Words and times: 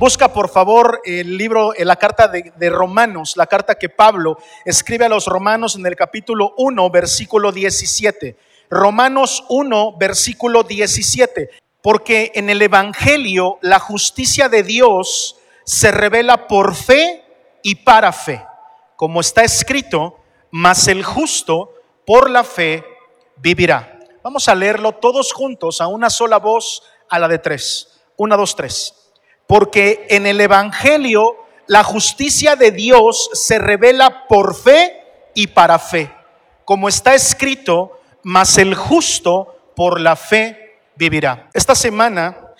Busca 0.00 0.32
por 0.32 0.48
favor 0.48 1.02
el 1.04 1.36
libro, 1.36 1.74
eh, 1.74 1.84
la 1.84 1.96
carta 1.96 2.26
de, 2.26 2.70
Romanos, 2.70 3.36
la 3.36 3.46
carta 3.46 3.74
que 3.74 3.90
Pablo 3.90 4.38
escribe 4.64 5.04
a 5.04 5.10
los 5.10 5.26
romanos 5.26 5.76
en 5.76 5.84
el 5.84 5.94
capítulo 5.94 6.54
1, 6.56 6.88
versículo 6.88 7.52
17. 7.52 8.34
Romanos 8.70 9.44
1, 9.50 9.98
versículo 9.98 10.62
17. 10.62 11.50
Porque 11.82 12.32
en 12.34 12.48
el 12.48 12.62
Evangelio 12.62 13.58
la 13.60 13.78
justicia 13.78 14.48
de 14.48 14.62
Dios 14.62 15.36
se 15.64 15.90
revela 15.90 16.46
por 16.46 16.74
fe 16.74 17.22
y 17.62 17.74
para 17.74 18.10
fe, 18.10 18.42
como 18.96 19.20
está 19.20 19.44
escrito, 19.44 20.16
mas 20.50 20.88
el 20.88 21.04
justo 21.04 21.74
por 22.06 22.30
la 22.30 22.42
fe 22.42 22.82
vivirá. 23.36 23.98
Vamos 24.22 24.48
a 24.48 24.54
leerlo 24.54 24.92
todos 24.92 25.34
juntos 25.34 25.82
a 25.82 25.88
una 25.88 26.08
sola 26.08 26.38
voz, 26.38 26.84
a 27.10 27.18
la 27.18 27.28
de 27.28 27.38
tres. 27.38 28.00
Una, 28.16 28.34
dos, 28.34 28.56
tres. 28.56 28.99
Porque 29.50 30.06
en 30.10 30.26
el 30.26 30.40
Evangelio 30.40 31.36
la 31.66 31.82
justicia 31.82 32.54
de 32.54 32.70
Dios 32.70 33.30
se 33.32 33.58
revela 33.58 34.28
por 34.28 34.54
fe 34.54 35.02
y 35.34 35.48
para 35.48 35.80
fe, 35.80 36.08
como 36.64 36.88
está 36.88 37.16
escrito, 37.16 38.00
mas 38.22 38.58
el 38.58 38.76
justo 38.76 39.72
por 39.74 40.00
la 40.00 40.14
fe 40.14 40.78
vivirá. 40.94 41.50
Esta 41.52 41.74
semana, 41.74 42.52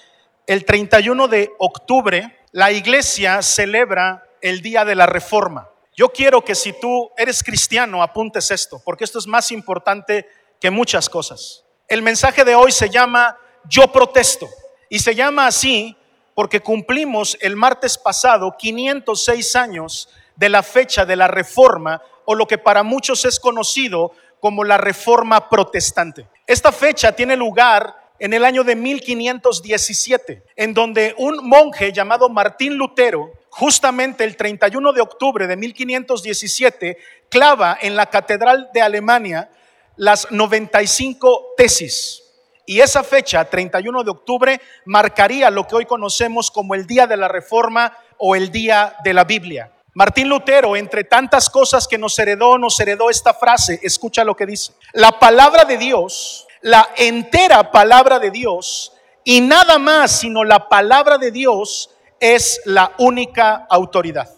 el 0.49 0.65
31 0.65 1.29
de 1.29 1.53
octubre, 1.61 2.41
la 2.51 2.73
iglesia 2.73 3.41
celebra 3.41 4.25
el 4.41 4.61
Día 4.61 4.85
de 4.85 4.97
la 4.97 5.07
Reforma. 5.07 5.71
Yo 5.95 6.09
quiero 6.09 6.45
que 6.45 6.57
si 6.57 6.73
tú 6.73 7.13
eres 7.17 7.45
cristiano 7.45 8.03
apuntes 8.03 8.51
esto, 8.51 8.83
porque 8.85 9.05
esto 9.05 9.21
es 9.21 9.29
más 9.29 9.53
importante 9.53 10.27
que 10.61 10.73
muchas 10.73 11.09
cosas. 11.09 11.63
El 11.87 12.03
mensaje 12.03 12.43
de 12.45 12.57
hoy 12.57 12.73
se 12.73 12.91
llama 12.91 13.39
Yo 13.69 13.93
protesto 13.93 14.49
y 14.89 14.99
se 14.99 15.15
llama 15.15 15.47
así 15.47 15.97
porque 16.41 16.63
cumplimos 16.63 17.37
el 17.43 17.55
martes 17.55 17.99
pasado 17.99 18.57
506 18.57 19.57
años 19.57 20.09
de 20.37 20.49
la 20.49 20.63
fecha 20.63 21.05
de 21.05 21.15
la 21.15 21.29
reforma 21.29 22.01
o 22.25 22.35
lo 22.35 22.47
que 22.47 22.57
para 22.57 22.83
muchos 22.83 23.27
es 23.27 23.39
conocido 23.39 24.13
como 24.41 24.65
la 24.65 24.79
reforma 24.79 25.51
protestante. 25.51 26.27
Esta 26.47 26.73
fecha 26.73 27.13
tiene 27.13 27.37
lugar 27.37 27.95
en 28.19 28.33
el 28.33 28.47
año 28.47 28.65
de 28.65 28.75
1517, 28.75 30.43
en 30.57 30.73
donde 30.73 31.15
un 31.19 31.47
monje 31.47 31.93
llamado 31.93 32.31
Martín 32.31 32.77
Lutero, 32.77 33.33
justamente 33.51 34.25
el 34.25 34.39
31 34.39 34.95
de 34.95 35.01
octubre 35.03 35.47
de 35.47 35.59
1517, 35.59 36.97
clava 37.29 37.77
en 37.83 37.97
la 37.97 38.07
Catedral 38.07 38.71
de 38.73 38.81
Alemania 38.81 39.51
las 39.97 40.33
95 40.33 41.49
tesis. 41.59 42.30
Y 42.71 42.81
esa 42.81 43.03
fecha, 43.03 43.45
31 43.45 44.05
de 44.05 44.13
octubre, 44.13 44.61
marcaría 44.85 45.51
lo 45.51 45.67
que 45.67 45.75
hoy 45.75 45.87
conocemos 45.87 46.53
como 46.53 46.77
el 46.77 46.87
Día 46.87 47.09
de 47.09 47.17
la 47.17 47.27
Reforma 47.27 47.99
o 48.17 48.37
el 48.37 48.53
Día 48.53 48.95
de 49.03 49.13
la 49.13 49.25
Biblia. 49.25 49.73
Martín 49.93 50.29
Lutero, 50.29 50.77
entre 50.77 51.03
tantas 51.03 51.51
cosas 51.51 51.89
que 51.89 51.99
nos 51.99 52.17
heredó, 52.17 52.59
nos 52.59 52.79
heredó 52.79 53.11
esta 53.11 53.35
frase. 53.35 53.81
Escucha 53.83 54.23
lo 54.23 54.37
que 54.37 54.47
dice. 54.47 54.73
La 54.93 55.19
palabra 55.19 55.65
de 55.65 55.79
Dios, 55.79 56.47
la 56.61 56.91
entera 56.97 57.73
palabra 57.73 58.21
de 58.21 58.31
Dios, 58.31 58.93
y 59.25 59.41
nada 59.41 59.81
más 59.81 60.21
sino 60.21 60.45
la 60.45 60.69
palabra 60.69 61.19
de 61.19 61.33
Dios 61.33 61.91
es 62.21 62.61
la 62.67 62.93
única 62.99 63.67
autoridad. 63.69 64.31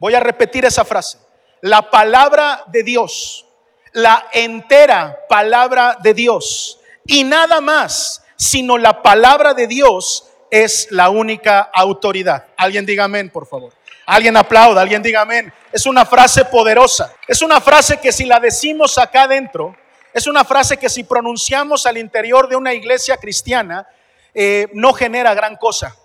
Voy 0.00 0.12
a 0.12 0.18
repetir 0.18 0.64
esa 0.64 0.84
frase. 0.84 1.18
La 1.60 1.88
palabra 1.88 2.64
de 2.66 2.82
Dios, 2.82 3.46
la 3.92 4.26
entera 4.32 5.20
palabra 5.28 5.98
de 6.02 6.14
Dios, 6.14 6.77
y 7.08 7.24
nada 7.24 7.60
más 7.60 8.22
sino 8.38 8.78
la 8.78 9.02
palabra 9.02 9.52
de 9.52 9.66
Dios 9.66 10.30
es 10.50 10.86
la 10.90 11.10
única 11.10 11.60
autoridad. 11.74 12.46
Alguien 12.56 12.86
diga 12.86 13.04
amén, 13.04 13.30
por 13.30 13.46
favor. 13.46 13.72
Alguien 14.06 14.36
aplauda, 14.36 14.80
alguien 14.80 15.02
diga 15.02 15.22
amén. 15.22 15.52
Es 15.72 15.84
una 15.84 16.06
frase 16.06 16.44
poderosa. 16.44 17.12
Es 17.26 17.42
una 17.42 17.60
frase 17.60 17.98
que 17.98 18.12
si 18.12 18.24
la 18.24 18.38
decimos 18.38 18.96
acá 18.96 19.24
adentro, 19.24 19.76
es 20.14 20.26
una 20.26 20.44
frase 20.44 20.76
que 20.76 20.88
si 20.88 21.02
pronunciamos 21.02 21.84
al 21.84 21.98
interior 21.98 22.48
de 22.48 22.56
una 22.56 22.72
iglesia 22.72 23.16
cristiana, 23.16 23.86
eh, 24.32 24.68
no 24.72 24.92
genera 24.92 25.34
gran 25.34 25.56
cosa, 25.56 25.96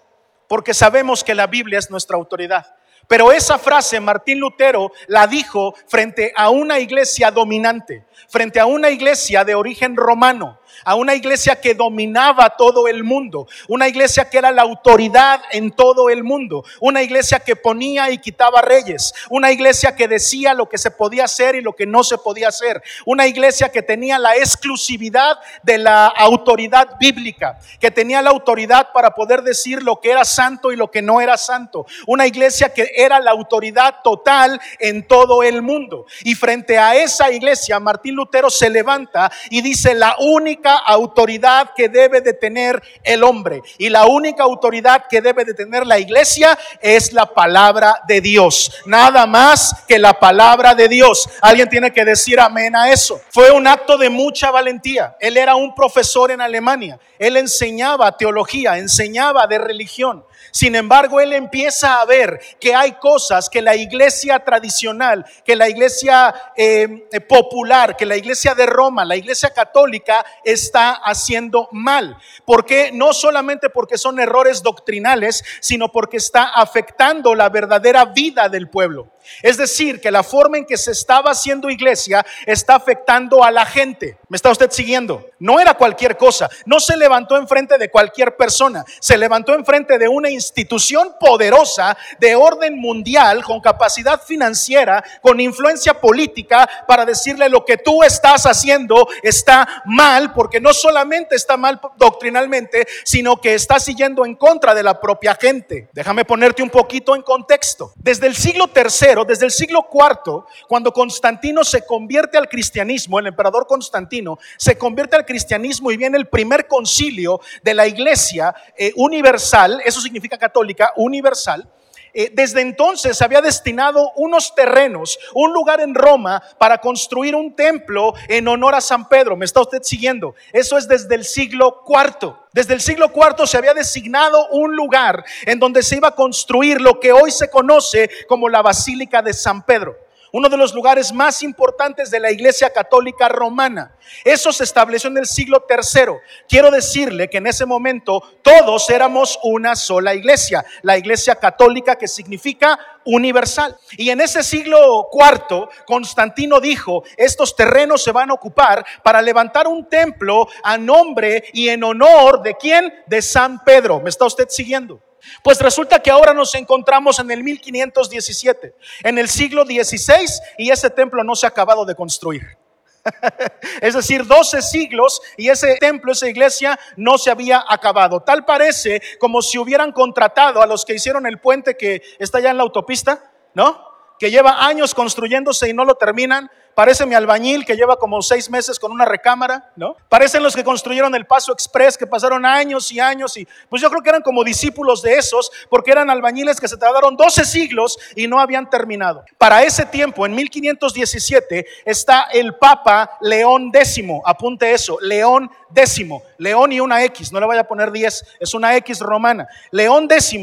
porque 0.47 0.73
sabemos 0.73 1.23
que 1.23 1.35
la 1.35 1.47
Biblia 1.47 1.79
es 1.79 1.91
nuestra 1.91 2.17
autoridad. 2.17 2.65
Pero 3.07 3.31
esa 3.31 3.59
frase 3.59 3.99
Martín 3.99 4.39
Lutero 4.39 4.91
la 5.07 5.27
dijo 5.27 5.75
frente 5.87 6.33
a 6.35 6.49
una 6.49 6.79
iglesia 6.79 7.31
dominante, 7.31 8.05
frente 8.29 8.59
a 8.59 8.65
una 8.65 8.89
iglesia 8.89 9.43
de 9.43 9.55
origen 9.55 9.95
romano, 9.95 10.59
a 10.85 10.95
una 10.95 11.15
iglesia 11.15 11.59
que 11.59 11.73
dominaba 11.73 12.49
todo 12.57 12.87
el 12.87 13.03
mundo, 13.03 13.47
una 13.67 13.87
iglesia 13.87 14.29
que 14.29 14.37
era 14.37 14.51
la 14.51 14.63
autoridad 14.63 15.41
en 15.51 15.71
todo 15.71 16.09
el 16.09 16.23
mundo, 16.23 16.63
una 16.79 17.01
iglesia 17.01 17.39
que 17.39 17.55
ponía 17.55 18.09
y 18.11 18.17
quitaba 18.17 18.61
reyes, 18.61 19.13
una 19.29 19.51
iglesia 19.51 19.95
que 19.95 20.07
decía 20.07 20.53
lo 20.53 20.67
que 20.67 20.77
se 20.77 20.91
podía 20.91 21.25
hacer 21.25 21.55
y 21.55 21.61
lo 21.61 21.73
que 21.73 21.85
no 21.85 22.03
se 22.03 22.17
podía 22.17 22.49
hacer, 22.49 22.81
una 23.05 23.27
iglesia 23.27 23.69
que 23.69 23.81
tenía 23.81 24.19
la 24.19 24.35
exclusividad 24.35 25.39
de 25.61 25.77
la 25.77 26.07
autoridad 26.07 26.97
bíblica, 26.99 27.59
que 27.79 27.91
tenía 27.91 28.21
la 28.21 28.31
autoridad 28.31 28.91
para 28.93 29.11
poder 29.11 29.43
decir 29.43 29.81
lo 29.83 29.99
que 29.99 30.11
era 30.11 30.25
santo 30.25 30.71
y 30.71 30.75
lo 30.75 30.91
que 30.91 31.01
no 31.01 31.21
era 31.21 31.37
santo, 31.37 31.85
una 32.07 32.27
iglesia 32.27 32.73
que 32.73 32.91
era 32.95 33.19
la 33.19 33.31
autoridad 33.31 34.01
total 34.03 34.59
en 34.79 35.07
todo 35.07 35.43
el 35.43 35.61
mundo. 35.61 36.05
Y 36.23 36.35
frente 36.35 36.77
a 36.77 36.95
esa 36.95 37.31
iglesia, 37.31 37.79
Martín 37.79 38.12
Lutero 38.13 38.49
se 38.49 38.69
levanta 38.69 39.31
y 39.49 39.61
dice, 39.61 39.93
la 39.93 40.15
única 40.19 40.77
autoridad 40.77 41.71
que 41.75 41.89
debe 41.89 42.21
de 42.21 42.33
tener 42.33 42.81
el 43.03 43.23
hombre 43.23 43.61
y 43.77 43.89
la 43.89 44.05
única 44.05 44.43
autoridad 44.43 45.05
que 45.09 45.21
debe 45.21 45.45
de 45.45 45.53
tener 45.53 45.85
la 45.85 45.99
iglesia 45.99 46.57
es 46.81 47.13
la 47.13 47.25
palabra 47.25 48.01
de 48.07 48.21
Dios. 48.21 48.71
Nada 48.85 49.25
más 49.25 49.83
que 49.87 49.99
la 49.99 50.19
palabra 50.19 50.75
de 50.75 50.87
Dios. 50.87 51.29
Alguien 51.41 51.69
tiene 51.69 51.91
que 51.91 52.05
decir 52.05 52.39
amén 52.39 52.75
a 52.75 52.91
eso. 52.91 53.19
Fue 53.29 53.51
un 53.51 53.67
acto 53.67 53.97
de 53.97 54.09
mucha 54.09 54.51
valentía. 54.51 55.15
Él 55.19 55.37
era 55.37 55.55
un 55.55 55.73
profesor 55.73 56.31
en 56.31 56.41
Alemania. 56.41 56.99
Él 57.19 57.37
enseñaba 57.37 58.15
teología, 58.17 58.77
enseñaba 58.77 59.47
de 59.47 59.57
religión. 59.57 60.25
Sin 60.51 60.75
embargo, 60.75 61.19
él 61.19 61.33
empieza 61.33 62.01
a 62.01 62.05
ver 62.05 62.39
que 62.59 62.75
hay 62.75 62.93
cosas 62.93 63.49
que 63.49 63.61
la 63.61 63.75
iglesia 63.75 64.39
tradicional, 64.39 65.25
que 65.43 65.55
la 65.55 65.69
iglesia 65.69 66.33
eh, 66.55 67.07
popular, 67.27 67.95
que 67.95 68.05
la 68.05 68.17
iglesia 68.17 68.53
de 68.53 68.65
Roma, 68.65 69.05
la 69.05 69.15
iglesia 69.15 69.51
católica 69.51 70.25
está 70.43 70.91
haciendo 70.91 71.69
mal. 71.71 72.17
porque 72.45 72.91
No 72.93 73.13
solamente 73.13 73.69
porque 73.69 73.97
son 73.97 74.19
errores 74.19 74.63
doctrinales, 74.63 75.43
sino 75.59 75.91
porque 75.91 76.17
está 76.17 76.43
afectando 76.45 77.35
la 77.35 77.49
verdadera 77.49 78.05
vida 78.05 78.49
del 78.49 78.69
pueblo. 78.69 79.09
Es 79.41 79.57
decir, 79.57 80.01
que 80.01 80.11
la 80.11 80.23
forma 80.23 80.57
en 80.57 80.65
que 80.65 80.77
se 80.77 80.91
estaba 80.91 81.31
haciendo 81.31 81.69
iglesia 81.69 82.25
está 82.45 82.75
afectando 82.75 83.43
a 83.43 83.51
la 83.51 83.65
gente. 83.65 84.17
¿Me 84.29 84.35
está 84.35 84.49
usted 84.51 84.71
siguiendo? 84.71 85.25
No 85.39 85.59
era 85.59 85.73
cualquier 85.73 86.17
cosa. 86.17 86.49
No 86.65 86.79
se 86.79 86.97
levantó 86.97 87.37
enfrente 87.37 87.77
de 87.77 87.91
cualquier 87.91 88.35
persona. 88.35 88.83
Se 88.99 89.17
levantó 89.17 89.53
enfrente 89.53 89.97
de 89.97 90.07
una 90.07 90.29
institución 90.29 91.15
poderosa 91.19 91.97
de 92.19 92.35
orden 92.35 92.79
mundial, 92.79 93.43
con 93.43 93.61
capacidad 93.61 94.21
financiera, 94.21 95.03
con 95.21 95.39
influencia 95.39 95.99
política, 95.99 96.69
para 96.87 97.05
decirle 97.05 97.49
lo 97.49 97.65
que 97.65 97.77
tú 97.77 98.03
estás 98.03 98.45
haciendo 98.45 99.07
está 99.21 99.83
mal, 99.85 100.33
porque 100.33 100.59
no 100.59 100.73
solamente 100.73 101.35
está 101.35 101.57
mal 101.57 101.79
doctrinalmente, 101.97 102.87
sino 103.03 103.39
que 103.39 103.53
está 103.53 103.79
siguiendo 103.79 104.25
en 104.25 104.35
contra 104.35 104.73
de 104.73 104.83
la 104.83 104.99
propia 104.99 105.35
gente. 105.35 105.89
Déjame 105.93 106.25
ponerte 106.25 106.63
un 106.63 106.69
poquito 106.69 107.15
en 107.15 107.21
contexto. 107.21 107.93
Desde 107.95 108.27
el 108.27 108.35
siglo 108.35 108.67
tercero, 108.67 109.12
desde 109.23 109.45
el 109.45 109.51
siglo 109.51 109.87
IV, 109.93 110.45
cuando 110.67 110.91
Constantino 110.91 111.63
se 111.63 111.85
convierte 111.85 112.37
al 112.37 112.49
cristianismo, 112.49 113.19
el 113.19 113.27
emperador 113.27 113.67
Constantino 113.67 114.39
se 114.57 114.77
convierte 114.77 115.15
al 115.15 115.25
cristianismo 115.25 115.91
y 115.91 115.97
viene 115.97 116.17
el 116.17 116.27
primer 116.27 116.67
concilio 116.67 117.39
de 117.61 117.73
la 117.75 117.85
iglesia 117.85 118.55
eh, 118.75 118.91
universal, 118.95 119.81
eso 119.85 120.01
significa 120.01 120.37
católica, 120.37 120.91
universal, 120.95 121.69
eh, 122.13 122.29
desde 122.33 122.61
entonces 122.61 123.21
había 123.21 123.41
destinado 123.41 124.11
unos 124.15 124.53
terrenos, 124.53 125.17
un 125.33 125.51
lugar 125.51 125.81
en 125.81 125.95
Roma 125.95 126.43
para 126.57 126.77
construir 126.77 127.35
un 127.35 127.55
templo 127.55 128.13
en 128.27 128.47
honor 128.47 128.75
a 128.75 128.81
San 128.81 129.09
Pedro. 129.09 129.35
¿Me 129.35 129.45
está 129.45 129.61
usted 129.61 129.81
siguiendo? 129.81 130.35
Eso 130.51 130.77
es 130.77 130.87
desde 130.87 131.15
el 131.15 131.25
siglo 131.25 131.83
IV. 131.87 132.35
Desde 132.51 132.75
el 132.75 132.81
siglo 132.81 133.11
IV 133.13 133.47
se 133.47 133.57
había 133.57 133.73
designado 133.73 134.47
un 134.49 134.75
lugar 134.75 135.25
en 135.45 135.59
donde 135.59 135.81
se 135.81 135.97
iba 135.97 136.09
a 136.09 136.15
construir 136.15 136.79
lo 136.79 136.99
que 136.99 137.11
hoy 137.11 137.31
se 137.31 137.49
conoce 137.49 138.09
como 138.27 138.47
la 138.47 138.61
Basílica 138.61 139.21
de 139.21 139.33
San 139.33 139.65
Pedro 139.65 139.97
uno 140.33 140.49
de 140.49 140.57
los 140.57 140.73
lugares 140.73 141.13
más 141.13 141.43
importantes 141.43 142.09
de 142.09 142.19
la 142.19 142.31
Iglesia 142.31 142.71
Católica 142.71 143.29
Romana. 143.29 143.95
Eso 144.25 144.51
se 144.51 144.63
estableció 144.63 145.07
en 145.11 145.19
el 145.19 145.27
siglo 145.27 145.67
III. 145.69 146.15
Quiero 146.49 146.71
decirle 146.71 147.29
que 147.29 147.37
en 147.37 147.45
ese 147.45 147.67
momento 147.67 148.19
todos 148.41 148.89
éramos 148.89 149.39
una 149.43 149.75
sola 149.75 150.15
iglesia, 150.15 150.65
la 150.81 150.97
Iglesia 150.97 151.35
Católica 151.35 151.97
que 151.97 152.07
significa 152.07 152.79
universal. 153.05 153.77
Y 153.95 154.09
en 154.09 154.21
ese 154.21 154.41
siglo 154.41 155.09
IV, 155.13 155.69
Constantino 155.85 156.59
dijo, 156.59 157.03
estos 157.15 157.55
terrenos 157.55 158.03
se 158.03 158.11
van 158.11 158.31
a 158.31 158.33
ocupar 158.33 158.83
para 159.03 159.21
levantar 159.21 159.67
un 159.67 159.87
templo 159.87 160.47
a 160.63 160.79
nombre 160.79 161.43
y 161.53 161.69
en 161.69 161.83
honor 161.83 162.41
de 162.41 162.55
quién? 162.55 162.91
De 163.05 163.21
San 163.21 163.63
Pedro. 163.63 163.99
¿Me 163.99 164.09
está 164.09 164.25
usted 164.25 164.47
siguiendo? 164.49 164.99
Pues 165.43 165.59
resulta 165.59 166.01
que 166.01 166.11
ahora 166.11 166.33
nos 166.33 166.55
encontramos 166.55 167.19
en 167.19 167.31
el 167.31 167.43
1517, 167.43 168.75
en 169.03 169.17
el 169.17 169.29
siglo 169.29 169.63
XVI, 169.65 170.25
y 170.57 170.71
ese 170.71 170.89
templo 170.89 171.23
no 171.23 171.35
se 171.35 171.45
ha 171.45 171.49
acabado 171.49 171.85
de 171.85 171.95
construir. 171.95 172.57
es 173.81 173.93
decir, 173.93 174.25
12 174.25 174.61
siglos 174.61 175.21
y 175.37 175.49
ese 175.49 175.75
templo, 175.77 176.11
esa 176.11 176.27
iglesia 176.27 176.79
no 176.95 177.17
se 177.17 177.31
había 177.31 177.63
acabado. 177.67 178.21
Tal 178.21 178.45
parece 178.45 179.01
como 179.19 179.41
si 179.41 179.57
hubieran 179.57 179.91
contratado 179.91 180.61
a 180.61 180.67
los 180.67 180.85
que 180.85 180.95
hicieron 180.95 181.25
el 181.25 181.39
puente 181.39 181.75
que 181.75 182.01
está 182.19 182.37
allá 182.37 182.51
en 182.51 182.57
la 182.57 182.63
autopista, 182.63 183.31
¿no? 183.53 183.85
Que 184.19 184.31
lleva 184.31 184.65
años 184.65 184.93
construyéndose 184.93 185.69
y 185.69 185.73
no 185.73 185.85
lo 185.85 185.95
terminan 185.95 186.49
Parece 186.75 187.05
mi 187.05 187.13
albañil 187.13 187.65
que 187.65 187.75
lleva 187.75 187.97
como 187.97 188.21
seis 188.21 188.49
meses 188.49 188.79
con 188.79 188.91
una 188.91 189.05
recámara, 189.05 189.71
¿no? 189.75 189.95
Parecen 190.09 190.41
los 190.41 190.55
que 190.55 190.63
construyeron 190.63 191.13
el 191.13 191.25
Paso 191.25 191.53
Express, 191.53 191.97
que 191.97 192.07
pasaron 192.07 192.45
años 192.45 192.91
y 192.91 192.99
años 192.99 193.37
y 193.37 193.47
pues 193.69 193.81
yo 193.81 193.89
creo 193.89 194.01
que 194.01 194.09
eran 194.09 194.21
como 194.21 194.43
discípulos 194.43 195.01
de 195.01 195.15
esos, 195.17 195.51
porque 195.69 195.91
eran 195.91 196.09
albañiles 196.09 196.59
que 196.59 196.67
se 196.67 196.77
tardaron 196.77 197.15
12 197.15 197.45
siglos 197.45 197.99
y 198.15 198.27
no 198.27 198.39
habían 198.39 198.69
terminado. 198.69 199.23
Para 199.37 199.63
ese 199.63 199.85
tiempo, 199.85 200.25
en 200.25 200.33
1517, 200.35 201.65
está 201.85 202.23
el 202.33 202.55
Papa 202.55 203.17
León 203.21 203.71
X, 203.73 204.03
apunte 204.25 204.73
eso, 204.73 204.97
León 205.01 205.49
X, 205.75 206.05
León 206.37 206.71
y 206.71 206.79
una 206.79 207.03
X, 207.05 207.31
no 207.31 207.39
le 207.39 207.45
vaya 207.45 207.61
a 207.61 207.67
poner 207.67 207.91
10, 207.91 208.37
es 208.39 208.53
una 208.53 208.75
X 208.77 208.99
romana. 208.99 209.47
León 209.71 210.07
X 210.09 210.37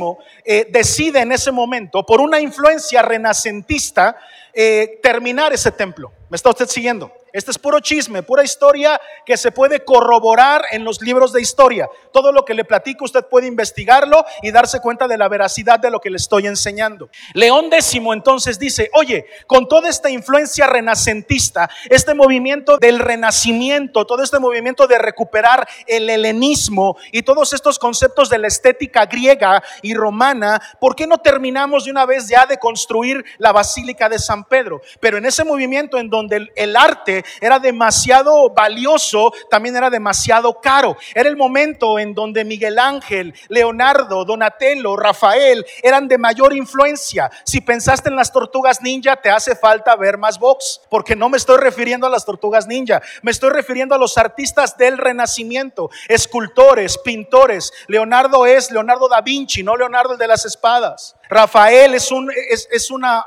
eh, 0.45 0.67
decide 0.71 1.21
en 1.21 1.33
ese 1.33 1.51
momento, 1.51 2.05
por 2.05 2.21
una 2.21 2.41
influencia 2.41 3.03
renacentista, 3.03 4.17
eh, 4.53 4.99
terminar 5.03 5.53
ese 5.53 5.71
templo. 5.73 6.13
¿Me 6.29 6.37
está 6.37 6.51
usted 6.51 6.69
siguiendo? 6.69 7.13
Este 7.33 7.51
es 7.51 7.59
puro 7.59 7.81
chisme, 7.81 8.23
pura 8.23 8.45
historia 8.45 9.01
que 9.25 9.37
se 9.37 9.53
puede 9.53 9.85
corroborar 9.85 10.65
en 10.73 10.85
los 10.85 11.01
libros 11.01 11.33
de 11.33 11.41
historia. 11.41 11.89
Todo 12.13 12.33
lo 12.33 12.45
que 12.45 12.55
le 12.55 12.65
platico 12.65 13.05
usted 13.05 13.25
puede 13.27 13.47
investigarlo 13.47 14.25
y 14.43 14.51
darse 14.51 14.81
cuenta 14.81 15.07
de 15.07 15.19
la 15.19 15.29
veracidad 15.29 15.79
de 15.79 15.91
lo 15.91 16.01
que 16.01 16.11
le 16.11 16.17
estoy 16.17 16.47
enseñando. 16.47 17.09
León 17.35 17.67
X 17.73 18.01
entonces 18.13 18.59
dice, 18.59 18.91
oye, 18.95 19.27
con 19.47 19.69
toda 19.69 19.89
esta 19.89 20.11
influencia 20.11 20.67
renacentista, 20.67 21.71
este 21.89 22.15
movimiento 22.15 22.79
del 22.79 22.99
renacimiento, 22.99 24.07
todo 24.07 24.23
este 24.23 24.39
movimiento 24.39 24.87
de 24.87 24.99
recuperar 24.99 25.69
el 25.87 26.09
helenismo 26.09 26.97
y 27.13 27.23
todos 27.23 27.53
estos 27.53 27.79
conceptos 27.79 28.31
de 28.31 28.39
la 28.39 28.49
estética 28.49 29.07
griega 29.07 29.63
y 29.83 29.95
romana, 29.95 30.61
¿por 30.81 30.95
qué 30.95 31.07
no 31.07 31.19
terminamos 31.19 31.85
de 31.85 31.91
una 31.91 32.07
vez 32.07 32.29
ya 32.29 32.47
de 32.47 32.59
construir 32.59 33.25
la 33.39 33.53
Basílica 33.53 34.09
de 34.09 34.19
San 34.19 34.45
Pedro? 34.45 34.81
Pero 35.01 35.19
en 35.19 35.27
ese 35.27 35.45
movimiento 35.45 35.99
en 35.99 36.11
donde 36.11 36.49
el, 36.55 36.77
arte 36.77 37.20
era 37.41 37.59
demasiado 37.59 38.51
valioso, 38.51 39.33
también 39.51 39.77
era 39.77 39.91
demasiado 39.91 40.61
caro. 40.61 40.97
Era 41.15 41.29
el 41.29 41.37
momento 41.37 41.99
en 41.99 42.15
donde 42.15 42.45
Miguel 42.45 42.79
Ángel, 42.79 43.35
Leonardo, 43.49 44.25
Donatello, 44.25 44.97
Rafael 44.97 45.65
eran 45.83 46.09
de 46.09 46.19
mayor 46.19 46.55
influencia. 46.55 47.31
Si 47.45 47.61
pensaste 47.61 48.09
en 48.09 48.17
las 48.17 48.33
tortugas 48.33 48.83
ninja, 48.83 49.17
te 49.17 49.31
hace 49.31 49.57
falta 49.57 49.97
ver 49.97 50.19
más 50.19 50.39
box, 50.39 50.81
porque 50.91 51.17
no 51.17 51.29
me 51.29 51.37
estoy 51.37 51.59
refiriendo 51.59 52.07
a 52.07 52.11
las 52.11 52.25
tortugas 52.25 52.67
ninja, 52.67 53.01
me 53.23 53.31
estoy 53.31 53.51
refiriendo 53.51 53.95
a 53.95 53.99
los 53.99 54.19
artistas 54.19 54.77
del 54.77 54.99
Renacimiento, 54.99 55.91
escultores, 56.09 56.99
pintores. 56.99 57.73
Leonardo 57.89 58.47
es 58.47 58.71
Leonardo 58.71 59.09
da 59.09 59.21
Vinci, 59.21 59.63
no 59.63 59.77
Leonardo 59.77 60.13
el 60.13 60.19
de 60.19 60.27
las 60.27 60.45
espadas. 60.45 61.17
Rafael 61.31 61.95
es, 61.95 62.11
un, 62.11 62.29
es, 62.51 62.91
una 62.91 63.25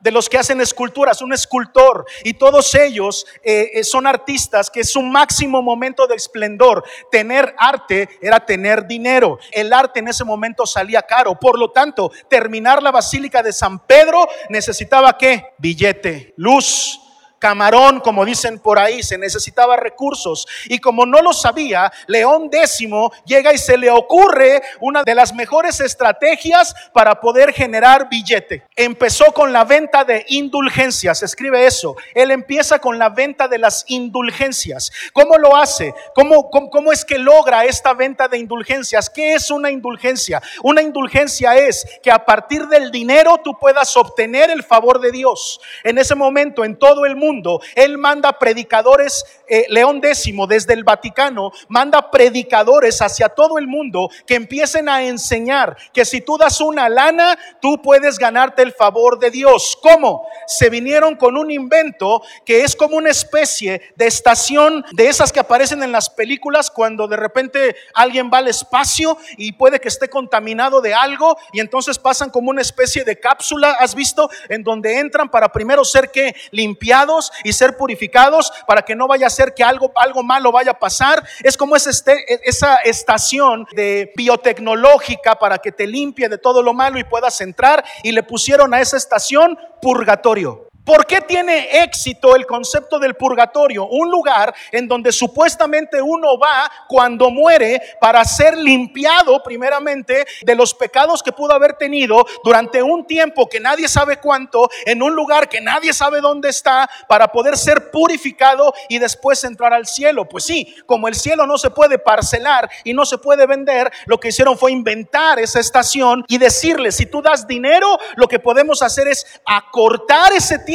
de 0.00 0.10
los 0.10 0.28
que 0.28 0.36
hacen 0.36 0.60
esculturas, 0.60 1.22
un 1.22 1.32
escultor, 1.32 2.04
y 2.24 2.34
todos 2.34 2.74
ellos 2.74 3.24
eh, 3.44 3.70
eh, 3.74 3.84
son 3.84 4.08
artistas 4.08 4.68
que 4.68 4.80
es 4.80 4.90
su 4.90 5.00
máximo 5.00 5.62
momento 5.62 6.08
de 6.08 6.16
esplendor. 6.16 6.84
Tener 7.12 7.54
arte 7.56 8.08
era 8.20 8.44
tener 8.44 8.86
dinero. 8.86 9.38
El 9.52 9.72
arte 9.72 10.00
en 10.00 10.08
ese 10.08 10.24
momento 10.24 10.66
salía 10.66 11.02
caro. 11.02 11.38
Por 11.38 11.58
lo 11.58 11.70
tanto, 11.70 12.10
terminar 12.28 12.82
la 12.82 12.90
Basílica 12.90 13.42
de 13.42 13.52
San 13.52 13.78
Pedro 13.78 14.26
necesitaba 14.48 15.16
qué? 15.16 15.52
Billete, 15.58 16.34
luz, 16.36 17.03
camarón, 17.44 18.00
como 18.00 18.24
dicen 18.24 18.58
por 18.58 18.78
ahí, 18.78 19.02
se 19.02 19.18
necesitaba 19.18 19.76
recursos. 19.76 20.48
Y 20.64 20.78
como 20.78 21.04
no 21.04 21.20
lo 21.20 21.34
sabía, 21.34 21.92
León 22.06 22.48
X 22.50 22.78
llega 23.26 23.52
y 23.52 23.58
se 23.58 23.76
le 23.76 23.90
ocurre 23.90 24.62
una 24.80 25.02
de 25.02 25.14
las 25.14 25.34
mejores 25.34 25.78
estrategias 25.80 26.74
para 26.94 27.20
poder 27.20 27.52
generar 27.52 28.08
billete. 28.08 28.62
Empezó 28.74 29.26
con 29.34 29.52
la 29.52 29.64
venta 29.64 30.04
de 30.04 30.24
indulgencias, 30.28 31.22
escribe 31.22 31.66
eso. 31.66 31.96
Él 32.14 32.30
empieza 32.30 32.78
con 32.78 32.98
la 32.98 33.10
venta 33.10 33.46
de 33.46 33.58
las 33.58 33.84
indulgencias. 33.88 34.90
¿Cómo 35.12 35.36
lo 35.36 35.54
hace? 35.54 35.92
¿Cómo, 36.14 36.48
cómo, 36.48 36.92
es 36.92 37.04
que 37.04 37.18
logra 37.18 37.66
esta 37.66 37.92
venta 37.92 38.26
de 38.26 38.38
indulgencias? 38.38 39.10
¿Qué 39.10 39.34
es 39.34 39.50
una 39.50 39.70
indulgencia? 39.70 40.40
Una 40.62 40.80
indulgencia 40.80 41.58
es 41.58 41.86
que 42.02 42.10
a 42.10 42.24
partir 42.24 42.68
del 42.68 42.90
dinero 42.90 43.38
tú 43.44 43.58
puedas 43.58 43.94
obtener 43.98 44.48
el 44.48 44.62
favor 44.62 44.98
de 44.98 45.12
Dios. 45.12 45.60
En 45.82 45.98
ese 45.98 46.14
momento, 46.14 46.64
en 46.64 46.78
todo 46.78 47.04
el 47.04 47.16
mundo, 47.16 47.33
él 47.74 47.98
manda 47.98 48.38
predicadores, 48.38 49.24
eh, 49.48 49.66
León 49.68 50.00
X 50.02 50.24
desde 50.48 50.74
el 50.74 50.84
Vaticano, 50.84 51.52
manda 51.68 52.10
predicadores 52.10 53.00
hacia 53.00 53.28
todo 53.28 53.58
el 53.58 53.66
mundo 53.66 54.08
que 54.26 54.34
empiecen 54.34 54.88
a 54.88 55.02
enseñar 55.02 55.76
que 55.92 56.04
si 56.04 56.20
tú 56.20 56.38
das 56.38 56.60
una 56.60 56.88
lana, 56.88 57.38
tú 57.60 57.80
puedes 57.82 58.18
ganarte 58.18 58.62
el 58.62 58.72
favor 58.72 59.18
de 59.18 59.30
Dios. 59.30 59.78
¿Cómo? 59.82 60.26
Se 60.46 60.70
vinieron 60.70 61.16
con 61.16 61.36
un 61.36 61.50
invento 61.50 62.22
que 62.44 62.62
es 62.62 62.76
como 62.76 62.96
una 62.96 63.10
especie 63.10 63.92
de 63.96 64.06
estación 64.06 64.84
de 64.92 65.08
esas 65.08 65.32
que 65.32 65.40
aparecen 65.40 65.82
en 65.82 65.92
las 65.92 66.10
películas 66.10 66.70
cuando 66.70 67.08
de 67.08 67.16
repente 67.16 67.76
alguien 67.94 68.30
va 68.32 68.38
al 68.38 68.48
espacio 68.48 69.16
y 69.36 69.52
puede 69.52 69.80
que 69.80 69.88
esté 69.88 70.08
contaminado 70.08 70.80
de 70.80 70.94
algo 70.94 71.36
y 71.52 71.60
entonces 71.60 71.98
pasan 71.98 72.30
como 72.30 72.50
una 72.50 72.62
especie 72.62 73.04
de 73.04 73.18
cápsula, 73.18 73.76
¿has 73.80 73.94
visto? 73.94 74.28
En 74.48 74.62
donde 74.62 74.98
entran 74.98 75.30
para 75.30 75.50
primero 75.50 75.84
ser 75.84 76.10
que 76.10 76.34
limpiados 76.50 77.32
y 77.42 77.52
ser 77.52 77.76
purificados 77.76 78.52
para 78.66 78.82
que 78.82 78.94
no 78.94 79.06
vaya 79.06 79.26
que 79.54 79.64
algo, 79.64 79.92
algo 79.96 80.22
malo 80.22 80.52
vaya 80.52 80.72
a 80.72 80.78
pasar. 80.78 81.22
Es 81.42 81.56
como 81.56 81.76
esa, 81.76 81.90
este, 81.90 82.14
esa 82.48 82.76
estación 82.76 83.66
de 83.72 84.12
biotecnológica 84.16 85.36
para 85.36 85.58
que 85.58 85.72
te 85.72 85.86
limpie 85.86 86.28
de 86.28 86.38
todo 86.38 86.62
lo 86.62 86.74
malo 86.74 86.98
y 86.98 87.04
puedas 87.04 87.40
entrar. 87.40 87.84
Y 88.02 88.12
le 88.12 88.22
pusieron 88.22 88.74
a 88.74 88.80
esa 88.80 88.96
estación 88.96 89.58
purgatorio. 89.82 90.68
¿Por 90.84 91.06
qué 91.06 91.22
tiene 91.22 91.82
éxito 91.82 92.36
el 92.36 92.44
concepto 92.44 92.98
del 92.98 93.14
purgatorio? 93.14 93.86
Un 93.86 94.10
lugar 94.10 94.54
en 94.70 94.86
donde 94.86 95.12
supuestamente 95.12 96.02
uno 96.02 96.38
va 96.38 96.70
cuando 96.88 97.30
muere 97.30 97.80
para 97.98 98.22
ser 98.26 98.58
limpiado 98.58 99.42
primeramente 99.42 100.26
de 100.42 100.54
los 100.54 100.74
pecados 100.74 101.22
que 101.22 101.32
pudo 101.32 101.54
haber 101.54 101.78
tenido 101.78 102.26
durante 102.44 102.82
un 102.82 103.06
tiempo 103.06 103.48
que 103.48 103.60
nadie 103.60 103.88
sabe 103.88 104.18
cuánto, 104.18 104.68
en 104.84 105.02
un 105.02 105.14
lugar 105.14 105.48
que 105.48 105.62
nadie 105.62 105.94
sabe 105.94 106.20
dónde 106.20 106.50
está, 106.50 106.88
para 107.08 107.28
poder 107.28 107.56
ser 107.56 107.90
purificado 107.90 108.74
y 108.90 108.98
después 108.98 109.42
entrar 109.44 109.72
al 109.72 109.86
cielo. 109.86 110.28
Pues 110.28 110.44
sí, 110.44 110.76
como 110.84 111.08
el 111.08 111.14
cielo 111.14 111.46
no 111.46 111.56
se 111.56 111.70
puede 111.70 111.98
parcelar 111.98 112.68
y 112.84 112.92
no 112.92 113.06
se 113.06 113.16
puede 113.16 113.46
vender, 113.46 113.90
lo 114.04 114.20
que 114.20 114.28
hicieron 114.28 114.58
fue 114.58 114.72
inventar 114.72 115.38
esa 115.38 115.60
estación 115.60 116.26
y 116.28 116.36
decirle, 116.36 116.92
si 116.92 117.06
tú 117.06 117.22
das 117.22 117.46
dinero, 117.46 117.98
lo 118.16 118.28
que 118.28 118.38
podemos 118.38 118.82
hacer 118.82 119.08
es 119.08 119.40
acortar 119.46 120.34
ese 120.34 120.58
tiempo 120.58 120.73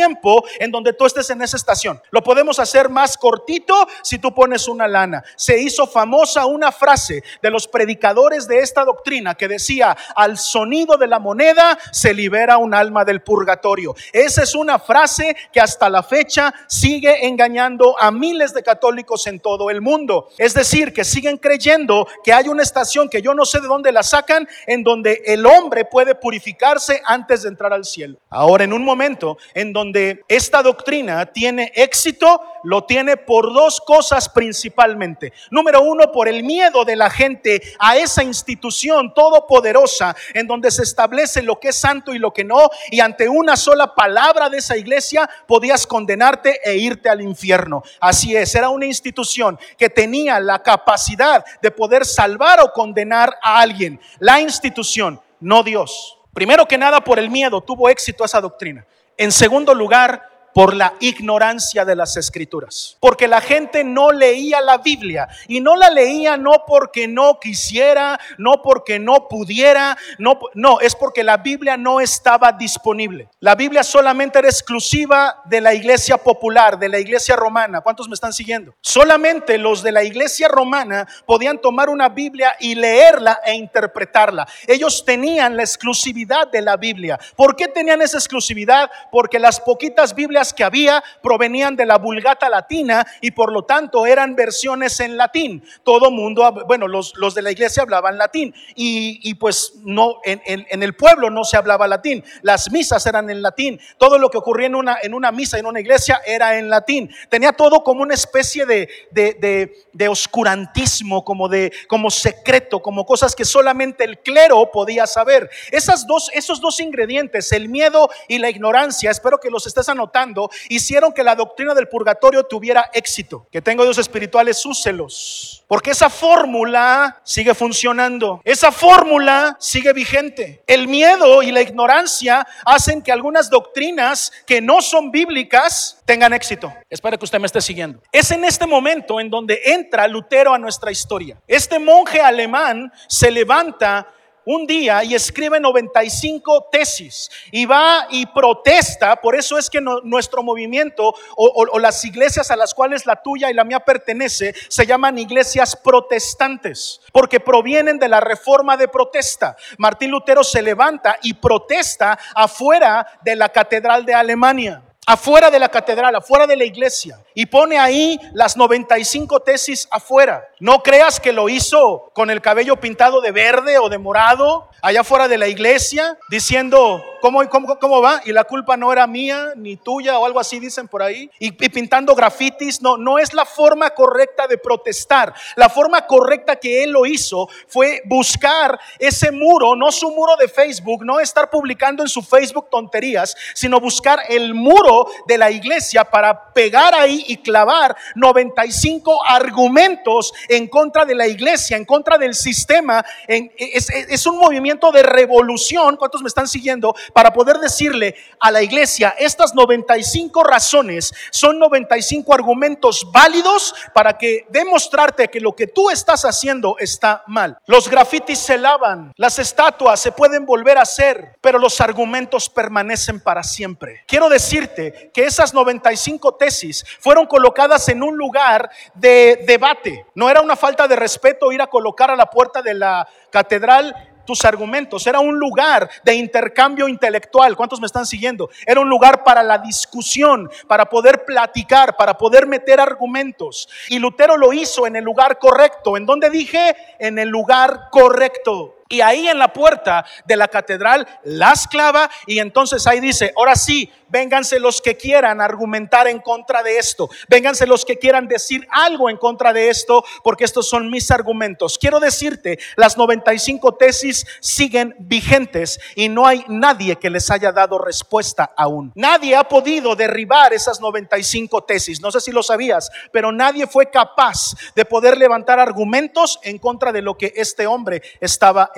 en 0.60 0.72
donde 0.72 0.94
tú 0.94 1.06
estés 1.06 1.30
en 1.30 1.42
esa 1.42 1.58
estación. 1.58 2.02
Lo 2.12 2.24
podemos 2.24 2.60
hacer 2.60 2.90
más 2.90 3.18
cortito 3.18 3.88
si 4.04 4.20
tú 4.20 4.34
pones 4.34 4.68
una 4.68 4.88
lana. 4.88 5.24
Se 5.36 5.60
hizo 5.60 5.88
famosa 5.88 6.46
una 6.46 6.72
frase 6.72 7.24
de 7.42 7.50
los 7.50 7.68
predicadores 7.68 8.48
de 8.48 8.60
esta 8.60 8.86
doctrina 8.86 9.36
que 9.36 9.48
decía, 9.48 9.96
al 10.16 10.38
sonido 10.38 10.98
de 10.98 11.08
la 11.08 11.20
moneda 11.20 11.78
se 11.92 12.14
libera 12.14 12.58
un 12.58 12.74
alma 12.74 13.06
del 13.06 13.22
purgatorio. 13.22 13.96
Esa 14.14 14.44
es 14.44 14.56
una 14.56 14.80
frase 14.80 15.36
que 15.52 15.62
hasta 15.62 15.90
la 15.90 16.04
fecha 16.04 16.54
sigue 16.68 17.26
engañando 17.28 17.96
a 18.00 18.12
miles 18.12 18.54
de 18.54 18.64
católicos 18.64 19.28
en 19.28 19.40
todo 19.40 19.70
el 19.70 19.82
mundo. 19.82 20.30
Es 20.38 20.54
decir, 20.54 20.94
que 20.94 21.04
siguen 21.04 21.38
creyendo 21.38 22.08
que 22.24 22.34
hay 22.34 22.48
una 22.48 22.64
estación 22.64 23.10
que 23.10 23.22
yo 23.22 23.34
no 23.34 23.46
sé 23.46 23.60
de 23.60 23.68
dónde 23.68 23.92
la 23.92 24.04
sacan, 24.04 24.48
en 24.68 24.84
donde 24.84 25.22
el 25.26 25.46
hombre 25.46 25.86
puede 25.86 26.16
purificarse 26.16 27.02
antes 27.06 27.44
de 27.44 27.50
entrar 27.50 27.74
al 27.74 27.86
cielo. 27.86 28.20
Ahora, 28.30 28.64
en 28.64 28.74
un 28.74 28.84
momento 28.84 29.38
en 29.54 29.74
donde 29.74 29.89
donde 29.90 30.24
esta 30.28 30.62
doctrina 30.62 31.26
tiene 31.26 31.72
éxito, 31.74 32.42
lo 32.64 32.84
tiene 32.84 33.18
por 33.18 33.52
dos 33.52 33.82
cosas 33.82 34.30
principalmente. 34.30 35.34
Número 35.50 35.82
uno, 35.82 36.12
por 36.12 36.28
el 36.28 36.44
miedo 36.44 36.86
de 36.86 36.96
la 36.96 37.10
gente 37.10 37.60
a 37.80 37.98
esa 37.98 38.24
institución 38.24 39.12
todopoderosa 39.16 40.16
en 40.36 40.46
donde 40.46 40.70
se 40.70 40.84
establece 40.84 41.42
lo 41.42 41.60
que 41.60 41.70
es 41.70 41.76
santo 41.76 42.14
y 42.14 42.20
lo 42.20 42.32
que 42.32 42.44
no, 42.44 42.70
y 42.92 43.00
ante 43.00 43.28
una 43.28 43.58
sola 43.58 43.96
palabra 43.96 44.48
de 44.48 44.60
esa 44.60 44.78
iglesia 44.78 45.28
podías 45.48 45.88
condenarte 45.88 46.60
e 46.64 46.76
irte 46.78 47.10
al 47.10 47.22
infierno. 47.22 47.82
Así 48.00 48.36
es, 48.36 48.54
era 48.54 48.70
una 48.70 48.86
institución 48.86 49.58
que 49.76 49.90
tenía 49.90 50.40
la 50.40 50.62
capacidad 50.62 51.44
de 51.64 51.72
poder 51.72 52.06
salvar 52.06 52.60
o 52.60 52.72
condenar 52.74 53.36
a 53.42 53.60
alguien. 53.60 54.00
La 54.20 54.40
institución, 54.40 55.20
no 55.40 55.64
Dios. 55.64 56.20
Primero 56.32 56.68
que 56.68 56.78
nada, 56.78 57.04
por 57.04 57.18
el 57.18 57.32
miedo 57.32 57.60
tuvo 57.62 57.90
éxito 57.90 58.24
esa 58.24 58.40
doctrina. 58.40 58.86
En 59.20 59.34
segundo 59.34 59.74
lugar, 59.74 60.30
Por 60.60 60.76
la 60.76 60.94
ignorancia 61.00 61.86
de 61.86 61.96
las 61.96 62.18
escrituras. 62.18 62.98
Porque 63.00 63.30
la 63.30 63.40
gente 63.40 63.86
no 63.86 64.12
leía 64.12 64.60
la 64.60 64.80
Biblia 64.80 65.30
y 65.48 65.62
no 65.62 65.78
la 65.78 65.90
leía 65.90 66.36
no 66.36 66.66
porque 66.68 67.08
no 67.08 67.40
quisiera, 67.40 68.20
no 68.38 68.62
porque 68.62 69.00
no 69.00 69.30
pudiera, 69.30 69.98
no, 70.18 70.38
no, 70.56 70.82
es 70.82 70.96
porque 70.96 71.24
la 71.24 71.38
Biblia 71.38 71.78
no 71.78 72.02
estaba 72.02 72.52
disponible. 72.52 73.30
La 73.40 73.56
Biblia 73.56 73.84
solamente 73.84 74.40
era 74.40 74.50
exclusiva 74.50 75.42
de 75.46 75.62
la 75.62 75.74
iglesia 75.74 76.18
popular, 76.18 76.78
de 76.78 76.90
la 76.90 77.00
iglesia 77.00 77.38
romana. 77.38 77.80
¿Cuántos 77.80 78.10
me 78.10 78.16
están 78.16 78.34
siguiendo? 78.34 78.76
Solamente 78.82 79.58
los 79.58 79.82
de 79.82 79.94
la 79.94 80.04
iglesia 80.04 80.50
romana 80.50 81.08
podían 81.26 81.62
tomar 81.62 81.88
una 81.88 82.10
Biblia 82.10 82.54
y 82.60 82.76
leerla 82.76 83.40
e 83.46 83.54
interpretarla. 83.54 84.46
Ellos 84.68 85.06
tenían 85.06 85.56
la 85.56 85.64
exclusividad 85.64 86.50
de 86.50 86.62
la 86.62 86.76
Biblia. 86.76 87.18
¿Por 87.38 87.56
qué 87.56 87.70
tenían 87.70 88.02
esa 88.02 88.18
exclusividad? 88.18 88.92
Porque 89.10 89.40
las 89.40 89.62
poquitas 89.62 90.14
Biblias 90.14 90.49
que 90.54 90.64
había 90.64 91.04
provenían 91.22 91.76
de 91.76 91.86
la 91.86 91.98
vulgata 91.98 92.50
latina 92.50 93.06
y 93.22 93.32
por 93.32 93.52
lo 93.52 93.64
tanto 93.64 94.06
eran 94.06 94.36
versiones 94.36 95.00
en 95.00 95.18
latín. 95.18 95.64
Todo 95.84 96.12
mundo, 96.12 96.66
bueno, 96.68 96.88
los, 96.88 97.16
los 97.18 97.36
de 97.36 97.42
la 97.42 97.52
iglesia 97.52 97.84
hablaban 97.84 98.18
latín 98.18 98.54
y, 98.76 99.20
y 99.24 99.36
pues 99.36 99.74
no, 99.84 100.18
en, 100.24 100.42
en, 100.46 100.84
el 100.84 100.96
pueblo 100.96 101.30
no 101.30 101.44
se 101.44 101.58
hablaba 101.58 101.88
latín. 101.88 102.24
Las 102.42 102.72
misas 102.72 103.06
eran 103.06 103.30
en 103.30 103.42
latín. 103.42 103.80
Todo 103.98 104.18
lo 104.18 104.30
que 104.30 104.38
ocurría 104.38 104.68
en 104.68 104.76
una, 104.76 104.98
en 105.02 105.14
una 105.14 105.32
misa, 105.32 105.58
en 105.58 105.66
una 105.66 105.80
iglesia, 105.80 106.22
era 106.26 106.58
en 106.58 106.70
latín. 106.70 107.14
Tenía 107.30 107.54
todo 107.54 107.84
como 107.84 108.02
una 108.02 108.14
especie 108.14 108.66
de, 108.66 108.90
de, 109.12 109.34
de, 109.40 109.74
de 109.94 110.08
oscurantismo, 110.08 111.24
como 111.24 111.50
de, 111.50 111.72
como 111.88 112.10
secreto, 112.10 112.82
como 112.82 113.06
cosas 113.06 113.36
que 113.36 113.46
solamente 113.46 114.04
el 114.04 114.20
clero 114.20 114.70
podía 114.72 115.08
saber. 115.08 115.50
Esas 115.72 116.08
dos, 116.08 116.30
esos 116.34 116.62
dos 116.62 116.80
ingredientes, 116.80 117.52
el 117.52 117.70
miedo 117.70 118.10
y 118.28 118.38
la 118.38 118.50
ignorancia, 118.50 119.12
espero 119.12 119.40
que 119.40 119.50
los 119.50 119.68
estés 119.68 119.90
anotando, 119.90 120.29
hicieron 120.70 121.14
que 121.14 121.24
la 121.24 121.36
doctrina 121.36 121.74
del 121.74 121.88
purgatorio 121.88 122.44
tuviera 122.44 122.90
éxito. 122.94 123.48
Que 123.52 123.62
tengo 123.62 123.84
Dios 123.84 123.98
espirituales, 123.98 124.66
úselos. 124.66 125.64
Porque 125.68 125.92
esa 125.92 126.10
fórmula 126.10 127.22
sigue 127.24 127.54
funcionando. 127.54 128.42
Esa 128.44 128.72
fórmula 128.72 129.56
sigue 129.60 129.94
vigente. 129.94 130.64
El 130.68 130.88
miedo 130.88 131.44
y 131.44 131.52
la 131.52 131.62
ignorancia 131.62 132.48
hacen 132.66 133.02
que 133.02 133.12
algunas 133.12 133.50
doctrinas 133.50 134.32
que 134.46 134.62
no 134.62 134.82
son 134.82 135.12
bíblicas 135.12 136.02
tengan 136.06 136.34
éxito. 136.34 136.74
Espero 136.90 137.18
que 137.18 137.26
usted 137.26 137.40
me 137.40 137.46
esté 137.46 137.62
siguiendo. 137.62 138.02
Es 138.12 138.32
en 138.32 138.44
este 138.44 138.66
momento 138.66 139.20
en 139.20 139.30
donde 139.30 139.62
entra 139.66 140.08
Lutero 140.08 140.54
a 140.54 140.58
nuestra 140.58 140.92
historia. 140.92 141.38
Este 141.48 141.80
monje 141.80 142.20
alemán 142.20 142.92
se 143.08 143.32
levanta 143.32 144.08
un 144.50 144.66
día 144.66 145.04
y 145.04 145.14
escribe 145.14 145.60
95 145.60 146.70
tesis 146.72 147.30
y 147.52 147.68
va 147.68 148.08
y 148.10 148.26
protesta. 148.26 149.16
Por 149.18 149.36
eso 149.36 149.60
es 149.60 149.70
que 149.70 149.80
nuestro 149.80 150.42
movimiento 150.42 151.14
o, 151.36 151.68
o, 151.72 151.78
las 151.78 152.04
iglesias 152.04 152.50
a 152.50 152.56
las 152.56 152.74
cuales 152.74 153.06
la 153.06 153.22
tuya 153.22 153.52
y 153.52 153.54
la 153.54 153.64
mía 153.64 153.80
pertenece 153.80 154.56
se 154.68 154.88
llaman 154.88 155.20
iglesias 155.20 155.76
protestantes, 155.76 157.00
porque 157.12 157.40
provienen 157.40 158.00
de 158.00 158.08
la 158.08 158.22
reforma 158.22 158.76
de 158.76 158.88
protesta. 158.88 159.56
Martín 159.78 160.10
Lutero 160.10 160.44
se 160.44 160.64
levanta 160.64 161.20
y 161.22 161.36
protesta 161.36 162.18
afuera 162.34 163.06
de 163.22 163.36
la 163.36 163.50
catedral 163.50 164.04
de 164.04 164.16
Alemania 164.16 164.82
afuera 165.10 165.50
de 165.50 165.58
la 165.58 165.70
catedral, 165.70 166.16
afuera 166.16 166.46
de 166.46 166.56
la 166.56 166.66
iglesia, 166.66 167.20
y 167.34 167.48
pone 167.48 167.80
ahí 167.80 168.20
las 168.34 168.56
95 168.56 169.40
tesis 169.40 169.88
afuera. 169.90 170.48
No 170.60 170.84
creas 170.84 171.20
que 171.20 171.34
lo 171.34 171.50
hizo 171.50 172.12
con 172.14 172.30
el 172.30 172.42
cabello 172.42 172.76
pintado 172.76 173.20
de 173.20 173.32
verde 173.32 173.80
o 173.80 173.90
de 173.90 173.98
morado, 173.98 174.70
allá 174.84 175.02
afuera 175.02 175.28
de 175.28 175.40
la 175.40 175.48
iglesia, 175.48 176.16
diciendo, 176.30 177.04
¿cómo, 177.22 177.48
cómo, 177.50 177.80
cómo 177.80 178.02
va? 178.02 178.22
Y 178.26 178.32
la 178.32 178.44
culpa 178.44 178.78
no 178.78 178.92
era 178.92 179.08
mía 179.08 179.54
ni 179.56 179.78
tuya 179.78 180.18
o 180.20 180.26
algo 180.26 180.40
así 180.40 180.60
dicen 180.60 180.88
por 180.88 181.02
ahí, 181.02 181.30
y, 181.40 181.52
pintando 181.52 182.16
grafitis. 182.16 182.82
No, 182.82 182.98
no 182.98 183.20
es 183.20 183.34
la 183.34 183.46
forma 183.46 183.90
correcta 183.92 184.48
de 184.48 184.58
protestar. 184.58 185.34
La 185.56 185.70
forma 185.70 186.06
correcta 186.06 186.56
que 186.56 186.84
él 186.84 186.92
lo 186.92 187.06
hizo 187.06 187.48
fue 187.68 188.02
buscar 188.06 188.80
ese 188.98 189.32
muro, 189.32 189.76
no 189.76 189.92
su 189.92 190.10
muro 190.12 190.36
de 190.38 190.48
Facebook, 190.48 191.06
no 191.06 191.20
estar 191.20 191.50
publicando 191.50 192.04
en 192.04 192.10
su 192.10 192.22
Facebook 192.22 192.70
tonterías, 192.70 193.36
sino 193.54 193.80
buscar 193.80 194.20
el 194.30 194.54
muro 194.54 195.08
de 195.28 195.38
la 195.38 195.52
iglesia 195.52 196.04
para 196.04 196.54
pegar 196.54 196.94
ahí 196.94 197.26
y 197.28 197.38
clavar 197.38 197.96
95 198.16 199.26
argumentos 199.26 200.34
en 200.48 200.68
contra 200.68 201.06
de 201.06 201.16
la 201.16 201.28
iglesia, 201.28 201.78
en 201.78 201.86
contra 201.86 202.18
del 202.18 202.36
sistema. 202.36 203.06
Es, 203.28 203.90
es, 203.90 204.26
un 204.26 204.38
movimiento 204.38 204.92
de 204.92 205.04
revolución, 205.04 205.96
¿cuántos 205.98 206.22
me 206.22 206.28
están 206.28 206.48
siguiendo? 206.48 206.96
Para 207.14 207.34
poder 207.34 207.58
decirle 207.58 208.16
a 208.40 208.52
la 208.52 208.62
iglesia, 208.62 209.16
estas 209.18 209.56
95 209.56 210.44
razones 210.44 211.14
son 211.32 211.60
95 211.60 212.34
argumentos 212.34 213.08
válidos 213.12 213.74
para 213.94 214.18
que 214.18 214.46
demostrarte 214.50 215.28
que 215.30 215.40
lo 215.40 215.56
que 215.56 215.68
tú 215.68 215.90
estás 215.90 216.26
haciendo 216.26 216.76
está 216.80 217.24
mal. 217.28 217.58
Los 217.66 217.90
grafitis 217.90 218.40
se 218.40 218.58
lavan, 218.58 219.14
las 219.16 219.40
estatuas 219.40 220.00
se 220.00 220.12
pueden 220.12 220.46
volver 220.46 220.78
a 220.78 220.84
hacer, 220.84 221.38
pero 221.42 221.60
los 221.60 221.82
argumentos 221.82 222.50
permanecen 222.50 223.20
para 223.20 223.44
siempre. 223.44 224.04
Quiero 224.08 224.30
decirte 224.30 225.12
que 225.14 225.26
esas 225.26 225.54
95 225.54 226.36
tesis 226.36 226.86
fueron 227.00 227.26
colocadas 227.26 227.90
en 227.90 228.04
un 228.04 228.18
lugar 228.18 228.70
de 228.96 229.44
debate. 229.48 230.06
No 230.16 230.30
era 230.30 230.42
una 230.42 230.56
falta 230.56 230.88
de 230.88 230.96
respeto 230.96 231.52
ir 231.52 231.62
a 231.62 231.68
colocar 231.68 232.12
a 232.12 232.16
la 232.16 232.30
puerta 232.30 232.62
de 232.62 232.74
la 232.74 233.08
catedral 233.32 234.09
tus 234.30 234.46
argumentos. 234.46 235.08
Era 235.08 235.20
un 235.20 235.40
lugar 235.40 235.90
de 236.04 236.14
intercambio 236.14 236.88
intelectual. 236.88 237.56
¿Cuántos 237.56 237.80
me 237.80 237.88
están 237.88 238.06
siguiendo? 238.06 238.48
Era 238.64 238.80
un 238.80 238.88
lugar 238.88 239.24
para 239.24 239.42
la 239.42 239.58
discusión, 239.58 240.48
para 240.68 240.86
poder 240.86 241.26
platicar, 241.26 241.98
para 241.98 242.16
poder 242.16 242.46
meter 242.46 242.80
argumentos. 242.80 243.68
Y 243.88 243.98
Lutero 243.98 244.38
lo 244.38 244.54
hizo 244.54 244.86
en 244.86 244.96
el 244.96 245.04
lugar 245.04 245.40
correcto. 245.40 245.98
¿En 245.98 246.06
dónde 246.06 246.30
dije? 246.30 246.76
En 247.00 247.18
el 247.18 247.30
lugar 247.30 247.90
correcto. 247.90 248.79
Y 248.92 249.02
ahí 249.02 249.28
en 249.28 249.38
la 249.38 249.54
puerta 249.54 250.04
de 250.26 250.36
la 250.36 250.48
catedral 250.48 251.08
las 251.24 251.68
clava 251.68 252.10
y 252.26 252.40
entonces 252.40 252.88
ahí 252.88 253.00
dice, 253.00 253.32
ahora 253.38 253.56
sí, 253.56 253.92
vénganse 254.10 254.60
los 254.60 254.82
que 254.82 254.98
quieran 254.98 255.42
argumentar 255.42 256.08
en 256.08 256.20
contra 256.20 256.64
de 256.64 256.80
esto, 256.80 257.08
vénganse 257.28 257.68
los 257.68 257.86
que 257.86 258.00
quieran 258.00 258.28
decir 258.28 258.68
algo 258.72 259.10
en 259.12 259.18
contra 259.18 259.54
de 259.54 259.70
esto, 259.70 260.04
porque 260.24 260.44
estos 260.44 260.68
son 260.68 260.90
mis 260.90 261.12
argumentos. 261.12 261.78
Quiero 261.78 262.00
decirte, 262.00 262.58
las 262.78 262.98
95 262.98 263.76
tesis 263.76 264.26
siguen 264.40 264.96
vigentes 264.98 265.80
y 265.94 266.10
no 266.10 266.26
hay 266.26 266.44
nadie 266.48 266.96
que 266.96 267.12
les 267.12 267.30
haya 267.30 267.52
dado 267.52 267.78
respuesta 267.78 268.52
aún. 268.58 268.92
Nadie 268.96 269.36
ha 269.36 269.44
podido 269.44 269.96
derribar 269.96 270.52
esas 270.52 270.82
95 270.82 271.64
tesis, 271.64 272.02
no 272.02 272.12
sé 272.12 272.22
si 272.22 272.32
lo 272.32 272.42
sabías, 272.42 272.90
pero 273.12 273.32
nadie 273.32 273.68
fue 273.68 273.92
capaz 273.92 274.56
de 274.76 274.86
poder 274.86 275.16
levantar 275.16 275.60
argumentos 275.60 276.40
en 276.42 276.58
contra 276.58 276.92
de 276.92 277.04
lo 277.04 277.18
que 277.18 277.34
este 277.36 277.68
hombre 277.68 278.02
estaba 278.20 278.72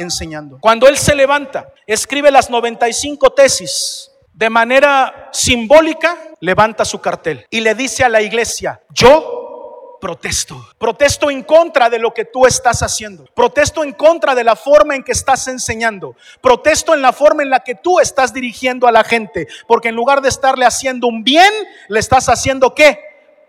Cuando 0.59 0.87
él 0.87 0.97
se 0.97 1.15
levanta, 1.15 1.73
escribe 1.85 2.31
las 2.31 2.49
95 2.49 3.31
tesis, 3.33 4.11
de 4.33 4.49
manera 4.49 5.29
simbólica, 5.31 6.17
levanta 6.39 6.85
su 6.85 6.99
cartel 6.99 7.45
y 7.49 7.61
le 7.61 7.75
dice 7.75 8.03
a 8.03 8.09
la 8.09 8.21
iglesia, 8.21 8.81
yo 8.89 9.41
protesto. 10.01 10.67
Protesto 10.77 11.29
en 11.29 11.43
contra 11.43 11.89
de 11.89 11.99
lo 11.99 12.13
que 12.13 12.25
tú 12.25 12.45
estás 12.45 12.81
haciendo. 12.81 13.25
Protesto 13.33 13.83
en 13.83 13.93
contra 13.93 14.35
de 14.35 14.43
la 14.43 14.57
forma 14.57 14.95
en 14.95 15.03
que 15.03 15.13
estás 15.13 15.47
enseñando. 15.47 16.15
Protesto 16.41 16.93
en 16.93 17.01
la 17.01 17.13
forma 17.13 17.43
en 17.43 17.51
la 17.51 17.61
que 17.61 17.75
tú 17.75 17.99
estás 18.01 18.33
dirigiendo 18.33 18.87
a 18.87 18.91
la 18.91 19.05
gente. 19.05 19.47
Porque 19.67 19.89
en 19.89 19.95
lugar 19.95 20.21
de 20.21 20.29
estarle 20.29 20.65
haciendo 20.65 21.07
un 21.07 21.23
bien, 21.23 21.53
le 21.87 21.99
estás 21.99 22.27
haciendo 22.27 22.73
qué? 22.73 22.99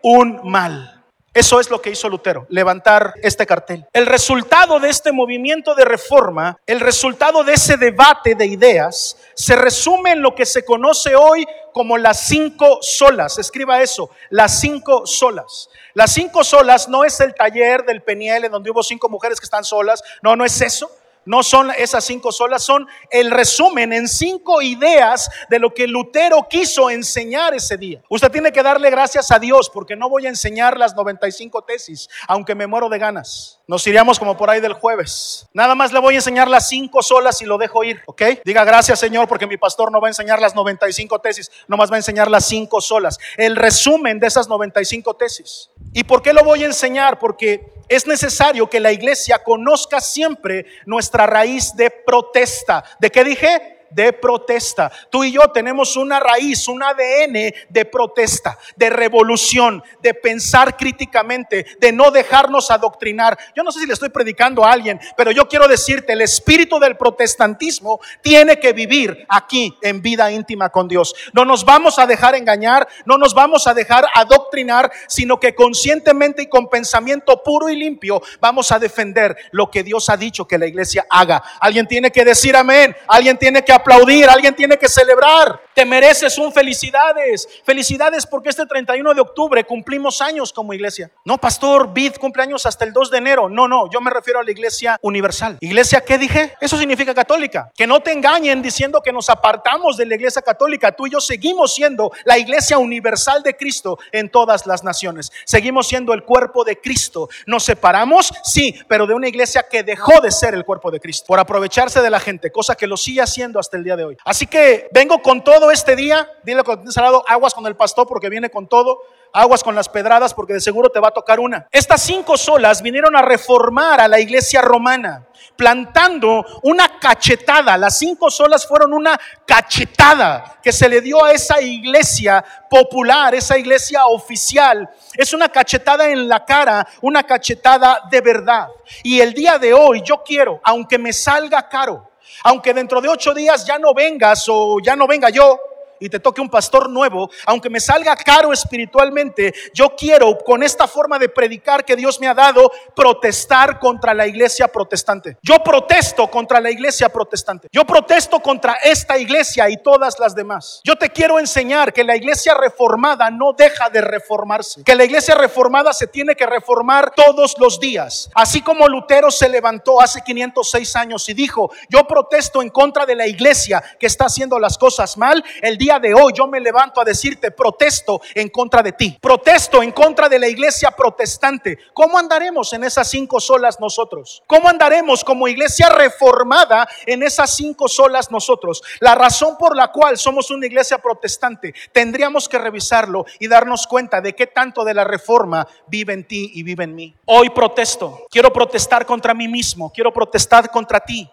Un 0.03 0.41
mal. 0.45 1.02
Eso 1.35 1.61
es 1.61 1.71
lo 1.71 1.81
que 1.81 1.89
hizo 1.89 2.11
Lutero, 2.11 2.47
levantar 2.51 3.15
este 3.23 3.47
cartel. 3.47 3.87
El 3.95 4.05
resultado 4.05 4.79
de 4.79 4.91
este 4.91 5.13
movimiento 5.13 5.75
de 5.75 5.87
reforma, 5.87 6.59
el 6.67 6.79
resultado 6.79 7.43
de 7.43 7.55
ese 7.55 7.79
debate 7.79 8.35
de 8.35 8.45
ideas, 8.45 9.17
se 9.35 9.57
resume 9.57 10.13
en 10.13 10.21
lo 10.21 10.35
que 10.35 10.45
se 10.45 10.63
conoce 10.63 11.17
hoy 11.17 11.47
como 11.73 11.97
las 11.97 12.27
cinco 12.27 12.81
solas. 12.83 13.39
Escriba 13.39 13.81
eso, 13.81 14.11
las 14.29 14.61
cinco 14.61 15.07
solas. 15.07 15.71
Las 15.95 16.13
cinco 16.13 16.45
solas 16.45 16.89
no 16.89 17.03
es 17.03 17.19
el 17.21 17.35
taller 17.35 17.87
del 17.87 18.03
Peniel 18.03 18.45
en 18.45 18.53
donde 18.53 18.71
hubo 18.71 18.83
cinco 18.83 19.09
mujeres 19.09 19.41
que 19.41 19.45
están 19.45 19.65
solas. 19.65 20.03
No, 20.21 20.37
no 20.37 20.45
es 20.45 20.61
eso. 20.61 20.91
No 21.25 21.43
son 21.43 21.71
esas 21.71 22.05
cinco 22.05 22.33
solas, 22.33 22.63
son 22.65 22.87
el 23.11 23.31
resumen 23.31 23.93
en 23.93 24.09
cinco 24.09 24.61
ideas 24.63 25.31
de 25.49 25.59
lo 25.59 25.73
que 25.73 25.87
Lutero 25.87 26.47
quiso 26.49 26.91
enseñar 26.91 27.55
ese 27.55 27.77
día. 27.77 28.03
Usted 28.09 28.31
tiene 28.31 28.53
que 28.53 28.63
darle 28.63 28.91
gracias 28.91 29.31
a 29.31 29.39
Dios 29.39 29.71
porque 29.71 29.97
no 29.97 30.09
voy 30.09 30.27
a 30.27 30.29
enseñar 30.29 30.79
las 30.79 30.95
95 30.95 31.63
tesis, 31.63 32.09
aunque 32.27 32.55
me 32.55 32.67
muero 32.67 32.89
de 32.89 32.99
ganas. 32.99 33.61
Nos 33.67 33.87
iríamos 33.87 34.19
como 34.19 34.37
por 34.37 34.51
ahí 34.51 34.61
del 34.61 34.73
jueves. 34.73 35.47
Nada 35.53 35.75
más 35.75 35.93
le 35.93 36.01
voy 36.01 36.15
a 36.15 36.19
enseñar 36.19 36.49
las 36.49 36.69
cinco 36.69 37.03
solas 37.03 37.41
y 37.41 37.47
lo 37.47 37.59
dejo 37.59 37.85
ir, 37.85 38.03
¿ok? 38.07 38.23
Diga 38.45 38.65
gracias 38.65 38.99
Señor 38.99 39.29
porque 39.29 39.47
mi 39.47 39.57
pastor 39.57 39.91
no 39.93 40.01
va 40.01 40.09
a 40.09 40.11
enseñar 40.11 40.41
las 40.41 40.55
95 40.55 41.21
tesis, 41.21 41.51
nomás 41.69 41.91
va 41.91 41.95
a 41.95 41.99
enseñar 41.99 42.31
las 42.31 42.45
cinco 42.47 42.81
solas. 42.81 43.19
El 43.37 43.57
resumen 43.57 44.19
de 44.19 44.27
esas 44.27 44.49
95 44.49 45.15
tesis. 45.15 45.71
¿Y 45.93 46.05
por 46.05 46.23
qué 46.23 46.33
lo 46.33 46.45
voy 46.45 46.63
a 46.63 46.67
enseñar? 46.67 47.19
Porque 47.19 47.73
es 47.89 48.07
necesario 48.07 48.71
que 48.71 48.81
la 48.81 48.93
iglesia 48.93 49.43
conozca 49.43 50.01
siempre 50.01 50.67
nuestra 50.87 51.27
raíz 51.27 51.75
de 51.77 51.91
protesta. 51.91 52.85
¿De 53.01 53.11
qué 53.11 53.25
dije? 53.25 53.82
De 53.93 54.13
protesta. 54.13 54.91
Tú 55.11 55.25
y 55.25 55.33
yo 55.33 55.43
tenemos 55.53 55.97
una 55.97 56.21
raíz, 56.21 56.69
un 56.69 56.83
ADN 56.83 57.53
de 57.69 57.85
protesta, 57.85 58.59
de 58.77 58.91
revolución, 58.91 59.83
de 60.01 60.15
pensar 60.15 60.77
críticamente, 60.77 61.67
de 61.79 61.93
no 61.93 62.11
dejarnos 62.11 62.71
adoctrinar. 62.71 63.39
Yo 63.55 63.63
no 63.63 63.73
sé 63.73 63.81
si 63.81 63.87
le 63.87 63.95
estoy 63.95 64.11
predicando 64.11 64.65
a 64.65 64.73
alguien, 64.73 65.01
pero 65.17 65.31
yo 65.31 65.49
quiero 65.49 65.69
decirte, 65.69 66.13
el 66.13 66.21
espíritu 66.21 66.79
del 66.79 66.97
protestantismo 66.97 68.01
tiene 68.21 68.59
que 68.59 68.73
vivir 68.73 69.27
aquí 69.29 69.77
en 69.83 70.03
vida 70.03 70.31
íntima 70.31 70.71
con 70.71 70.89
Dios. 70.89 71.15
No 71.33 71.45
nos 71.45 71.65
vamos 71.65 71.99
a 71.99 72.07
dejar 72.07 72.35
engañar, 72.35 72.89
no 73.05 73.19
nos 73.19 73.35
vamos 73.35 73.67
a 73.67 73.75
dejar 73.75 74.07
adoctrinar, 74.15 74.91
sino 75.09 75.39
que 75.39 75.55
conscientemente 75.55 76.43
y 76.43 76.49
con 76.49 76.69
pensamiento 76.69 77.43
puro 77.43 77.69
y 77.69 77.77
limpio 77.77 78.23
vamos 78.41 78.73
a 78.73 78.79
defender 78.79 79.37
lo 79.51 79.71
que 79.71 79.83
Dios 79.83 80.09
ha 80.09 80.17
dicho 80.17 80.47
que 80.47 80.59
la 80.59 80.67
iglesia 80.67 81.07
haga. 81.11 81.43
Alguien 81.61 81.87
tiene 81.87 82.11
que 82.11 82.25
decir 82.25 82.57
amén, 82.57 82.97
alguien 83.07 83.39
tiene 83.39 83.65
que 83.65 83.73
aplaudir, 83.83 84.29
alguien 84.29 84.55
tiene 84.55 84.79
que 84.79 84.89
celebrar. 84.89 85.61
Te 85.75 85.85
mereces 85.85 86.39
un 86.39 86.53
felicidades. 86.53 87.49
Felicidades 87.65 88.27
porque 88.27 88.51
este 88.51 88.67
31 88.67 89.15
de 89.15 89.21
octubre 89.21 89.65
cumplimos 89.65 90.21
años 90.21 90.53
como 90.53 90.75
iglesia. 90.75 91.11
No, 91.25 91.39
pastor, 91.39 91.93
Bid 91.93 92.17
cumpleaños 92.17 92.67
hasta 92.67 92.85
el 92.85 92.93
2 92.93 93.11
de 93.11 93.19
enero. 93.19 93.49
No, 93.49 93.69
no, 93.69 93.91
yo 93.91 94.01
me 94.01 94.11
refiero 94.11 94.41
a 94.41 94.45
la 94.45 94.51
iglesia 94.51 94.99
universal. 95.03 95.57
¿Iglesia 95.61 96.03
qué 96.03 96.19
dije? 96.19 96.55
Eso 96.61 96.77
significa 96.77 97.15
católica. 97.15 97.71
Que 97.75 97.87
no 97.87 98.01
te 98.01 98.13
engañen 98.13 98.61
diciendo 98.63 99.01
que 99.01 99.13
nos 99.13 99.31
apartamos 99.31 99.97
de 99.97 100.07
la 100.07 100.15
iglesia 100.15 100.43
católica. 100.43 100.93
Tú 100.93 101.07
y 101.07 101.11
yo 101.11 101.21
seguimos 101.21 101.75
siendo 101.75 102.13
la 102.25 102.39
iglesia 102.39 102.79
universal 102.79 103.43
de 103.43 103.57
Cristo 103.57 103.99
en 104.13 104.31
todas 104.31 104.67
las 104.67 104.85
naciones. 104.85 105.33
Seguimos 105.45 105.89
siendo 105.89 106.13
el 106.13 106.25
cuerpo 106.25 106.65
de 106.65 106.81
Cristo. 106.81 107.29
¿Nos 107.47 107.65
separamos? 107.65 108.33
Sí, 108.45 108.79
pero 108.89 109.07
de 109.07 109.15
una 109.15 109.29
iglesia 109.29 109.67
que 109.71 109.83
dejó 109.83 110.21
de 110.21 110.31
ser 110.31 110.55
el 110.55 110.65
cuerpo 110.65 110.91
de 110.91 111.01
Cristo 111.01 111.27
por 111.27 111.39
aprovecharse 111.39 112.01
de 112.01 112.11
la 112.11 112.21
gente, 112.21 112.51
cosa 112.51 112.75
que 112.75 112.87
lo 112.87 112.97
sigue 112.97 113.21
haciendo 113.21 113.59
hasta 113.59 113.77
el 113.77 113.85
día 113.85 113.97
de 113.97 114.05
hoy. 114.05 114.17
Así 114.25 114.47
que 114.47 114.89
vengo 114.93 115.21
con 115.21 115.43
todo 115.43 115.62
este 115.71 115.97
día, 115.97 116.29
dile 116.43 116.65
con 116.65 116.91
salado 116.91 117.25
aguas 117.29 117.55
con 117.55 117.67
el 117.67 117.77
pastor 117.77 118.07
porque 118.07 118.29
viene 118.29 118.51
con 118.51 118.67
todo, 118.67 119.01
aguas 119.33 119.63
con 119.63 119.75
las 119.75 119.89
pedradas 119.89 120.35
porque 120.35 120.55
de 120.55 120.61
seguro 120.61 120.91
te 120.91 121.01
va 121.01 121.09
a 121.09 121.13
tocar 121.13 121.41
una. 121.41 121.67
Estas 121.71 122.03
cinco 122.03 122.37
solas 122.37 122.83
vinieron 122.83 123.17
a 123.17 123.23
reformar 123.23 124.01
a 124.01 124.09
la 124.09 124.21
iglesia 124.21 124.61
romana, 124.61 125.27
plantando 125.57 126.45
una 126.63 126.99
cachetada. 126.99 127.77
Las 127.77 127.99
cinco 127.99 128.31
solas 128.31 128.67
fueron 128.67 128.93
una 128.93 129.19
cachetada 129.47 130.59
que 130.63 130.73
se 130.73 130.89
le 130.89 131.01
dio 131.01 131.25
a 131.25 131.33
esa 131.33 131.61
iglesia 131.61 132.45
popular, 132.69 133.35
esa 133.35 133.59
iglesia 133.59 134.07
oficial. 134.07 134.89
Es 135.15 135.33
una 135.33 135.49
cachetada 135.49 136.09
en 136.09 136.29
la 136.29 136.45
cara, 136.45 136.87
una 137.01 137.23
cachetada 137.23 138.03
de 138.11 138.21
verdad. 138.21 138.69
Y 139.03 139.21
el 139.21 139.33
día 139.35 139.59
de 139.59 139.75
hoy 139.75 140.03
yo 140.03 140.23
quiero, 140.25 140.61
aunque 140.65 140.99
me 140.99 141.13
salga 141.13 141.69
caro, 141.69 142.12
aunque 142.45 142.75
dentro 142.75 143.01
de 143.01 143.09
ocho 143.09 143.35
días 143.35 143.65
ya 143.67 143.79
no 143.79 143.95
vengas 143.95 144.47
o 144.49 144.79
ya 144.81 144.97
no 144.97 145.07
venga 145.07 145.31
yo, 145.31 145.59
y 146.03 146.09
te 146.09 146.19
toque 146.19 146.41
un 146.41 146.49
pastor 146.49 146.91
nuevo, 146.91 147.31
aunque 147.47 147.71
me 147.71 147.81
salga 147.81 148.17
caro 148.17 148.53
espiritualmente, 148.53 149.55
yo 149.73 149.95
quiero 149.97 150.37
con 150.39 150.63
esta 150.63 150.89
forma 150.89 151.19
de 151.19 151.29
predicar 151.29 151.85
que 151.85 151.95
Dios 151.95 152.21
me 152.21 152.27
ha 152.27 152.35
dado 152.35 152.71
protestar 152.95 153.79
contra 153.79 154.13
la 154.13 154.27
iglesia 154.27 154.67
protestante. 154.69 155.37
Yo 155.43 155.63
protesto 155.63 156.29
contra 156.29 156.61
la 156.61 156.71
iglesia 156.71 157.09
protestante. 157.09 157.69
Yo 157.71 157.85
protesto 157.85 158.41
contra 158.41 158.75
esta 158.83 159.17
iglesia 159.17 159.71
y 159.71 159.77
todas 159.77 160.19
las 160.19 160.35
demás. 160.35 160.81
Yo 160.85 160.97
te 160.97 161.11
quiero 161.11 161.39
enseñar 161.39 161.93
que 161.93 162.03
la 162.03 162.17
iglesia 162.17 162.55
reformada 162.55 163.31
no 163.31 163.53
deja 163.53 163.89
de 163.89 164.01
reformarse, 164.01 164.83
que 164.83 164.95
la 164.97 165.05
iglesia 165.05 165.35
reformada 165.37 165.93
se 165.93 166.09
tiene 166.09 166.35
que 166.35 166.47
reformar 166.47 167.13
todos 167.15 167.55
los 167.59 167.79
días. 167.79 168.29
Así 168.35 168.61
como 168.61 168.89
Lutero 168.89 169.31
se 169.31 169.49
levantó 169.49 170.01
hace 170.01 170.23
506 170.23 170.97
años 170.97 171.29
y 171.29 171.35
dijo, 171.35 171.71
yo 171.89 172.07
protesto 172.07 172.61
en 172.61 172.71
contra 172.71 173.07
de 173.07 173.15
la 173.15 173.27
iglesia 173.27 173.83
que 173.99 174.07
está 174.07 174.27
haciendo 174.27 174.59
las 174.59 174.79
cosas 174.79 175.17
mal, 175.17 175.45
el 175.61 175.79
día 175.79 175.92
de 175.99 176.15
hoy 176.15 176.33
yo 176.35 176.47
me 176.47 176.61
levanto 176.61 177.01
a 177.01 177.05
decirte, 177.05 177.51
protesto 177.51 178.21
en 178.35 178.49
contra 178.49 178.83
de 178.83 178.93
ti, 178.93 179.19
protesto 179.21 179.83
en 179.83 179.93
contra 179.93 180.29
de 180.29 180.39
la 180.39 180.49
iglesia 180.49 180.91
protestante. 180.91 181.79
¿Cómo 181.93 182.19
andaremos 182.19 182.73
en 182.73 182.85
esas 182.85 183.09
cinco 183.09 183.41
solas 183.41 183.81
nosotros? 183.81 184.43
¿Cómo 184.47 184.69
andaremos 184.69 185.25
como 185.25 185.49
iglesia 185.49 185.89
reformada 185.89 186.89
en 187.07 187.23
esas 187.23 187.55
cinco 187.55 187.89
solas 187.89 188.31
nosotros? 188.31 188.83
La 189.01 189.15
razón 189.15 189.57
por 189.59 189.77
la 189.77 189.93
cual 189.93 190.19
somos 190.19 190.51
una 190.51 190.67
iglesia 190.67 190.99
protestante, 190.99 191.75
tendríamos 191.93 192.49
que 192.49 192.59
revisarlo 192.59 193.25
y 193.39 193.49
darnos 193.49 193.87
cuenta 193.87 194.21
de 194.21 194.35
qué 194.35 194.47
tanto 194.47 194.85
de 194.85 194.95
la 194.95 195.05
reforma 195.05 195.67
vive 195.87 196.13
en 196.13 196.27
ti 196.27 196.51
y 196.55 196.63
vive 196.63 196.85
en 196.85 196.95
mí. 196.95 197.15
Hoy 197.27 197.51
protesto, 197.51 198.27
quiero 198.31 198.53
protestar 198.53 199.07
contra 199.07 199.35
mí 199.35 199.49
mismo, 199.49 199.93
quiero 199.93 200.13
protestar 200.13 200.71
contra 200.71 201.01
ti, 201.01 201.31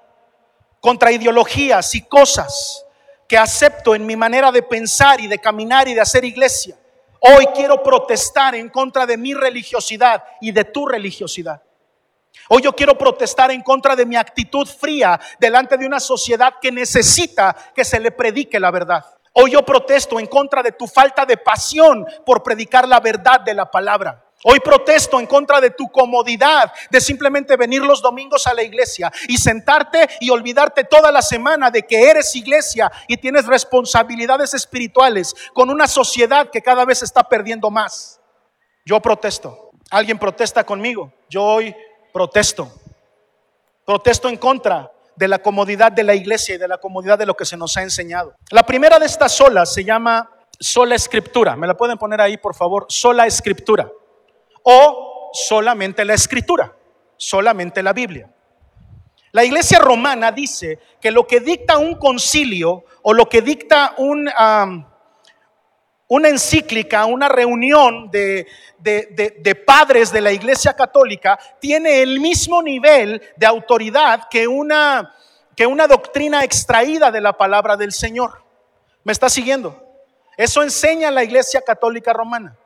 contra 0.79 1.11
ideologías 1.11 1.95
y 1.95 2.01
cosas 2.03 2.85
que 3.29 3.37
acepto 3.37 3.93
en 3.93 4.07
mi 4.07 4.15
manera 4.15 4.51
de 4.51 4.63
pensar 4.63 5.21
y 5.21 5.27
de 5.27 5.37
caminar 5.37 5.87
y 5.87 5.93
de 5.93 6.01
hacer 6.01 6.25
iglesia. 6.25 6.75
Hoy 7.19 7.45
quiero 7.53 7.83
protestar 7.83 8.55
en 8.55 8.69
contra 8.69 9.05
de 9.05 9.17
mi 9.17 9.35
religiosidad 9.35 10.23
y 10.41 10.51
de 10.51 10.65
tu 10.65 10.87
religiosidad. 10.87 11.61
Hoy 12.49 12.63
yo 12.63 12.73
quiero 12.73 12.97
protestar 12.97 13.51
en 13.51 13.61
contra 13.61 13.95
de 13.95 14.07
mi 14.07 14.15
actitud 14.15 14.67
fría 14.67 15.19
delante 15.39 15.77
de 15.77 15.85
una 15.85 15.99
sociedad 15.99 16.55
que 16.59 16.71
necesita 16.71 17.55
que 17.75 17.85
se 17.85 17.99
le 17.99 18.11
predique 18.11 18.59
la 18.59 18.71
verdad. 18.71 19.05
Hoy 19.33 19.51
yo 19.51 19.63
protesto 19.63 20.19
en 20.19 20.25
contra 20.25 20.63
de 20.63 20.71
tu 20.71 20.87
falta 20.87 21.23
de 21.23 21.37
pasión 21.37 22.07
por 22.25 22.41
predicar 22.41 22.87
la 22.87 22.99
verdad 22.99 23.41
de 23.41 23.53
la 23.53 23.69
palabra. 23.69 24.25
Hoy 24.43 24.61
protesto 24.61 25.19
en 25.19 25.27
contra 25.27 25.59
de 25.59 25.71
tu 25.71 25.89
comodidad 25.89 26.71
de 26.89 27.01
simplemente 27.01 27.57
venir 27.57 27.81
los 27.81 28.01
domingos 28.01 28.47
a 28.47 28.53
la 28.53 28.63
iglesia 28.63 29.11
y 29.27 29.37
sentarte 29.37 30.07
y 30.21 30.29
olvidarte 30.29 30.85
toda 30.85 31.11
la 31.11 31.21
semana 31.21 31.69
de 31.69 31.85
que 31.85 32.09
eres 32.09 32.33
iglesia 32.37 32.89
y 33.07 33.17
tienes 33.17 33.45
responsabilidades 33.45 34.53
espirituales 34.53 35.35
con 35.53 35.69
una 35.69 35.87
sociedad 35.87 36.49
que 36.49 36.61
cada 36.61 36.85
vez 36.85 37.03
está 37.03 37.23
perdiendo 37.23 37.69
más. 37.69 38.21
Yo 38.85 39.01
protesto. 39.01 39.71
¿Alguien 39.91 40.17
protesta 40.17 40.63
conmigo? 40.63 41.11
Yo 41.29 41.43
hoy 41.43 41.75
protesto. 42.13 42.71
Protesto 43.85 44.29
en 44.29 44.37
contra 44.37 44.89
de 45.17 45.27
la 45.27 45.39
comodidad 45.39 45.91
de 45.91 46.03
la 46.03 46.15
iglesia 46.15 46.55
y 46.55 46.57
de 46.57 46.67
la 46.67 46.77
comodidad 46.77 47.19
de 47.19 47.25
lo 47.25 47.35
que 47.35 47.43
se 47.43 47.57
nos 47.57 47.75
ha 47.75 47.81
enseñado. 47.81 48.35
La 48.51 48.63
primera 48.63 48.99
de 48.99 49.05
estas 49.05 49.33
solas 49.33 49.73
se 49.73 49.83
llama 49.83 50.31
sola 50.57 50.95
escritura. 50.95 51.57
¿Me 51.57 51.67
la 51.67 51.75
pueden 51.75 51.97
poner 51.97 52.21
ahí, 52.21 52.37
por 52.37 52.55
favor? 52.55 52.85
Sola 52.87 53.27
escritura 53.27 53.91
o 54.63 55.31
solamente 55.33 56.05
la 56.05 56.13
escritura, 56.13 56.75
solamente 57.17 57.83
la 57.83 57.93
Biblia. 57.93 58.29
La 59.31 59.43
iglesia 59.43 59.79
romana 59.79 60.31
dice 60.31 60.79
que 60.99 61.11
lo 61.11 61.27
que 61.27 61.39
dicta 61.39 61.77
un 61.77 61.95
concilio 61.95 62.83
o 63.03 63.13
lo 63.13 63.29
que 63.29 63.41
dicta 63.41 63.93
un, 63.97 64.27
una 66.07 66.29
encíclica, 66.29 67.05
una 67.05 67.29
reunión 67.29 68.09
de, 68.09 68.47
de, 68.79 69.55
padres 69.55 70.11
de 70.11 70.21
la 70.21 70.31
iglesia 70.31 70.73
católica, 70.73 71.37
tiene 71.59 72.01
el 72.01 72.19
mismo 72.19 72.63
nivel 72.63 73.21
de 73.35 73.45
autoridad 73.45 74.27
que 74.31 74.47
una, 74.47 75.15
que 75.55 75.67
una 75.67 75.87
doctrina 75.87 76.43
extraída 76.43 77.11
de 77.11 77.21
la 77.21 77.33
palabra 77.33 77.77
del 77.77 77.91
Señor. 77.91 78.43
¿Me 79.03 79.11
está 79.11 79.29
siguiendo? 79.29 79.85
Eso 80.35 80.63
enseña 80.63 81.11
la 81.11 81.23
iglesia 81.23 81.61
católica 81.61 82.13
romana 82.13 82.57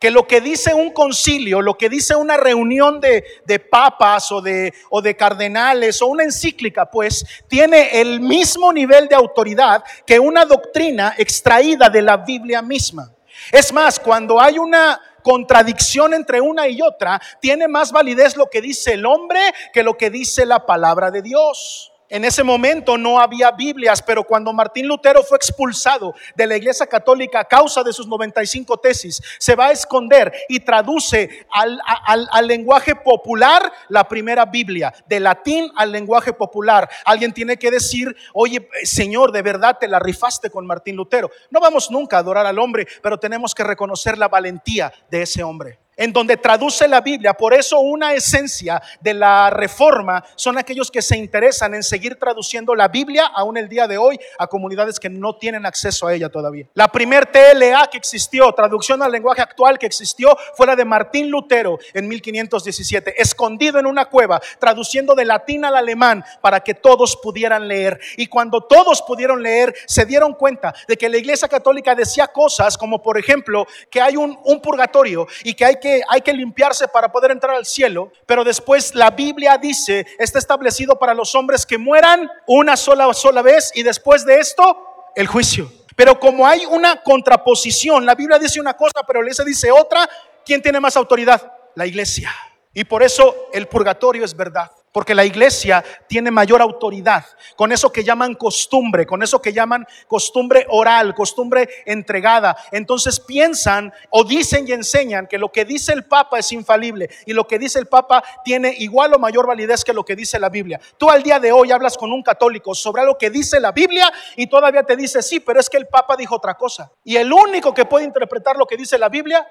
que 0.00 0.10
lo 0.10 0.26
que 0.26 0.40
dice 0.40 0.72
un 0.72 0.92
concilio, 0.92 1.60
lo 1.60 1.76
que 1.76 1.90
dice 1.90 2.16
una 2.16 2.38
reunión 2.38 3.00
de, 3.00 3.22
papas 3.70 4.32
o 4.32 4.40
de, 4.40 4.72
o 4.88 5.02
de 5.02 5.14
cardenales 5.14 6.00
o 6.00 6.06
una 6.06 6.24
encíclica, 6.24 6.90
pues 6.90 7.24
tiene 7.46 8.00
el 8.00 8.18
mismo 8.18 8.72
nivel 8.72 9.08
de 9.08 9.14
autoridad 9.14 9.84
que 10.06 10.18
una 10.18 10.46
doctrina 10.46 11.14
extraída 11.18 11.90
de 11.90 12.00
la 12.00 12.16
Biblia 12.16 12.62
misma. 12.62 13.12
Es 13.52 13.74
más, 13.74 14.00
cuando 14.00 14.40
hay 14.40 14.58
una 14.58 14.98
contradicción 15.22 16.14
entre 16.14 16.40
una 16.40 16.66
y 16.66 16.80
otra, 16.80 17.20
tiene 17.38 17.68
más 17.68 17.92
validez 17.92 18.36
lo 18.36 18.48
que 18.48 18.62
dice 18.62 18.94
el 18.94 19.04
hombre 19.04 19.40
que 19.70 19.82
lo 19.82 19.98
que 19.98 20.08
dice 20.08 20.46
la 20.46 20.64
palabra 20.64 21.10
de 21.10 21.20
Dios. 21.20 21.89
En 22.10 22.24
ese 22.24 22.42
momento 22.42 22.98
no 22.98 23.20
había 23.20 23.52
Biblias, 23.52 24.02
pero 24.02 24.24
cuando 24.24 24.52
Martín 24.52 24.88
Lutero 24.88 25.22
fue 25.22 25.36
expulsado 25.36 26.12
de 26.34 26.44
la 26.44 26.56
Iglesia 26.56 26.84
Católica 26.88 27.38
a 27.38 27.44
causa 27.44 27.84
de 27.84 27.92
sus 27.92 28.08
95 28.08 28.78
tesis, 28.78 29.22
se 29.38 29.54
va 29.54 29.66
a 29.66 29.70
esconder 29.70 30.32
y 30.48 30.58
traduce 30.58 31.46
al, 31.52 32.48
lenguaje 32.48 32.96
popular 32.96 33.72
la 33.88 34.08
primera 34.08 34.44
Biblia, 34.44 34.92
de 35.06 35.20
latín 35.20 35.70
al 35.76 35.92
lenguaje 35.92 36.32
popular. 36.32 36.90
Alguien 37.04 37.32
tiene 37.32 37.56
que 37.56 37.70
decir, 37.70 38.16
oye, 38.34 38.68
Señor, 38.82 39.30
de 39.30 39.42
verdad 39.42 39.78
te 39.78 39.86
la 39.86 40.00
rifaste 40.00 40.50
con 40.50 40.66
Martín 40.66 40.96
Lutero. 40.96 41.30
No 41.48 41.60
vamos 41.60 41.92
nunca 41.92 42.16
a 42.16 42.20
adorar 42.20 42.44
al 42.44 42.58
hombre, 42.58 42.88
pero 43.00 43.18
tenemos 43.18 43.54
que 43.54 43.62
reconocer 43.62 44.18
la 44.18 44.26
valentía 44.26 44.92
de 45.12 45.22
ese 45.22 45.44
hombre. 45.44 45.78
En 46.00 46.14
donde 46.14 46.38
traduce 46.38 46.88
la 46.88 47.02
Biblia. 47.02 47.34
Por 47.34 47.52
eso 47.52 47.78
una 47.78 48.14
esencia 48.14 48.82
de 49.00 49.12
la 49.12 49.50
reforma 49.50 50.24
son 50.34 50.56
aquellos 50.56 50.90
que 50.90 51.02
se 51.02 51.16
interesan 51.16 51.74
en 51.74 51.82
seguir 51.82 52.18
traduciendo 52.18 52.74
la 52.74 52.88
Biblia 52.88 53.26
aún 53.26 53.58
el 53.58 53.68
día 53.68 53.86
de 53.86 53.98
hoy 53.98 54.18
a 54.38 54.46
comunidades 54.46 54.98
que 54.98 55.10
no 55.10 55.36
tienen 55.36 55.66
acceso 55.66 56.06
a 56.06 56.14
ella 56.14 56.30
todavía. 56.30 56.66
La 56.72 56.88
primer 56.88 57.26
TLA 57.26 57.88
que 57.90 57.98
existió, 57.98 58.50
traducción 58.52 59.02
al 59.02 59.12
lenguaje 59.12 59.42
actual 59.42 59.78
que 59.78 59.84
existió, 59.84 60.34
fue 60.56 60.66
la 60.66 60.74
de 60.74 60.86
Martín 60.86 61.30
Lutero 61.30 61.78
en 61.92 62.08
1517, 62.08 63.20
escondido 63.20 63.78
en 63.78 63.84
una 63.84 64.06
cueva, 64.06 64.40
traduciendo 64.58 65.14
de 65.14 65.26
latín 65.26 65.66
al 65.66 65.76
alemán 65.76 66.24
para 66.40 66.60
que 66.60 66.72
todos 66.72 67.18
pudieran 67.22 67.68
leer. 67.68 68.00
Y 68.16 68.26
cuando 68.26 68.62
todos 68.62 69.02
pudieron 69.02 69.42
leer, 69.42 69.74
se 69.86 70.06
dieron 70.06 70.32
cuenta 70.32 70.74
de 70.88 70.96
que 70.96 71.10
la 71.10 71.18
Iglesia 71.18 71.46
Católica 71.46 71.94
decía 71.94 72.28
cosas 72.28 72.78
como, 72.78 73.02
por 73.02 73.18
ejemplo, 73.18 73.66
que 73.90 74.00
hay 74.00 74.16
un, 74.16 74.38
un 74.44 74.62
purgatorio 74.62 75.26
y 75.44 75.52
que 75.52 75.66
hay 75.66 75.76
que 75.76 75.89
hay 76.08 76.20
que 76.20 76.32
limpiarse 76.32 76.88
para 76.88 77.10
poder 77.10 77.30
entrar 77.30 77.56
al 77.56 77.66
cielo, 77.66 78.12
pero 78.26 78.44
después 78.44 78.94
la 78.94 79.10
Biblia 79.10 79.58
dice, 79.58 80.06
está 80.18 80.38
establecido 80.38 80.98
para 80.98 81.14
los 81.14 81.34
hombres 81.34 81.66
que 81.66 81.78
mueran 81.78 82.30
una 82.46 82.76
sola, 82.76 83.12
sola 83.14 83.42
vez 83.42 83.70
y 83.74 83.82
después 83.82 84.24
de 84.24 84.38
esto, 84.38 85.10
el 85.16 85.26
juicio. 85.26 85.70
Pero 85.96 86.18
como 86.18 86.46
hay 86.46 86.64
una 86.66 87.02
contraposición, 87.02 88.06
la 88.06 88.14
Biblia 88.14 88.38
dice 88.38 88.60
una 88.60 88.74
cosa, 88.74 89.02
pero 89.06 89.20
la 89.20 89.26
iglesia 89.26 89.44
dice 89.44 89.70
otra, 89.70 90.08
¿quién 90.44 90.62
tiene 90.62 90.80
más 90.80 90.96
autoridad? 90.96 91.52
La 91.74 91.86
iglesia. 91.86 92.32
Y 92.72 92.84
por 92.84 93.02
eso 93.02 93.48
el 93.52 93.66
purgatorio 93.66 94.24
es 94.24 94.34
verdad. 94.34 94.70
Porque 94.92 95.14
la 95.14 95.24
iglesia 95.24 95.84
tiene 96.08 96.32
mayor 96.32 96.60
autoridad 96.60 97.24
con 97.54 97.70
eso 97.70 97.92
que 97.92 98.02
llaman 98.02 98.34
costumbre, 98.34 99.06
con 99.06 99.22
eso 99.22 99.40
que 99.40 99.52
llaman 99.52 99.86
costumbre 100.08 100.66
oral, 100.68 101.14
costumbre 101.14 101.68
entregada. 101.86 102.56
Entonces 102.72 103.20
piensan 103.20 103.92
o 104.10 104.24
dicen 104.24 104.66
y 104.66 104.72
enseñan 104.72 105.28
que 105.28 105.38
lo 105.38 105.52
que 105.52 105.64
dice 105.64 105.92
el 105.92 106.06
Papa 106.06 106.40
es 106.40 106.50
infalible 106.50 107.08
y 107.24 107.32
lo 107.32 107.46
que 107.46 107.58
dice 107.58 107.78
el 107.78 107.86
Papa 107.86 108.24
tiene 108.44 108.74
igual 108.78 109.14
o 109.14 109.18
mayor 109.20 109.46
validez 109.46 109.84
que 109.84 109.92
lo 109.92 110.04
que 110.04 110.16
dice 110.16 110.40
la 110.40 110.48
Biblia. 110.48 110.80
Tú 110.98 111.08
al 111.08 111.22
día 111.22 111.38
de 111.38 111.52
hoy 111.52 111.70
hablas 111.70 111.96
con 111.96 112.12
un 112.12 112.24
católico 112.24 112.74
sobre 112.74 113.04
lo 113.04 113.16
que 113.16 113.30
dice 113.30 113.60
la 113.60 113.70
Biblia 113.70 114.12
y 114.34 114.48
todavía 114.48 114.82
te 114.82 114.96
dice, 114.96 115.22
sí, 115.22 115.38
pero 115.38 115.60
es 115.60 115.70
que 115.70 115.76
el 115.76 115.86
Papa 115.86 116.16
dijo 116.16 116.34
otra 116.34 116.54
cosa. 116.54 116.90
Y 117.04 117.16
el 117.16 117.32
único 117.32 117.72
que 117.72 117.84
puede 117.84 118.04
interpretar 118.06 118.56
lo 118.56 118.66
que 118.66 118.76
dice 118.76 118.98
la 118.98 119.08
Biblia 119.08 119.46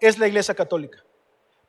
es 0.00 0.18
la 0.18 0.26
iglesia 0.26 0.54
católica 0.54 0.98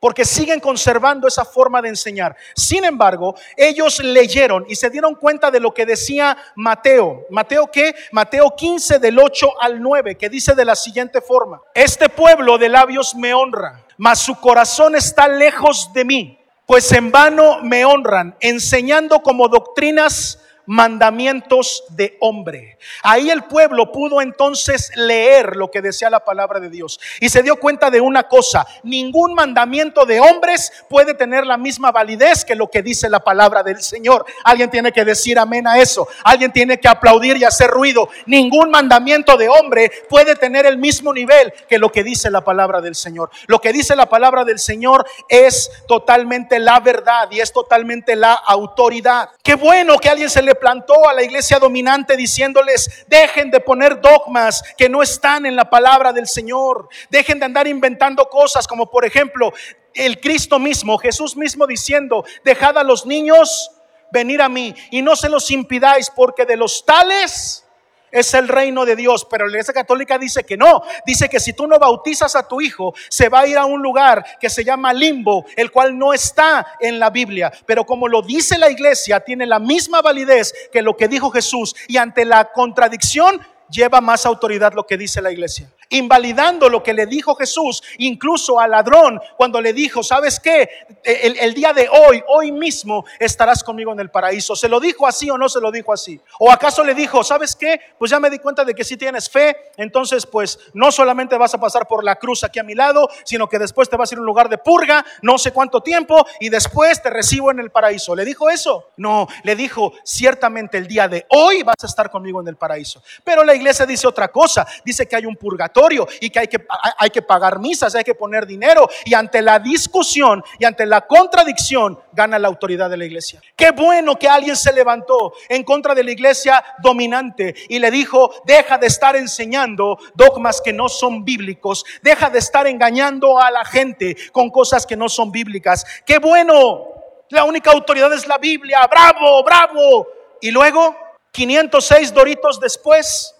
porque 0.02 0.24
siguen 0.24 0.58
conservando 0.58 1.28
esa 1.28 1.44
forma 1.44 1.80
de 1.80 1.90
enseñar. 1.90 2.34
Sin 2.56 2.84
embargo, 2.84 3.36
ellos 3.56 4.02
leyeron 4.02 4.66
y 4.68 4.74
se 4.74 4.90
dieron 4.90 5.14
cuenta 5.14 5.48
de 5.48 5.60
lo 5.60 5.72
que 5.72 5.86
decía 5.86 6.36
Mateo. 6.56 7.24
Mateo 7.30 7.70
qué? 7.70 7.94
Mateo 8.10 8.52
15 8.56 8.98
del 8.98 9.20
8 9.20 9.60
al 9.60 9.80
9, 9.80 10.16
que 10.16 10.28
dice 10.28 10.56
de 10.56 10.64
la 10.64 10.74
siguiente 10.74 11.20
forma, 11.20 11.62
este 11.72 12.08
pueblo 12.08 12.58
de 12.58 12.68
labios 12.68 13.14
me 13.14 13.32
honra, 13.32 13.80
mas 13.96 14.18
su 14.18 14.34
corazón 14.40 14.96
está 14.96 15.28
lejos 15.28 15.92
de 15.94 16.04
mí, 16.04 16.38
pues 16.66 16.90
en 16.90 17.12
vano 17.12 17.60
me 17.62 17.84
honran, 17.84 18.34
enseñando 18.40 19.22
como 19.22 19.46
doctrinas 19.46 20.41
mandamientos 20.66 21.84
de 21.90 22.16
hombre. 22.20 22.78
Ahí 23.02 23.30
el 23.30 23.44
pueblo 23.44 23.92
pudo 23.92 24.20
entonces 24.20 24.90
leer 24.96 25.56
lo 25.56 25.70
que 25.70 25.82
decía 25.82 26.10
la 26.10 26.24
palabra 26.24 26.60
de 26.60 26.70
Dios 26.70 27.00
y 27.20 27.28
se 27.28 27.42
dio 27.42 27.56
cuenta 27.56 27.90
de 27.90 28.00
una 28.00 28.24
cosa, 28.24 28.66
ningún 28.82 29.34
mandamiento 29.34 30.04
de 30.06 30.20
hombres 30.20 30.72
puede 30.88 31.14
tener 31.14 31.46
la 31.46 31.56
misma 31.56 31.92
validez 31.92 32.44
que 32.44 32.54
lo 32.54 32.68
que 32.68 32.82
dice 32.82 33.08
la 33.08 33.20
palabra 33.20 33.62
del 33.62 33.82
Señor. 33.82 34.24
Alguien 34.44 34.70
tiene 34.70 34.92
que 34.92 35.04
decir 35.04 35.38
amén 35.38 35.66
a 35.66 35.78
eso, 35.78 36.08
alguien 36.24 36.52
tiene 36.52 36.78
que 36.78 36.88
aplaudir 36.88 37.36
y 37.36 37.44
hacer 37.44 37.70
ruido. 37.70 38.08
Ningún 38.26 38.70
mandamiento 38.70 39.36
de 39.36 39.48
hombre 39.48 39.90
puede 40.08 40.36
tener 40.36 40.66
el 40.66 40.78
mismo 40.78 41.12
nivel 41.12 41.52
que 41.68 41.78
lo 41.78 41.90
que 41.90 42.02
dice 42.02 42.30
la 42.30 42.42
palabra 42.42 42.80
del 42.80 42.94
Señor. 42.94 43.30
Lo 43.46 43.60
que 43.60 43.72
dice 43.72 43.96
la 43.96 44.08
palabra 44.08 44.44
del 44.44 44.58
Señor 44.58 45.06
es 45.28 45.70
totalmente 45.86 46.58
la 46.58 46.80
verdad 46.80 47.28
y 47.30 47.40
es 47.40 47.52
totalmente 47.52 48.16
la 48.16 48.34
autoridad. 48.34 49.30
Qué 49.42 49.54
bueno 49.54 49.98
que 49.98 50.08
alguien 50.08 50.30
se 50.30 50.42
le 50.42 50.51
plantó 50.54 51.08
a 51.08 51.14
la 51.14 51.22
iglesia 51.22 51.58
dominante 51.58 52.16
diciéndoles, 52.16 53.04
dejen 53.08 53.50
de 53.50 53.60
poner 53.60 54.00
dogmas 54.00 54.62
que 54.76 54.88
no 54.88 55.02
están 55.02 55.46
en 55.46 55.56
la 55.56 55.68
palabra 55.68 56.12
del 56.12 56.26
Señor, 56.26 56.88
dejen 57.10 57.38
de 57.38 57.46
andar 57.46 57.66
inventando 57.66 58.28
cosas 58.28 58.66
como 58.66 58.90
por 58.90 59.04
ejemplo 59.04 59.52
el 59.94 60.20
Cristo 60.20 60.58
mismo, 60.58 60.98
Jesús 60.98 61.36
mismo 61.36 61.66
diciendo, 61.66 62.24
dejad 62.44 62.78
a 62.78 62.84
los 62.84 63.06
niños 63.06 63.70
venir 64.10 64.42
a 64.42 64.48
mí 64.48 64.74
y 64.90 65.02
no 65.02 65.16
se 65.16 65.28
los 65.28 65.50
impidáis 65.50 66.10
porque 66.10 66.44
de 66.44 66.56
los 66.56 66.84
tales 66.84 67.64
es 68.12 68.34
el 68.34 68.46
reino 68.46 68.84
de 68.84 68.94
Dios, 68.94 69.26
pero 69.28 69.46
la 69.46 69.52
iglesia 69.52 69.74
católica 69.74 70.18
dice 70.18 70.44
que 70.44 70.56
no, 70.56 70.82
dice 71.04 71.28
que 71.28 71.40
si 71.40 71.54
tú 71.54 71.66
no 71.66 71.78
bautizas 71.78 72.36
a 72.36 72.46
tu 72.46 72.60
hijo, 72.60 72.94
se 73.08 73.28
va 73.28 73.40
a 73.40 73.46
ir 73.46 73.56
a 73.56 73.64
un 73.64 73.82
lugar 73.82 74.24
que 74.38 74.50
se 74.50 74.62
llama 74.62 74.92
limbo, 74.92 75.46
el 75.56 75.72
cual 75.72 75.98
no 75.98 76.12
está 76.12 76.76
en 76.78 76.98
la 76.98 77.10
Biblia, 77.10 77.50
pero 77.66 77.84
como 77.84 78.06
lo 78.06 78.22
dice 78.22 78.58
la 78.58 78.70
iglesia, 78.70 79.20
tiene 79.20 79.46
la 79.46 79.58
misma 79.58 80.02
validez 80.02 80.54
que 80.70 80.82
lo 80.82 80.96
que 80.96 81.08
dijo 81.08 81.30
Jesús 81.30 81.74
y 81.88 81.96
ante 81.96 82.24
la 82.24 82.52
contradicción 82.52 83.40
lleva 83.70 84.00
más 84.00 84.26
autoridad 84.26 84.74
lo 84.74 84.86
que 84.86 84.98
dice 84.98 85.22
la 85.22 85.32
iglesia. 85.32 85.72
Invalidando 85.92 86.68
lo 86.68 86.82
que 86.82 86.94
le 86.94 87.06
dijo 87.06 87.34
Jesús, 87.34 87.82
incluso 87.98 88.58
al 88.58 88.70
ladrón, 88.70 89.20
cuando 89.36 89.60
le 89.60 89.72
dijo, 89.72 90.02
¿sabes 90.02 90.40
qué? 90.40 90.68
El, 91.04 91.38
el, 91.38 91.52
día 91.52 91.72
de 91.72 91.88
hoy, 91.88 92.22
hoy 92.28 92.50
mismo, 92.50 93.04
estarás 93.18 93.62
conmigo 93.62 93.92
en 93.92 94.00
el 94.00 94.10
paraíso. 94.10 94.56
¿Se 94.56 94.68
lo 94.68 94.80
dijo 94.80 95.06
así 95.06 95.28
o 95.28 95.36
no 95.36 95.48
se 95.50 95.60
lo 95.60 95.70
dijo 95.70 95.92
así? 95.92 96.18
¿O 96.38 96.50
acaso 96.50 96.82
le 96.82 96.94
dijo, 96.94 97.22
¿sabes 97.22 97.54
qué? 97.54 97.78
Pues 97.98 98.10
ya 98.10 98.18
me 98.18 98.30
di 98.30 98.38
cuenta 98.38 98.64
de 98.64 98.74
que 98.74 98.84
si 98.84 98.96
tienes 98.96 99.28
fe, 99.28 99.54
entonces 99.76 100.24
pues 100.24 100.58
no 100.72 100.90
solamente 100.90 101.36
vas 101.36 101.52
a 101.52 101.60
pasar 101.60 101.86
por 101.86 102.04
la 102.04 102.16
cruz 102.16 102.42
aquí 102.42 102.58
a 102.58 102.62
mi 102.62 102.74
lado, 102.74 103.08
sino 103.24 103.48
que 103.48 103.58
después 103.58 103.90
te 103.90 103.96
vas 103.96 104.10
a 104.10 104.14
ir 104.14 104.18
a 104.18 104.22
un 104.22 104.26
lugar 104.26 104.48
de 104.48 104.56
purga, 104.56 105.04
no 105.20 105.36
sé 105.36 105.52
cuánto 105.52 105.82
tiempo, 105.82 106.26
y 106.40 106.48
después 106.48 107.02
te 107.02 107.10
recibo 107.10 107.50
en 107.50 107.60
el 107.60 107.70
paraíso. 107.70 108.16
¿Le 108.16 108.24
dijo 108.24 108.48
eso? 108.48 108.92
No, 108.96 109.28
le 109.42 109.56
dijo, 109.56 109.92
ciertamente 110.04 110.78
el 110.78 110.86
día 110.86 111.06
de 111.06 111.26
hoy 111.28 111.62
vas 111.62 111.76
a 111.82 111.86
estar 111.86 112.10
conmigo 112.10 112.40
en 112.40 112.48
el 112.48 112.56
paraíso. 112.56 113.02
Pero 113.24 113.44
la 113.44 113.54
iglesia 113.54 113.84
dice 113.84 114.06
otra 114.06 114.28
cosa, 114.28 114.66
dice 114.84 115.06
que 115.06 115.16
hay 115.16 115.26
un 115.26 115.36
purgatorio 115.36 115.81
y 116.20 116.30
que 116.30 116.38
hay 116.38 116.48
que, 116.48 116.64
hay 116.98 117.10
que 117.10 117.22
pagar 117.22 117.58
misas, 117.58 117.94
hay 117.94 118.04
que 118.04 118.14
poner 118.14 118.46
dinero 118.46 118.88
y 119.04 119.14
ante 119.14 119.42
la 119.42 119.58
discusión 119.58 120.42
y 120.58 120.64
ante 120.64 120.86
la 120.86 121.02
contradicción 121.02 121.98
gana 122.12 122.38
la 122.38 122.48
autoridad 122.48 122.88
de 122.88 122.96
la 122.96 123.04
iglesia. 123.04 123.40
Qué 123.56 123.70
bueno 123.70 124.18
que 124.18 124.28
alguien 124.28 124.56
se 124.56 124.72
levantó 124.72 125.32
en 125.48 125.64
contra 125.64 125.94
de 125.94 126.04
la 126.04 126.12
iglesia 126.12 126.64
dominante 126.82 127.54
y 127.68 127.78
le 127.78 127.90
dijo, 127.90 128.32
deja 128.44 128.78
de 128.78 128.86
estar 128.86 129.16
enseñando 129.16 129.98
dogmas 130.14 130.60
que 130.60 130.72
no 130.72 130.88
son 130.88 131.24
bíblicos, 131.24 131.84
deja 132.02 132.30
de 132.30 132.38
estar 132.38 132.66
engañando 132.66 133.40
a 133.40 133.50
la 133.50 133.64
gente 133.64 134.16
con 134.30 134.50
cosas 134.50 134.86
que 134.86 134.96
no 134.96 135.08
son 135.08 135.32
bíblicas. 135.32 135.84
Qué 136.06 136.18
bueno, 136.18 136.86
la 137.30 137.44
única 137.44 137.72
autoridad 137.72 138.12
es 138.12 138.26
la 138.26 138.38
Biblia, 138.38 138.86
bravo, 138.88 139.42
bravo. 139.42 140.06
Y 140.40 140.50
luego 140.50 140.96
506 141.32 142.12
doritos 142.12 142.60
después, 142.60 143.34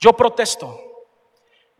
yo 0.00 0.14
protesto. 0.14 0.85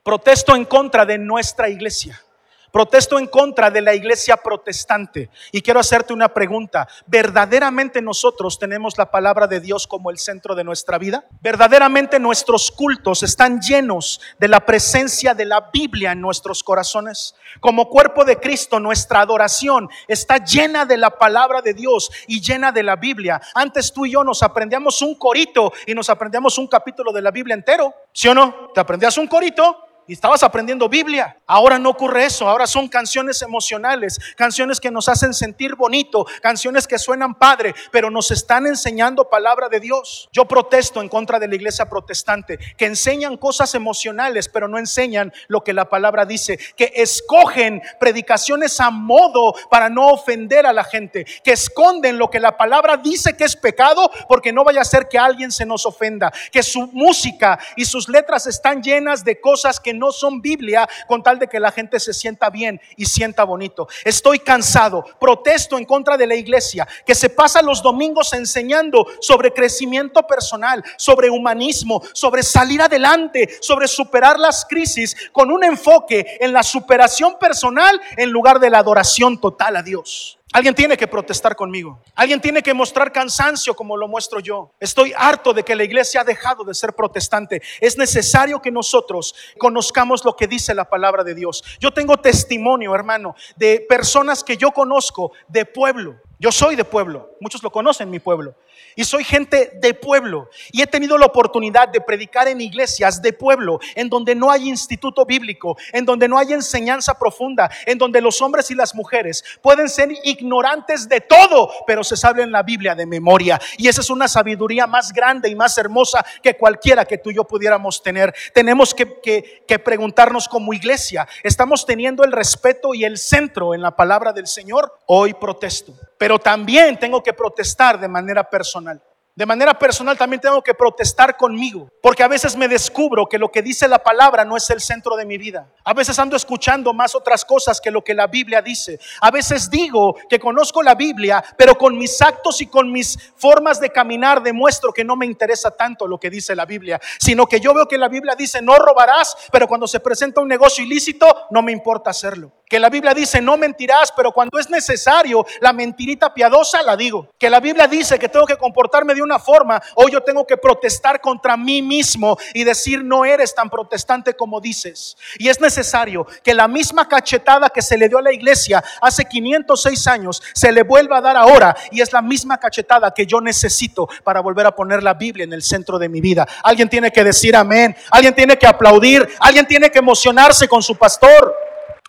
Protesto 0.06 0.54
en 0.54 0.64
contra 0.66 1.04
de 1.04 1.18
nuestra 1.18 1.68
iglesia. 1.68 2.22
Protesto 2.70 3.18
en 3.18 3.26
contra 3.26 3.72
de 3.72 3.80
la 3.80 3.92
iglesia 3.92 4.36
protestante. 4.36 5.30
Y 5.50 5.62
quiero 5.62 5.80
hacerte 5.80 6.12
una 6.12 6.28
pregunta. 6.28 6.86
¿Verdaderamente 7.06 8.00
nosotros 8.00 8.56
tenemos 8.56 8.96
la 8.98 9.10
palabra 9.10 9.48
de 9.48 9.58
Dios 9.58 9.88
como 9.88 10.12
el 10.12 10.18
centro 10.18 10.54
de 10.54 10.62
nuestra 10.62 10.98
vida? 10.98 11.24
¿Verdaderamente 11.40 12.20
nuestros 12.20 12.70
cultos 12.70 13.24
están 13.24 13.60
llenos 13.60 14.20
de 14.38 14.46
la 14.46 14.60
presencia 14.60 15.34
de 15.34 15.44
la 15.44 15.70
Biblia 15.72 16.12
en 16.12 16.20
nuestros 16.20 16.62
corazones? 16.62 17.34
Como 17.58 17.88
cuerpo 17.88 18.24
de 18.24 18.38
Cristo, 18.38 18.78
nuestra 18.78 19.22
adoración 19.22 19.88
está 20.06 20.36
llena 20.36 20.86
de 20.86 20.98
la 20.98 21.10
palabra 21.18 21.62
de 21.62 21.74
Dios 21.74 22.12
y 22.28 22.40
llena 22.40 22.70
de 22.70 22.84
la 22.84 22.94
Biblia. 22.94 23.40
Antes 23.56 23.92
tú 23.92 24.06
y 24.06 24.12
yo 24.12 24.22
nos 24.22 24.44
aprendíamos 24.44 25.02
un 25.02 25.16
corito 25.16 25.72
y 25.84 25.94
nos 25.94 26.08
aprendíamos 26.10 26.58
un 26.58 26.68
capítulo 26.68 27.12
de 27.12 27.22
la 27.22 27.32
Biblia 27.32 27.54
entero. 27.54 27.92
¿Sí 28.12 28.28
o 28.28 28.34
no? 28.34 28.70
Te 28.72 28.78
aprendías 28.78 29.18
un 29.18 29.26
corito 29.26 29.85
y 30.06 30.12
estabas 30.12 30.42
aprendiendo 30.42 30.88
Biblia. 30.88 31.36
Ahora 31.46 31.78
no 31.78 31.90
ocurre 31.90 32.24
eso, 32.24 32.48
ahora 32.48 32.66
son 32.66 32.88
canciones 32.88 33.42
emocionales, 33.42 34.18
canciones 34.36 34.80
que 34.80 34.90
nos 34.90 35.08
hacen 35.08 35.34
sentir 35.34 35.74
bonito, 35.74 36.26
canciones 36.40 36.86
que 36.86 36.98
suenan 36.98 37.34
padre, 37.34 37.74
pero 37.90 38.10
nos 38.10 38.30
están 38.30 38.66
enseñando 38.66 39.28
palabra 39.28 39.68
de 39.68 39.80
Dios. 39.80 40.28
Yo 40.32 40.46
protesto 40.46 41.00
en 41.00 41.08
contra 41.08 41.38
de 41.38 41.48
la 41.48 41.54
iglesia 41.54 41.88
protestante, 41.88 42.58
que 42.76 42.86
enseñan 42.86 43.36
cosas 43.36 43.74
emocionales, 43.74 44.48
pero 44.48 44.68
no 44.68 44.78
enseñan 44.78 45.32
lo 45.48 45.62
que 45.62 45.72
la 45.72 45.88
palabra 45.88 46.24
dice, 46.24 46.58
que 46.76 46.92
escogen 46.94 47.82
predicaciones 47.98 48.78
a 48.80 48.90
modo 48.90 49.54
para 49.70 49.88
no 49.88 50.08
ofender 50.08 50.66
a 50.66 50.72
la 50.72 50.84
gente, 50.84 51.24
que 51.42 51.52
esconden 51.52 52.18
lo 52.18 52.30
que 52.30 52.40
la 52.40 52.56
palabra 52.56 52.96
dice 52.96 53.36
que 53.36 53.44
es 53.44 53.56
pecado, 53.56 54.10
porque 54.28 54.52
no 54.52 54.64
vaya 54.64 54.82
a 54.82 54.84
ser 54.84 55.08
que 55.08 55.18
alguien 55.18 55.50
se 55.50 55.66
nos 55.66 55.86
ofenda, 55.86 56.32
que 56.52 56.62
su 56.62 56.86
música 56.92 57.58
y 57.76 57.84
sus 57.84 58.08
letras 58.08 58.46
están 58.46 58.82
llenas 58.82 59.24
de 59.24 59.40
cosas 59.40 59.80
que 59.80 59.95
no 59.98 60.12
son 60.12 60.40
Biblia 60.40 60.88
con 61.06 61.22
tal 61.22 61.38
de 61.38 61.48
que 61.48 61.60
la 61.60 61.72
gente 61.72 62.00
se 62.00 62.12
sienta 62.12 62.50
bien 62.50 62.80
y 62.96 63.06
sienta 63.06 63.44
bonito. 63.44 63.88
Estoy 64.04 64.38
cansado, 64.38 65.04
protesto 65.18 65.78
en 65.78 65.84
contra 65.84 66.16
de 66.16 66.26
la 66.26 66.34
iglesia 66.34 66.86
que 67.04 67.14
se 67.14 67.30
pasa 67.30 67.62
los 67.62 67.82
domingos 67.82 68.32
enseñando 68.32 69.06
sobre 69.20 69.52
crecimiento 69.52 70.26
personal, 70.26 70.84
sobre 70.96 71.30
humanismo, 71.30 72.02
sobre 72.12 72.42
salir 72.42 72.82
adelante, 72.82 73.58
sobre 73.60 73.88
superar 73.88 74.38
las 74.38 74.64
crisis 74.64 75.16
con 75.32 75.50
un 75.50 75.64
enfoque 75.64 76.38
en 76.40 76.52
la 76.52 76.62
superación 76.62 77.38
personal 77.38 78.00
en 78.16 78.30
lugar 78.30 78.60
de 78.60 78.70
la 78.70 78.78
adoración 78.78 79.40
total 79.40 79.76
a 79.76 79.82
Dios. 79.82 80.38
Alguien 80.56 80.74
tiene 80.74 80.96
que 80.96 81.06
protestar 81.06 81.54
conmigo. 81.54 82.00
Alguien 82.14 82.40
tiene 82.40 82.62
que 82.62 82.72
mostrar 82.72 83.12
cansancio 83.12 83.76
como 83.76 83.94
lo 83.94 84.08
muestro 84.08 84.40
yo. 84.40 84.72
Estoy 84.80 85.12
harto 85.14 85.52
de 85.52 85.62
que 85.62 85.76
la 85.76 85.84
iglesia 85.84 86.22
ha 86.22 86.24
dejado 86.24 86.64
de 86.64 86.72
ser 86.72 86.94
protestante. 86.94 87.60
Es 87.78 87.98
necesario 87.98 88.62
que 88.62 88.70
nosotros 88.70 89.34
conozcamos 89.58 90.24
lo 90.24 90.34
que 90.34 90.46
dice 90.46 90.74
la 90.74 90.88
palabra 90.88 91.24
de 91.24 91.34
Dios. 91.34 91.62
Yo 91.78 91.90
tengo 91.90 92.16
testimonio, 92.16 92.94
hermano, 92.94 93.34
de 93.56 93.84
personas 93.86 94.42
que 94.42 94.56
yo 94.56 94.70
conozco 94.70 95.32
de 95.46 95.66
pueblo. 95.66 96.16
Yo 96.38 96.50
soy 96.50 96.74
de 96.74 96.86
pueblo. 96.86 97.36
Muchos 97.38 97.62
lo 97.62 97.70
conocen, 97.70 98.08
mi 98.08 98.18
pueblo. 98.18 98.54
Y 98.94 99.04
soy 99.04 99.24
gente 99.24 99.72
de 99.74 99.94
pueblo. 99.94 100.48
Y 100.72 100.82
he 100.82 100.86
tenido 100.86 101.18
la 101.18 101.26
oportunidad 101.26 101.88
de 101.88 102.00
predicar 102.00 102.48
en 102.48 102.60
iglesias 102.60 103.20
de 103.20 103.32
pueblo, 103.32 103.78
en 103.94 104.08
donde 104.08 104.34
no 104.34 104.50
hay 104.50 104.68
instituto 104.68 105.24
bíblico, 105.24 105.76
en 105.92 106.04
donde 106.04 106.28
no 106.28 106.38
hay 106.38 106.52
enseñanza 106.52 107.18
profunda, 107.18 107.70
en 107.84 107.98
donde 107.98 108.20
los 108.20 108.40
hombres 108.40 108.70
y 108.70 108.74
las 108.74 108.94
mujeres 108.94 109.44
pueden 109.60 109.88
ser 109.88 110.10
ignorantes 110.24 111.08
de 111.08 111.20
todo, 111.20 111.70
pero 111.86 112.02
se 112.04 112.16
saben 112.16 112.50
la 112.50 112.62
Biblia 112.62 112.94
de 112.94 113.06
memoria. 113.06 113.60
Y 113.76 113.88
esa 113.88 114.00
es 114.00 114.10
una 114.10 114.28
sabiduría 114.28 114.86
más 114.86 115.12
grande 115.12 115.48
y 115.48 115.54
más 115.54 115.76
hermosa 115.78 116.24
que 116.42 116.56
cualquiera 116.56 117.04
que 117.04 117.18
tú 117.18 117.30
y 117.30 117.36
yo 117.36 117.44
pudiéramos 117.44 118.02
tener. 118.02 118.34
Tenemos 118.54 118.94
que, 118.94 119.62
que 119.66 119.78
preguntarnos 119.78 120.48
como 120.48 120.72
iglesia, 120.72 121.28
¿estamos 121.42 121.84
teniendo 121.84 122.24
el 122.24 122.32
respeto 122.32 122.94
y 122.94 123.04
el 123.04 123.18
centro 123.18 123.74
en 123.74 123.82
la 123.82 123.94
palabra 123.94 124.32
del 124.32 124.46
Señor? 124.46 124.92
Hoy 125.06 125.34
protesto. 125.34 125.92
Pero 126.18 126.38
también 126.38 126.98
tengo 126.98 127.22
que 127.22 127.32
protestar 127.32 128.00
de 128.00 128.08
manera 128.08 128.48
personal 128.48 128.65
personal. 128.66 129.15
De 129.36 129.44
manera 129.44 129.78
personal 129.78 130.16
también 130.16 130.40
tengo 130.40 130.62
que 130.62 130.72
protestar 130.72 131.36
conmigo, 131.36 131.90
porque 132.00 132.22
a 132.22 132.28
veces 132.28 132.56
me 132.56 132.68
descubro 132.68 133.26
que 133.26 133.38
lo 133.38 133.50
que 133.50 133.60
dice 133.60 133.86
la 133.86 133.98
palabra 133.98 134.46
no 134.46 134.56
es 134.56 134.70
el 134.70 134.80
centro 134.80 135.14
de 135.14 135.26
mi 135.26 135.36
vida. 135.36 135.70
A 135.84 135.92
veces 135.92 136.18
ando 136.18 136.36
escuchando 136.36 136.94
más 136.94 137.14
otras 137.14 137.44
cosas 137.44 137.78
que 137.78 137.90
lo 137.90 138.02
que 138.02 138.14
la 138.14 138.28
Biblia 138.28 138.62
dice. 138.62 138.98
A 139.20 139.30
veces 139.30 139.68
digo 139.68 140.16
que 140.30 140.40
conozco 140.40 140.82
la 140.82 140.94
Biblia, 140.94 141.44
pero 141.58 141.76
con 141.76 141.98
mis 141.98 142.22
actos 142.22 142.62
y 142.62 142.66
con 142.68 142.90
mis 142.90 143.18
formas 143.36 143.78
de 143.78 143.90
caminar 143.90 144.42
demuestro 144.42 144.90
que 144.90 145.04
no 145.04 145.16
me 145.16 145.26
interesa 145.26 145.70
tanto 145.70 146.08
lo 146.08 146.18
que 146.18 146.30
dice 146.30 146.56
la 146.56 146.64
Biblia, 146.64 146.98
sino 147.18 147.44
que 147.44 147.60
yo 147.60 147.74
veo 147.74 147.86
que 147.86 147.98
la 147.98 148.08
Biblia 148.08 148.34
dice 148.36 148.62
no 148.62 148.76
robarás, 148.76 149.36
pero 149.52 149.68
cuando 149.68 149.86
se 149.86 150.00
presenta 150.00 150.40
un 150.40 150.48
negocio 150.48 150.82
ilícito 150.82 151.26
no 151.50 151.60
me 151.60 151.72
importa 151.72 152.08
hacerlo. 152.08 152.52
Que 152.68 152.80
la 152.80 152.88
Biblia 152.88 153.12
dice 153.12 153.42
no 153.42 153.58
mentirás, 153.58 154.12
pero 154.16 154.32
cuando 154.32 154.58
es 154.58 154.70
necesario 154.70 155.44
la 155.60 155.74
mentirita 155.74 156.32
piadosa 156.32 156.82
la 156.82 156.96
digo. 156.96 157.28
Que 157.38 157.50
la 157.50 157.60
Biblia 157.60 157.86
dice 157.86 158.18
que 158.18 158.30
tengo 158.30 158.46
que 158.46 158.56
comportarme 158.56 159.14
de 159.14 159.25
una 159.25 159.25
forma, 159.38 159.82
hoy 159.94 160.12
yo 160.12 160.22
tengo 160.22 160.46
que 160.46 160.56
protestar 160.56 161.20
contra 161.20 161.56
mí 161.56 161.82
mismo 161.82 162.36
y 162.54 162.64
decir 162.64 163.04
no 163.04 163.24
eres 163.24 163.54
tan 163.54 163.68
protestante 163.68 164.34
como 164.34 164.60
dices. 164.60 165.16
Y 165.38 165.48
es 165.48 165.60
necesario 165.60 166.26
que 166.42 166.54
la 166.54 166.68
misma 166.68 167.08
cachetada 167.08 167.70
que 167.70 167.82
se 167.82 167.98
le 167.98 168.08
dio 168.08 168.18
a 168.18 168.22
la 168.22 168.32
iglesia 168.32 168.82
hace 169.00 169.24
506 169.24 170.06
años 170.06 170.42
se 170.54 170.72
le 170.72 170.82
vuelva 170.82 171.18
a 171.18 171.20
dar 171.20 171.36
ahora 171.36 171.76
y 171.90 172.00
es 172.00 172.12
la 172.12 172.22
misma 172.22 172.58
cachetada 172.58 173.12
que 173.12 173.26
yo 173.26 173.40
necesito 173.40 174.08
para 174.24 174.40
volver 174.40 174.66
a 174.66 174.74
poner 174.74 175.02
la 175.02 175.14
Biblia 175.14 175.44
en 175.44 175.52
el 175.52 175.62
centro 175.62 175.98
de 175.98 176.08
mi 176.08 176.20
vida. 176.20 176.46
Alguien 176.62 176.88
tiene 176.88 177.10
que 177.10 177.24
decir 177.24 177.56
amén, 177.56 177.96
alguien 178.10 178.34
tiene 178.34 178.56
que 178.58 178.66
aplaudir, 178.66 179.28
alguien 179.40 179.66
tiene 179.66 179.90
que 179.90 179.98
emocionarse 179.98 180.68
con 180.68 180.82
su 180.82 180.96
pastor. 180.96 181.54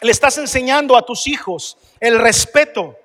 Le 0.01 0.11
estás 0.11 0.37
enseñando 0.37 0.95
a 0.95 1.05
tus 1.05 1.27
hijos 1.27 1.77
el 1.99 2.19
respeto, 2.19 2.95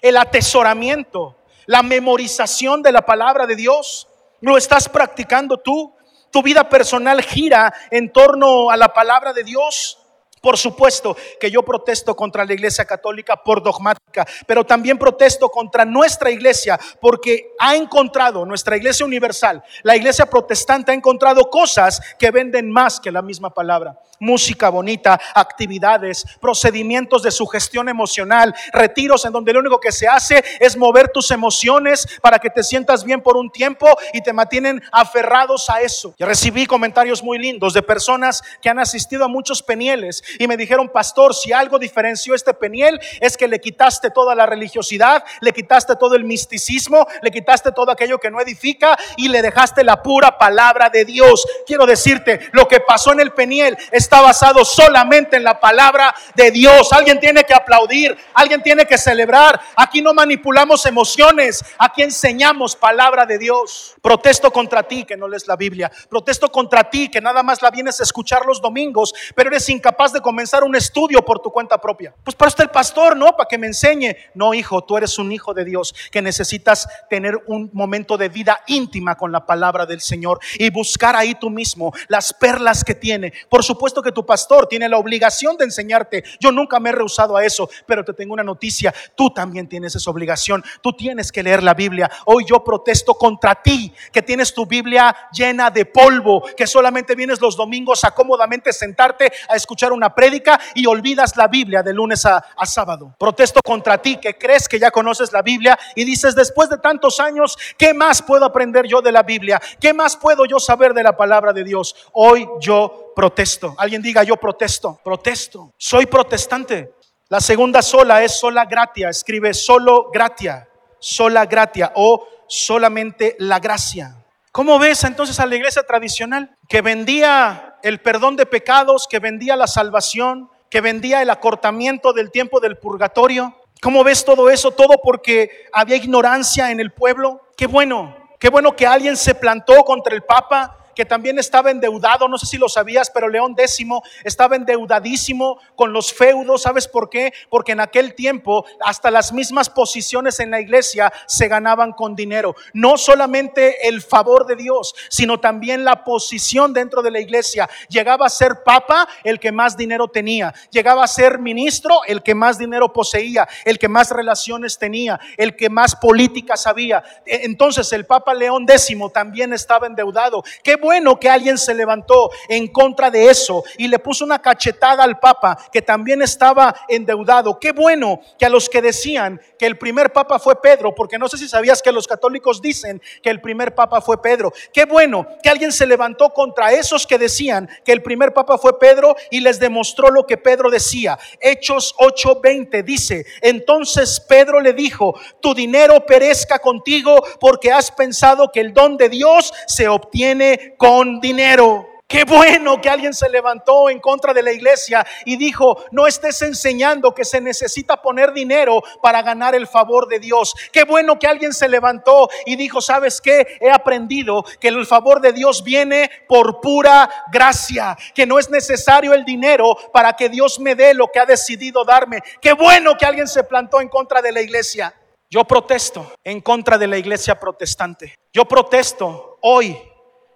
el 0.00 0.16
atesoramiento, 0.16 1.36
la 1.66 1.82
memorización 1.82 2.82
de 2.82 2.92
la 2.92 3.02
palabra 3.02 3.46
de 3.46 3.56
Dios. 3.56 4.08
¿Lo 4.40 4.56
estás 4.56 4.88
practicando 4.88 5.58
tú? 5.58 5.94
¿Tu 6.30 6.42
vida 6.42 6.68
personal 6.68 7.22
gira 7.22 7.72
en 7.90 8.12
torno 8.12 8.70
a 8.70 8.76
la 8.76 8.92
palabra 8.92 9.32
de 9.32 9.44
Dios? 9.44 9.99
Por 10.40 10.56
supuesto 10.56 11.16
que 11.38 11.50
yo 11.50 11.62
protesto 11.62 12.16
contra 12.16 12.44
la 12.44 12.54
iglesia 12.54 12.86
católica 12.86 13.36
por 13.36 13.62
dogmática, 13.62 14.26
pero 14.46 14.64
también 14.64 14.96
protesto 14.96 15.50
contra 15.50 15.84
nuestra 15.84 16.30
iglesia 16.30 16.80
porque 17.00 17.52
ha 17.58 17.76
encontrado, 17.76 18.46
nuestra 18.46 18.76
iglesia 18.76 19.04
universal, 19.04 19.62
la 19.82 19.96
iglesia 19.96 20.26
protestante 20.26 20.92
ha 20.92 20.94
encontrado 20.94 21.50
cosas 21.50 22.00
que 22.18 22.30
venden 22.30 22.70
más 22.70 22.98
que 22.98 23.12
la 23.12 23.20
misma 23.20 23.50
palabra 23.50 24.00
música 24.20 24.68
bonita, 24.68 25.18
actividades, 25.34 26.24
procedimientos 26.40 27.22
de 27.22 27.30
sugestión 27.30 27.88
emocional, 27.88 28.54
retiros 28.72 29.24
en 29.24 29.32
donde 29.32 29.52
lo 29.52 29.60
único 29.60 29.80
que 29.80 29.90
se 29.90 30.06
hace 30.06 30.44
es 30.60 30.76
mover 30.76 31.08
tus 31.08 31.30
emociones 31.30 32.06
para 32.20 32.38
que 32.38 32.50
te 32.50 32.62
sientas 32.62 33.02
bien 33.02 33.22
por 33.22 33.36
un 33.36 33.50
tiempo 33.50 33.88
y 34.12 34.22
te 34.22 34.32
mantienen 34.32 34.82
aferrados 34.92 35.70
a 35.70 35.80
eso. 35.80 36.14
Yo 36.18 36.26
recibí 36.26 36.66
comentarios 36.66 37.22
muy 37.22 37.38
lindos 37.38 37.72
de 37.72 37.82
personas 37.82 38.42
que 38.60 38.68
han 38.68 38.78
asistido 38.78 39.24
a 39.24 39.28
muchos 39.28 39.62
penieles 39.62 40.22
y 40.38 40.46
me 40.46 40.56
dijeron, 40.56 40.88
pastor, 40.88 41.34
si 41.34 41.52
algo 41.52 41.78
diferenció 41.78 42.34
este 42.34 42.52
peniel 42.52 43.00
es 43.20 43.36
que 43.36 43.48
le 43.48 43.60
quitaste 43.60 44.10
toda 44.10 44.34
la 44.34 44.46
religiosidad, 44.46 45.24
le 45.40 45.52
quitaste 45.52 45.96
todo 45.96 46.14
el 46.14 46.24
misticismo, 46.24 47.06
le 47.22 47.30
quitaste 47.30 47.72
todo 47.72 47.90
aquello 47.90 48.18
que 48.18 48.30
no 48.30 48.40
edifica 48.40 48.98
y 49.16 49.28
le 49.28 49.40
dejaste 49.40 49.84
la 49.84 50.02
pura 50.02 50.36
palabra 50.36 50.90
de 50.90 51.04
Dios. 51.04 51.46
Quiero 51.66 51.86
decirte, 51.86 52.50
lo 52.52 52.68
que 52.68 52.80
pasó 52.80 53.12
en 53.12 53.20
el 53.20 53.32
peniel 53.32 53.76
es 53.92 54.10
está 54.10 54.22
basado 54.22 54.64
solamente 54.64 55.36
en 55.36 55.44
la 55.44 55.60
palabra 55.60 56.12
de 56.34 56.50
Dios. 56.50 56.92
Alguien 56.92 57.20
tiene 57.20 57.44
que 57.44 57.54
aplaudir, 57.54 58.18
alguien 58.34 58.60
tiene 58.60 58.84
que 58.84 58.98
celebrar. 58.98 59.60
Aquí 59.76 60.02
no 60.02 60.12
manipulamos 60.12 60.84
emociones, 60.84 61.64
aquí 61.78 62.02
enseñamos 62.02 62.74
palabra 62.74 63.24
de 63.24 63.38
Dios. 63.38 63.94
Protesto 64.02 64.50
contra 64.50 64.82
ti 64.82 65.04
que 65.04 65.16
no 65.16 65.28
lees 65.28 65.46
la 65.46 65.54
Biblia. 65.54 65.92
Protesto 66.08 66.50
contra 66.50 66.90
ti 66.90 67.08
que 67.08 67.20
nada 67.20 67.44
más 67.44 67.62
la 67.62 67.70
vienes 67.70 68.00
a 68.00 68.02
escuchar 68.02 68.44
los 68.46 68.60
domingos, 68.60 69.14
pero 69.36 69.50
eres 69.50 69.68
incapaz 69.68 70.12
de 70.12 70.19
comenzar 70.20 70.64
un 70.64 70.76
estudio 70.76 71.24
por 71.24 71.40
tu 71.40 71.50
cuenta 71.50 71.78
propia. 71.78 72.14
Pues 72.24 72.34
para 72.34 72.48
usted 72.48 72.64
el 72.64 72.70
pastor, 72.70 73.16
¿no? 73.16 73.36
Para 73.36 73.48
que 73.48 73.58
me 73.58 73.66
enseñe. 73.66 74.16
No, 74.34 74.54
hijo, 74.54 74.82
tú 74.82 74.96
eres 74.96 75.18
un 75.18 75.32
hijo 75.32 75.54
de 75.54 75.64
Dios 75.64 75.94
que 76.10 76.22
necesitas 76.22 76.88
tener 77.08 77.38
un 77.46 77.70
momento 77.72 78.16
de 78.16 78.28
vida 78.28 78.60
íntima 78.66 79.16
con 79.16 79.32
la 79.32 79.46
palabra 79.46 79.86
del 79.86 80.00
Señor 80.00 80.40
y 80.58 80.70
buscar 80.70 81.16
ahí 81.16 81.34
tú 81.34 81.50
mismo 81.50 81.92
las 82.08 82.32
perlas 82.32 82.84
que 82.84 82.94
tiene. 82.94 83.32
Por 83.48 83.64
supuesto 83.64 84.02
que 84.02 84.12
tu 84.12 84.24
pastor 84.24 84.66
tiene 84.66 84.88
la 84.88 84.98
obligación 84.98 85.56
de 85.56 85.64
enseñarte. 85.64 86.24
Yo 86.38 86.52
nunca 86.52 86.80
me 86.80 86.90
he 86.90 86.92
rehusado 86.92 87.36
a 87.36 87.44
eso, 87.44 87.68
pero 87.86 88.04
te 88.04 88.12
tengo 88.12 88.34
una 88.34 88.42
noticia. 88.42 88.94
Tú 89.14 89.30
también 89.30 89.68
tienes 89.68 89.94
esa 89.94 90.10
obligación. 90.10 90.62
Tú 90.82 90.92
tienes 90.92 91.32
que 91.32 91.42
leer 91.42 91.62
la 91.62 91.74
Biblia. 91.74 92.10
Hoy 92.26 92.44
yo 92.46 92.62
protesto 92.62 93.14
contra 93.14 93.62
ti, 93.62 93.92
que 94.12 94.22
tienes 94.22 94.54
tu 94.54 94.66
Biblia 94.66 95.14
llena 95.32 95.70
de 95.70 95.86
polvo, 95.86 96.42
que 96.56 96.66
solamente 96.66 97.14
vienes 97.14 97.40
los 97.40 97.56
domingos 97.56 98.04
a 98.04 98.12
cómodamente 98.12 98.72
sentarte 98.72 99.32
a 99.48 99.56
escuchar 99.56 99.92
una 99.92 100.09
prédica 100.14 100.60
y 100.74 100.86
olvidas 100.86 101.36
la 101.36 101.48
Biblia 101.48 101.82
de 101.82 101.92
lunes 101.92 102.24
a, 102.26 102.44
a 102.56 102.66
sábado. 102.66 103.14
Protesto 103.18 103.60
contra 103.64 103.98
ti, 103.98 104.16
que 104.16 104.36
crees 104.36 104.68
que 104.68 104.78
ya 104.78 104.90
conoces 104.90 105.32
la 105.32 105.42
Biblia 105.42 105.78
y 105.94 106.04
dices, 106.04 106.34
después 106.34 106.68
de 106.68 106.78
tantos 106.78 107.20
años, 107.20 107.56
¿qué 107.76 107.94
más 107.94 108.22
puedo 108.22 108.44
aprender 108.44 108.86
yo 108.86 109.00
de 109.00 109.12
la 109.12 109.22
Biblia? 109.22 109.60
¿Qué 109.80 109.92
más 109.92 110.16
puedo 110.16 110.44
yo 110.44 110.58
saber 110.58 110.94
de 110.94 111.02
la 111.02 111.16
palabra 111.16 111.52
de 111.52 111.64
Dios? 111.64 111.94
Hoy 112.12 112.48
yo 112.60 113.12
protesto. 113.14 113.74
Alguien 113.78 114.02
diga, 114.02 114.22
yo 114.22 114.36
protesto, 114.36 115.00
protesto. 115.04 115.72
Soy 115.76 116.06
protestante. 116.06 116.94
La 117.28 117.40
segunda 117.40 117.82
sola 117.82 118.22
es 118.22 118.38
sola 118.38 118.64
gratia. 118.64 119.08
Escribe 119.08 119.54
solo 119.54 120.10
gratia, 120.12 120.68
sola 120.98 121.46
gratia 121.46 121.92
o 121.94 122.26
solamente 122.48 123.36
la 123.38 123.60
gracia. 123.60 124.16
¿Cómo 124.52 124.78
ves 124.80 125.04
entonces 125.04 125.38
a 125.38 125.46
la 125.46 125.54
iglesia 125.54 125.84
tradicional 125.84 126.56
que 126.68 126.82
vendía 126.82 127.69
el 127.82 128.00
perdón 128.00 128.36
de 128.36 128.46
pecados, 128.46 129.06
que 129.08 129.18
vendía 129.18 129.56
la 129.56 129.66
salvación, 129.66 130.50
que 130.68 130.80
vendía 130.80 131.22
el 131.22 131.30
acortamiento 131.30 132.12
del 132.12 132.30
tiempo 132.30 132.60
del 132.60 132.78
purgatorio? 132.78 133.54
¿Cómo 133.80 134.04
ves 134.04 134.24
todo 134.24 134.50
eso? 134.50 134.70
Todo 134.70 135.00
porque 135.02 135.66
había 135.72 135.96
ignorancia 135.96 136.70
en 136.70 136.80
el 136.80 136.92
pueblo. 136.92 137.40
Qué 137.56 137.66
bueno, 137.66 138.16
qué 138.38 138.48
bueno 138.50 138.76
que 138.76 138.86
alguien 138.86 139.16
se 139.16 139.34
plantó 139.34 139.84
contra 139.84 140.14
el 140.14 140.22
Papa 140.22 140.76
que 140.94 141.04
también 141.04 141.38
estaba 141.38 141.70
endeudado, 141.70 142.28
no 142.28 142.38
sé 142.38 142.46
si 142.46 142.58
lo 142.58 142.68
sabías, 142.68 143.10
pero 143.10 143.28
León 143.28 143.54
X 143.56 143.78
estaba 144.24 144.56
endeudadísimo 144.56 145.58
con 145.76 145.92
los 145.92 146.12
feudos, 146.12 146.62
¿sabes 146.62 146.88
por 146.88 147.08
qué? 147.08 147.32
Porque 147.48 147.72
en 147.72 147.80
aquel 147.80 148.14
tiempo 148.14 148.64
hasta 148.84 149.10
las 149.10 149.32
mismas 149.32 149.70
posiciones 149.70 150.40
en 150.40 150.50
la 150.50 150.60
iglesia 150.60 151.12
se 151.26 151.48
ganaban 151.48 151.92
con 151.92 152.14
dinero. 152.14 152.54
No 152.72 152.96
solamente 152.96 153.88
el 153.88 154.02
favor 154.02 154.46
de 154.46 154.56
Dios, 154.56 154.94
sino 155.08 155.40
también 155.40 155.84
la 155.84 156.04
posición 156.04 156.72
dentro 156.72 157.02
de 157.02 157.10
la 157.10 157.20
iglesia. 157.20 157.68
Llegaba 157.88 158.26
a 158.26 158.30
ser 158.30 158.62
papa 158.64 159.08
el 159.24 159.38
que 159.40 159.52
más 159.52 159.76
dinero 159.76 160.08
tenía, 160.08 160.54
llegaba 160.70 161.04
a 161.04 161.08
ser 161.08 161.38
ministro 161.38 162.00
el 162.06 162.22
que 162.22 162.34
más 162.34 162.58
dinero 162.58 162.92
poseía, 162.92 163.48
el 163.64 163.78
que 163.78 163.88
más 163.88 164.10
relaciones 164.10 164.78
tenía, 164.78 165.18
el 165.36 165.56
que 165.56 165.68
más 165.68 165.96
política 165.96 166.56
sabía. 166.56 167.02
E, 167.26 167.44
entonces 167.44 167.92
el 167.92 168.06
papa 168.06 168.34
León 168.34 168.66
X 168.68 168.96
también 169.12 169.52
estaba 169.52 169.86
endeudado. 169.86 170.42
Qué 170.62 170.76
bueno 170.80 171.18
que 171.18 171.28
alguien 171.28 171.58
se 171.58 171.74
levantó 171.74 172.30
en 172.48 172.66
contra 172.68 173.10
de 173.10 173.30
eso 173.30 173.62
y 173.78 173.88
le 173.88 173.98
puso 173.98 174.24
una 174.24 174.40
cachetada 174.40 175.04
al 175.04 175.20
Papa 175.20 175.56
que 175.72 175.82
también 175.82 176.22
estaba 176.22 176.74
endeudado. 176.88 177.58
Qué 177.60 177.72
bueno 177.72 178.20
que 178.38 178.46
a 178.46 178.48
los 178.48 178.68
que 178.68 178.82
decían 178.82 179.40
que 179.58 179.66
el 179.66 179.78
primer 179.78 180.12
Papa 180.12 180.38
fue 180.38 180.60
Pedro, 180.60 180.94
porque 180.94 181.18
no 181.18 181.28
sé 181.28 181.38
si 181.38 181.48
sabías 181.48 181.82
que 181.82 181.92
los 181.92 182.06
católicos 182.06 182.60
dicen 182.60 183.00
que 183.22 183.30
el 183.30 183.40
primer 183.40 183.74
Papa 183.74 184.00
fue 184.00 184.20
Pedro. 184.20 184.52
Qué 184.72 184.84
bueno 184.84 185.26
que 185.42 185.50
alguien 185.50 185.72
se 185.72 185.86
levantó 185.86 186.30
contra 186.30 186.72
esos 186.72 187.06
que 187.06 187.18
decían 187.18 187.68
que 187.84 187.92
el 187.92 188.02
primer 188.02 188.32
Papa 188.32 188.58
fue 188.58 188.78
Pedro 188.78 189.16
y 189.30 189.40
les 189.40 189.60
demostró 189.60 190.10
lo 190.10 190.26
que 190.26 190.36
Pedro 190.36 190.70
decía. 190.70 191.18
Hechos 191.40 191.94
8:20 191.98 192.82
dice, 192.82 193.26
entonces 193.40 194.20
Pedro 194.20 194.60
le 194.60 194.72
dijo, 194.72 195.18
tu 195.40 195.54
dinero 195.54 196.04
perezca 196.06 196.58
contigo 196.58 197.22
porque 197.38 197.72
has 197.72 197.90
pensado 197.90 198.50
que 198.52 198.60
el 198.60 198.72
don 198.72 198.96
de 198.96 199.08
Dios 199.08 199.52
se 199.66 199.88
obtiene 199.88 200.69
con 200.80 201.20
dinero. 201.20 201.86
Qué 202.08 202.24
bueno 202.24 202.80
que 202.80 202.88
alguien 202.88 203.12
se 203.12 203.28
levantó 203.28 203.90
en 203.90 204.00
contra 204.00 204.32
de 204.32 204.42
la 204.42 204.50
iglesia 204.50 205.06
y 205.26 205.36
dijo, 205.36 205.84
no 205.90 206.06
estés 206.06 206.40
enseñando 206.40 207.14
que 207.14 207.26
se 207.26 207.38
necesita 207.38 208.00
poner 208.00 208.32
dinero 208.32 208.82
para 209.02 209.20
ganar 209.20 209.54
el 209.54 209.66
favor 209.66 210.08
de 210.08 210.18
Dios. 210.18 210.54
Qué 210.72 210.84
bueno 210.84 211.18
que 211.18 211.26
alguien 211.26 211.52
se 211.52 211.68
levantó 211.68 212.30
y 212.46 212.56
dijo, 212.56 212.80
¿sabes 212.80 213.20
qué? 213.20 213.58
He 213.60 213.70
aprendido 213.70 214.42
que 214.58 214.68
el 214.68 214.86
favor 214.86 215.20
de 215.20 215.34
Dios 215.34 215.62
viene 215.62 216.10
por 216.26 216.62
pura 216.62 217.10
gracia, 217.30 217.94
que 218.14 218.24
no 218.24 218.38
es 218.38 218.48
necesario 218.48 219.12
el 219.12 219.26
dinero 219.26 219.76
para 219.92 220.14
que 220.14 220.30
Dios 220.30 220.58
me 220.60 220.74
dé 220.74 220.94
lo 220.94 221.08
que 221.08 221.20
ha 221.20 221.26
decidido 221.26 221.84
darme. 221.84 222.22
Qué 222.40 222.54
bueno 222.54 222.96
que 222.96 223.04
alguien 223.04 223.28
se 223.28 223.44
plantó 223.44 223.82
en 223.82 223.88
contra 223.90 224.22
de 224.22 224.32
la 224.32 224.40
iglesia. 224.40 224.94
Yo 225.28 225.44
protesto 225.44 226.14
en 226.24 226.40
contra 226.40 226.78
de 226.78 226.86
la 226.86 226.96
iglesia 226.96 227.38
protestante. 227.38 228.14
Yo 228.32 228.46
protesto 228.46 229.38
hoy 229.42 229.76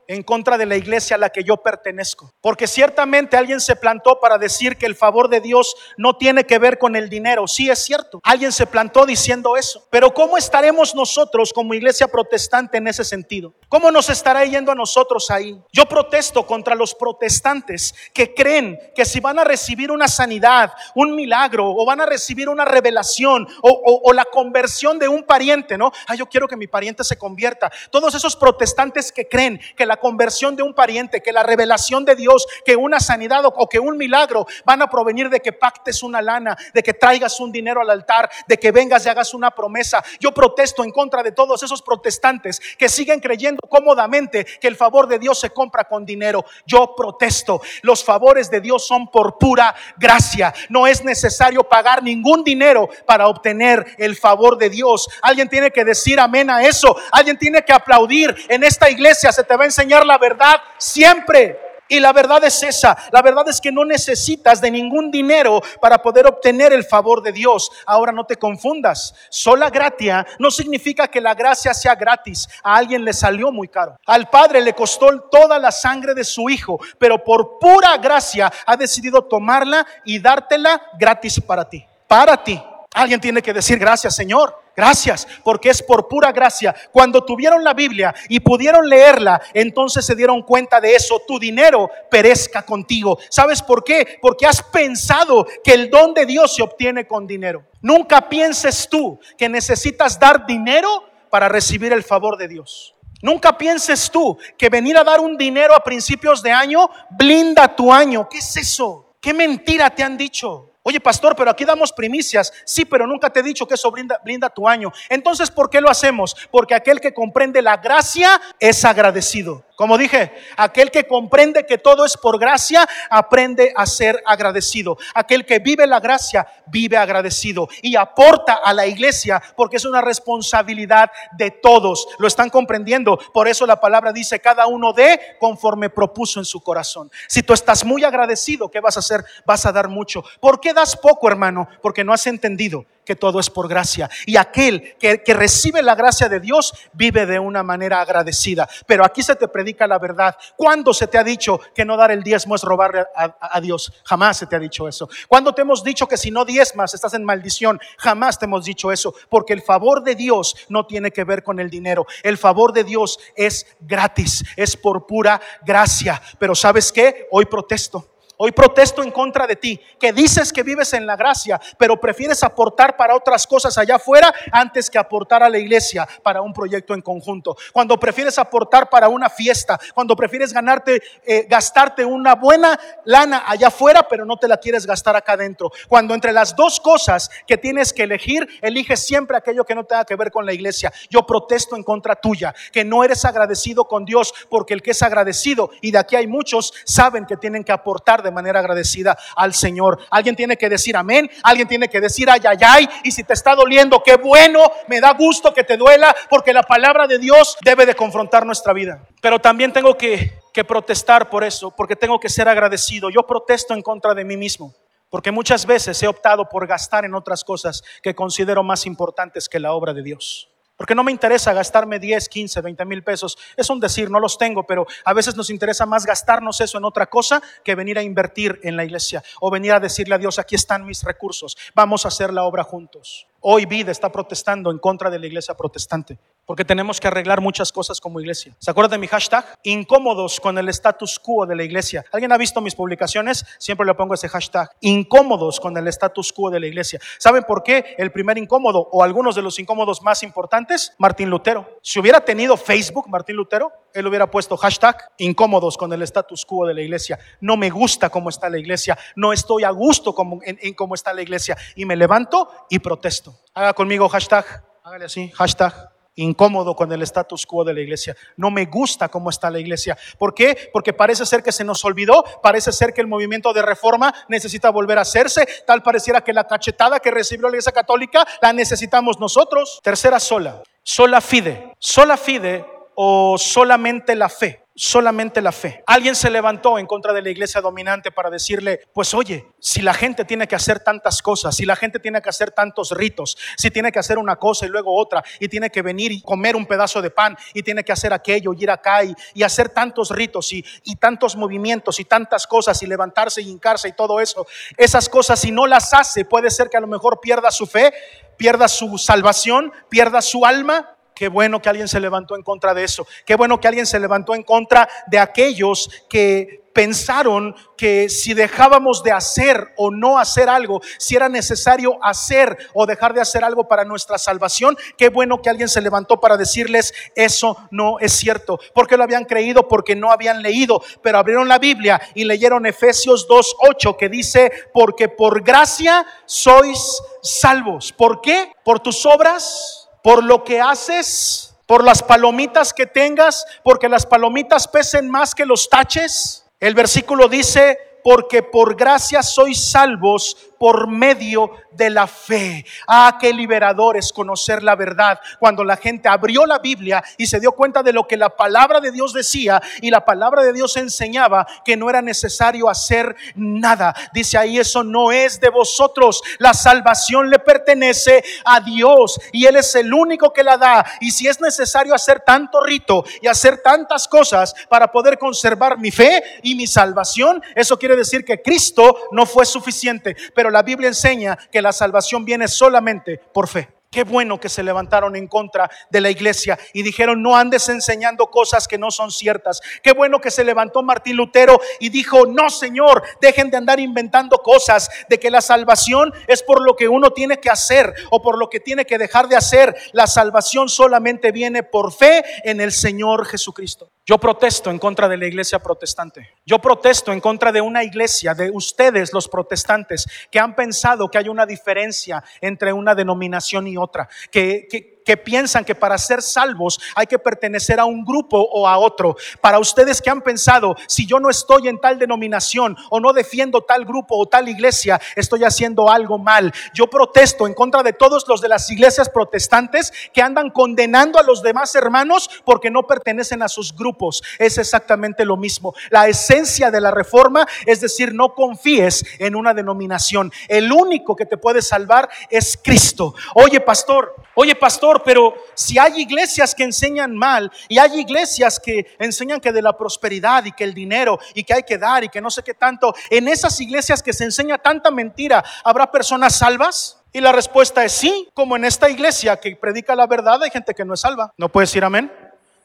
en 0.08 0.22
contra 0.22 0.58
de 0.58 0.66
la 0.66 0.76
iglesia 0.76 1.16
a 1.16 1.18
la 1.18 1.30
que 1.30 1.44
yo 1.44 1.56
pertenezco. 1.58 2.32
Porque 2.40 2.66
ciertamente 2.66 3.36
alguien 3.36 3.60
se 3.60 3.76
plantó 3.76 4.20
para 4.20 4.38
decir 4.38 4.76
que 4.76 4.86
el 4.86 4.94
favor 4.94 5.28
de 5.28 5.40
Dios 5.40 5.74
no 5.96 6.16
tiene 6.16 6.44
que 6.44 6.58
ver 6.58 6.78
con 6.78 6.96
el 6.96 7.08
dinero. 7.08 7.46
Sí 7.46 7.70
es 7.70 7.84
cierto. 7.84 8.20
Alguien 8.22 8.52
se 8.52 8.66
plantó 8.66 9.06
diciendo 9.06 9.56
eso. 9.56 9.86
Pero 9.90 10.12
¿cómo 10.12 10.36
estaremos 10.36 10.94
nosotros 10.94 11.52
como 11.52 11.74
iglesia 11.74 12.08
protestante 12.08 12.78
en 12.78 12.88
ese 12.88 13.04
sentido? 13.04 13.54
¿Cómo 13.68 13.90
nos 13.90 14.10
estará 14.10 14.44
yendo 14.44 14.72
a 14.72 14.74
nosotros 14.74 15.30
ahí? 15.30 15.60
Yo 15.72 15.86
protesto 15.86 16.46
contra 16.46 16.74
los 16.74 16.94
protestantes 16.94 17.94
que 18.12 18.34
creen 18.34 18.78
que 18.94 19.04
si 19.04 19.20
van 19.20 19.38
a 19.38 19.44
recibir 19.44 19.90
una 19.90 20.08
sanidad, 20.08 20.72
un 20.94 21.14
milagro, 21.14 21.70
o 21.70 21.84
van 21.84 22.00
a 22.00 22.06
recibir 22.06 22.48
una 22.48 22.64
revelación, 22.64 23.46
o, 23.62 24.02
o 24.04 24.12
la 24.12 24.24
conversión 24.24 24.98
de 24.98 25.08
un 25.08 25.24
pariente, 25.24 25.78
¿no? 25.78 25.92
Ah, 26.06 26.14
yo 26.14 26.26
quiero 26.26 26.48
que 26.48 26.56
mi 26.56 26.66
pariente 26.66 27.04
se 27.04 27.16
convierta. 27.16 27.70
Todos 27.90 28.14
esos 28.14 28.36
protestantes 28.36 29.12
que 29.12 29.28
creen 29.28 29.60
que 29.76 29.86
la 29.86 29.93
conversión 29.96 30.56
de 30.56 30.62
un 30.62 30.74
pariente, 30.74 31.22
que 31.22 31.32
la 31.32 31.42
revelación 31.42 32.04
de 32.04 32.14
Dios, 32.14 32.46
que 32.64 32.76
una 32.76 33.00
sanidad 33.00 33.44
o, 33.44 33.68
que 33.68 33.78
un 33.78 33.96
milagro 33.96 34.46
van 34.64 34.82
a 34.82 34.88
provenir 34.88 35.28
de 35.28 35.40
que 35.40 35.52
pactes 35.52 36.02
una 36.02 36.22
lana, 36.22 36.56
de 36.72 36.82
que 36.82 36.94
traigas 36.94 37.40
un 37.40 37.52
dinero 37.52 37.80
al 37.80 37.90
altar, 37.90 38.30
de 38.46 38.58
que 38.58 38.72
vengas 38.72 39.06
y 39.06 39.08
hagas 39.08 39.34
una 39.34 39.50
promesa. 39.50 40.04
Yo 40.20 40.32
protesto 40.32 40.84
en 40.84 40.90
contra 40.90 41.22
de 41.22 41.32
todos 41.32 41.62
esos 41.62 41.82
protestantes 41.82 42.60
que 42.78 42.88
siguen 42.88 43.20
creyendo 43.20 43.60
cómodamente 43.68 44.44
que 44.44 44.68
el 44.68 44.76
favor 44.76 45.08
de 45.08 45.18
Dios 45.18 45.38
se 45.38 45.50
compra 45.50 45.84
con 45.84 46.04
dinero. 46.04 46.44
Yo 46.66 46.94
protesto. 46.96 47.60
Los 47.82 48.04
favores 48.04 48.50
de 48.50 48.60
Dios 48.60 48.86
son 48.86 49.10
por 49.10 49.38
pura 49.38 49.74
gracia. 49.96 50.54
No 50.68 50.86
es 50.86 51.04
necesario 51.04 51.64
pagar 51.64 52.02
ningún 52.02 52.44
dinero 52.44 52.88
para 53.06 53.28
obtener 53.28 53.84
el 53.98 54.16
favor 54.16 54.58
de 54.58 54.70
Dios. 54.70 55.08
Alguien 55.22 55.48
tiene 55.48 55.70
que 55.70 55.84
decir 55.84 56.18
amén 56.20 56.50
a 56.50 56.62
eso. 56.64 56.96
Alguien 57.12 57.38
tiene 57.38 57.64
que 57.64 57.72
aplaudir. 57.72 58.34
En 58.48 58.64
esta 58.64 58.90
iglesia 58.90 59.32
se 59.32 59.44
te 59.44 59.56
va 59.56 59.62
a 59.62 59.66
enseñar 59.66 59.83
la 59.88 60.18
verdad 60.18 60.56
siempre. 60.78 61.60
Y 61.86 62.00
la 62.00 62.14
verdad 62.14 62.42
es 62.44 62.62
esa, 62.62 62.96
la 63.12 63.20
verdad 63.20 63.46
es 63.46 63.60
que 63.60 63.70
no 63.70 63.84
necesitas 63.84 64.60
de 64.62 64.70
ningún 64.70 65.10
dinero 65.10 65.62
para 65.82 65.98
poder 65.98 66.26
obtener 66.26 66.72
el 66.72 66.82
favor 66.82 67.22
de 67.22 67.30
Dios. 67.30 67.70
Ahora 67.84 68.10
no 68.10 68.24
te 68.24 68.36
confundas, 68.36 69.14
sola 69.28 69.68
gratia 69.68 70.26
no 70.38 70.50
significa 70.50 71.08
que 71.08 71.20
la 71.20 71.34
gracia 71.34 71.74
sea 71.74 71.94
gratis. 71.94 72.48
A 72.62 72.76
alguien 72.76 73.04
le 73.04 73.12
salió 73.12 73.52
muy 73.52 73.68
caro. 73.68 73.98
Al 74.06 74.30
Padre 74.30 74.62
le 74.62 74.72
costó 74.72 75.28
toda 75.30 75.58
la 75.58 75.70
sangre 75.70 76.14
de 76.14 76.24
su 76.24 76.48
Hijo, 76.48 76.80
pero 76.98 77.22
por 77.22 77.58
pura 77.58 77.98
gracia 77.98 78.50
ha 78.64 78.76
decidido 78.76 79.22
tomarla 79.22 79.86
y 80.06 80.18
dártela 80.18 80.80
gratis 80.98 81.38
para 81.38 81.68
ti. 81.68 81.84
Para 82.08 82.42
ti. 82.42 82.62
Alguien 82.94 83.20
tiene 83.20 83.42
que 83.42 83.52
decir 83.52 83.78
gracias, 83.78 84.16
Señor. 84.16 84.63
Gracias, 84.76 85.26
porque 85.44 85.70
es 85.70 85.82
por 85.82 86.08
pura 86.08 86.32
gracia. 86.32 86.74
Cuando 86.90 87.24
tuvieron 87.24 87.62
la 87.62 87.74
Biblia 87.74 88.14
y 88.28 88.40
pudieron 88.40 88.88
leerla, 88.88 89.40
entonces 89.52 90.04
se 90.04 90.16
dieron 90.16 90.42
cuenta 90.42 90.80
de 90.80 90.94
eso. 90.94 91.22
Tu 91.26 91.38
dinero 91.38 91.88
perezca 92.10 92.62
contigo. 92.62 93.18
¿Sabes 93.30 93.62
por 93.62 93.84
qué? 93.84 94.18
Porque 94.20 94.46
has 94.46 94.62
pensado 94.62 95.46
que 95.62 95.72
el 95.74 95.90
don 95.90 96.12
de 96.12 96.26
Dios 96.26 96.54
se 96.54 96.62
obtiene 96.62 97.06
con 97.06 97.26
dinero. 97.26 97.64
Nunca 97.80 98.28
pienses 98.28 98.88
tú 98.88 99.20
que 99.38 99.48
necesitas 99.48 100.18
dar 100.18 100.44
dinero 100.44 101.04
para 101.30 101.48
recibir 101.48 101.92
el 101.92 102.02
favor 102.02 102.36
de 102.36 102.48
Dios. 102.48 102.94
Nunca 103.22 103.56
pienses 103.56 104.10
tú 104.10 104.36
que 104.58 104.68
venir 104.68 104.98
a 104.98 105.04
dar 105.04 105.20
un 105.20 105.36
dinero 105.36 105.74
a 105.74 105.82
principios 105.82 106.42
de 106.42 106.50
año 106.50 106.90
blinda 107.10 107.74
tu 107.74 107.92
año. 107.92 108.28
¿Qué 108.28 108.38
es 108.38 108.56
eso? 108.56 109.14
¿Qué 109.20 109.32
mentira 109.32 109.88
te 109.88 110.02
han 110.02 110.18
dicho? 110.18 110.73
Oye, 110.86 111.00
pastor, 111.00 111.34
pero 111.34 111.50
aquí 111.50 111.64
damos 111.64 111.94
primicias. 111.94 112.52
Sí, 112.66 112.84
pero 112.84 113.06
nunca 113.06 113.30
te 113.30 113.40
he 113.40 113.42
dicho 113.42 113.66
que 113.66 113.72
eso 113.72 113.90
brinda, 113.90 114.20
brinda, 114.22 114.50
tu 114.50 114.68
año. 114.68 114.92
Entonces, 115.08 115.50
¿por 115.50 115.70
qué 115.70 115.80
lo 115.80 115.88
hacemos? 115.88 116.36
Porque 116.50 116.74
aquel 116.74 117.00
que 117.00 117.14
comprende 117.14 117.62
la 117.62 117.78
gracia 117.78 118.38
es 118.60 118.84
agradecido. 118.84 119.64
Como 119.76 119.98
dije, 119.98 120.32
aquel 120.56 120.90
que 120.90 121.08
comprende 121.08 121.66
que 121.66 121.78
todo 121.78 122.04
es 122.04 122.16
por 122.16 122.38
gracia, 122.38 122.86
aprende 123.10 123.72
a 123.74 123.86
ser 123.86 124.22
agradecido. 124.24 124.98
Aquel 125.14 125.46
que 125.46 125.58
vive 125.58 125.86
la 125.86 125.98
gracia, 125.98 126.46
vive 126.66 126.96
agradecido 126.96 127.66
y 127.82 127.96
aporta 127.96 128.60
a 128.62 128.72
la 128.72 128.86
iglesia 128.86 129.42
porque 129.56 129.78
es 129.78 129.84
una 129.84 130.00
responsabilidad 130.02 131.10
de 131.32 131.50
todos. 131.50 132.06
¿Lo 132.18 132.28
están 132.28 132.50
comprendiendo? 132.50 133.18
Por 133.32 133.48
eso 133.48 133.66
la 133.66 133.80
palabra 133.80 134.12
dice, 134.12 134.38
cada 134.38 134.66
uno 134.66 134.92
de 134.92 135.18
conforme 135.40 135.88
propuso 135.90 136.38
en 136.38 136.44
su 136.44 136.62
corazón. 136.62 137.10
Si 137.26 137.42
tú 137.42 137.54
estás 137.54 137.84
muy 137.84 138.04
agradecido, 138.04 138.70
¿qué 138.70 138.80
vas 138.80 138.96
a 138.96 139.00
hacer? 139.00 139.24
Vas 139.46 139.64
a 139.66 139.72
dar 139.72 139.88
mucho. 139.88 140.22
¿Por 140.40 140.60
qué 140.60 140.73
das 140.74 140.96
poco, 140.96 141.28
hermano? 141.28 141.68
Porque 141.80 142.04
no 142.04 142.12
has 142.12 142.26
entendido 142.26 142.84
que 143.04 143.16
todo 143.16 143.38
es 143.38 143.50
por 143.50 143.68
gracia. 143.68 144.10
Y 144.26 144.36
aquel 144.36 144.96
que, 144.98 145.22
recibe 145.34 145.82
la 145.82 145.94
gracia 145.94 146.28
de 146.28 146.40
Dios 146.40 146.72
vive 146.92 147.26
de 147.26 147.38
una 147.38 147.62
manera 147.62 148.00
agradecida. 148.00 148.68
Pero 148.86 149.04
aquí 149.04 149.22
se 149.22 149.36
te 149.36 149.48
predica 149.48 149.86
la 149.86 149.98
verdad. 149.98 150.36
¿Cuándo 150.56 150.94
se 150.94 151.06
te 151.06 151.18
ha 151.18 151.24
dicho 151.24 151.60
que 151.74 151.84
no 151.84 151.96
dar 151.96 152.10
el 152.10 152.22
diezmo 152.22 152.54
es 152.54 152.62
robarle 152.62 153.04
a, 153.14 153.60
Dios? 153.60 153.92
Jamás 154.04 154.38
se 154.38 154.46
te 154.46 154.56
ha 154.56 154.58
dicho 154.58 154.88
eso. 154.88 155.08
¿Cuándo 155.28 155.52
te 155.52 155.62
hemos 155.62 155.84
dicho 155.84 156.06
que 156.08 156.16
si 156.16 156.30
no 156.30 156.44
diezmas 156.44 156.94
estás 156.94 157.14
en 157.14 157.24
maldición? 157.24 157.80
Jamás 157.98 158.38
te 158.38 158.46
hemos 158.46 158.64
dicho 158.64 158.90
eso. 158.90 159.14
Porque 159.28 159.52
el 159.52 159.62
favor 159.62 160.02
de 160.02 160.14
Dios 160.14 160.56
no 160.68 160.86
tiene 160.86 161.10
que 161.10 161.24
ver 161.24 161.42
con 161.42 161.60
el 161.60 161.70
dinero. 161.70 162.06
El 162.22 162.38
favor 162.38 162.72
de 162.72 162.84
Dios 162.84 163.18
es 163.36 163.66
gratis, 163.80 164.44
es 164.56 164.76
por 164.76 165.06
pura 165.06 165.40
gracia. 165.64 166.20
Pero 166.38 166.54
¿sabes 166.54 166.92
qué? 166.92 167.28
Hoy 167.30 167.44
protesto 167.46 168.13
Hoy 168.36 168.50
protesto 168.50 169.02
en 169.02 169.12
contra 169.12 169.46
de 169.46 169.54
ti, 169.54 169.80
que 169.98 170.12
dices 170.12 170.52
que 170.52 170.64
vives 170.64 170.92
en 170.92 171.06
la 171.06 171.14
gracia, 171.14 171.60
pero 171.78 172.00
prefieres 172.00 172.42
aportar 172.42 172.96
para 172.96 173.14
otras 173.14 173.46
cosas 173.46 173.78
allá 173.78 173.96
afuera 173.96 174.34
antes 174.50 174.90
que 174.90 174.98
aportar 174.98 175.44
a 175.44 175.48
la 175.48 175.58
iglesia 175.58 176.08
para 176.22 176.42
un 176.42 176.52
proyecto 176.52 176.94
en 176.94 177.00
conjunto. 177.00 177.56
Cuando 177.72 177.98
prefieres 177.98 178.36
aportar 178.38 178.90
para 178.90 179.08
una 179.08 179.30
fiesta, 179.30 179.78
cuando 179.94 180.16
prefieres 180.16 180.52
ganarte, 180.52 181.00
eh, 181.24 181.46
gastarte 181.48 182.04
una 182.04 182.34
buena 182.34 182.78
lana 183.04 183.44
allá 183.46 183.68
afuera, 183.68 184.06
pero 184.08 184.24
no 184.24 184.36
te 184.36 184.48
la 184.48 184.56
quieres 184.56 184.84
gastar 184.84 185.14
acá 185.14 185.34
adentro. 185.34 185.70
Cuando 185.86 186.12
entre 186.12 186.32
las 186.32 186.56
dos 186.56 186.80
cosas 186.80 187.30
que 187.46 187.56
tienes 187.56 187.92
que 187.92 188.02
elegir, 188.02 188.48
eliges 188.62 189.06
siempre 189.06 189.36
aquello 189.36 189.64
que 189.64 189.76
no 189.76 189.84
tenga 189.84 190.04
que 190.04 190.16
ver 190.16 190.32
con 190.32 190.44
la 190.44 190.52
iglesia. 190.52 190.92
Yo 191.08 191.24
protesto 191.24 191.76
en 191.76 191.84
contra 191.84 192.16
tuya, 192.16 192.52
que 192.72 192.84
no 192.84 193.04
eres 193.04 193.24
agradecido 193.24 193.84
con 193.84 194.04
Dios, 194.04 194.34
porque 194.50 194.74
el 194.74 194.82
que 194.82 194.90
es 194.90 195.02
agradecido, 195.02 195.70
y 195.80 195.92
de 195.92 195.98
aquí 195.98 196.16
hay 196.16 196.26
muchos, 196.26 196.74
saben 196.84 197.26
que 197.26 197.36
tienen 197.36 197.62
que 197.62 197.70
aportar 197.70 198.23
de 198.24 198.32
manera 198.32 198.58
agradecida 198.58 199.16
al 199.36 199.54
Señor. 199.54 200.00
Alguien 200.10 200.34
tiene 200.34 200.56
que 200.56 200.68
decir 200.68 200.96
amén, 200.96 201.30
alguien 201.44 201.68
tiene 201.68 201.88
que 201.88 202.00
decir 202.00 202.28
ay, 202.28 202.40
ay, 202.48 202.58
ay, 202.66 202.88
y 203.04 203.12
si 203.12 203.22
te 203.22 203.34
está 203.34 203.54
doliendo, 203.54 204.02
qué 204.02 204.16
bueno, 204.16 204.60
me 204.88 205.00
da 205.00 205.12
gusto 205.12 205.54
que 205.54 205.62
te 205.62 205.76
duela, 205.76 206.14
porque 206.28 206.52
la 206.52 206.62
palabra 206.62 207.06
de 207.06 207.18
Dios 207.18 207.56
debe 207.62 207.86
de 207.86 207.94
confrontar 207.94 208.44
nuestra 208.44 208.72
vida. 208.72 209.06
Pero 209.20 209.38
también 209.38 209.72
tengo 209.72 209.96
que, 209.96 210.38
que 210.52 210.64
protestar 210.64 211.30
por 211.30 211.44
eso, 211.44 211.70
porque 211.70 211.94
tengo 211.94 212.18
que 212.18 212.28
ser 212.28 212.48
agradecido. 212.48 213.10
Yo 213.10 213.26
protesto 213.26 213.74
en 213.74 213.82
contra 213.82 214.14
de 214.14 214.24
mí 214.24 214.36
mismo. 214.36 214.74
Porque 215.10 215.30
muchas 215.30 215.64
veces 215.64 216.02
he 216.02 216.08
optado 216.08 216.48
por 216.48 216.66
gastar 216.66 217.04
en 217.04 217.14
otras 217.14 217.44
cosas 217.44 217.84
que 218.02 218.16
considero 218.16 218.64
más 218.64 218.84
importantes 218.84 219.48
que 219.48 219.60
la 219.60 219.72
obra 219.72 219.92
de 219.92 220.02
Dios. 220.02 220.48
Porque 220.76 220.94
no 220.94 221.04
me 221.04 221.12
interesa 221.12 221.52
gastarme 221.52 221.98
10, 221.98 222.28
15, 222.28 222.60
20 222.60 222.84
mil 222.84 223.04
pesos. 223.04 223.38
Es 223.56 223.70
un 223.70 223.78
decir, 223.78 224.10
no 224.10 224.18
los 224.18 224.38
tengo, 224.38 224.66
pero 224.66 224.86
a 225.04 225.12
veces 225.12 225.36
nos 225.36 225.50
interesa 225.50 225.86
más 225.86 226.04
gastarnos 226.04 226.60
eso 226.60 226.78
en 226.78 226.84
otra 226.84 227.06
cosa 227.06 227.40
que 227.62 227.74
venir 227.74 227.98
a 227.98 228.02
invertir 228.02 228.58
en 228.62 228.76
la 228.76 228.84
iglesia 228.84 229.22
o 229.40 229.50
venir 229.50 229.72
a 229.72 229.80
decirle 229.80 230.16
a 230.16 230.18
Dios, 230.18 230.38
aquí 230.38 230.56
están 230.56 230.84
mis 230.84 231.02
recursos, 231.04 231.56
vamos 231.74 232.04
a 232.04 232.08
hacer 232.08 232.32
la 232.32 232.44
obra 232.44 232.64
juntos. 232.64 233.28
Hoy 233.40 233.66
vida 233.66 233.92
está 233.92 234.10
protestando 234.10 234.70
en 234.70 234.78
contra 234.78 235.10
de 235.10 235.18
la 235.18 235.26
iglesia 235.26 235.54
protestante. 235.54 236.18
Porque 236.46 236.64
tenemos 236.64 237.00
que 237.00 237.08
arreglar 237.08 237.40
muchas 237.40 237.72
cosas 237.72 238.00
como 238.00 238.20
iglesia. 238.20 238.54
¿Se 238.58 238.70
acuerdan 238.70 238.92
de 238.92 238.98
mi 238.98 239.06
hashtag? 239.06 239.44
Incómodos 239.62 240.40
con 240.40 240.58
el 240.58 240.68
status 240.68 241.18
quo 241.18 241.46
de 241.46 241.56
la 241.56 241.64
iglesia. 241.64 242.04
¿Alguien 242.12 242.32
ha 242.32 242.38
visto 242.38 242.60
mis 242.60 242.74
publicaciones? 242.74 243.44
Siempre 243.58 243.86
le 243.86 243.94
pongo 243.94 244.14
ese 244.14 244.28
hashtag. 244.28 244.70
Incómodos 244.80 245.60
con 245.60 245.76
el 245.76 245.88
status 245.88 246.32
quo 246.32 246.50
de 246.50 246.60
la 246.60 246.66
iglesia. 246.66 247.00
¿Saben 247.18 247.44
por 247.44 247.62
qué? 247.62 247.94
El 247.98 248.12
primer 248.12 248.38
incómodo 248.38 248.88
o 248.92 249.02
algunos 249.02 249.34
de 249.34 249.42
los 249.42 249.58
incómodos 249.58 250.02
más 250.02 250.22
importantes, 250.22 250.94
Martín 250.98 251.30
Lutero. 251.30 251.78
Si 251.82 251.98
hubiera 251.98 252.20
tenido 252.20 252.56
Facebook, 252.56 253.08
Martín 253.08 253.36
Lutero, 253.36 253.72
él 253.92 254.06
hubiera 254.06 254.30
puesto 254.30 254.56
hashtag 254.56 254.96
incómodos 255.18 255.76
con 255.76 255.92
el 255.92 256.02
status 256.02 256.44
quo 256.44 256.66
de 256.66 256.74
la 256.74 256.82
iglesia. 256.82 257.18
No 257.40 257.56
me 257.56 257.70
gusta 257.70 258.10
cómo 258.10 258.28
está 258.28 258.50
la 258.50 258.58
iglesia. 258.58 258.98
No 259.16 259.32
estoy 259.32 259.64
a 259.64 259.70
gusto 259.70 260.14
en, 260.42 260.58
en 260.60 260.74
cómo 260.74 260.94
está 260.94 261.14
la 261.14 261.22
iglesia. 261.22 261.56
Y 261.76 261.84
me 261.84 261.96
levanto 261.96 262.50
y 262.68 262.78
protesto. 262.80 263.34
Haga 263.54 263.72
conmigo 263.72 264.08
hashtag. 264.08 264.44
Hágale 264.82 265.06
así, 265.06 265.30
hashtag 265.30 265.93
incómodo 266.16 266.74
con 266.74 266.92
el 266.92 267.02
status 267.02 267.46
quo 267.46 267.64
de 267.64 267.74
la 267.74 267.80
iglesia. 267.80 268.16
No 268.36 268.50
me 268.50 268.66
gusta 268.66 269.08
cómo 269.08 269.30
está 269.30 269.50
la 269.50 269.58
iglesia. 269.58 269.96
¿Por 270.18 270.34
qué? 270.34 270.70
Porque 270.72 270.92
parece 270.92 271.26
ser 271.26 271.42
que 271.42 271.52
se 271.52 271.64
nos 271.64 271.84
olvidó, 271.84 272.24
parece 272.42 272.72
ser 272.72 272.92
que 272.92 273.00
el 273.00 273.06
movimiento 273.06 273.52
de 273.52 273.62
reforma 273.62 274.14
necesita 274.28 274.70
volver 274.70 274.98
a 274.98 275.02
hacerse, 275.02 275.46
tal 275.66 275.82
pareciera 275.82 276.22
que 276.22 276.32
la 276.32 276.46
cachetada 276.46 277.00
que 277.00 277.10
recibió 277.10 277.48
la 277.48 277.56
iglesia 277.56 277.72
católica 277.72 278.26
la 278.40 278.52
necesitamos 278.52 279.18
nosotros. 279.18 279.80
Tercera 279.82 280.20
sola, 280.20 280.62
sola 280.82 281.20
fide. 281.20 281.72
Sola 281.78 282.16
fide 282.16 282.64
o 282.94 283.36
solamente 283.38 284.14
la 284.14 284.28
fe 284.28 284.63
solamente 284.74 285.40
la 285.40 285.52
fe. 285.52 285.82
Alguien 285.86 286.14
se 286.14 286.30
levantó 286.30 286.78
en 286.78 286.86
contra 286.86 287.12
de 287.12 287.22
la 287.22 287.30
iglesia 287.30 287.60
dominante 287.60 288.10
para 288.10 288.30
decirle, 288.30 288.80
pues 288.92 289.14
oye, 289.14 289.46
si 289.60 289.82
la 289.82 289.94
gente 289.94 290.24
tiene 290.24 290.48
que 290.48 290.56
hacer 290.56 290.80
tantas 290.80 291.22
cosas, 291.22 291.54
si 291.54 291.64
la 291.64 291.76
gente 291.76 292.00
tiene 292.00 292.20
que 292.20 292.28
hacer 292.28 292.50
tantos 292.50 292.90
ritos, 292.90 293.36
si 293.56 293.70
tiene 293.70 293.92
que 293.92 293.98
hacer 293.98 294.18
una 294.18 294.36
cosa 294.36 294.66
y 294.66 294.68
luego 294.68 294.96
otra, 294.96 295.22
y 295.38 295.48
tiene 295.48 295.70
que 295.70 295.82
venir 295.82 296.10
y 296.12 296.22
comer 296.22 296.56
un 296.56 296.66
pedazo 296.66 297.00
de 297.00 297.10
pan, 297.10 297.36
y 297.52 297.62
tiene 297.62 297.84
que 297.84 297.92
hacer 297.92 298.12
aquello, 298.12 298.52
y 298.52 298.64
ir 298.64 298.70
acá, 298.70 299.04
y, 299.04 299.14
y 299.34 299.42
hacer 299.42 299.68
tantos 299.68 300.10
ritos, 300.10 300.52
y, 300.52 300.64
y 300.82 300.96
tantos 300.96 301.36
movimientos, 301.36 302.00
y 302.00 302.04
tantas 302.04 302.46
cosas, 302.46 302.82
y 302.82 302.86
levantarse 302.86 303.42
y 303.42 303.48
hincarse 303.48 303.88
y 303.88 303.92
todo 303.92 304.20
eso, 304.20 304.46
esas 304.76 305.08
cosas 305.08 305.40
si 305.40 305.52
no 305.52 305.66
las 305.66 305.94
hace, 305.94 306.24
puede 306.24 306.50
ser 306.50 306.68
que 306.68 306.76
a 306.76 306.80
lo 306.80 306.86
mejor 306.86 307.20
pierda 307.20 307.50
su 307.50 307.66
fe, 307.66 307.92
pierda 308.36 308.68
su 308.68 308.98
salvación, 308.98 309.72
pierda 309.88 310.20
su 310.20 310.44
alma, 310.44 310.96
Qué 311.14 311.28
bueno 311.28 311.62
que 311.62 311.68
alguien 311.68 311.88
se 311.88 312.00
levantó 312.00 312.34
en 312.34 312.42
contra 312.42 312.74
de 312.74 312.84
eso. 312.84 313.06
Qué 313.24 313.36
bueno 313.36 313.60
que 313.60 313.68
alguien 313.68 313.86
se 313.86 314.00
levantó 314.00 314.34
en 314.34 314.42
contra 314.42 314.88
de 315.06 315.18
aquellos 315.18 315.88
que 316.08 316.64
pensaron 316.74 317.54
que 317.76 318.08
si 318.08 318.34
dejábamos 318.34 319.02
de 319.02 319.12
hacer 319.12 319.72
o 319.76 319.90
no 319.90 320.18
hacer 320.18 320.48
algo, 320.48 320.82
si 320.98 321.16
era 321.16 321.28
necesario 321.28 321.96
hacer 322.02 322.58
o 322.74 322.84
dejar 322.84 323.14
de 323.14 323.20
hacer 323.20 323.44
algo 323.44 323.68
para 323.68 323.84
nuestra 323.84 324.18
salvación, 324.18 324.76
qué 324.98 325.08
bueno 325.08 325.40
que 325.40 325.48
alguien 325.48 325.68
se 325.68 325.80
levantó 325.80 326.20
para 326.20 326.36
decirles 326.36 326.92
eso 327.14 327.56
no 327.70 327.98
es 328.00 328.12
cierto, 328.12 328.58
porque 328.74 328.96
lo 328.96 329.04
habían 329.04 329.24
creído, 329.24 329.68
porque 329.68 329.94
no 329.94 330.10
habían 330.10 330.42
leído, 330.42 330.82
pero 331.00 331.18
abrieron 331.18 331.48
la 331.48 331.58
Biblia 331.58 332.00
y 332.14 332.24
leyeron 332.24 332.66
Efesios 332.66 333.28
2.8 333.28 333.96
que 333.96 334.08
dice, 334.08 334.52
porque 334.72 335.08
por 335.08 335.42
gracia 335.42 336.04
sois 336.26 337.00
salvos. 337.22 337.92
¿Por 337.92 338.20
qué? 338.20 338.52
Por 338.64 338.80
tus 338.80 339.06
obras 339.06 339.83
por 340.04 340.22
lo 340.22 340.44
que 340.44 340.60
haces, 340.60 341.54
por 341.64 341.82
las 341.82 342.02
palomitas 342.02 342.74
que 342.74 342.84
tengas, 342.84 343.46
porque 343.62 343.88
las 343.88 344.04
palomitas 344.04 344.68
pesen 344.68 345.08
más 345.08 345.34
que 345.34 345.46
los 345.46 345.70
taches. 345.70 346.44
El 346.60 346.74
versículo 346.74 347.26
dice, 347.26 347.78
porque 348.04 348.42
por 348.42 348.76
gracia 348.76 349.22
sois 349.22 349.64
salvos 349.64 350.36
por 350.58 350.86
medio 350.88 351.50
de 351.72 351.90
la 351.90 352.06
fe. 352.06 352.64
Ah, 352.86 353.18
qué 353.20 353.32
liberador 353.32 353.96
es 353.96 354.12
conocer 354.12 354.62
la 354.62 354.76
verdad. 354.76 355.18
Cuando 355.38 355.64
la 355.64 355.76
gente 355.76 356.08
abrió 356.08 356.46
la 356.46 356.58
Biblia 356.58 357.02
y 357.16 357.26
se 357.26 357.40
dio 357.40 357.52
cuenta 357.52 357.82
de 357.82 357.92
lo 357.92 358.06
que 358.06 358.16
la 358.16 358.30
palabra 358.30 358.80
de 358.80 358.92
Dios 358.92 359.12
decía 359.12 359.60
y 359.80 359.90
la 359.90 360.04
palabra 360.04 360.42
de 360.42 360.52
Dios 360.52 360.76
enseñaba 360.76 361.46
que 361.64 361.76
no 361.76 361.90
era 361.90 362.02
necesario 362.02 362.68
hacer 362.68 363.16
nada. 363.34 363.94
Dice 364.12 364.38
ahí, 364.38 364.58
eso 364.58 364.84
no 364.84 365.10
es 365.10 365.40
de 365.40 365.48
vosotros. 365.48 366.22
La 366.38 366.54
salvación 366.54 367.30
le 367.30 367.38
pertenece 367.38 368.22
a 368.44 368.60
Dios 368.60 369.20
y 369.32 369.46
Él 369.46 369.56
es 369.56 369.74
el 369.74 369.92
único 369.92 370.32
que 370.32 370.44
la 370.44 370.56
da. 370.56 370.84
Y 371.00 371.10
si 371.10 371.26
es 371.26 371.40
necesario 371.40 371.94
hacer 371.94 372.20
tanto 372.20 372.60
rito 372.60 373.04
y 373.20 373.26
hacer 373.26 373.62
tantas 373.62 374.06
cosas 374.08 374.54
para 374.68 374.90
poder 374.92 375.18
conservar 375.18 375.78
mi 375.78 375.90
fe 375.90 376.22
y 376.42 376.54
mi 376.54 376.66
salvación, 376.66 377.42
eso 377.54 377.78
quiere 377.78 377.93
decir 377.96 378.24
que 378.24 378.42
Cristo 378.42 378.96
no 379.12 379.26
fue 379.26 379.44
suficiente. 379.46 380.16
Pero 380.34 380.50
la 380.50 380.62
Biblia 380.62 380.88
enseña 380.88 381.38
que 381.50 381.62
la 381.62 381.72
salvación 381.72 382.24
viene 382.24 382.48
solamente 382.48 383.20
por 383.32 383.48
fe. 383.48 383.73
Qué 383.94 384.02
bueno 384.02 384.40
que 384.40 384.48
se 384.48 384.64
levantaron 384.64 385.14
en 385.14 385.28
contra 385.28 385.70
de 385.88 386.00
la 386.00 386.10
iglesia 386.10 386.58
y 386.72 386.82
dijeron, 386.82 387.22
no 387.22 387.36
andes 387.36 387.68
enseñando 387.68 388.26
cosas 388.26 388.66
que 388.66 388.76
no 388.76 388.90
son 388.90 389.12
ciertas. 389.12 389.60
Qué 389.84 389.92
bueno 389.92 390.20
que 390.20 390.32
se 390.32 390.42
levantó 390.42 390.82
Martín 390.82 391.16
Lutero 391.16 391.60
y 391.78 391.90
dijo, 391.90 392.26
no 392.26 392.50
Señor, 392.50 393.04
dejen 393.20 393.52
de 393.52 393.56
andar 393.56 393.78
inventando 393.78 394.38
cosas 394.38 394.90
de 395.08 395.20
que 395.20 395.30
la 395.30 395.40
salvación 395.40 396.12
es 396.26 396.42
por 396.42 396.60
lo 396.60 396.74
que 396.74 396.88
uno 396.88 397.12
tiene 397.12 397.38
que 397.38 397.50
hacer 397.50 397.94
o 398.10 398.20
por 398.20 398.36
lo 398.36 398.50
que 398.50 398.58
tiene 398.58 398.84
que 398.84 398.98
dejar 398.98 399.28
de 399.28 399.36
hacer. 399.36 399.76
La 399.92 400.08
salvación 400.08 400.68
solamente 400.68 401.30
viene 401.30 401.62
por 401.62 401.92
fe 401.92 402.24
en 402.42 402.60
el 402.60 402.72
Señor 402.72 403.24
Jesucristo. 403.26 403.92
Yo 404.06 404.18
protesto 404.18 404.70
en 404.70 404.78
contra 404.78 405.08
de 405.08 405.16
la 405.16 405.26
iglesia 405.26 405.60
protestante. 405.60 406.28
Yo 406.44 406.58
protesto 406.58 407.10
en 407.10 407.22
contra 407.22 407.50
de 407.52 407.62
una 407.62 407.82
iglesia, 407.82 408.34
de 408.34 408.50
ustedes 408.50 409.14
los 409.14 409.28
protestantes, 409.28 410.04
que 410.30 410.38
han 410.38 410.54
pensado 410.54 411.08
que 411.08 411.16
hay 411.16 411.30
una 411.30 411.46
diferencia 411.46 412.22
entre 412.42 412.74
una 412.74 412.94
denominación 412.94 413.66
y 413.66 413.78
otra, 413.78 413.83
que, 414.30 414.66
que, 414.70 414.93
que 415.04 415.16
piensan 415.16 415.64
que 415.64 415.74
para 415.74 415.98
ser 415.98 416.22
salvos 416.22 416.80
hay 416.94 417.06
que 417.06 417.18
pertenecer 417.18 417.80
a 417.80 417.84
un 417.84 418.04
grupo 418.04 418.38
o 418.38 418.66
a 418.66 418.78
otro. 418.78 419.16
Para 419.40 419.58
ustedes 419.58 420.00
que 420.00 420.10
han 420.10 420.22
pensado, 420.22 420.76
si 420.86 421.06
yo 421.06 421.20
no 421.20 421.30
estoy 421.30 421.68
en 421.68 421.80
tal 421.80 421.98
denominación 421.98 422.76
o 422.90 423.00
no 423.00 423.12
defiendo 423.12 423.62
tal 423.62 423.84
grupo 423.84 424.16
o 424.16 424.26
tal 424.26 424.48
iglesia, 424.48 425.00
estoy 425.16 425.44
haciendo 425.44 425.90
algo 425.90 426.18
mal. 426.18 426.52
Yo 426.72 426.88
protesto 426.88 427.46
en 427.46 427.54
contra 427.54 427.82
de 427.82 427.92
todos 427.92 428.24
los 428.28 428.40
de 428.40 428.48
las 428.48 428.70
iglesias 428.70 429.08
protestantes 429.08 429.92
que 430.12 430.22
andan 430.22 430.50
condenando 430.50 431.18
a 431.18 431.22
los 431.22 431.42
demás 431.42 431.74
hermanos 431.74 432.28
porque 432.44 432.70
no 432.70 432.84
pertenecen 432.84 433.42
a 433.42 433.48
sus 433.48 433.74
grupos. 433.74 434.22
Es 434.38 434.58
exactamente 434.58 435.24
lo 435.24 435.36
mismo. 435.36 435.74
La 435.90 436.08
esencia 436.08 436.70
de 436.70 436.80
la 436.80 436.90
reforma 436.90 437.46
es 437.66 437.80
decir, 437.80 438.14
no 438.14 438.34
confíes 438.34 439.04
en 439.18 439.36
una 439.36 439.54
denominación. 439.54 440.32
El 440.48 440.72
único 440.72 441.16
que 441.16 441.26
te 441.26 441.36
puede 441.36 441.62
salvar 441.62 442.08
es 442.30 442.58
Cristo. 442.62 443.14
Oye, 443.34 443.60
pastor, 443.60 444.14
oye, 444.34 444.54
pastor, 444.54 444.93
pero 445.02 445.34
si 445.54 445.78
hay 445.78 446.00
iglesias 446.02 446.54
que 446.54 446.64
enseñan 446.64 447.16
mal 447.16 447.50
y 447.68 447.78
hay 447.78 448.00
iglesias 448.00 448.60
que 448.60 448.94
enseñan 448.98 449.40
que 449.40 449.52
de 449.52 449.62
la 449.62 449.76
prosperidad 449.76 450.44
y 450.44 450.52
que 450.52 450.64
el 450.64 450.74
dinero 450.74 451.18
y 451.34 451.44
que 451.44 451.54
hay 451.54 451.62
que 451.62 451.78
dar 451.78 452.04
y 452.04 452.08
que 452.08 452.20
no 452.20 452.30
sé 452.30 452.42
qué 452.42 452.54
tanto, 452.54 452.94
en 453.10 453.28
esas 453.28 453.60
iglesias 453.60 454.02
que 454.02 454.12
se 454.12 454.24
enseña 454.24 454.58
tanta 454.58 454.90
mentira, 454.90 455.42
¿habrá 455.64 455.90
personas 455.90 456.36
salvas? 456.36 457.00
Y 457.12 457.20
la 457.20 457.32
respuesta 457.32 457.84
es 457.84 457.92
sí, 457.92 458.28
como 458.34 458.56
en 458.56 458.64
esta 458.64 458.90
iglesia 458.90 459.36
que 459.36 459.54
predica 459.56 459.94
la 459.94 460.06
verdad 460.06 460.42
hay 460.42 460.50
gente 460.50 460.74
que 460.74 460.84
no 460.84 460.94
es 460.94 461.00
salva. 461.00 461.32
¿No 461.36 461.48
puedes 461.48 461.70
decir 461.70 461.84
amén? 461.84 462.12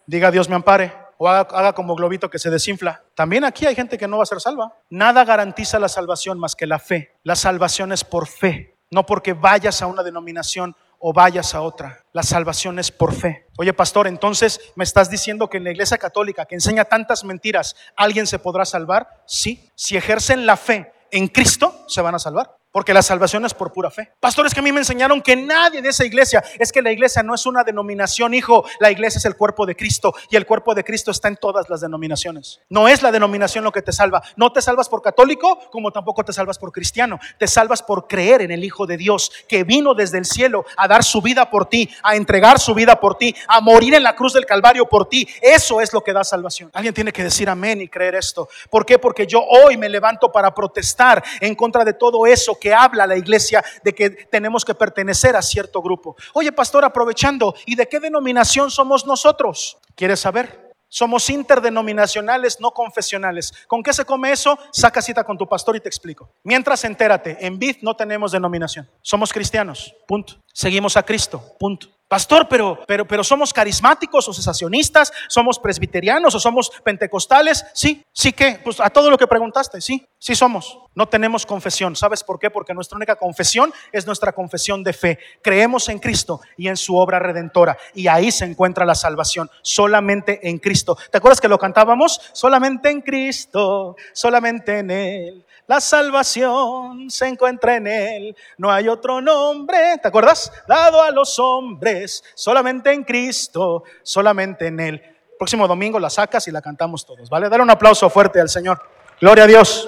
Diga 0.05 0.31
Dios 0.31 0.49
me 0.49 0.55
ampare. 0.55 0.91
O 1.21 1.27
haga, 1.27 1.49
haga, 1.51 1.73
como 1.73 1.95
globito 1.95 2.29
que 2.29 2.39
se 2.39 2.49
desinfla. 2.49 3.03
También 3.13 3.43
aquí 3.43 3.65
hay 3.65 3.75
gente 3.75 3.97
que 3.97 4.07
no 4.07 4.17
va 4.17 4.23
a 4.23 4.25
ser 4.25 4.39
salva. 4.39 4.73
Nada 4.89 5.25
garantiza 5.25 5.77
la 5.77 5.89
salvación 5.89 6.39
más 6.39 6.55
que 6.55 6.65
la 6.65 6.79
fe. 6.79 7.17
La 7.23 7.35
salvación 7.35 7.91
es 7.91 8.05
por 8.05 8.25
fe, 8.25 8.77
no 8.89 9.05
porque 9.05 9.33
vayas 9.33 9.81
a 9.81 9.87
una 9.87 10.01
denominación 10.01 10.75
o 10.99 11.13
vayas 11.13 11.55
a 11.55 11.61
otra. 11.61 12.03
La 12.11 12.23
salvación 12.23 12.77
es 12.77 12.91
por 12.91 13.13
fe. 13.13 13.47
Oye, 13.57 13.73
pastor, 13.73 14.07
entonces 14.07 14.59
me 14.75 14.83
estás 14.83 15.09
diciendo 15.09 15.49
que 15.49 15.57
en 15.57 15.63
la 15.63 15.71
iglesia 15.71 15.97
católica 15.97 16.45
que 16.45 16.55
enseña 16.55 16.85
tantas 16.85 17.23
mentiras, 17.23 17.75
¿alguien 17.95 18.27
se 18.27 18.39
podrá 18.39 18.65
salvar? 18.65 19.23
Sí, 19.25 19.69
si 19.75 19.97
ejercen 19.97 20.45
la 20.45 20.57
fe 20.57 20.91
en 21.11 21.27
Cristo, 21.27 21.85
se 21.87 22.01
van 22.01 22.15
a 22.15 22.19
salvar. 22.19 22.58
Porque 22.71 22.93
la 22.93 23.01
salvación 23.01 23.45
es 23.45 23.53
por 23.53 23.73
pura 23.73 23.89
fe. 23.89 24.11
Pastores 24.19 24.53
que 24.53 24.59
a 24.59 24.63
mí 24.63 24.71
me 24.71 24.79
enseñaron 24.79 25.21
que 25.21 25.35
nadie 25.35 25.81
de 25.81 25.89
esa 25.89 26.05
iglesia, 26.05 26.43
es 26.59 26.71
que 26.71 26.83
la 26.83 26.91
iglesia 26.91 27.23
no 27.23 27.33
es 27.33 27.47
una 27.47 27.63
denominación, 27.63 28.35
hijo, 28.35 28.63
la 28.79 28.91
iglesia 28.91 29.17
es 29.17 29.25
el 29.25 29.35
cuerpo 29.35 29.65
de 29.65 29.75
Cristo 29.75 30.13
y 30.29 30.35
el 30.35 30.45
cuerpo 30.45 30.75
de 30.75 30.83
Cristo 30.83 31.09
está 31.09 31.29
en 31.29 31.37
todas 31.37 31.67
las 31.69 31.81
denominaciones. 31.81 32.59
No 32.69 32.87
es 32.87 33.01
la 33.01 33.11
denominación 33.11 33.63
lo 33.63 33.71
que 33.71 33.81
te 33.81 33.91
salva. 33.91 34.21
No 34.35 34.53
te 34.53 34.61
salvas 34.61 34.87
por 34.87 35.01
católico 35.01 35.59
como 35.71 35.91
tampoco 35.91 36.23
te 36.23 36.31
salvas 36.31 36.59
por 36.59 36.71
cristiano. 36.71 37.19
Te 37.39 37.47
salvas 37.47 37.81
por 37.81 38.07
creer 38.07 38.41
en 38.41 38.51
el 38.51 38.63
Hijo 38.63 38.85
de 38.85 38.97
Dios 38.97 39.31
que 39.47 39.63
vino 39.63 39.95
desde 39.95 40.19
el 40.19 40.25
cielo 40.25 40.65
a 40.77 40.87
dar 40.87 41.03
su 41.03 41.21
vida 41.23 41.49
por 41.49 41.65
ti, 41.65 41.89
a 42.03 42.15
entregar 42.15 42.59
su 42.59 42.75
vida 42.75 42.99
por 42.99 43.17
ti, 43.17 43.35
a 43.47 43.61
morir 43.61 43.95
en 43.95 44.03
la 44.03 44.15
cruz 44.15 44.33
del 44.33 44.45
Calvario 44.45 44.87
por 44.87 45.09
ti. 45.09 45.27
Eso 45.41 45.81
es 45.81 45.91
lo 45.91 46.03
que 46.03 46.13
da 46.13 46.23
salvación. 46.23 46.69
Alguien 46.73 46.93
tiene 46.93 47.11
que 47.11 47.23
decir 47.23 47.49
amén 47.49 47.81
y 47.81 47.87
creer 47.87 48.13
esto. 48.13 48.47
¿Por 48.69 48.85
qué? 48.85 48.99
Porque 48.99 49.25
yo 49.25 49.41
hoy 49.41 49.75
me 49.75 49.89
levanto 49.89 50.31
para 50.31 50.53
protestar 50.53 51.23
en 51.41 51.55
contra 51.55 51.83
de 51.83 51.93
todo 51.93 52.27
eso 52.27 52.58
que 52.59 52.73
habla 52.73 53.07
la 53.07 53.17
iglesia 53.17 53.63
de 53.83 53.93
que 53.93 54.09
tenemos 54.09 54.65
que 54.65 54.75
pertenecer 54.75 55.35
a 55.35 55.41
cierto 55.41 55.81
grupo. 55.81 56.15
Oye, 56.33 56.51
pastor, 56.51 56.85
aprovechando, 56.85 57.55
¿y 57.65 57.75
de 57.75 57.87
qué 57.87 57.99
denominación 57.99 58.69
somos 58.69 59.05
nosotros? 59.05 59.77
¿Quieres 59.95 60.19
saber? 60.19 60.69
Somos 60.91 61.29
interdenominacionales, 61.29 62.59
no 62.59 62.71
confesionales. 62.71 63.53
¿Con 63.67 63.83
qué 63.83 63.93
se 63.93 64.05
come 64.05 64.31
eso? 64.31 64.57
Saca 64.71 65.03
cita 65.03 65.23
con 65.23 65.37
tu 65.37 65.47
pastor 65.47 65.75
y 65.75 65.79
te 65.79 65.87
explico. 65.87 66.31
Mientras 66.43 66.83
entérate, 66.83 67.37
en 67.45 67.59
BID 67.59 67.77
no 67.83 67.95
tenemos 67.95 68.31
denominación. 68.31 68.89
Somos 69.03 69.31
cristianos, 69.31 69.95
punto. 70.07 70.41
Seguimos 70.51 70.97
a 70.97 71.03
Cristo, 71.03 71.55
punto. 71.59 71.89
Pastor, 72.07 72.47
pero, 72.49 72.79
pero, 72.87 73.07
pero 73.07 73.23
somos 73.23 73.53
carismáticos 73.53 74.27
o 74.27 74.33
cesacionistas, 74.33 75.13
somos 75.27 75.59
presbiterianos 75.59 76.33
o 76.33 76.39
somos 76.39 76.71
pentecostales. 76.83 77.63
Sí, 77.75 78.03
sí 78.11 78.33
que, 78.33 78.59
pues 78.63 78.79
a 78.79 78.89
todo 78.89 79.11
lo 79.11 79.17
que 79.17 79.27
preguntaste, 79.27 79.79
sí, 79.79 80.07
sí 80.19 80.35
somos. 80.35 80.77
No 80.93 81.07
tenemos 81.07 81.45
confesión. 81.45 81.95
¿Sabes 81.95 82.23
por 82.23 82.37
qué? 82.37 82.49
Porque 82.49 82.73
nuestra 82.73 82.97
única 82.97 83.15
confesión 83.15 83.73
es 83.91 84.05
nuestra 84.05 84.33
confesión 84.33 84.83
de 84.83 84.93
fe. 84.93 85.19
Creemos 85.41 85.89
en 85.89 85.99
Cristo 85.99 86.41
y 86.57 86.67
en 86.67 86.77
su 86.77 86.95
obra 86.97 87.19
redentora. 87.19 87.77
Y 87.95 88.07
ahí 88.07 88.31
se 88.31 88.45
encuentra 88.45 88.85
la 88.85 88.95
salvación, 88.95 89.49
solamente 89.61 90.47
en 90.47 90.59
Cristo. 90.59 90.97
¿Te 91.09 91.17
acuerdas 91.17 91.41
que 91.41 91.47
lo 91.47 91.57
cantábamos? 91.57 92.19
Solamente 92.33 92.89
en 92.89 93.01
Cristo, 93.01 93.95
solamente 94.13 94.79
en 94.79 94.91
Él. 94.91 95.45
La 95.67 95.79
salvación 95.79 97.09
se 97.09 97.27
encuentra 97.27 97.75
en 97.75 97.87
Él. 97.87 98.35
No 98.57 98.71
hay 98.71 98.87
otro 98.87 99.21
nombre, 99.21 99.99
¿te 100.01 100.07
acuerdas? 100.07 100.51
Dado 100.67 101.01
a 101.01 101.11
los 101.11 101.37
hombres, 101.39 102.23
solamente 102.33 102.91
en 102.91 103.03
Cristo, 103.03 103.83
solamente 104.01 104.67
en 104.67 104.79
Él. 104.79 105.03
Próximo 105.37 105.67
domingo 105.67 105.99
la 105.99 106.09
sacas 106.09 106.47
y 106.47 106.51
la 106.51 106.61
cantamos 106.61 107.05
todos, 107.05 107.29
¿vale? 107.29 107.47
Dale 107.47 107.63
un 107.63 107.69
aplauso 107.69 108.09
fuerte 108.09 108.41
al 108.41 108.49
Señor. 108.49 108.81
Gloria 109.21 109.43
a 109.43 109.47
Dios. 109.47 109.87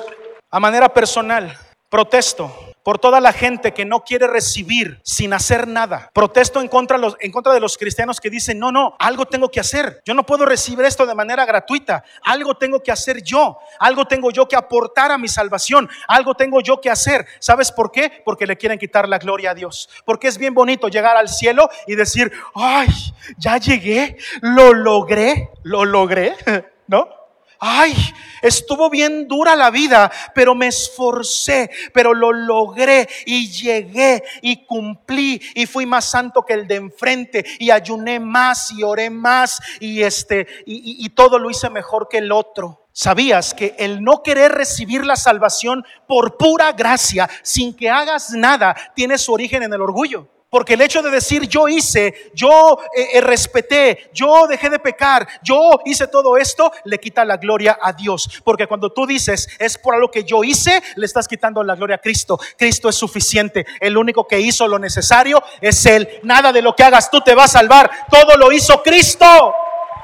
A 0.54 0.60
manera 0.60 0.93
personal, 0.93 1.58
protesto 1.88 2.54
por 2.84 2.99
toda 2.99 3.22
la 3.22 3.32
gente 3.32 3.74
que 3.74 3.86
no 3.86 4.04
quiere 4.04 4.28
recibir 4.28 4.99
sin 5.02 5.32
hacer 5.32 5.66
nada. 5.66 6.10
Protesto 6.14 6.60
en 6.60 6.68
contra, 6.68 6.97
de 6.97 7.60
los 7.62 7.78
cristianos 7.78 8.20
que 8.20 8.30
dicen, 8.30 8.60
no, 8.60 8.70
no, 8.70 8.97
algo 8.99 9.26
tengo 9.26 9.49
que 9.49 9.62
hacer. 9.62 10.02
Yo 10.04 10.14
no 10.14 10.26
puedo 10.26 10.45
recibir 10.45 10.84
esto 10.84 11.06
de 11.06 11.16
manera 11.16 11.45
gratuita. 11.45 12.04
Algo 12.24 12.56
tengo 12.56 12.84
que 12.84 12.91
hacer 12.91 13.24
yo. 13.24 13.60
Algo 13.80 14.06
tengo 14.06 14.30
yo 14.30 14.45
que 14.45 14.58
aportar 14.58 15.12
a 15.12 15.18
mi 15.18 15.30
salvación. 15.30 15.89
Algo 16.08 16.36
tengo 16.36 16.60
yo 16.60 16.82
que 16.82 16.89
hacer. 16.89 17.26
¿Sabes 17.39 17.72
por 17.72 17.89
qué? 17.89 18.22
Porque 18.26 18.45
le 18.45 18.58
quieren 18.58 18.78
quitar 18.78 19.08
la 19.08 19.20
gloria 19.20 19.52
a 19.52 19.56
Dios. 19.56 19.89
Porque 20.04 20.28
es 20.28 20.38
bien 20.38 20.54
bonito 20.54 20.89
llegar 20.89 21.16
al 21.16 21.30
cielo 21.30 21.70
y 21.88 21.95
decir, 21.95 22.30
ay, 22.56 22.89
ya 23.38 23.56
llegué, 23.58 24.18
lo 24.41 24.74
logré, 24.74 25.49
lo 25.64 25.86
logré, 25.86 26.36
¿no? 26.88 27.21
Ay, 27.62 27.95
estuvo 28.41 28.89
bien 28.89 29.28
dura 29.28 29.55
la 29.55 29.70
vida, 29.70 30.12
pero 30.34 30.55
me 30.55 30.68
esforcé, 30.68 31.70
pero 31.93 32.14
lo 32.14 32.34
logré 32.34 33.07
y 33.26 33.49
llegué 33.49 34.24
y 34.41 34.66
cumplí 34.66 35.39
y 35.53 35.68
fui 35.68 35.86
más 35.86 36.05
santo 36.05 36.41
que 36.41 36.53
el 36.53 36.68
de 36.68 36.76
enfrente 36.76 37.45
y 37.59 37.70
ayuné 37.70 38.20
más 38.20 38.72
y 38.72 38.84
oré 38.84 39.12
más 39.12 39.62
y 39.80 40.01
este 40.01 40.47
y, 40.66 41.05
y 41.05 41.09
todo 41.09 41.38
lo 41.38 41.51
hice 41.51 41.70
mejor 41.70 42.07
que 42.09 42.18
el 42.18 42.32
otro. 42.32 42.80
¿Sabías 42.93 43.53
que 43.53 43.76
el 43.78 44.03
no 44.03 44.22
querer 44.22 44.51
recibir 44.51 45.05
la 45.05 45.16
salvación 45.16 45.86
por 46.07 46.38
pura 46.38 46.74
gracia, 46.74 47.30
sin 47.41 47.74
que 47.74 47.89
hagas 47.89 48.32
nada, 48.32 48.76
tiene 48.95 49.18
su 49.18 49.32
origen 49.32 49.64
en 49.64 49.72
el 49.72 49.82
orgullo? 49.82 50.28
Porque 50.52 50.74
el 50.74 50.82
hecho 50.82 51.02
de 51.02 51.10
decir 51.10 51.47
yo 51.47 51.70
hice, 51.70 52.30
yo 52.34 52.78
eh, 52.93 53.08
eh, 53.14 53.22
respeté, 53.22 54.10
yo 54.14 54.47
dejé 54.47 54.70
de 54.70 54.80
pecar, 54.80 55.26
yo 55.41 55.80
hice 55.86 56.08
todo 56.08 56.36
esto, 56.36 56.74
le 56.84 56.99
quita 56.99 57.24
la 57.24 57.38
gloria 57.38 57.80
a 57.82 57.93
Dios. 57.93 58.41
Porque 58.43 58.68
cuando 58.68 58.91
tú 58.91 59.08
dices 59.08 59.47
es 59.60 59.78
por 59.78 59.97
lo 59.97 60.12
que 60.12 60.26
yo 60.26 60.43
hice, 60.43 60.84
le 60.97 61.06
estás 61.06 61.30
quitando 61.30 61.64
la 61.64 61.76
gloria 61.76 61.95
a 61.95 61.99
Cristo. 61.99 62.38
Cristo 62.58 62.89
es 62.89 62.97
suficiente. 62.97 63.66
El 63.80 63.95
único 63.95 64.28
que 64.28 64.41
hizo 64.41 64.68
lo 64.68 64.78
necesario 64.78 65.41
es 65.62 65.86
Él. 65.86 66.20
Nada 66.24 66.52
de 66.52 66.62
lo 66.62 66.76
que 66.76 66.84
hagas 66.84 67.10
tú 67.10 67.22
te 67.22 67.34
va 67.34 67.45
a 67.45 67.47
salvar. 67.47 67.89
Todo 68.12 68.36
lo 68.36 68.52
hizo 68.52 68.84
Cristo. 68.84 69.56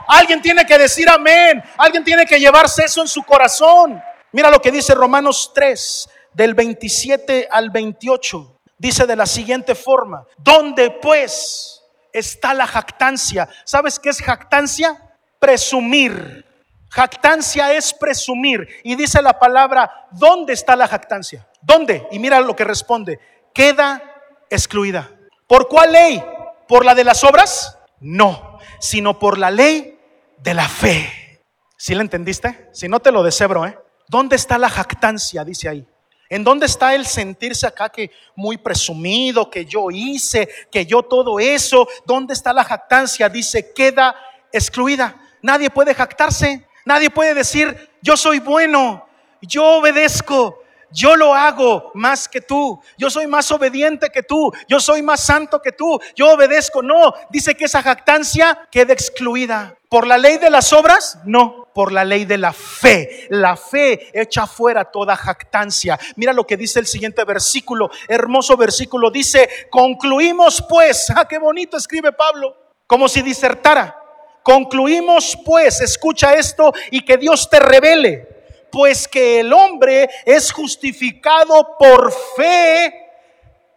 Alguien 0.07 0.41
tiene 0.41 0.65
que 0.65 0.77
decir 0.77 1.09
amén. 1.09 1.61
Alguien 1.75 2.05
tiene 2.05 2.25
que 2.25 2.39
llevarse 2.39 2.85
eso 2.85 3.01
en 3.01 3.09
su 3.09 3.21
corazón. 3.23 4.01
Mira 4.31 4.49
lo 4.49 4.61
que 4.61 4.71
dice 4.71 4.95
Romanos 4.95 5.51
3, 5.53 6.09
del 6.31 6.53
27 6.53 7.49
al 7.51 7.69
28 7.69 8.56
dice 8.77 9.05
de 9.05 9.15
la 9.15 9.25
siguiente 9.25 9.75
forma, 9.75 10.25
¿dónde 10.37 10.91
pues 10.91 11.83
está 12.13 12.53
la 12.53 12.67
jactancia? 12.67 13.47
¿Sabes 13.63 13.99
qué 13.99 14.09
es 14.09 14.21
jactancia? 14.21 15.15
Presumir. 15.39 16.45
Jactancia 16.89 17.73
es 17.73 17.93
presumir. 17.93 18.67
Y 18.83 18.95
dice 18.95 19.21
la 19.21 19.37
palabra, 19.39 20.07
¿dónde 20.11 20.53
está 20.53 20.75
la 20.75 20.87
jactancia? 20.87 21.47
¿Dónde? 21.61 22.07
Y 22.11 22.19
mira 22.19 22.39
lo 22.39 22.55
que 22.55 22.63
responde, 22.63 23.19
queda 23.53 24.01
excluida. 24.49 25.11
¿Por 25.47 25.67
cuál 25.67 25.91
ley? 25.91 26.23
¿Por 26.67 26.85
la 26.85 26.95
de 26.95 27.03
las 27.03 27.23
obras? 27.23 27.77
No, 27.99 28.59
sino 28.79 29.19
por 29.19 29.37
la 29.37 29.51
ley 29.51 29.99
de 30.37 30.53
la 30.53 30.67
fe. 30.67 31.43
¿Sí 31.77 31.93
la 31.95 32.01
entendiste? 32.01 32.69
Si 32.73 32.87
no 32.87 32.99
te 32.99 33.11
lo 33.11 33.23
desebro, 33.23 33.65
¿eh? 33.65 33.77
¿Dónde 34.07 34.35
está 34.35 34.57
la 34.57 34.69
jactancia? 34.69 35.43
Dice 35.43 35.69
ahí. 35.69 35.87
¿En 36.29 36.43
dónde 36.43 36.65
está 36.65 36.93
el 36.93 37.05
sentirse 37.05 37.65
acá 37.65 37.89
que 37.89 38.11
muy 38.35 38.57
presumido, 38.57 39.49
que 39.49 39.65
yo 39.65 39.89
hice, 39.91 40.49
que 40.71 40.85
yo 40.85 41.03
todo 41.03 41.39
eso? 41.39 41.87
¿Dónde 42.05 42.33
está 42.33 42.51
la 42.51 42.63
jactancia? 42.63 43.29
Dice, 43.29 43.71
queda 43.73 44.15
excluida. 44.51 45.15
Nadie 45.41 45.69
puede 45.69 45.93
jactarse. 45.93 46.67
Nadie 46.87 47.09
puede 47.09 47.33
decir, 47.33 47.89
yo 48.01 48.15
soy 48.15 48.39
bueno, 48.39 49.05
yo 49.41 49.63
obedezco, 49.79 50.63
yo 50.89 51.17
lo 51.17 51.33
hago 51.33 51.91
más 51.93 52.29
que 52.29 52.39
tú, 52.39 52.81
yo 52.97 53.09
soy 53.09 53.27
más 53.27 53.51
obediente 53.51 54.09
que 54.09 54.23
tú, 54.23 54.53
yo 54.69 54.79
soy 54.79 55.01
más 55.01 55.19
santo 55.19 55.61
que 55.61 55.73
tú, 55.73 55.99
yo 56.15 56.31
obedezco. 56.31 56.81
No, 56.81 57.13
dice 57.29 57.55
que 57.55 57.65
esa 57.65 57.83
jactancia 57.83 58.67
queda 58.71 58.93
excluida. 58.93 59.76
¿Por 59.89 60.05
la 60.05 60.17
ley 60.17 60.37
de 60.37 60.49
las 60.49 60.73
obras? 60.73 61.19
No, 61.23 61.69
por 61.73 61.91
la 61.91 62.03
ley 62.03 62.25
de 62.25 62.37
la 62.37 62.51
fe. 62.51 63.27
La 63.29 63.55
fe 63.55 64.09
echa 64.19 64.45
fuera 64.45 64.85
toda 64.85 65.15
jactancia. 65.15 65.97
Mira 66.15 66.33
lo 66.33 66.45
que 66.45 66.57
dice 66.57 66.79
el 66.79 66.87
siguiente 66.87 67.23
versículo, 67.23 67.89
hermoso 68.07 68.57
versículo. 68.57 69.09
Dice, 69.09 69.49
concluimos 69.69 70.63
pues, 70.67 71.09
ah, 71.15 71.27
qué 71.27 71.37
bonito 71.37 71.77
escribe 71.77 72.11
Pablo, 72.11 72.55
como 72.85 73.07
si 73.07 73.21
disertara. 73.21 73.97
Concluimos 74.43 75.37
pues, 75.45 75.79
escucha 75.81 76.33
esto 76.33 76.73
y 76.91 77.05
que 77.05 77.17
Dios 77.17 77.49
te 77.49 77.59
revele 77.59 78.37
pues 78.71 79.07
que 79.07 79.39
el 79.39 79.53
hombre 79.53 80.09
es 80.25 80.51
justificado 80.51 81.77
por 81.77 82.11
fe, 82.35 82.93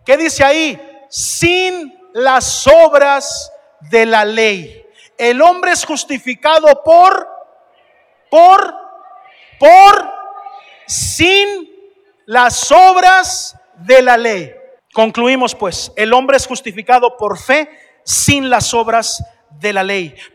¿qué 0.04 0.16
dice 0.16 0.44
ahí? 0.44 0.80
Sin 1.08 1.98
las 2.12 2.66
obras 2.66 3.50
de 3.90 4.06
la 4.06 4.24
ley. 4.24 4.86
El 5.20 5.42
hombre 5.42 5.72
es 5.72 5.84
justificado 5.84 6.82
por, 6.82 7.28
por, 8.30 8.74
por, 9.58 10.10
sin 10.86 11.68
las 12.24 12.72
obras 12.72 13.54
de 13.76 14.00
la 14.00 14.16
ley. 14.16 14.50
Concluimos 14.94 15.54
pues, 15.54 15.92
el 15.94 16.14
hombre 16.14 16.38
es 16.38 16.46
justificado 16.46 17.18
por 17.18 17.38
fe 17.38 17.68
sin 18.02 18.48
las 18.48 18.72
obras 18.72 19.18
de 19.18 19.18
la 19.18 19.26
ley. 19.26 19.39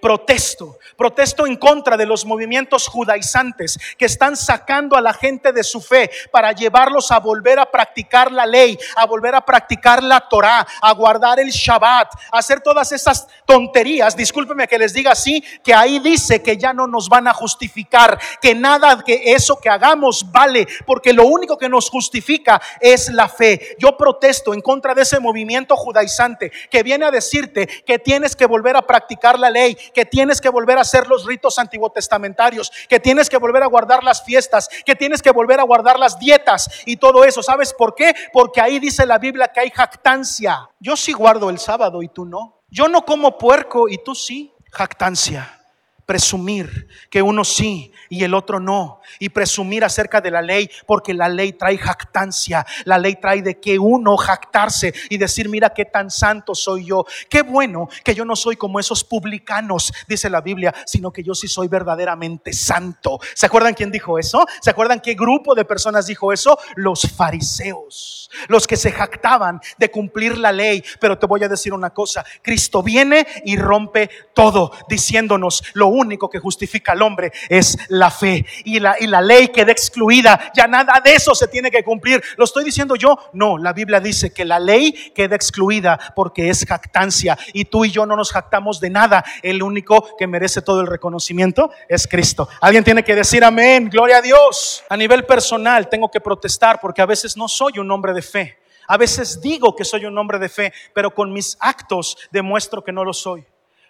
Protesto, 0.01 0.77
protesto 0.97 1.47
en 1.47 1.55
contra 1.55 1.97
de 1.97 2.05
los 2.05 2.25
movimientos 2.25 2.87
judaizantes 2.87 3.77
que 3.97 4.05
están 4.05 4.37
sacando 4.37 4.95
a 4.95 5.01
la 5.01 5.13
gente 5.13 5.51
de 5.51 5.63
su 5.63 5.81
fe 5.81 6.11
para 6.31 6.51
llevarlos 6.51 7.11
a 7.11 7.19
volver 7.19 7.57
a 7.57 7.65
practicar 7.65 8.31
la 8.31 8.45
ley, 8.45 8.77
a 8.95 9.05
volver 9.05 9.33
a 9.33 9.41
practicar 9.41 10.03
la 10.03 10.19
Torah, 10.19 10.67
a 10.81 10.93
guardar 10.93 11.39
el 11.39 11.49
Shabbat, 11.49 12.13
a 12.31 12.37
hacer 12.37 12.61
todas 12.61 12.91
esas 12.91 13.27
tonterías. 13.45 14.15
Discúlpeme 14.15 14.67
que 14.67 14.77
les 14.77 14.93
diga 14.93 15.13
así, 15.13 15.43
que 15.63 15.73
ahí 15.73 15.99
dice 15.99 16.43
que 16.43 16.57
ya 16.57 16.73
no 16.73 16.85
nos 16.85 17.09
van 17.09 17.27
a 17.27 17.33
justificar, 17.33 18.19
que 18.41 18.53
nada 18.53 19.03
que 19.03 19.33
eso 19.33 19.59
que 19.59 19.69
hagamos 19.69 20.31
vale, 20.31 20.67
porque 20.85 21.13
lo 21.13 21.25
único 21.25 21.57
que 21.57 21.69
nos 21.69 21.89
justifica 21.89 22.61
es 22.79 23.09
la 23.09 23.27
fe. 23.27 23.75
Yo 23.79 23.97
protesto 23.97 24.53
en 24.53 24.61
contra 24.61 24.93
de 24.93 25.01
ese 25.01 25.19
movimiento 25.19 25.75
judaizante 25.75 26.51
que 26.69 26.83
viene 26.83 27.05
a 27.05 27.11
decirte 27.11 27.65
que 27.85 27.97
tienes 27.97 28.35
que 28.35 28.45
volver 28.45 28.75
a 28.75 28.81
practicar 28.83 29.04
practicar 29.05 29.37
la 29.37 29.49
ley, 29.49 29.75
que 29.93 30.05
tienes 30.05 30.41
que 30.41 30.49
volver 30.49 30.77
a 30.77 30.81
hacer 30.81 31.07
los 31.07 31.25
ritos 31.25 31.59
antiguo 31.59 31.91
testamentarios, 31.91 32.71
que 32.89 32.99
tienes 32.99 33.29
que 33.29 33.37
volver 33.37 33.61
a 33.61 33.67
guardar 33.67 34.03
las 34.03 34.23
fiestas, 34.23 34.67
que 34.83 34.95
tienes 34.95 35.21
que 35.21 35.31
volver 35.31 35.59
a 35.59 35.63
guardar 35.63 35.99
las 35.99 36.17
dietas 36.17 36.69
y 36.85 36.97
todo 36.97 37.23
eso. 37.23 37.43
¿Sabes 37.43 37.73
por 37.73 37.93
qué? 37.93 38.15
Porque 38.33 38.61
ahí 38.61 38.79
dice 38.79 39.05
la 39.05 39.19
Biblia 39.19 39.49
que 39.49 39.59
hay 39.59 39.69
jactancia. 39.69 40.69
Yo 40.79 40.95
sí 40.95 41.13
guardo 41.13 41.49
el 41.49 41.59
sábado 41.59 42.01
y 42.01 42.07
tú 42.09 42.25
no. 42.25 42.63
Yo 42.69 42.87
no 42.87 43.05
como 43.05 43.37
puerco 43.37 43.87
y 43.87 43.99
tú 43.99 44.15
sí. 44.15 44.51
Jactancia 44.71 45.64
presumir 46.05 46.87
que 47.09 47.21
uno 47.21 47.43
sí 47.43 47.91
y 48.09 48.23
el 48.23 48.33
otro 48.33 48.59
no, 48.59 49.01
y 49.19 49.29
presumir 49.29 49.83
acerca 49.83 50.21
de 50.21 50.31
la 50.31 50.41
ley, 50.41 50.69
porque 50.85 51.13
la 51.13 51.27
ley 51.27 51.53
trae 51.53 51.77
jactancia, 51.77 52.65
la 52.85 52.97
ley 52.97 53.15
trae 53.15 53.41
de 53.41 53.59
que 53.59 53.79
uno 53.79 54.15
jactarse 54.17 54.93
y 55.09 55.17
decir, 55.17 55.49
mira 55.49 55.71
qué 55.71 55.85
tan 55.85 56.11
santo 56.11 56.53
soy 56.53 56.85
yo, 56.85 57.05
qué 57.29 57.41
bueno 57.41 57.89
que 58.03 58.13
yo 58.13 58.25
no 58.25 58.35
soy 58.35 58.55
como 58.55 58.79
esos 58.79 59.03
publicanos, 59.03 59.91
dice 60.07 60.29
la 60.29 60.41
Biblia, 60.41 60.73
sino 60.85 61.11
que 61.11 61.23
yo 61.23 61.33
sí 61.33 61.47
soy 61.47 61.67
verdaderamente 61.67 62.53
santo. 62.53 63.19
¿Se 63.33 63.45
acuerdan 63.45 63.73
quién 63.73 63.91
dijo 63.91 64.19
eso? 64.19 64.45
¿Se 64.61 64.69
acuerdan 64.69 64.99
qué 64.99 65.15
grupo 65.15 65.55
de 65.55 65.65
personas 65.65 66.07
dijo 66.07 66.31
eso? 66.31 66.57
Los 66.75 67.01
fariseos, 67.01 68.29
los 68.47 68.67
que 68.67 68.77
se 68.77 68.91
jactaban 68.91 69.59
de 69.77 69.89
cumplir 69.89 70.37
la 70.37 70.51
ley, 70.51 70.83
pero 70.99 71.17
te 71.17 71.25
voy 71.25 71.43
a 71.43 71.49
decir 71.49 71.73
una 71.73 71.89
cosa, 71.89 72.23
Cristo 72.41 72.83
viene 72.83 73.25
y 73.45 73.57
rompe 73.57 74.09
todo, 74.33 74.71
diciéndonos, 74.87 75.63
lo 75.73 75.87
único 75.95 76.29
que 76.29 76.39
justifica 76.39 76.91
al 76.91 77.01
hombre 77.01 77.31
es 77.49 77.77
la 77.89 78.11
fe. 78.11 78.45
Y 78.63 78.79
la, 78.79 78.95
y 78.99 79.07
la 79.07 79.21
ley 79.21 79.49
queda 79.49 79.71
excluida. 79.71 80.51
Ya 80.55 80.67
nada 80.67 81.01
de 81.03 81.15
eso 81.15 81.33
se 81.35 81.47
tiene 81.47 81.71
que 81.71 81.83
cumplir. 81.83 82.23
¿Lo 82.37 82.45
estoy 82.45 82.63
diciendo 82.63 82.95
yo? 82.95 83.17
No, 83.33 83.57
la 83.57 83.73
Biblia 83.73 83.99
dice 83.99 84.33
que 84.33 84.45
la 84.45 84.59
ley 84.59 84.91
queda 85.13 85.35
excluida 85.35 85.99
porque 86.15 86.49
es 86.49 86.65
jactancia. 86.65 87.37
Y 87.53 87.65
tú 87.65 87.85
y 87.85 87.91
yo 87.91 88.05
no 88.05 88.15
nos 88.15 88.31
jactamos 88.31 88.79
de 88.79 88.89
nada. 88.89 89.23
El 89.41 89.63
único 89.63 90.15
que 90.17 90.27
merece 90.27 90.61
todo 90.61 90.81
el 90.81 90.87
reconocimiento 90.87 91.71
es 91.87 92.07
Cristo. 92.07 92.47
Alguien 92.61 92.83
tiene 92.83 93.03
que 93.03 93.15
decir 93.15 93.43
amén, 93.43 93.89
gloria 93.89 94.17
a 94.17 94.21
Dios. 94.21 94.83
A 94.89 94.97
nivel 94.97 95.25
personal 95.25 95.89
tengo 95.89 96.09
que 96.09 96.21
protestar 96.21 96.79
porque 96.79 97.01
a 97.01 97.05
veces 97.05 97.37
no 97.37 97.47
soy 97.47 97.79
un 97.79 97.89
hombre 97.91 98.13
de 98.13 98.21
fe. 98.21 98.57
A 98.87 98.97
veces 98.97 99.41
digo 99.41 99.75
que 99.75 99.83
soy 99.83 100.05
un 100.05 100.17
hombre 100.17 100.37
de 100.37 100.49
fe, 100.49 100.73
pero 100.93 101.13
con 101.13 101.33
mis 101.33 101.57
actos 101.59 102.17
demuestro 102.31 102.83
que 102.83 102.91
no 102.91 103.03
lo 103.03 103.13
soy. 103.13 103.43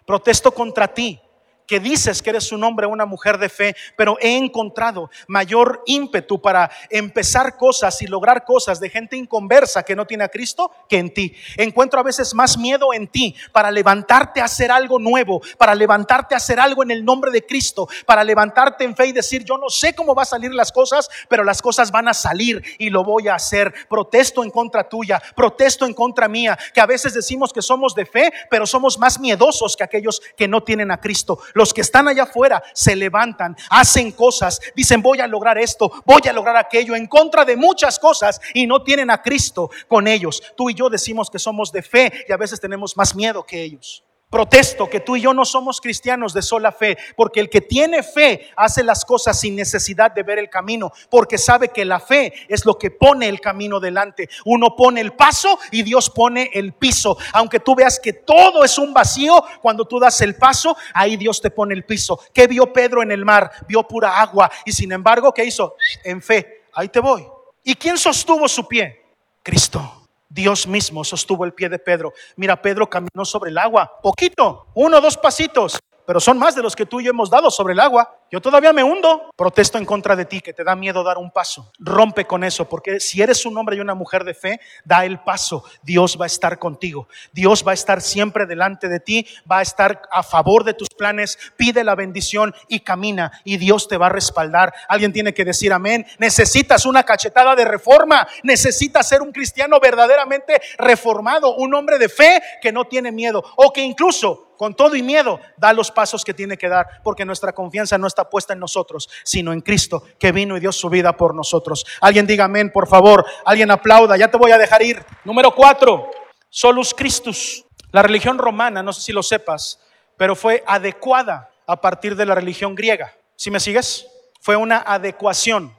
Protesto 0.06 0.52
contra 0.52 0.88
ti 0.88 1.20
que 1.66 1.80
dices 1.80 2.22
que 2.22 2.30
eres 2.30 2.52
un 2.52 2.64
hombre 2.64 2.86
una 2.86 3.06
mujer 3.06 3.38
de 3.38 3.48
fe, 3.48 3.76
pero 3.96 4.16
he 4.20 4.36
encontrado 4.36 5.10
mayor 5.26 5.82
ímpetu 5.86 6.40
para 6.40 6.70
empezar 6.90 7.56
cosas 7.56 8.00
y 8.02 8.06
lograr 8.06 8.44
cosas 8.44 8.80
de 8.80 8.90
gente 8.90 9.16
inconversa 9.16 9.82
que 9.82 9.96
no 9.96 10.06
tiene 10.06 10.24
a 10.24 10.28
Cristo 10.28 10.70
que 10.88 10.98
en 10.98 11.12
ti. 11.12 11.34
Encuentro 11.56 12.00
a 12.00 12.02
veces 12.02 12.34
más 12.34 12.56
miedo 12.58 12.92
en 12.92 13.08
ti 13.08 13.34
para 13.52 13.70
levantarte 13.70 14.40
a 14.40 14.44
hacer 14.44 14.70
algo 14.70 14.98
nuevo, 14.98 15.40
para 15.58 15.74
levantarte 15.74 16.34
a 16.34 16.38
hacer 16.38 16.60
algo 16.60 16.82
en 16.82 16.90
el 16.90 17.04
nombre 17.04 17.30
de 17.30 17.44
Cristo, 17.44 17.88
para 18.04 18.24
levantarte 18.24 18.84
en 18.84 18.94
fe 18.96 19.06
y 19.06 19.12
decir, 19.12 19.44
yo 19.44 19.58
no 19.58 19.68
sé 19.68 19.94
cómo 19.94 20.14
va 20.14 20.22
a 20.22 20.26
salir 20.26 20.54
las 20.54 20.72
cosas, 20.72 21.08
pero 21.28 21.44
las 21.44 21.62
cosas 21.62 21.90
van 21.90 22.08
a 22.08 22.14
salir 22.14 22.62
y 22.78 22.90
lo 22.90 23.04
voy 23.04 23.28
a 23.28 23.34
hacer. 23.34 23.72
Protesto 23.88 24.44
en 24.44 24.50
contra 24.50 24.88
tuya, 24.88 25.22
protesto 25.34 25.86
en 25.86 25.94
contra 25.94 26.28
mía, 26.28 26.58
que 26.72 26.80
a 26.80 26.86
veces 26.86 27.14
decimos 27.14 27.52
que 27.52 27.62
somos 27.62 27.94
de 27.94 28.06
fe, 28.06 28.32
pero 28.50 28.66
somos 28.66 28.98
más 28.98 29.18
miedosos 29.18 29.76
que 29.76 29.84
aquellos 29.84 30.20
que 30.36 30.48
no 30.48 30.62
tienen 30.62 30.90
a 30.90 31.00
Cristo. 31.00 31.38
Los 31.56 31.72
que 31.72 31.80
están 31.80 32.06
allá 32.06 32.24
afuera 32.24 32.62
se 32.74 32.94
levantan, 32.94 33.56
hacen 33.70 34.12
cosas, 34.12 34.60
dicen 34.74 35.00
voy 35.00 35.20
a 35.20 35.26
lograr 35.26 35.56
esto, 35.56 35.90
voy 36.04 36.20
a 36.28 36.32
lograr 36.34 36.54
aquello, 36.54 36.94
en 36.94 37.06
contra 37.06 37.46
de 37.46 37.56
muchas 37.56 37.98
cosas 37.98 38.38
y 38.52 38.66
no 38.66 38.82
tienen 38.82 39.10
a 39.10 39.22
Cristo 39.22 39.70
con 39.88 40.06
ellos. 40.06 40.42
Tú 40.54 40.68
y 40.68 40.74
yo 40.74 40.90
decimos 40.90 41.30
que 41.30 41.38
somos 41.38 41.72
de 41.72 41.80
fe 41.80 42.12
y 42.28 42.32
a 42.32 42.36
veces 42.36 42.60
tenemos 42.60 42.94
más 42.94 43.16
miedo 43.16 43.42
que 43.42 43.62
ellos. 43.62 44.05
Protesto 44.28 44.90
que 44.90 44.98
tú 44.98 45.14
y 45.14 45.20
yo 45.20 45.32
no 45.32 45.44
somos 45.44 45.80
cristianos 45.80 46.34
de 46.34 46.42
sola 46.42 46.72
fe, 46.72 46.98
porque 47.16 47.38
el 47.38 47.48
que 47.48 47.60
tiene 47.60 48.02
fe 48.02 48.48
hace 48.56 48.82
las 48.82 49.04
cosas 49.04 49.38
sin 49.38 49.54
necesidad 49.54 50.10
de 50.10 50.24
ver 50.24 50.40
el 50.40 50.50
camino, 50.50 50.92
porque 51.08 51.38
sabe 51.38 51.68
que 51.68 51.84
la 51.84 52.00
fe 52.00 52.32
es 52.48 52.66
lo 52.66 52.76
que 52.76 52.90
pone 52.90 53.28
el 53.28 53.40
camino 53.40 53.78
delante. 53.78 54.28
Uno 54.44 54.74
pone 54.74 55.00
el 55.00 55.12
paso 55.12 55.60
y 55.70 55.84
Dios 55.84 56.10
pone 56.10 56.50
el 56.54 56.72
piso. 56.72 57.16
Aunque 57.32 57.60
tú 57.60 57.76
veas 57.76 58.00
que 58.00 58.12
todo 58.12 58.64
es 58.64 58.78
un 58.78 58.92
vacío, 58.92 59.44
cuando 59.62 59.84
tú 59.84 60.00
das 60.00 60.20
el 60.20 60.34
paso, 60.34 60.76
ahí 60.92 61.16
Dios 61.16 61.40
te 61.40 61.50
pone 61.50 61.74
el 61.74 61.84
piso. 61.84 62.18
¿Qué 62.34 62.48
vio 62.48 62.72
Pedro 62.72 63.04
en 63.04 63.12
el 63.12 63.24
mar? 63.24 63.48
Vio 63.68 63.86
pura 63.86 64.20
agua 64.20 64.50
y 64.64 64.72
sin 64.72 64.90
embargo, 64.90 65.32
¿qué 65.32 65.44
hizo? 65.44 65.76
En 66.02 66.20
fe, 66.20 66.64
ahí 66.72 66.88
te 66.88 66.98
voy. 66.98 67.24
¿Y 67.62 67.76
quién 67.76 67.96
sostuvo 67.96 68.48
su 68.48 68.66
pie? 68.66 69.04
Cristo. 69.42 70.05
Dios 70.28 70.66
mismo 70.66 71.04
sostuvo 71.04 71.44
el 71.44 71.52
pie 71.52 71.68
de 71.68 71.78
Pedro. 71.78 72.12
Mira, 72.36 72.60
Pedro 72.60 72.88
caminó 72.88 73.24
sobre 73.24 73.50
el 73.50 73.58
agua, 73.58 74.00
poquito, 74.02 74.66
uno 74.74 75.00
dos 75.00 75.16
pasitos, 75.16 75.78
pero 76.06 76.20
son 76.20 76.38
más 76.38 76.54
de 76.54 76.62
los 76.62 76.76
que 76.76 76.86
tú 76.86 77.00
y 77.00 77.04
yo 77.04 77.10
hemos 77.10 77.30
dado 77.30 77.50
sobre 77.50 77.74
el 77.74 77.80
agua. 77.80 78.16
Yo 78.30 78.40
todavía 78.40 78.72
me 78.72 78.82
hundo. 78.82 79.30
Protesto 79.36 79.78
en 79.78 79.84
contra 79.84 80.16
de 80.16 80.24
ti 80.24 80.40
que 80.40 80.52
te 80.52 80.64
da 80.64 80.74
miedo 80.74 81.04
dar 81.04 81.18
un 81.18 81.30
paso. 81.30 81.70
Rompe 81.78 82.24
con 82.24 82.42
eso, 82.42 82.68
porque 82.68 82.98
si 82.98 83.22
eres 83.22 83.46
un 83.46 83.56
hombre 83.56 83.76
y 83.76 83.80
una 83.80 83.94
mujer 83.94 84.24
de 84.24 84.34
fe, 84.34 84.60
da 84.84 85.04
el 85.04 85.20
paso. 85.20 85.64
Dios 85.82 86.18
va 86.20 86.24
a 86.24 86.26
estar 86.26 86.58
contigo. 86.58 87.08
Dios 87.32 87.64
va 87.66 87.70
a 87.70 87.74
estar 87.74 88.00
siempre 88.00 88.46
delante 88.46 88.88
de 88.88 88.98
ti, 88.98 89.26
va 89.50 89.58
a 89.58 89.62
estar 89.62 90.02
a 90.10 90.22
favor 90.22 90.64
de 90.64 90.74
tus 90.74 90.88
planes. 90.88 91.38
Pide 91.56 91.84
la 91.84 91.94
bendición 91.94 92.54
y 92.68 92.80
camina 92.80 93.30
y 93.44 93.58
Dios 93.58 93.86
te 93.86 93.96
va 93.96 94.06
a 94.06 94.10
respaldar. 94.10 94.74
Alguien 94.88 95.12
tiene 95.12 95.32
que 95.32 95.44
decir 95.44 95.72
amén. 95.72 96.04
Necesitas 96.18 96.84
una 96.84 97.04
cachetada 97.04 97.54
de 97.54 97.64
reforma. 97.64 98.26
Necesitas 98.42 99.08
ser 99.08 99.22
un 99.22 99.30
cristiano 99.30 99.78
verdaderamente 99.80 100.60
reformado, 100.78 101.54
un 101.56 101.74
hombre 101.74 101.98
de 101.98 102.08
fe 102.08 102.42
que 102.60 102.72
no 102.72 102.86
tiene 102.86 103.12
miedo 103.12 103.44
o 103.56 103.72
que 103.72 103.82
incluso 103.82 104.46
con 104.56 104.74
todo 104.74 104.96
y 104.96 105.02
miedo, 105.02 105.40
da 105.56 105.72
los 105.72 105.90
pasos 105.90 106.24
que 106.24 106.34
tiene 106.34 106.56
que 106.56 106.68
dar, 106.68 107.02
porque 107.02 107.24
nuestra 107.24 107.52
confianza 107.52 107.98
no 107.98 108.06
está 108.06 108.15
puesta 108.24 108.52
en 108.52 108.58
nosotros, 108.58 109.08
sino 109.22 109.52
en 109.52 109.60
Cristo, 109.60 110.02
que 110.18 110.32
vino 110.32 110.56
y 110.56 110.60
dio 110.60 110.72
su 110.72 110.88
vida 110.88 111.16
por 111.16 111.34
nosotros. 111.34 111.86
Alguien 112.00 112.26
diga 112.26 112.46
amén, 112.46 112.70
por 112.72 112.88
favor. 112.88 113.24
Alguien 113.44 113.70
aplauda, 113.70 114.16
ya 114.16 114.30
te 114.30 114.38
voy 114.38 114.50
a 114.50 114.58
dejar 114.58 114.82
ir. 114.82 115.04
Número 115.24 115.54
cuatro, 115.54 116.10
Solus 116.48 116.94
Christus. 116.94 117.64
La 117.92 118.02
religión 118.02 118.38
romana, 118.38 118.82
no 118.82 118.92
sé 118.92 119.00
si 119.00 119.12
lo 119.12 119.22
sepas, 119.22 119.80
pero 120.16 120.34
fue 120.34 120.62
adecuada 120.66 121.50
a 121.66 121.80
partir 121.80 122.16
de 122.16 122.26
la 122.26 122.34
religión 122.34 122.74
griega. 122.74 123.14
¿Sí 123.36 123.50
me 123.50 123.60
sigues? 123.60 124.06
Fue 124.40 124.56
una 124.56 124.78
adecuación. 124.78 125.74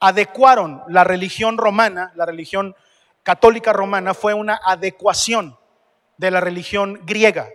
Adecuaron 0.00 0.82
la 0.88 1.04
religión 1.04 1.56
romana, 1.58 2.12
la 2.14 2.26
religión 2.26 2.74
católica 3.22 3.72
romana, 3.72 4.14
fue 4.14 4.34
una 4.34 4.60
adecuación 4.64 5.58
de 6.16 6.30
la 6.30 6.40
religión 6.40 7.00
griega. 7.04 7.48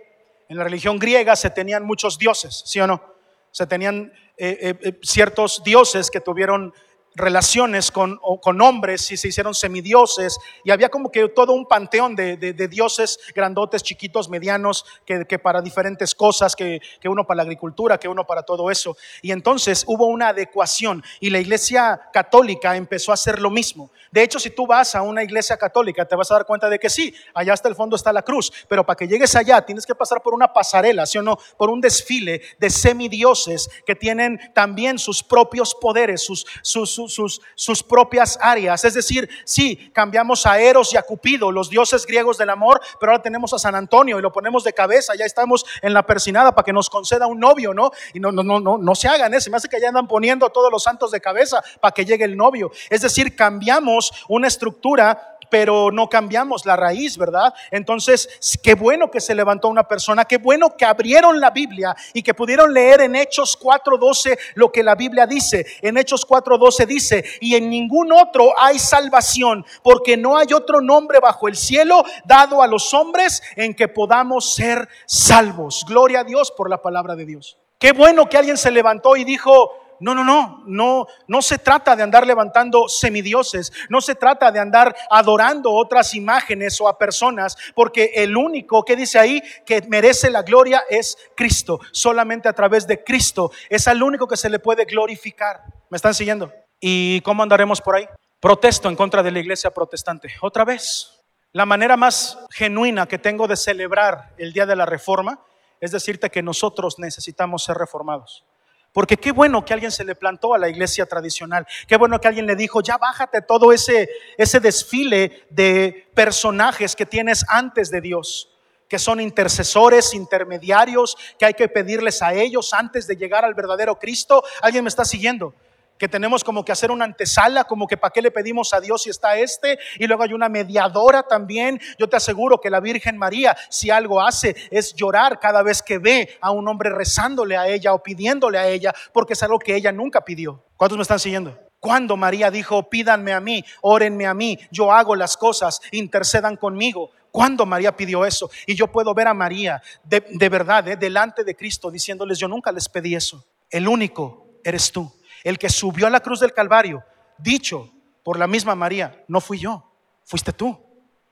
En 0.48 0.58
la 0.58 0.64
religión 0.64 0.98
griega 0.98 1.34
se 1.36 1.50
tenían 1.50 1.84
muchos 1.84 2.18
dioses, 2.18 2.62
¿sí 2.66 2.80
o 2.80 2.86
no? 2.86 3.11
Se 3.52 3.66
tenían 3.66 4.12
eh, 4.36 4.58
eh, 4.60 4.78
eh, 4.82 4.98
ciertos 5.02 5.62
dioses 5.62 6.10
que 6.10 6.20
tuvieron 6.20 6.72
relaciones 7.14 7.90
con, 7.90 8.18
con, 8.40 8.60
hombres 8.60 9.10
y 9.10 9.16
se 9.16 9.28
hicieron 9.28 9.54
semidioses 9.54 10.38
y 10.64 10.70
había 10.70 10.88
como 10.88 11.10
que 11.10 11.28
todo 11.28 11.52
un 11.52 11.66
panteón 11.66 12.16
de, 12.16 12.36
dioses 12.68 13.18
grandotes, 13.34 13.82
chiquitos, 13.82 14.28
medianos, 14.28 14.84
que, 15.04 15.38
para 15.38 15.60
diferentes 15.60 16.14
cosas, 16.14 16.56
que, 16.56 16.80
que, 17.00 17.08
uno 17.08 17.26
para 17.26 17.38
la 17.38 17.42
agricultura, 17.42 17.98
que 17.98 18.08
uno 18.08 18.26
para 18.26 18.42
todo 18.42 18.70
eso. 18.70 18.96
Y 19.20 19.32
entonces 19.32 19.84
hubo 19.86 20.06
una 20.06 20.28
adecuación 20.28 21.02
y 21.20 21.30
la 21.30 21.40
iglesia 21.40 22.00
católica 22.12 22.76
empezó 22.76 23.10
a 23.10 23.14
hacer 23.14 23.40
lo 23.40 23.50
mismo. 23.50 23.90
De 24.10 24.22
hecho, 24.22 24.38
si 24.38 24.50
tú 24.50 24.66
vas 24.66 24.94
a 24.94 25.02
una 25.02 25.22
iglesia 25.22 25.56
católica, 25.56 26.06
te 26.06 26.16
vas 26.16 26.30
a 26.30 26.34
dar 26.34 26.46
cuenta 26.46 26.68
de 26.68 26.78
que 26.78 26.90
sí, 26.90 27.14
allá 27.34 27.52
hasta 27.52 27.68
el 27.68 27.74
fondo 27.74 27.96
está 27.96 28.12
la 28.12 28.22
cruz, 28.22 28.52
pero 28.68 28.84
para 28.84 28.96
que 28.96 29.08
llegues 29.08 29.34
allá 29.34 29.64
tienes 29.64 29.86
que 29.86 29.94
pasar 29.94 30.22
por 30.22 30.34
una 30.34 30.52
pasarela, 30.52 31.06
¿sí 31.06 31.18
o 31.18 31.22
no? 31.22 31.38
Por 31.56 31.70
un 31.70 31.80
desfile 31.80 32.42
de 32.58 32.70
semidioses 32.70 33.70
que 33.86 33.94
tienen 33.94 34.38
también 34.54 34.98
sus 34.98 35.22
propios 35.22 35.74
poderes, 35.74 36.22
sus, 36.22 36.46
sus 36.62 37.01
sus, 37.08 37.40
propias 37.88 38.38
áreas. 38.40 38.84
Es 38.84 38.94
decir, 38.94 39.28
sí, 39.44 39.90
cambiamos 39.92 40.46
a 40.46 40.60
Eros 40.60 40.92
y 40.94 40.96
a 40.96 41.02
Cupido, 41.02 41.50
los 41.50 41.70
dioses 41.70 42.06
griegos 42.06 42.38
del 42.38 42.50
amor, 42.50 42.80
pero 42.98 43.12
ahora 43.12 43.22
tenemos 43.22 43.52
a 43.52 43.58
San 43.58 43.74
Antonio 43.74 44.18
y 44.18 44.22
lo 44.22 44.32
ponemos 44.32 44.64
de 44.64 44.72
cabeza, 44.72 45.14
ya 45.14 45.24
estamos 45.24 45.64
en 45.80 45.94
la 45.94 46.04
persinada 46.04 46.54
para 46.54 46.64
que 46.64 46.72
nos 46.72 46.88
conceda 46.88 47.26
un 47.26 47.40
novio, 47.40 47.74
¿no? 47.74 47.90
Y 48.14 48.20
no, 48.20 48.32
no, 48.32 48.42
no, 48.42 48.60
no, 48.60 48.78
no 48.78 48.94
se 48.94 49.08
hagan, 49.08 49.34
¿eh? 49.34 49.40
se 49.40 49.50
me 49.50 49.56
hace 49.56 49.68
que 49.68 49.80
ya 49.80 49.88
andan 49.88 50.08
poniendo 50.08 50.46
a 50.46 50.50
todos 50.50 50.70
los 50.70 50.82
santos 50.82 51.10
de 51.10 51.20
cabeza 51.20 51.62
para 51.80 51.92
que 51.92 52.04
llegue 52.04 52.24
el 52.24 52.36
novio. 52.36 52.70
Es 52.90 53.00
decir, 53.02 53.34
cambiamos 53.36 54.12
una 54.28 54.48
estructura 54.48 55.31
pero 55.52 55.90
no 55.92 56.08
cambiamos 56.08 56.64
la 56.64 56.76
raíz, 56.76 57.18
¿verdad? 57.18 57.52
Entonces, 57.70 58.40
qué 58.62 58.72
bueno 58.72 59.10
que 59.10 59.20
se 59.20 59.34
levantó 59.34 59.68
una 59.68 59.86
persona, 59.86 60.24
qué 60.24 60.38
bueno 60.38 60.78
que 60.78 60.86
abrieron 60.86 61.40
la 61.40 61.50
Biblia 61.50 61.94
y 62.14 62.22
que 62.22 62.32
pudieron 62.32 62.72
leer 62.72 63.02
en 63.02 63.14
Hechos 63.14 63.58
4:12 63.60 64.38
lo 64.54 64.72
que 64.72 64.82
la 64.82 64.94
Biblia 64.94 65.26
dice. 65.26 65.66
En 65.82 65.98
Hechos 65.98 66.26
4:12 66.26 66.86
dice, 66.86 67.24
y 67.42 67.54
en 67.54 67.68
ningún 67.68 68.12
otro 68.12 68.54
hay 68.58 68.78
salvación, 68.78 69.66
porque 69.82 70.16
no 70.16 70.38
hay 70.38 70.54
otro 70.54 70.80
nombre 70.80 71.18
bajo 71.20 71.48
el 71.48 71.56
cielo 71.56 72.02
dado 72.24 72.62
a 72.62 72.66
los 72.66 72.94
hombres 72.94 73.42
en 73.54 73.74
que 73.74 73.88
podamos 73.88 74.54
ser 74.54 74.88
salvos. 75.04 75.84
Gloria 75.86 76.20
a 76.20 76.24
Dios 76.24 76.50
por 76.50 76.70
la 76.70 76.80
palabra 76.80 77.14
de 77.14 77.26
Dios. 77.26 77.58
Qué 77.78 77.92
bueno 77.92 78.26
que 78.26 78.38
alguien 78.38 78.56
se 78.56 78.70
levantó 78.70 79.16
y 79.16 79.24
dijo, 79.24 79.81
no, 80.02 80.14
no, 80.14 80.24
no, 80.24 80.62
no, 80.66 81.06
no 81.28 81.42
se 81.42 81.58
trata 81.58 81.94
de 81.96 82.02
andar 82.02 82.26
levantando 82.26 82.88
semidioses, 82.88 83.72
no 83.88 84.00
se 84.00 84.14
trata 84.14 84.50
de 84.50 84.58
andar 84.58 84.94
adorando 85.08 85.72
otras 85.72 86.14
imágenes 86.14 86.80
o 86.80 86.88
a 86.88 86.98
personas, 86.98 87.56
porque 87.74 88.12
el 88.16 88.36
único 88.36 88.84
que 88.84 88.96
dice 88.96 89.18
ahí 89.18 89.42
que 89.64 89.80
merece 89.88 90.30
la 90.30 90.42
gloria 90.42 90.82
es 90.90 91.16
Cristo. 91.36 91.80
Solamente 91.92 92.48
a 92.48 92.52
través 92.52 92.86
de 92.86 93.02
Cristo 93.02 93.52
es 93.70 93.86
al 93.86 94.02
único 94.02 94.26
que 94.26 94.36
se 94.36 94.50
le 94.50 94.58
puede 94.58 94.84
glorificar. 94.84 95.62
¿Me 95.88 95.96
están 95.96 96.14
siguiendo? 96.14 96.52
¿Y 96.80 97.20
cómo 97.20 97.42
andaremos 97.42 97.80
por 97.80 97.94
ahí? 97.94 98.06
Protesto 98.40 98.88
en 98.88 98.96
contra 98.96 99.22
de 99.22 99.30
la 99.30 99.38
iglesia 99.38 99.70
protestante. 99.70 100.32
Otra 100.40 100.64
vez, 100.64 101.22
la 101.52 101.64
manera 101.64 101.96
más 101.96 102.38
genuina 102.50 103.06
que 103.06 103.18
tengo 103.18 103.46
de 103.46 103.56
celebrar 103.56 104.34
el 104.36 104.52
día 104.52 104.66
de 104.66 104.74
la 104.74 104.84
reforma 104.84 105.38
es 105.80 105.90
decirte 105.90 106.30
que 106.30 106.42
nosotros 106.42 106.98
necesitamos 106.98 107.64
ser 107.64 107.76
reformados. 107.76 108.44
Porque 108.92 109.16
qué 109.16 109.32
bueno 109.32 109.64
que 109.64 109.72
alguien 109.72 109.90
se 109.90 110.04
le 110.04 110.14
plantó 110.14 110.54
a 110.54 110.58
la 110.58 110.68
iglesia 110.68 111.06
tradicional. 111.06 111.66
Qué 111.86 111.96
bueno 111.96 112.20
que 112.20 112.28
alguien 112.28 112.46
le 112.46 112.56
dijo, 112.56 112.82
ya 112.82 112.98
bájate 112.98 113.40
todo 113.40 113.72
ese, 113.72 114.08
ese 114.36 114.60
desfile 114.60 115.46
de 115.50 116.10
personajes 116.14 116.94
que 116.94 117.06
tienes 117.06 117.44
antes 117.48 117.90
de 117.90 118.02
Dios, 118.02 118.50
que 118.88 118.98
son 118.98 119.18
intercesores, 119.20 120.12
intermediarios, 120.12 121.16
que 121.38 121.46
hay 121.46 121.54
que 121.54 121.68
pedirles 121.68 122.20
a 122.20 122.34
ellos 122.34 122.74
antes 122.74 123.06
de 123.06 123.16
llegar 123.16 123.46
al 123.46 123.54
verdadero 123.54 123.98
Cristo. 123.98 124.44
¿Alguien 124.60 124.84
me 124.84 124.88
está 124.88 125.06
siguiendo? 125.06 125.54
Que 125.98 126.08
tenemos 126.08 126.42
como 126.42 126.64
que 126.64 126.72
hacer 126.72 126.90
una 126.90 127.04
antesala, 127.04 127.64
como 127.64 127.86
que 127.86 127.96
para 127.96 128.12
qué 128.12 128.22
le 128.22 128.30
pedimos 128.30 128.72
a 128.74 128.80
Dios 128.80 129.02
si 129.02 129.10
está 129.10 129.36
este, 129.36 129.78
y 129.98 130.06
luego 130.06 130.22
hay 130.22 130.32
una 130.32 130.48
mediadora 130.48 131.22
también. 131.22 131.80
Yo 131.98 132.08
te 132.08 132.16
aseguro 132.16 132.60
que 132.60 132.70
la 132.70 132.80
Virgen 132.80 133.16
María, 133.16 133.56
si 133.70 133.90
algo 133.90 134.20
hace, 134.20 134.56
es 134.70 134.94
llorar 134.94 135.38
cada 135.38 135.62
vez 135.62 135.82
que 135.82 135.98
ve 135.98 136.38
a 136.40 136.50
un 136.50 136.66
hombre 136.68 136.90
rezándole 136.90 137.56
a 137.56 137.68
ella 137.68 137.94
o 137.94 138.02
pidiéndole 138.02 138.58
a 138.58 138.68
ella, 138.68 138.92
porque 139.12 139.34
es 139.34 139.42
algo 139.42 139.58
que 139.58 139.76
ella 139.76 139.92
nunca 139.92 140.24
pidió. 140.24 140.64
¿Cuántos 140.76 140.98
me 140.98 141.02
están 141.02 141.20
siguiendo? 141.20 141.58
Cuando 141.78 142.16
María 142.16 142.50
dijo, 142.50 142.88
pídanme 142.88 143.32
a 143.32 143.40
mí, 143.40 143.64
órenme 143.80 144.26
a 144.26 144.34
mí, 144.34 144.58
yo 144.70 144.92
hago 144.92 145.16
las 145.16 145.36
cosas, 145.36 145.80
intercedan 145.90 146.56
conmigo. 146.56 147.10
Cuando 147.32 147.66
María 147.66 147.96
pidió 147.96 148.24
eso? 148.24 148.50
Y 148.66 148.74
yo 148.74 148.86
puedo 148.86 149.14
ver 149.14 149.26
a 149.26 149.34
María 149.34 149.82
de, 150.04 150.48
verdad, 150.48 150.86
eh, 150.86 150.96
delante 150.96 151.42
de 151.42 151.56
Cristo, 151.56 151.90
diciéndoles, 151.90 152.38
yo 152.38 152.46
nunca 152.46 152.70
les 152.70 152.88
pedí 152.88 153.14
eso. 153.14 153.44
El 153.70 153.88
único 153.88 154.60
eres 154.62 154.92
tú 154.92 155.12
el 155.42 155.58
que 155.58 155.68
subió 155.68 156.06
a 156.06 156.10
la 156.10 156.20
cruz 156.20 156.40
del 156.40 156.52
Calvario, 156.52 157.04
dicho 157.38 157.90
por 158.22 158.38
la 158.38 158.46
misma 158.46 158.74
María, 158.74 159.24
no 159.28 159.40
fui 159.40 159.58
yo, 159.58 159.92
fuiste 160.24 160.52
tú. 160.52 160.78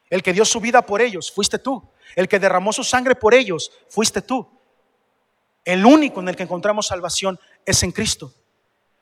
El 0.08 0.22
que 0.22 0.32
dio 0.32 0.44
su 0.44 0.60
vida 0.60 0.82
por 0.82 1.00
ellos, 1.00 1.30
fuiste 1.30 1.58
tú. 1.58 1.88
El 2.16 2.28
que 2.28 2.40
derramó 2.40 2.72
su 2.72 2.82
sangre 2.82 3.14
por 3.14 3.32
ellos, 3.32 3.70
fuiste 3.88 4.22
tú. 4.22 4.48
El 5.64 5.86
único 5.86 6.20
en 6.20 6.28
el 6.28 6.36
que 6.36 6.42
encontramos 6.42 6.86
salvación 6.86 7.38
es 7.64 7.82
en 7.82 7.92
Cristo. 7.92 8.34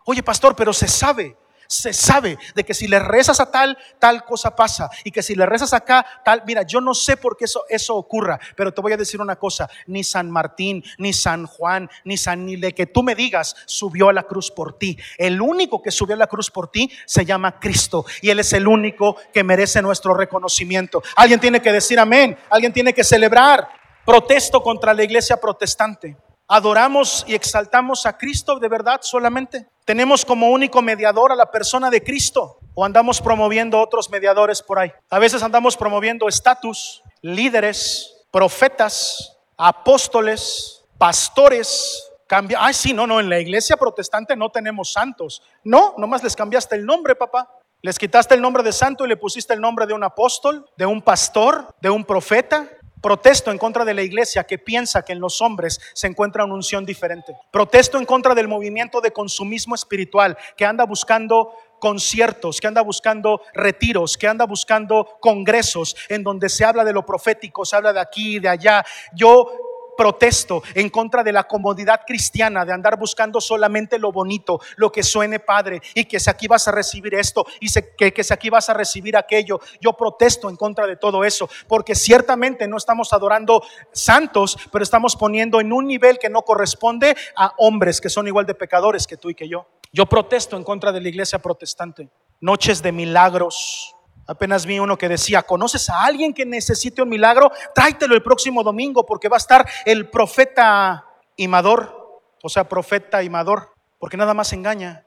Oye, 0.05 0.23
pastor, 0.23 0.55
pero 0.55 0.73
se 0.73 0.89
sabe 0.89 1.37
se 1.69 1.93
sabe 1.93 2.39
de 2.55 2.65
que 2.65 2.73
si 2.73 2.89
le 2.89 2.99
rezas 2.99 3.41
a 3.41 3.51
tal, 3.51 3.77
tal 3.99 4.25
cosa 4.25 4.57
pasa. 4.57 4.89
Y 5.05 5.11
que 5.11 5.23
si 5.23 5.35
le 5.35 5.45
rezas 5.47 5.75
acá, 5.75 6.05
tal, 6.25 6.43
mira, 6.47 6.63
yo 6.63 6.81
no 6.81 6.95
sé 6.95 7.17
por 7.17 7.37
qué 7.37 7.45
eso, 7.45 7.65
eso 7.69 7.95
ocurra, 7.95 8.41
pero 8.57 8.73
te 8.73 8.81
voy 8.81 8.93
a 8.93 8.97
decir 8.97 9.21
una 9.21 9.37
cosa, 9.37 9.69
ni 9.87 10.03
San 10.03 10.31
Martín, 10.31 10.83
ni 10.97 11.13
San 11.13 11.47
Juan, 11.47 11.89
ni 12.05 12.17
San 12.17 12.47
ni 12.47 12.57
de 12.57 12.75
que 12.75 12.87
tú 12.87 13.03
me 13.03 13.15
digas, 13.15 13.55
subió 13.67 14.09
a 14.09 14.13
la 14.13 14.23
cruz 14.23 14.51
por 14.51 14.79
ti. 14.79 14.99
El 15.19 15.41
único 15.43 15.83
que 15.83 15.91
subió 15.91 16.15
a 16.15 16.19
la 16.19 16.27
cruz 16.27 16.51
por 16.51 16.71
ti 16.71 16.91
se 17.05 17.25
llama 17.25 17.61
Cristo. 17.61 18.07
Y 18.23 18.31
Él 18.31 18.41
es 18.41 18.53
el 18.55 18.67
único 18.67 19.17
que 19.33 19.45
merece 19.45 19.83
nuestro 19.83 20.15
reconocimiento. 20.15 21.03
Alguien 21.17 21.39
tiene 21.39 21.61
que 21.61 21.73
decir 21.73 22.01
amén, 22.01 22.37
alguien 22.49 22.73
tiene 22.73 22.95
que 22.95 23.05
celebrar. 23.05 23.69
Protesto 24.07 24.63
contra 24.63 24.95
la 24.95 25.05
iglesia 25.05 25.37
protestante. 25.37 26.17
¿Adoramos 26.47 27.27
y 27.29 27.35
exaltamos 27.35 28.07
a 28.07 28.17
Cristo 28.17 28.59
de 28.59 28.69
verdad 28.69 29.01
solamente? 29.03 29.67
¿Tenemos 29.89 30.23
como 30.23 30.51
único 30.51 30.83
mediador 30.83 31.33
a 31.33 31.35
la 31.35 31.51
persona 31.51 31.89
de 31.89 32.05
Cristo? 32.05 32.59
¿O 32.75 32.85
andamos 32.85 33.23
promoviendo 33.23 33.81
otros 33.81 34.11
mediadores 34.11 34.61
por 34.61 34.79
ahí? 34.79 34.93
A 35.09 35.19
veces 35.19 35.43
andamos 35.43 35.79
promoviendo 35.79 36.29
estatus, 36.29 37.03
líderes, 37.23 38.27
profetas, 38.31 39.39
apóstoles, 39.57 40.85
pastores. 40.99 42.07
Cambia, 42.27 42.59
ay, 42.61 42.75
sí, 42.75 42.93
no, 42.93 43.07
no, 43.07 43.19
en 43.19 43.31
la 43.31 43.41
iglesia 43.41 43.79
protestante 43.79 44.37
no 44.37 44.51
tenemos 44.51 44.93
santos. 44.93 45.43
No, 45.65 45.95
nomás 45.97 46.23
les 46.23 46.37
cambiaste 46.37 46.77
el 46.77 46.85
nombre, 46.85 47.15
papá. 47.15 47.49
Les 47.81 47.99
quitaste 47.99 48.35
el 48.35 48.43
nombre 48.43 48.63
de 48.63 48.73
santo 48.73 49.07
y 49.07 49.09
le 49.09 49.17
pusiste 49.17 49.55
el 49.55 49.61
nombre 49.63 49.87
de 49.87 49.95
un 49.95 50.05
apóstol, 50.05 50.69
de 50.77 50.85
un 50.85 51.01
pastor, 51.01 51.75
de 51.81 51.89
un 51.89 52.05
profeta. 52.05 52.69
Protesto 53.01 53.51
en 53.51 53.59
contra 53.59 53.85
de 53.85 53.95
la 53.95 54.03
iglesia 54.03 54.45
que 54.45 54.59
piensa 54.59 55.03
que 55.03 55.13
en 55.13 55.21
los 55.21 55.41
hombres 55.41 55.81
se 55.95 56.07
encuentra 56.07 56.45
una 56.45 56.55
unción 56.55 56.85
diferente. 56.85 57.35
Protesto 57.51 57.99
en 57.99 58.05
contra 58.05 58.35
del 58.35 58.49
movimiento 58.49 59.01
de 59.01 59.13
consumismo 59.13 59.75
espiritual 59.75 60.37
que 60.57 60.65
anda 60.65 60.85
buscando 60.85 61.53
conciertos, 61.79 62.61
que 62.61 62.67
anda 62.67 62.83
buscando 62.83 63.41
retiros, 63.55 64.17
que 64.17 64.27
anda 64.27 64.47
buscando 64.47 65.19
congresos 65.21 65.97
en 66.09 66.25
donde 66.25 66.49
se 66.49 66.65
habla 66.65 66.85
de 66.85 66.93
lo 66.93 67.07
profético, 67.07 67.65
se 67.65 67.77
habla 67.77 67.93
de 67.93 68.01
aquí 68.01 68.37
y 68.37 68.41
de 68.41 68.49
allá. 68.49 68.85
Yo 69.15 69.51
protesto 69.99 70.63
en 70.75 70.91
contra 70.91 71.25
de 71.25 71.33
la 71.33 71.49
comodidad 71.49 72.03
cristiana 72.07 72.65
de 72.65 72.73
andar 72.73 72.97
buscando 72.97 73.41
solamente 73.41 73.99
lo 73.99 74.13
bonito, 74.13 74.61
lo 74.77 74.93
que 74.93 75.03
suene 75.03 75.41
padre 75.41 75.83
y 75.93 76.05
que 76.05 76.21
si 76.21 76.31
aquí 76.31 76.47
vas 76.47 76.69
a 76.69 76.71
recibir 76.71 77.17
esto 77.17 77.45
y 77.59 77.69
que, 77.97 78.13
que 78.13 78.23
si 78.23 78.33
aquí 78.33 78.49
vas 78.49 78.69
a 78.69 78.75
recibir 78.75 79.17
aquello. 79.17 79.59
Yo 79.81 79.95
protesto 79.95 80.49
en 80.49 80.57
contra 80.57 80.87
de 80.87 80.95
todo 80.95 81.25
eso 81.25 81.51
porque 81.67 81.97
ciertamente 81.97 82.69
no 82.69 82.77
estamos 82.77 83.13
adorando 83.13 83.61
santos, 83.91 84.57
pero 84.71 84.85
estamos 84.85 85.17
poniendo 85.17 85.61
en 85.61 85.73
un 85.73 85.89
nivel 85.89 86.21
que 86.21 86.31
no 86.31 86.43
corresponde 86.43 87.17
a 87.35 87.53
hombres 87.59 88.01
que 88.01 88.09
son 88.09 88.29
igual 88.29 88.47
de 88.47 88.55
pecadores 88.55 89.05
que 89.05 89.17
tú 89.17 89.31
y 89.31 89.35
que 89.35 89.49
yo. 89.49 89.67
Yo 89.93 90.07
protesto 90.07 90.57
en 90.57 90.63
contra 90.63 90.93
de 90.93 91.01
la 91.01 91.09
iglesia 91.09 91.41
protestante. 91.41 92.09
Noches 92.41 92.83
de 92.83 92.93
milagros, 92.93 93.97
Apenas 94.29 94.67
vi 94.67 94.79
uno 94.79 94.99
que 94.99 95.09
decía, 95.09 95.43
¿conoces 95.43 95.89
a 95.89 96.05
alguien 96.05 96.35
que 96.35 96.45
necesite 96.45 97.01
un 97.01 97.09
milagro? 97.09 97.51
Tráetelo 97.75 98.15
el 98.15 98.23
próximo 98.23 98.63
domingo 98.63 99.07
porque 99.07 99.31
va 99.31 99.37
a 99.37 99.39
estar 99.39 99.67
el 99.87 100.11
profeta 100.11 101.07
Imador, 101.37 102.21
o 102.43 102.49
sea, 102.51 102.69
profeta 102.69 103.23
Imador, 103.23 103.71
porque 103.99 104.19
nada 104.19 104.35
más 104.35 104.53
engaña, 104.53 105.07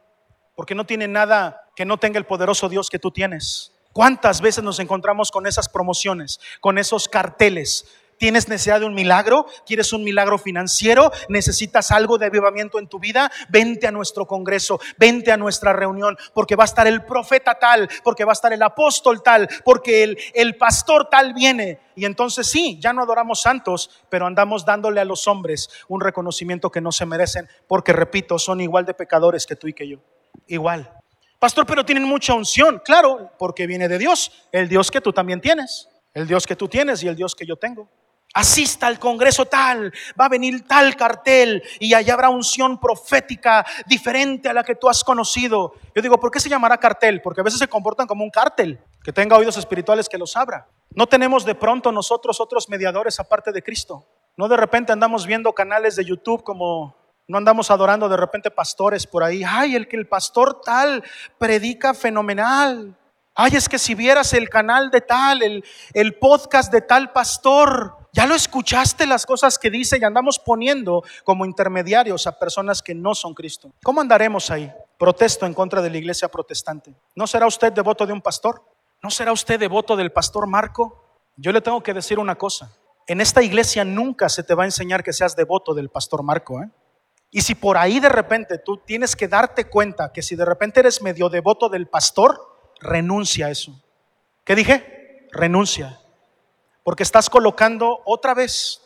porque 0.55 0.74
no 0.74 0.88
tiene 0.88 1.07
nada 1.07 1.69
que 1.76 1.86
no 1.86 1.97
tenga 1.97 2.17
el 2.17 2.26
poderoso 2.26 2.67
Dios 2.67 2.89
que 2.89 2.97
tú 2.97 3.11
tienes. 3.11 3.74
¿Cuántas 3.93 4.41
veces 4.41 4.63
nos 4.63 4.80
encontramos 4.80 5.30
con 5.30 5.45
esas 5.45 5.69
promociones, 5.69 6.39
con 6.59 6.80
esos 6.80 7.07
carteles? 7.07 7.86
¿Tienes 8.22 8.47
necesidad 8.47 8.82
de 8.82 8.86
un 8.86 8.93
milagro? 8.93 9.47
¿Quieres 9.65 9.93
un 9.93 10.03
milagro 10.03 10.38
financiero? 10.38 11.11
¿Necesitas 11.28 11.89
algo 11.89 12.19
de 12.19 12.28
avivamiento 12.28 12.78
en 12.78 12.86
tu 12.86 12.99
vida? 12.99 13.32
Vente 13.49 13.88
a 13.88 13.91
nuestro 13.91 14.28
congreso, 14.28 14.80
vente 14.99 15.32
a 15.32 15.38
nuestra 15.38 15.74
reunión, 15.74 16.15
porque 16.36 16.55
va 16.55 16.63
a 16.63 16.65
estar 16.65 16.86
el 16.86 17.03
profeta 17.03 17.57
tal, 17.57 17.89
porque 18.03 18.24
va 18.24 18.34
a 18.34 18.38
estar 18.38 18.53
el 18.53 18.61
apóstol 18.61 19.24
tal, 19.24 19.49
porque 19.65 20.03
el, 20.03 20.19
el 20.36 20.55
pastor 20.55 21.09
tal 21.09 21.34
viene. 21.34 21.80
Y 21.95 22.05
entonces 22.05 22.45
sí, 22.45 22.78
ya 22.80 22.93
no 22.93 23.01
adoramos 23.01 23.41
santos, 23.41 23.89
pero 24.07 24.28
andamos 24.28 24.65
dándole 24.65 25.01
a 25.01 25.05
los 25.05 25.28
hombres 25.28 25.67
un 25.88 25.99
reconocimiento 25.99 26.69
que 26.69 26.80
no 26.80 26.91
se 26.91 27.07
merecen, 27.07 27.49
porque 27.67 27.91
repito, 27.91 28.38
son 28.38 28.61
igual 28.61 28.86
de 28.86 28.93
pecadores 28.93 29.47
que 29.47 29.55
tú 29.55 29.67
y 29.67 29.74
que 29.74 29.89
yo. 29.89 29.97
Igual. 30.45 30.93
Pastor, 31.39 31.65
pero 31.65 31.84
tienen 31.84 32.03
mucha 32.03 32.36
unción. 32.36 32.84
Claro, 32.86 33.32
porque 33.39 33.65
viene 33.65 33.88
de 33.88 33.97
Dios, 33.97 34.47
el 34.51 34.69
Dios 34.69 34.91
que 34.91 35.01
tú 35.01 35.11
también 35.11 35.41
tienes, 35.41 35.89
el 36.13 36.28
Dios 36.28 36.45
que 36.45 36.55
tú 36.55 36.67
tienes 36.67 37.01
y 37.01 37.07
el 37.07 37.15
Dios 37.15 37.34
que 37.34 37.47
yo 37.47 37.55
tengo 37.55 37.89
asista 38.34 38.88
al 38.88 39.00
Congreso 39.00 39.46
tal, 39.46 39.94
va 40.20 40.26
a 40.26 40.30
venir 40.30 40.66
tal 40.68 40.96
cartel 40.96 41.62
y 41.80 41.94
allá 41.94 42.14
habrá 42.14 42.30
unción 42.30 42.80
profética 42.80 43.66
diferente 43.86 44.50
a 44.50 44.54
la 44.54 44.64
que 44.64 44.76
tú 44.76 44.90
has 44.90 45.04
conocido. 45.04 45.74
Yo 45.96 46.02
digo, 46.02 46.20
¿por 46.20 46.32
qué 46.32 46.40
se 46.40 46.50
llamará 46.50 46.78
cartel? 46.78 47.22
Porque 47.22 47.42
a 47.42 47.44
veces 47.44 47.60
se 47.60 47.68
comportan 47.68 48.08
como 48.08 48.24
un 48.24 48.30
cartel, 48.30 48.80
que 49.04 49.14
tenga 49.14 49.38
oídos 49.38 49.58
espirituales 49.58 50.08
que 50.08 50.18
los 50.18 50.36
abra. 50.38 50.68
No 50.94 51.08
tenemos 51.08 51.46
de 51.46 51.56
pronto 51.56 51.92
nosotros 51.92 52.40
otros 52.40 52.70
mediadores 52.70 53.20
aparte 53.20 53.52
de 53.52 53.64
Cristo. 53.64 54.06
No 54.38 54.48
de 54.48 54.58
repente 54.58 54.92
andamos 54.92 55.26
viendo 55.26 55.54
canales 55.54 55.96
de 55.96 56.06
YouTube 56.06 56.44
como 56.44 56.96
no 57.28 57.38
andamos 57.38 57.72
adorando 57.72 58.10
de 58.10 58.18
repente 58.18 58.52
pastores 58.52 59.08
por 59.08 59.24
ahí. 59.24 59.44
Ay, 59.48 59.76
el 59.76 59.88
que 59.88 59.96
el 59.96 60.08
pastor 60.08 60.62
tal 60.62 61.04
predica 61.38 61.94
fenomenal. 61.94 62.98
Ay, 63.34 63.52
es 63.56 63.70
que 63.70 63.80
si 63.80 63.96
vieras 63.96 64.34
el 64.34 64.50
canal 64.50 64.92
de 64.92 65.00
tal, 65.00 65.42
el, 65.42 65.64
el 65.94 66.16
podcast 66.16 66.72
de 66.74 66.82
tal 66.82 67.14
pastor, 67.14 67.96
ya 68.14 68.26
lo 68.26 68.36
escuchaste 68.36 69.05
las 69.05 69.26
cosas 69.26 69.57
que 69.57 69.70
dice 69.70 69.97
y 69.99 70.03
andamos 70.03 70.38
poniendo 70.38 71.03
como 71.24 71.45
intermediarios 71.45 72.28
a 72.28 72.38
personas 72.38 72.82
que 72.82 72.93
no 72.93 73.16
son 73.16 73.34
Cristo. 73.34 73.72
¿Cómo 73.84 74.01
andaremos 74.01 74.51
ahí? 74.51 74.72
Protesto 74.97 75.45
en 75.45 75.53
contra 75.53 75.82
de 75.82 75.89
la 75.89 75.97
iglesia 75.97 76.28
protestante. 76.28 76.93
¿No 77.16 77.26
será 77.26 77.47
usted 77.47 77.72
devoto 77.72 78.05
de 78.05 78.14
un 78.14 78.22
pastor? 78.22 78.62
¿No 79.01 79.09
será 79.09 79.32
usted 79.32 79.59
devoto 79.59 79.95
del 79.95 80.12
pastor 80.12 80.45
Marco? 80.45 81.05
Yo 81.38 81.53
le 81.53 81.62
tengo 81.62 81.82
que 81.82 81.93
decir 81.93 82.20
una 82.20 82.36
cosa. 82.36 82.76
En 83.07 83.22
esta 83.22 83.41
iglesia 83.41 83.86
nunca 83.86 84.28
se 84.28 84.43
te 84.43 84.55
va 84.55 84.64
a 84.64 84.68
enseñar 84.68 85.03
que 85.03 85.14
seas 85.14 85.36
devoto 85.36 85.74
del 85.74 85.89
pastor 85.89 86.22
Marco. 86.22 86.62
¿eh? 86.62 86.70
Y 87.32 87.41
si 87.41 87.55
por 87.55 87.78
ahí 87.78 88.01
de 88.01 88.09
repente 88.09 88.57
tú 88.57 88.78
tienes 88.78 89.16
que 89.16 89.30
darte 89.30 89.70
cuenta 89.70 90.12
que 90.12 90.22
si 90.22 90.36
de 90.36 90.43
repente 90.43 90.82
eres 90.82 91.01
medio 91.01 91.30
devoto 91.30 91.70
del 91.70 91.88
pastor, 91.88 92.39
renuncia 92.82 93.45
a 93.45 93.51
eso. 93.51 93.82
¿Qué 94.43 94.53
dije? 94.53 95.28
Renuncia. 95.32 96.01
Porque 96.84 97.04
estás 97.04 97.30
colocando 97.30 98.02
otra 98.06 98.34
vez 98.34 98.82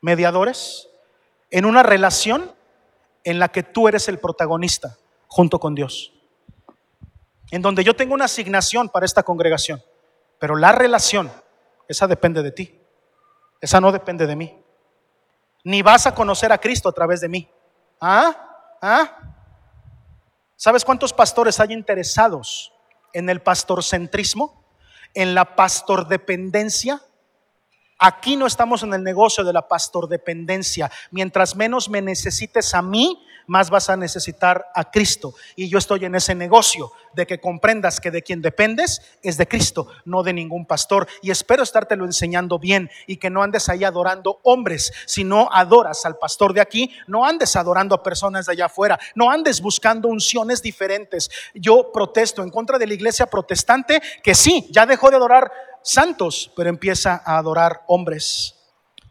mediadores 0.00 0.88
en 1.50 1.64
una 1.64 1.82
relación 1.82 2.52
en 3.24 3.38
la 3.38 3.48
que 3.48 3.62
tú 3.62 3.88
eres 3.88 4.08
el 4.08 4.18
protagonista 4.18 4.96
junto 5.28 5.60
con 5.60 5.74
Dios. 5.74 6.12
En 7.50 7.62
donde 7.62 7.84
yo 7.84 7.94
tengo 7.94 8.14
una 8.14 8.24
asignación 8.24 8.88
para 8.88 9.06
esta 9.06 9.22
congregación, 9.22 9.82
pero 10.38 10.56
la 10.56 10.72
relación, 10.72 11.30
esa 11.88 12.06
depende 12.06 12.42
de 12.42 12.50
ti. 12.50 12.80
Esa 13.60 13.80
no 13.80 13.92
depende 13.92 14.26
de 14.26 14.34
mí. 14.34 14.58
Ni 15.62 15.82
vas 15.82 16.06
a 16.06 16.14
conocer 16.14 16.52
a 16.52 16.58
Cristo 16.58 16.88
a 16.88 16.92
través 16.92 17.20
de 17.20 17.28
mí. 17.28 17.48
¿Ah? 18.00 18.76
¿Ah? 18.82 19.18
¿Sabes 20.56 20.84
cuántos 20.84 21.12
pastores 21.12 21.60
hay 21.60 21.72
interesados 21.72 22.72
en 23.12 23.30
el 23.30 23.40
pastorcentrismo? 23.40 24.64
¿En 25.14 25.34
la 25.34 25.54
pastordependencia? 25.54 27.00
Aquí 28.04 28.34
no 28.34 28.48
estamos 28.48 28.82
en 28.82 28.92
el 28.94 29.04
negocio 29.04 29.44
de 29.44 29.52
la 29.52 29.68
pastordependencia. 29.68 30.90
Mientras 31.12 31.54
menos 31.54 31.88
me 31.88 32.02
necesites 32.02 32.74
a 32.74 32.82
mí, 32.82 33.24
más 33.46 33.70
vas 33.70 33.90
a 33.90 33.96
necesitar 33.96 34.66
a 34.74 34.90
Cristo. 34.90 35.34
Y 35.54 35.68
yo 35.68 35.78
estoy 35.78 36.04
en 36.04 36.16
ese 36.16 36.34
negocio. 36.34 36.90
de 37.14 37.26
que 37.26 37.40
comprendas 37.40 38.00
que 38.00 38.10
de 38.10 38.22
quien 38.22 38.40
dependes 38.40 39.02
es 39.22 39.36
de 39.36 39.46
Cristo, 39.46 39.88
no 40.04 40.22
de 40.22 40.32
ningún 40.32 40.64
pastor. 40.66 41.06
Y 41.20 41.30
espero 41.30 41.62
estártelo 41.62 42.04
enseñando 42.04 42.58
bien 42.58 42.90
y 43.06 43.18
que 43.18 43.30
no 43.30 43.42
andes 43.42 43.68
ahí 43.68 43.84
adorando 43.84 44.40
hombres. 44.42 44.92
Si 45.06 45.22
no 45.22 45.48
adoras 45.52 46.06
al 46.06 46.16
pastor 46.16 46.54
de 46.54 46.62
aquí, 46.62 46.90
no 47.06 47.26
andes 47.26 47.54
adorando 47.56 47.94
a 47.94 48.02
personas 48.02 48.46
de 48.46 48.52
allá 48.52 48.64
afuera, 48.66 48.98
no 49.14 49.30
andes 49.30 49.60
buscando 49.60 50.08
unciones 50.08 50.62
diferentes. 50.62 51.30
Yo 51.54 51.92
protesto 51.92 52.42
en 52.42 52.50
contra 52.50 52.78
de 52.78 52.86
la 52.86 52.94
iglesia 52.94 53.26
protestante 53.26 54.00
que 54.22 54.34
sí, 54.34 54.66
ya 54.70 54.86
dejó 54.86 55.10
de 55.10 55.16
adorar 55.16 55.52
santos, 55.82 56.52
pero 56.56 56.68
empieza 56.68 57.22
a 57.24 57.38
adorar 57.38 57.82
hombres. 57.86 58.56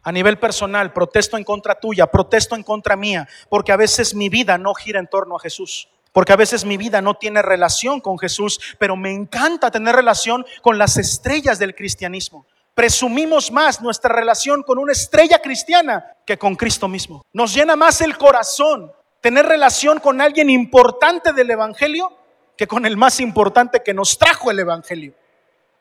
A 0.02 0.10
nivel 0.10 0.38
personal, 0.38 0.92
protesto 0.92 1.36
en 1.36 1.44
contra 1.44 1.78
tuya, 1.78 2.06
protesto 2.08 2.56
en 2.56 2.62
contra 2.62 2.96
mía, 2.96 3.28
porque 3.48 3.72
a 3.72 3.76
veces 3.76 4.14
mi 4.14 4.28
vida 4.28 4.58
no 4.58 4.74
gira 4.74 4.98
en 4.98 5.06
torno 5.06 5.36
a 5.36 5.40
Jesús. 5.40 5.88
Porque 6.12 6.32
a 6.32 6.36
veces 6.36 6.64
mi 6.64 6.76
vida 6.76 7.00
no 7.00 7.14
tiene 7.14 7.40
relación 7.40 8.00
con 8.00 8.18
Jesús, 8.18 8.60
pero 8.78 8.96
me 8.96 9.10
encanta 9.10 9.70
tener 9.70 9.96
relación 9.96 10.44
con 10.60 10.76
las 10.76 10.98
estrellas 10.98 11.58
del 11.58 11.74
cristianismo. 11.74 12.46
Presumimos 12.74 13.50
más 13.50 13.80
nuestra 13.80 14.14
relación 14.14 14.62
con 14.62 14.78
una 14.78 14.92
estrella 14.92 15.40
cristiana 15.40 16.16
que 16.26 16.38
con 16.38 16.54
Cristo 16.56 16.88
mismo. 16.88 17.24
Nos 17.32 17.54
llena 17.54 17.76
más 17.76 18.00
el 18.00 18.16
corazón 18.16 18.92
tener 19.20 19.46
relación 19.46 20.00
con 20.00 20.20
alguien 20.20 20.50
importante 20.50 21.32
del 21.32 21.50
Evangelio 21.50 22.12
que 22.56 22.66
con 22.66 22.84
el 22.84 22.96
más 22.96 23.20
importante 23.20 23.82
que 23.82 23.94
nos 23.94 24.18
trajo 24.18 24.50
el 24.50 24.58
Evangelio. 24.58 25.14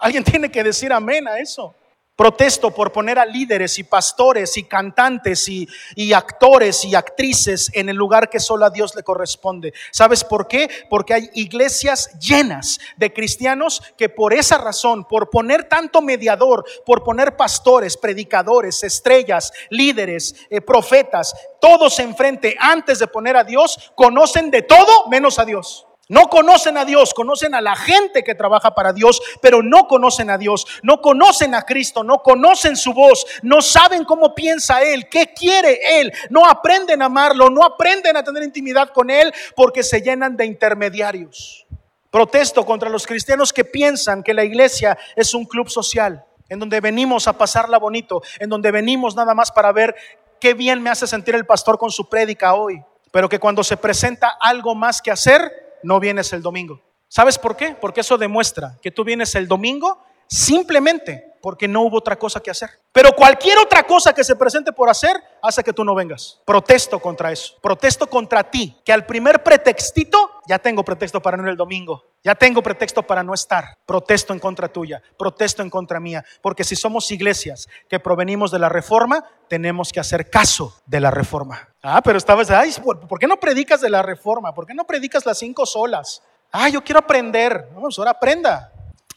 Alguien 0.02 0.24
tiene 0.26 0.52
que 0.52 0.64
decir 0.64 0.92
amén 0.92 1.28
a 1.28 1.40
eso. 1.40 1.74
Protesto 2.14 2.70
por 2.70 2.92
poner 2.92 3.18
a 3.18 3.26
líderes 3.26 3.80
y 3.80 3.84
pastores 3.84 4.56
y 4.58 4.66
cantantes 4.66 5.48
y, 5.48 5.68
actores 6.14 6.86
y 6.86 6.94
actrices 6.94 7.72
en 7.74 7.90
el 7.90 7.96
lugar 7.96 8.30
que 8.30 8.40
solo 8.40 8.66
a 8.66 8.70
Dios 8.70 8.94
le 8.96 9.02
corresponde. 9.02 9.74
¿Sabes 9.92 10.24
por 10.24 10.48
qué? 10.48 10.70
Porque 10.88 11.16
hay 11.16 11.30
iglesias 11.34 12.12
llenas 12.20 12.80
de 12.98 13.12
cristianos 13.12 13.82
que 13.98 14.08
por 14.08 14.34
esa 14.34 14.60
razón, 14.60 15.06
por 15.06 15.32
poner 15.32 15.64
tanto 15.64 16.02
mediador, 16.02 16.64
por 16.86 17.04
poner 17.04 17.36
pastores, 17.36 17.98
predicadores, 17.98 18.84
estrellas, 18.84 19.52
líderes, 19.72 20.36
eh, 20.52 20.62
profetas, 20.62 21.34
todos 21.60 21.98
enfrente 21.98 22.56
antes 22.60 23.00
de 23.00 23.08
poner 23.08 23.36
a 23.36 23.44
Dios, 23.44 23.94
conocen 23.96 24.52
de 24.52 24.62
todo 24.62 25.08
menos 25.10 25.40
a 25.40 25.46
Dios. 25.46 25.88
No 26.12 26.28
conocen 26.28 26.78
a 26.78 26.84
Dios, 26.84 27.14
conocen 27.14 27.56
a 27.56 27.62
la 27.62 27.74
gente 27.74 28.22
que 28.22 28.36
trabaja 28.36 28.76
para 28.76 28.92
Dios, 28.92 29.22
pero 29.42 29.64
no 29.64 29.88
conocen 29.88 30.30
a 30.30 30.38
Dios, 30.38 30.68
no 30.84 31.00
conocen 31.00 31.56
a 31.56 31.62
Cristo, 31.62 32.04
no 32.04 32.18
conocen 32.18 32.76
su 32.76 32.94
voz, 32.94 33.26
no 33.44 33.62
saben 33.62 34.04
cómo 34.04 34.36
piensa 34.36 34.82
Él, 34.82 35.08
qué 35.08 35.34
quiere 35.34 35.80
Él, 36.02 36.12
no 36.30 36.46
aprenden 36.46 37.02
a 37.02 37.06
amarlo, 37.06 37.50
no 37.50 37.64
aprenden 37.64 38.18
a 38.18 38.24
tener 38.26 38.44
intimidad 38.44 38.90
con 38.90 39.10
Él 39.10 39.34
porque 39.56 39.84
se 39.84 40.02
llenan 40.02 40.36
de 40.36 40.46
intermediarios. 40.46 41.66
Protesto 42.10 42.66
contra 42.66 42.90
los 42.90 43.08
cristianos 43.08 43.54
que 43.54 43.64
piensan 43.64 44.22
que 44.22 44.34
la 44.34 44.44
iglesia 44.44 44.98
es 45.16 45.34
un 45.34 45.46
club 45.46 45.70
social, 45.70 46.26
en 46.50 46.60
donde 46.60 46.82
venimos 46.82 47.30
a 47.30 47.38
pasarla 47.38 47.80
bonito, 47.80 48.22
en 48.38 48.50
donde 48.50 48.70
venimos 48.72 49.16
nada 49.16 49.34
más 49.34 49.50
para 49.50 49.72
ver 49.72 49.96
qué 50.42 50.56
bien 50.56 50.84
me 50.84 50.90
hace 50.90 51.08
sentir 51.08 51.36
el 51.36 51.46
pastor 51.46 51.78
con 51.78 51.90
su 51.90 52.10
prédica 52.10 52.54
hoy, 52.54 52.84
pero 53.12 53.30
que 53.30 53.40
cuando 53.40 53.64
se 53.64 53.78
presenta 53.78 54.36
algo 54.42 54.76
más 54.76 55.02
que 55.02 55.12
hacer, 55.12 55.71
no 55.84 56.00
vienes 56.00 56.34
el 56.34 56.42
domingo. 56.42 56.82
¿Sabes 57.08 57.38
por 57.38 57.58
qué? 57.58 57.76
Porque 57.80 58.02
eso 58.02 58.18
demuestra 58.18 58.78
que 58.82 58.92
tú 58.92 59.04
vienes 59.04 59.36
el 59.36 59.48
domingo 59.48 60.04
simplemente 60.28 61.31
porque 61.42 61.68
no 61.68 61.82
hubo 61.82 61.98
otra 61.98 62.18
cosa 62.18 62.40
que 62.40 62.52
hacer. 62.52 62.70
Pero 62.92 63.12
cualquier 63.14 63.58
otra 63.58 63.84
cosa 63.84 64.14
que 64.14 64.24
se 64.24 64.36
presente 64.36 64.72
por 64.72 64.90
hacer 64.90 65.22
hace 65.42 65.64
que 65.64 65.74
tú 65.74 65.84
no 65.84 65.96
vengas. 65.96 66.40
Protesto 66.46 67.00
contra 67.00 67.32
eso. 67.32 67.56
Protesto 67.62 68.08
contra 68.08 68.44
ti, 68.44 68.78
que 68.86 68.94
al 68.94 69.06
primer 69.06 69.44
pretextito 69.44 70.42
ya 70.48 70.60
tengo 70.60 70.84
pretexto 70.84 71.22
para 71.22 71.38
no 71.38 71.44
ir 71.44 71.50
el 71.50 71.58
domingo. 71.58 72.04
Ya 72.24 72.36
tengo 72.36 72.62
pretexto 72.62 73.04
para 73.04 73.24
no 73.24 73.34
estar. 73.34 73.78
Protesto 73.86 74.34
en 74.34 74.40
contra 74.40 74.68
tuya, 74.68 75.02
protesto 75.18 75.64
en 75.64 75.70
contra 75.70 76.00
mía, 76.00 76.24
porque 76.42 76.64
si 76.64 76.76
somos 76.76 77.10
iglesias 77.12 77.68
que 77.90 78.00
provenimos 78.00 78.52
de 78.52 78.60
la 78.60 78.70
reforma, 78.70 79.26
tenemos 79.48 79.92
que 79.92 80.00
hacer 80.00 80.30
caso 80.30 80.76
de 80.86 81.00
la 81.00 81.12
reforma. 81.12 81.70
Ah, 81.82 82.02
pero 82.04 82.18
estabas, 82.18 82.52
ay, 82.52 82.74
¿por 82.84 83.20
qué 83.20 83.28
no 83.28 83.38
predicas 83.38 83.82
de 83.82 83.90
la 83.90 84.02
reforma? 84.02 84.54
¿Por 84.54 84.68
qué 84.68 84.74
no 84.74 84.86
predicas 84.86 85.26
las 85.26 85.40
cinco 85.40 85.66
solas? 85.66 86.22
Ah, 86.52 86.70
yo 86.70 86.84
quiero 86.84 87.00
aprender. 87.00 87.70
Vamos, 87.74 87.98
ahora 87.98 88.12
aprenda. 88.12 88.72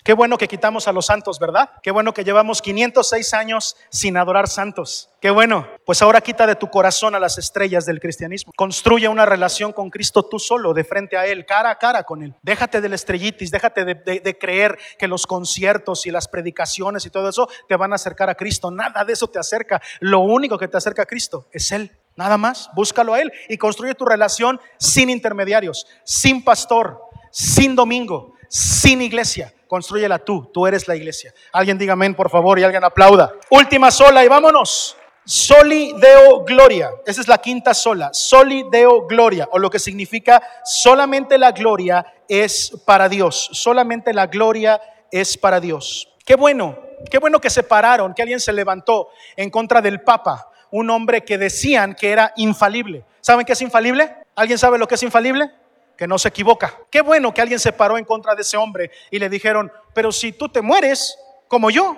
Qué 0.05 0.12
bueno 0.12 0.36
que 0.36 0.48
quitamos 0.48 0.86
a 0.86 0.92
los 0.92 1.07
santos, 1.07 1.38
¿verdad? 1.38 1.70
Qué 1.82 1.90
bueno 1.90 2.12
que 2.12 2.24
llevamos 2.24 2.61
506 2.61 3.32
años 3.32 3.74
sin 3.88 4.18
adorar 4.18 4.48
santos. 4.48 5.09
Qué 5.18 5.30
bueno. 5.30 5.66
Pues 5.86 6.02
ahora 6.02 6.20
quita 6.20 6.46
de 6.46 6.57
tu 6.57 6.68
corazón 6.68 7.14
a 7.14 7.18
las 7.18 7.38
estrellas 7.38 7.86
del 7.86 8.00
cristianismo. 8.00 8.52
Construye 8.55 9.09
una 9.09 9.24
relación 9.24 9.72
con 9.72 9.88
Cristo 9.88 10.22
tú 10.22 10.38
solo, 10.38 10.74
de 10.74 10.84
frente 10.84 11.16
a 11.16 11.24
Él, 11.24 11.46
cara 11.46 11.70
a 11.70 11.78
cara 11.78 12.02
con 12.02 12.22
Él. 12.22 12.34
Déjate 12.42 12.82
del 12.82 12.92
estrellitis, 12.92 13.50
déjate 13.50 13.86
de, 13.86 13.94
de 13.94 14.38
creer 14.38 14.78
que 14.98 15.09
los 15.09 15.26
conciertos 15.26 16.05
y 16.05 16.11
las 16.11 16.28
predicaciones 16.28 17.07
y 17.07 17.11
todo 17.11 17.30
eso 17.30 17.48
te 17.66 17.76
van 17.76 17.92
a 17.92 17.94
acercar 17.94 18.28
a 18.28 18.34
Cristo. 18.34 18.70
Nada 18.70 19.07
de 19.07 19.14
eso 19.14 19.28
te 19.28 19.38
acerca. 19.38 19.80
Lo 20.00 20.20
único 20.20 20.59
que 20.59 20.68
te 20.68 20.76
acerca 20.76 21.05
a 21.05 21.07
Cristo 21.07 21.48
es 21.50 21.72
Él. 21.72 21.90
Nada 22.14 22.36
más. 22.36 22.68
Búscalo 22.74 23.14
a 23.14 23.22
Él 23.22 23.32
y 23.48 23.57
construye 23.57 23.94
tu 23.94 24.05
relación 24.05 24.61
sin 24.76 25.09
intermediarios, 25.09 25.86
sin 26.05 26.44
pastor, 26.44 27.00
sin 27.30 27.74
domingo, 27.74 28.34
sin 28.55 29.02
iglesia 29.02 29.52
Construyela 29.74 30.20
tú, 30.20 30.48
tú 30.55 30.68
eres 30.68 30.86
la 30.86 30.94
iglesia. 30.94 31.34
Alguien 31.52 31.76
diga 31.76 31.94
amén, 31.94 32.14
por 32.14 32.30
favor, 32.30 32.61
y 32.61 32.62
alguien 32.62 32.84
aplauda. 32.84 33.32
Última 33.50 33.90
sola 33.90 34.24
y 34.24 34.28
vámonos. 34.28 34.96
Soli 35.24 35.92
Deo 35.98 36.44
Gloria. 36.44 36.90
Esa 37.05 37.22
es 37.22 37.26
la 37.26 37.38
quinta 37.38 37.74
sola. 37.74 38.11
Soli 38.12 38.64
Deo 38.70 39.09
Gloria, 39.09 39.48
o 39.50 39.59
lo 39.59 39.70
que 39.70 39.80
significa 39.80 40.40
solamente 40.64 41.38
la 41.38 41.50
gloria 41.50 42.07
es 42.28 42.70
para 42.86 43.09
Dios. 43.09 43.50
Solamente 43.50 44.12
la 44.12 44.28
gloria 44.28 44.80
es 45.11 45.36
para 45.36 45.59
Dios. 45.59 46.09
Qué 46.24 46.36
bueno, 46.36 46.78
qué 47.11 47.18
bueno 47.18 47.40
que 47.40 47.50
se 47.50 47.64
pararon, 47.64 48.14
que 48.14 48.22
alguien 48.22 48.38
se 48.38 48.52
levantó 48.52 49.09
en 49.34 49.50
contra 49.50 49.82
del 49.82 50.02
Papa, 50.02 50.48
un 50.70 50.88
hombre 50.88 51.24
que 51.24 51.36
decían 51.36 51.96
que 51.96 52.12
era 52.12 52.32
infalible. 52.36 53.05
¿Saben 53.20 53.44
qué 53.44 53.55
es 53.55 53.62
infalible? 53.62 54.14
¿Alguien 54.36 54.57
sabe 54.57 54.78
lo 54.78 54.86
que 54.86 54.94
es 54.94 55.02
infalible? 55.02 55.50
Que 55.97 56.07
no 56.07 56.18
se 56.18 56.28
equivoca. 56.28 56.78
Qué 56.90 57.01
bueno 57.01 57.32
que 57.32 57.40
alguien 57.40 57.61
se 57.61 57.72
paró 57.72 57.99
en 57.99 58.05
contra 58.05 58.34
de 58.34 58.42
ese 58.42 58.57
hombre 58.57 58.90
y 59.11 59.18
le 59.18 59.28
dijeron, 59.28 59.72
pero 59.92 60.12
si 60.12 60.32
tú 60.32 60.49
te 60.49 60.61
mueres 60.61 61.18
como 61.49 61.70
yo, 61.70 61.97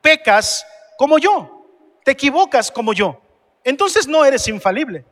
pecas 0.00 0.66
como 0.96 1.18
yo, 1.18 1.66
te 2.04 2.12
equivocas 2.12 2.70
como 2.70 2.92
yo, 2.92 3.20
entonces 3.64 4.06
no 4.06 4.24
eres 4.24 4.46
infalible. 4.48 5.04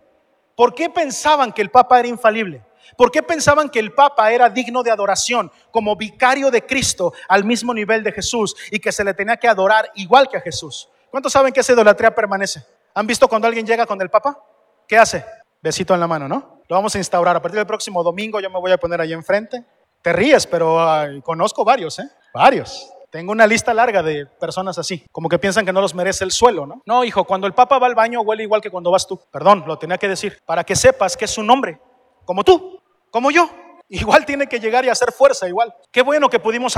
¿Por 0.57 0.75
qué 0.75 0.91
pensaban 0.91 1.53
que 1.53 1.63
el 1.63 1.71
Papa 1.71 1.99
era 1.99 2.09
infalible? 2.09 2.63
¿Por 2.97 3.11
qué 3.11 3.23
pensaban 3.23 3.69
que 3.69 3.79
el 3.79 3.93
Papa 3.93 4.31
era 4.33 4.51
digno 4.51 4.83
de 4.83 4.91
adoración 4.91 5.51
como 5.71 5.97
vicario 5.97 6.51
de 6.51 6.67
Cristo 6.67 7.13
al 7.29 7.45
mismo 7.45 7.73
nivel 7.73 8.03
de 8.03 8.13
Jesús 8.13 8.55
y 8.71 8.79
que 8.79 8.93
se 8.93 9.05
le 9.05 9.15
tenía 9.15 9.37
que 9.37 9.49
adorar 9.49 9.91
igual 9.95 10.29
que 10.29 10.37
a 10.37 10.41
Jesús? 10.41 10.89
¿Cuántos 11.11 11.33
saben 11.33 11.53
que 11.53 11.61
esa 11.61 11.73
idolatría 11.73 12.15
permanece? 12.15 12.65
¿Han 12.95 13.07
visto 13.07 13.29
cuando 13.29 13.47
alguien 13.47 13.67
llega 13.67 13.87
con 13.87 14.01
el 14.01 14.11
Papa? 14.11 14.39
¿Qué 14.87 14.99
hace? 14.99 15.25
Besito 15.63 15.93
en 15.93 16.01
la 16.01 16.07
mano, 16.07 16.27
¿no? 16.27 16.63
Lo 16.69 16.77
vamos 16.77 16.95
a 16.95 16.99
instaurar. 16.99 17.37
A 17.37 17.43
partir 17.43 17.59
del 17.59 17.67
próximo 17.67 18.03
domingo 18.03 18.41
yo 18.41 18.49
me 18.49 18.59
voy 18.59 18.73
a 18.73 18.79
poner 18.79 19.01
ahí 19.01 19.13
enfrente. 19.13 19.65
Te 20.01 20.13
ríes, 20.13 20.47
pero 20.47 20.79
conozco 21.23 21.65
varios, 21.65 21.99
¿eh? 21.99 22.09
Varios. 22.33 22.91
Tengo 23.11 23.33
una 23.33 23.47
lista 23.47 23.75
larga 23.75 24.03
de 24.03 24.25
personas 24.25 24.79
así, 24.79 25.05
como 25.11 25.29
que 25.29 25.39
piensan 25.39 25.67
que 25.67 25.73
no 25.73 25.81
los 25.81 25.95
merece 25.95 26.25
el 26.25 26.31
suelo, 26.31 26.65
¿no? 26.65 26.81
No, 26.87 27.05
hijo, 27.05 27.25
cuando 27.25 27.49
el 27.49 27.55
Papa 27.55 27.79
va 27.79 27.89
al 27.89 27.97
baño 27.97 28.21
huele 28.21 28.45
igual 28.45 28.61
que 28.61 28.71
cuando 28.71 28.91
vas 28.91 29.07
tú. 29.07 29.21
Perdón, 29.31 29.65
lo 29.67 29.77
tenía 29.79 29.99
que 29.99 30.09
decir. 30.09 30.39
Para 30.47 30.65
que 30.65 30.77
sepas 30.77 31.17
que 31.17 31.25
es 31.25 31.37
un 31.37 31.51
hombre, 31.51 31.81
como 32.25 32.45
tú, 32.45 32.81
como 33.11 33.31
yo. 33.31 33.51
Igual 33.93 34.25
tiene 34.25 34.47
que 34.47 34.61
llegar 34.61 34.85
y 34.85 34.89
hacer 34.89 35.11
fuerza, 35.11 35.49
igual. 35.49 35.75
Qué 35.91 36.03
bueno 36.03 36.31
que 36.31 36.39
pudimos 36.39 36.77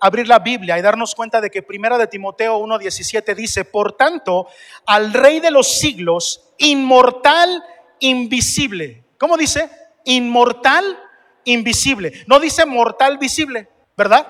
abrir 0.00 0.26
la 0.26 0.38
Biblia 0.38 0.78
y 0.78 0.82
darnos 0.82 1.14
cuenta 1.14 1.42
de 1.42 1.50
que 1.50 1.62
Primera 1.62 1.98
de 1.98 2.06
Timoteo 2.06 2.58
1.17 2.58 3.34
dice, 3.34 3.66
por 3.66 3.92
tanto, 3.92 4.46
al 4.86 5.12
Rey 5.12 5.40
de 5.40 5.50
los 5.50 5.68
siglos, 5.78 6.54
inmortal 6.56 7.62
invisible. 8.00 9.04
¿Cómo 9.18 9.36
dice? 9.36 9.70
Inmortal, 10.04 10.98
invisible. 11.44 12.24
No 12.26 12.40
dice 12.40 12.66
mortal 12.66 13.18
visible, 13.18 13.68
¿verdad? 13.96 14.26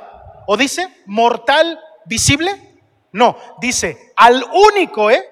¿O 0.46 0.56
dice 0.56 0.88
mortal 1.06 1.78
visible? 2.06 2.78
No, 3.12 3.36
dice 3.60 4.12
al 4.16 4.44
único, 4.52 5.10
¿eh? 5.10 5.30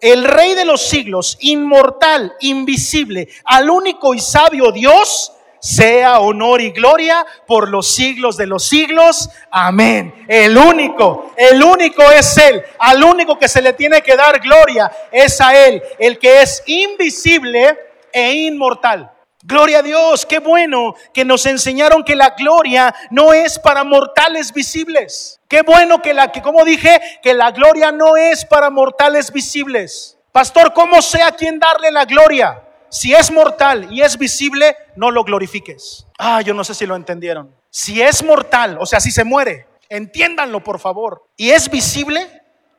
El 0.00 0.24
rey 0.24 0.54
de 0.54 0.64
los 0.64 0.82
siglos, 0.82 1.36
inmortal, 1.40 2.34
invisible, 2.40 3.28
al 3.44 3.68
único 3.68 4.14
y 4.14 4.20
sabio 4.20 4.70
Dios, 4.70 5.32
sea 5.60 6.20
honor 6.20 6.60
y 6.60 6.70
gloria 6.70 7.26
por 7.46 7.68
los 7.68 7.86
siglos 7.86 8.36
de 8.36 8.46
los 8.46 8.64
siglos. 8.64 9.30
Amén. 9.50 10.24
El 10.28 10.56
único, 10.56 11.32
el 11.36 11.62
único 11.62 12.02
es 12.10 12.36
Él. 12.38 12.62
Al 12.78 13.02
único 13.02 13.38
que 13.38 13.48
se 13.48 13.62
le 13.62 13.72
tiene 13.72 14.02
que 14.02 14.16
dar 14.16 14.40
gloria 14.40 14.90
es 15.10 15.40
a 15.40 15.56
Él, 15.66 15.82
el 15.98 16.18
que 16.18 16.42
es 16.42 16.62
invisible 16.66 17.78
e 18.12 18.32
inmortal. 18.32 19.12
Gloria 19.44 19.78
a 19.78 19.82
Dios, 19.82 20.26
qué 20.26 20.40
bueno 20.40 20.94
que 21.14 21.24
nos 21.24 21.46
enseñaron 21.46 22.02
que 22.02 22.16
la 22.16 22.30
gloria 22.30 22.94
no 23.10 23.32
es 23.32 23.58
para 23.58 23.84
mortales 23.84 24.52
visibles. 24.52 25.40
Qué 25.48 25.62
bueno 25.62 26.02
que 26.02 26.12
la 26.12 26.32
que 26.32 26.42
como 26.42 26.64
dije, 26.64 27.00
que 27.22 27.34
la 27.34 27.52
gloria 27.52 27.92
no 27.92 28.16
es 28.16 28.44
para 28.44 28.68
mortales 28.68 29.32
visibles. 29.32 30.18
Pastor, 30.32 30.72
¿cómo 30.74 31.00
sé 31.00 31.22
a 31.22 31.32
quién 31.32 31.58
darle 31.58 31.90
la 31.90 32.04
gloria? 32.04 32.62
Si 32.90 33.12
es 33.12 33.30
mortal 33.30 33.88
y 33.90 34.02
es 34.02 34.16
visible, 34.16 34.76
no 34.96 35.10
lo 35.10 35.24
glorifiques. 35.24 36.06
Ah, 36.18 36.40
yo 36.40 36.54
no 36.54 36.64
sé 36.64 36.74
si 36.74 36.86
lo 36.86 36.96
entendieron. 36.96 37.54
Si 37.70 38.00
es 38.00 38.22
mortal, 38.22 38.78
o 38.80 38.86
sea, 38.86 39.00
si 39.00 39.10
se 39.10 39.24
muere, 39.24 39.66
entiéndanlo 39.88 40.64
por 40.64 40.78
favor. 40.78 41.24
Y 41.36 41.50
es 41.50 41.70
visible, 41.70 42.26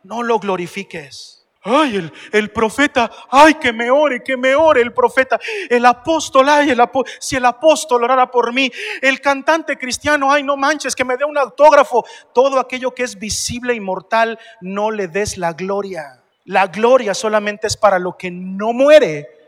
no 0.04 0.24
lo 0.24 0.40
glorifiques. 0.40 1.36
Ay, 1.62 1.98
el, 1.98 2.14
el, 2.32 2.52
profeta, 2.52 3.12
ay, 3.30 3.56
que 3.56 3.74
me 3.74 3.92
ore, 3.92 4.24
que 4.24 4.38
me 4.38 4.56
ore 4.56 4.82
el 4.82 4.94
profeta. 4.94 5.38
El 5.70 5.86
apóstol, 5.86 6.48
ay, 6.48 6.70
el 6.70 6.82
si 7.20 7.36
el 7.36 7.46
apóstol 7.46 8.04
orara 8.04 8.32
por 8.32 8.54
mí. 8.54 8.72
El 9.02 9.20
cantante 9.20 9.78
cristiano, 9.78 10.32
ay, 10.32 10.42
no 10.42 10.56
manches, 10.56 10.96
que 10.96 11.04
me 11.04 11.18
dé 11.18 11.26
un 11.26 11.38
autógrafo. 11.38 12.06
Todo 12.34 12.60
aquello 12.60 12.96
que 12.96 13.04
es 13.04 13.20
visible 13.20 13.74
y 13.76 13.80
mortal, 13.80 14.40
no 14.62 14.90
le 14.90 15.08
des 15.08 15.38
la 15.38 15.52
gloria. 15.54 16.24
La 16.46 16.68
gloria 16.68 17.14
solamente 17.14 17.68
es 17.68 17.76
para 17.76 18.00
lo 18.00 18.18
que 18.18 18.32
no 18.32 18.72
muere 18.72 19.39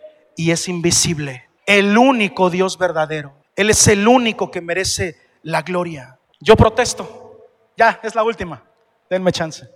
y 0.41 0.49
es 0.49 0.67
invisible. 0.67 1.47
El 1.67 1.95
único 1.95 2.49
Dios 2.49 2.79
verdadero. 2.79 3.31
Él 3.55 3.69
es 3.69 3.87
el 3.87 4.07
único 4.07 4.49
que 4.49 4.59
merece 4.59 5.15
la 5.43 5.61
gloria. 5.61 6.17
Yo 6.39 6.55
protesto. 6.55 7.45
Ya, 7.77 7.99
es 8.01 8.15
la 8.15 8.23
última. 8.23 8.63
Denme 9.07 9.31
chance. 9.31 9.69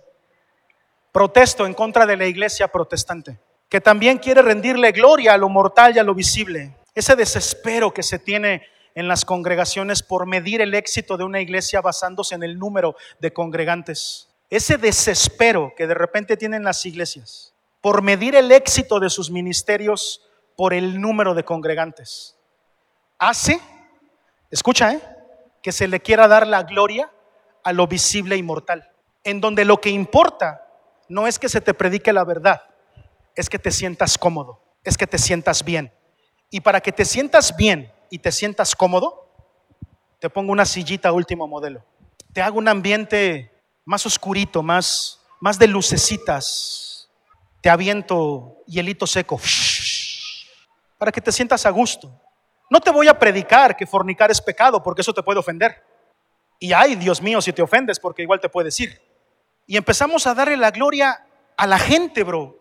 Protesto 1.12 1.66
en 1.66 1.72
contra 1.72 2.04
de 2.04 2.16
la 2.16 2.26
iglesia 2.26 2.66
protestante, 2.66 3.38
que 3.68 3.80
también 3.80 4.18
quiere 4.18 4.42
rendirle 4.42 4.90
gloria 4.90 5.34
a 5.34 5.38
lo 5.38 5.48
mortal 5.48 5.94
y 5.94 6.00
a 6.00 6.02
lo 6.02 6.16
visible. 6.16 6.74
Ese 6.96 7.14
desespero 7.14 7.94
que 7.94 8.02
se 8.02 8.18
tiene 8.18 8.66
en 8.96 9.06
las 9.06 9.24
congregaciones 9.24 10.02
por 10.02 10.26
medir 10.26 10.60
el 10.60 10.74
éxito 10.74 11.16
de 11.16 11.22
una 11.22 11.40
iglesia 11.40 11.80
basándose 11.80 12.34
en 12.34 12.42
el 12.42 12.58
número 12.58 12.96
de 13.20 13.32
congregantes. 13.32 14.30
Ese 14.50 14.78
desespero 14.78 15.74
que 15.76 15.86
de 15.86 15.94
repente 15.94 16.36
tienen 16.36 16.64
las 16.64 16.84
iglesias 16.84 17.54
por 17.80 18.02
medir 18.02 18.34
el 18.34 18.50
éxito 18.50 18.98
de 18.98 19.10
sus 19.10 19.30
ministerios 19.30 20.25
por 20.56 20.72
el 20.72 21.00
número 21.00 21.34
de 21.34 21.44
congregantes. 21.44 22.36
Hace, 23.18 23.60
escucha, 24.50 24.92
¿eh? 24.92 25.00
que 25.62 25.72
se 25.72 25.88
le 25.88 26.00
quiera 26.00 26.28
dar 26.28 26.46
la 26.46 26.62
gloria 26.62 27.10
a 27.62 27.72
lo 27.72 27.86
visible 27.86 28.36
y 28.36 28.42
mortal, 28.42 28.90
en 29.24 29.40
donde 29.40 29.64
lo 29.64 29.80
que 29.80 29.90
importa 29.90 30.66
no 31.08 31.26
es 31.26 31.38
que 31.38 31.48
se 31.48 31.60
te 31.60 31.74
predique 31.74 32.12
la 32.12 32.24
verdad, 32.24 32.62
es 33.34 33.48
que 33.48 33.58
te 33.58 33.70
sientas 33.70 34.16
cómodo, 34.16 34.60
es 34.84 34.96
que 34.96 35.06
te 35.06 35.18
sientas 35.18 35.64
bien. 35.64 35.92
Y 36.50 36.60
para 36.60 36.80
que 36.80 36.92
te 36.92 37.04
sientas 37.04 37.56
bien 37.56 37.92
y 38.10 38.18
te 38.18 38.32
sientas 38.32 38.74
cómodo, 38.74 39.28
te 40.20 40.30
pongo 40.30 40.52
una 40.52 40.64
sillita 40.64 41.12
último 41.12 41.46
modelo. 41.46 41.84
Te 42.32 42.42
hago 42.42 42.58
un 42.58 42.68
ambiente 42.68 43.52
más 43.84 44.06
oscurito, 44.06 44.62
más, 44.62 45.20
más 45.40 45.58
de 45.58 45.66
lucecitas. 45.66 47.08
Te 47.60 47.70
aviento 47.70 48.62
hielito 48.66 49.06
seco 49.06 49.38
para 50.98 51.12
que 51.12 51.20
te 51.20 51.32
sientas 51.32 51.66
a 51.66 51.70
gusto. 51.70 52.10
No 52.70 52.80
te 52.80 52.90
voy 52.90 53.08
a 53.08 53.18
predicar 53.18 53.76
que 53.76 53.86
fornicar 53.86 54.30
es 54.30 54.40
pecado 54.40 54.82
porque 54.82 55.02
eso 55.02 55.12
te 55.12 55.22
puede 55.22 55.38
ofender. 55.38 55.82
Y 56.58 56.72
ay, 56.72 56.96
Dios 56.96 57.22
mío, 57.22 57.40
si 57.40 57.52
te 57.52 57.62
ofendes 57.62 58.00
porque 58.00 58.22
igual 58.22 58.40
te 58.40 58.48
puedes 58.48 58.78
ir. 58.80 59.00
Y 59.66 59.76
empezamos 59.76 60.26
a 60.26 60.34
darle 60.34 60.56
la 60.56 60.70
gloria 60.70 61.26
a 61.56 61.66
la 61.66 61.78
gente, 61.78 62.22
bro. 62.24 62.56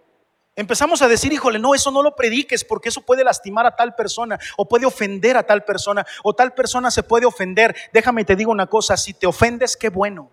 Empezamos 0.55 1.01
a 1.01 1.07
decir, 1.09 1.33
híjole, 1.33 1.59
no, 1.59 1.75
eso 1.75 1.91
no 1.91 2.01
lo 2.01 2.15
prediques 2.15 2.63
porque 2.63 2.89
eso 2.89 3.01
puede 3.01 3.23
lastimar 3.23 3.65
a 3.65 3.75
tal 3.75 3.93
persona 3.93 4.39
o 4.55 4.67
puede 4.67 4.85
ofender 4.85 5.35
a 5.35 5.43
tal 5.43 5.65
persona 5.65 6.05
o 6.23 6.33
tal 6.33 6.53
persona 6.53 6.89
se 6.91 7.03
puede 7.03 7.25
ofender. 7.25 7.75
Déjame 7.91 8.23
te 8.23 8.37
digo 8.37 8.51
una 8.51 8.67
cosa, 8.67 8.95
si 8.95 9.13
te 9.13 9.27
ofendes, 9.27 9.75
qué 9.75 9.89
bueno. 9.89 10.31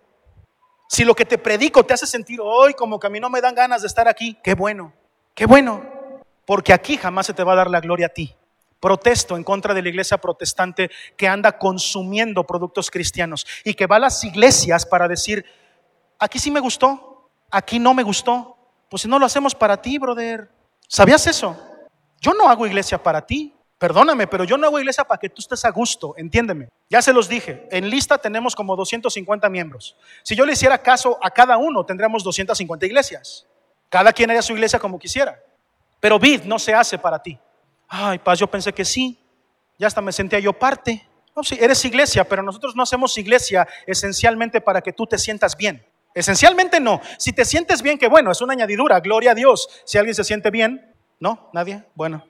Si 0.88 1.04
lo 1.04 1.14
que 1.14 1.24
te 1.24 1.38
predico 1.38 1.84
te 1.84 1.94
hace 1.94 2.06
sentir 2.06 2.38
hoy 2.40 2.74
como 2.74 3.00
que 3.00 3.08
a 3.08 3.10
mí 3.10 3.18
no 3.18 3.30
me 3.30 3.40
dan 3.40 3.54
ganas 3.54 3.82
de 3.82 3.88
estar 3.88 4.06
aquí, 4.06 4.38
qué 4.44 4.54
bueno, 4.54 4.92
qué 5.34 5.46
bueno. 5.46 5.91
Porque 6.52 6.74
aquí 6.74 6.98
jamás 6.98 7.24
se 7.24 7.32
te 7.32 7.44
va 7.44 7.54
a 7.54 7.56
dar 7.56 7.70
la 7.70 7.80
gloria 7.80 8.08
a 8.08 8.08
ti. 8.10 8.36
Protesto 8.78 9.38
en 9.38 9.42
contra 9.42 9.72
de 9.72 9.80
la 9.80 9.88
iglesia 9.88 10.18
protestante 10.18 10.90
que 11.16 11.26
anda 11.26 11.56
consumiendo 11.56 12.44
productos 12.44 12.90
cristianos 12.90 13.46
y 13.64 13.72
que 13.72 13.86
va 13.86 13.96
a 13.96 14.00
las 14.00 14.22
iglesias 14.22 14.84
para 14.84 15.08
decir, 15.08 15.46
aquí 16.18 16.38
sí 16.38 16.50
me 16.50 16.60
gustó, 16.60 17.30
aquí 17.50 17.78
no 17.78 17.94
me 17.94 18.02
gustó. 18.02 18.58
Pues 18.90 19.00
si 19.00 19.08
no 19.08 19.18
lo 19.18 19.24
hacemos 19.24 19.54
para 19.54 19.80
ti, 19.80 19.96
brother. 19.96 20.50
¿Sabías 20.86 21.26
eso? 21.26 21.56
Yo 22.20 22.34
no 22.34 22.50
hago 22.50 22.66
iglesia 22.66 23.02
para 23.02 23.24
ti. 23.24 23.54
Perdóname, 23.78 24.26
pero 24.26 24.44
yo 24.44 24.58
no 24.58 24.66
hago 24.66 24.78
iglesia 24.78 25.04
para 25.04 25.18
que 25.18 25.30
tú 25.30 25.40
estés 25.40 25.64
a 25.64 25.70
gusto, 25.70 26.12
entiéndeme. 26.18 26.68
Ya 26.90 27.00
se 27.00 27.14
los 27.14 27.30
dije, 27.30 27.66
en 27.70 27.88
lista 27.88 28.18
tenemos 28.18 28.54
como 28.54 28.76
250 28.76 29.48
miembros. 29.48 29.96
Si 30.22 30.36
yo 30.36 30.44
le 30.44 30.52
hiciera 30.52 30.76
caso 30.76 31.18
a 31.22 31.30
cada 31.30 31.56
uno, 31.56 31.86
tendríamos 31.86 32.22
250 32.22 32.84
iglesias. 32.84 33.46
Cada 33.88 34.12
quien 34.12 34.28
haría 34.28 34.42
su 34.42 34.52
iglesia 34.52 34.78
como 34.78 34.98
quisiera. 34.98 35.42
Pero 36.02 36.18
vid 36.18 36.42
no 36.42 36.58
se 36.58 36.74
hace 36.74 36.98
para 36.98 37.22
ti. 37.22 37.38
Ay, 37.86 38.18
paz, 38.18 38.36
yo 38.36 38.48
pensé 38.48 38.72
que 38.72 38.84
sí. 38.84 39.16
Ya 39.78 39.86
hasta 39.86 40.00
me 40.00 40.10
sentía 40.10 40.40
yo 40.40 40.52
parte. 40.52 41.08
No, 41.36 41.44
sí, 41.44 41.56
eres 41.60 41.84
iglesia, 41.84 42.24
pero 42.24 42.42
nosotros 42.42 42.74
no 42.74 42.82
hacemos 42.82 43.16
iglesia 43.18 43.68
esencialmente 43.86 44.60
para 44.60 44.80
que 44.80 44.92
tú 44.92 45.06
te 45.06 45.16
sientas 45.16 45.56
bien. 45.56 45.86
Esencialmente 46.12 46.80
no. 46.80 47.00
Si 47.18 47.32
te 47.32 47.44
sientes 47.44 47.82
bien, 47.82 47.98
que 47.98 48.08
bueno, 48.08 48.32
es 48.32 48.40
una 48.40 48.52
añadidura, 48.52 48.98
gloria 48.98 49.30
a 49.30 49.34
Dios. 49.36 49.68
Si 49.84 49.96
alguien 49.96 50.16
se 50.16 50.24
siente 50.24 50.50
bien, 50.50 50.92
¿no? 51.20 51.48
¿Nadie? 51.52 51.84
Bueno, 51.94 52.26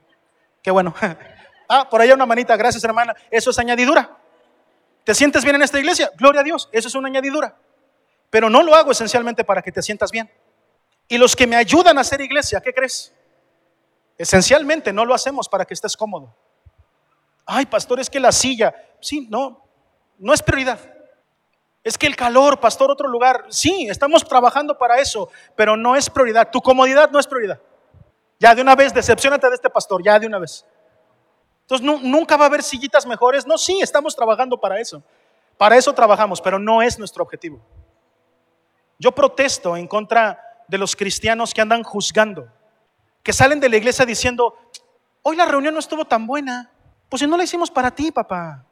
qué 0.63 0.71
bueno. 0.71 0.95
ah, 1.71 1.89
por 1.89 2.03
allá 2.03 2.13
una 2.13 2.27
manita, 2.27 2.55
gracias 2.59 2.85
hermana. 2.85 3.15
Eso 3.31 3.53
es 3.53 3.59
añadidura. 3.59 4.19
¿Te 5.03 5.15
sientes 5.15 5.45
bien 5.45 5.57
en 5.57 5.63
esta 5.63 5.79
iglesia? 5.79 6.11
Gloria 6.19 6.43
a 6.43 6.45
Dios, 6.45 6.69
eso 6.73 6.89
es 6.89 6.95
una 6.95 7.09
añadidura. 7.09 7.57
Pero 8.29 8.51
no 8.51 8.63
lo 8.63 8.75
hago 8.75 8.93
esencialmente 8.93 9.45
para 9.45 9.63
que 9.63 9.73
te 9.73 9.81
sientas 9.81 10.11
bien. 10.11 10.31
Y 11.09 11.17
los 11.17 11.35
que 11.35 11.47
me 11.47 11.57
ayudan 11.57 11.97
a 11.97 12.03
hacer 12.03 12.21
iglesia, 12.21 12.61
¿qué 12.61 12.75
crees? 12.75 13.15
Esencialmente 14.23 14.93
no 14.93 15.05
lo 15.05 15.15
hacemos 15.15 15.49
para 15.49 15.65
que 15.65 15.75
estés 15.75 15.97
cómodo. 15.97 16.33
Ay, 17.45 17.67
pastor, 17.67 17.99
es 17.99 18.09
que 18.09 18.21
la 18.21 18.31
silla, 18.31 18.73
sí, 19.01 19.27
no, 19.29 19.67
no 20.17 20.33
es 20.33 20.41
prioridad. 20.41 20.79
Es 21.83 21.99
que 21.99 22.07
el 22.07 22.15
calor, 22.15 22.61
pastor, 22.61 22.89
otro 22.89 23.09
lugar. 23.09 23.47
Sí, 23.49 23.89
estamos 23.91 24.23
trabajando 24.23 24.79
para 24.79 25.01
eso, 25.01 25.29
pero 25.57 25.77
no 25.77 25.97
es 25.97 26.09
prioridad. 26.09 26.53
Tu 26.53 26.61
comodidad 26.61 27.11
no 27.11 27.19
es 27.19 27.27
prioridad. 27.27 27.61
Ya 28.39 28.55
de 28.55 28.63
una 28.63 28.77
vez, 28.77 28.95
decepcionate 28.95 29.49
de 29.49 29.57
este 29.57 29.69
pastor, 29.69 30.01
ya 30.05 30.21
de 30.21 30.29
una 30.29 30.39
vez. 30.39 30.65
Entonces, 31.63 31.85
nunca 31.85 32.37
va 32.37 32.45
a 32.45 32.47
haber 32.47 32.63
sillitas 32.63 33.05
mejores. 33.05 33.45
No, 33.45 33.59
sí, 33.59 33.81
estamos 33.83 34.15
trabajando 34.15 34.57
para 34.57 34.79
eso. 34.79 35.03
Para 35.59 35.77
eso 35.77 35.93
trabajamos, 35.93 36.41
pero 36.41 36.61
no 36.61 36.81
es 36.81 36.97
nuestro 36.97 37.25
objetivo. 37.25 37.61
Yo 39.01 39.11
protesto 39.11 39.77
en 39.77 39.89
contra 39.89 40.65
de 40.69 40.79
los 40.79 40.95
cristianos 40.95 41.53
que 41.53 41.61
andan 41.61 41.83
juzgando, 41.83 42.49
que 43.23 43.33
salen 43.33 43.61
de 43.61 43.69
la 43.69 43.77
iglesia 43.77 44.05
diciendo, 44.05 44.57
hoy 45.23 45.37
la 45.37 45.47
reunión 45.47 45.75
no 45.75 45.81
estuvo 45.81 46.05
tan 46.05 46.27
buena. 46.27 46.71
Pues 47.09 47.21
si 47.21 47.27
no 47.27 47.37
la 47.37 47.45
hicimos 47.45 47.71
para 47.71 47.91
ti, 47.91 48.11
papá. 48.11 48.65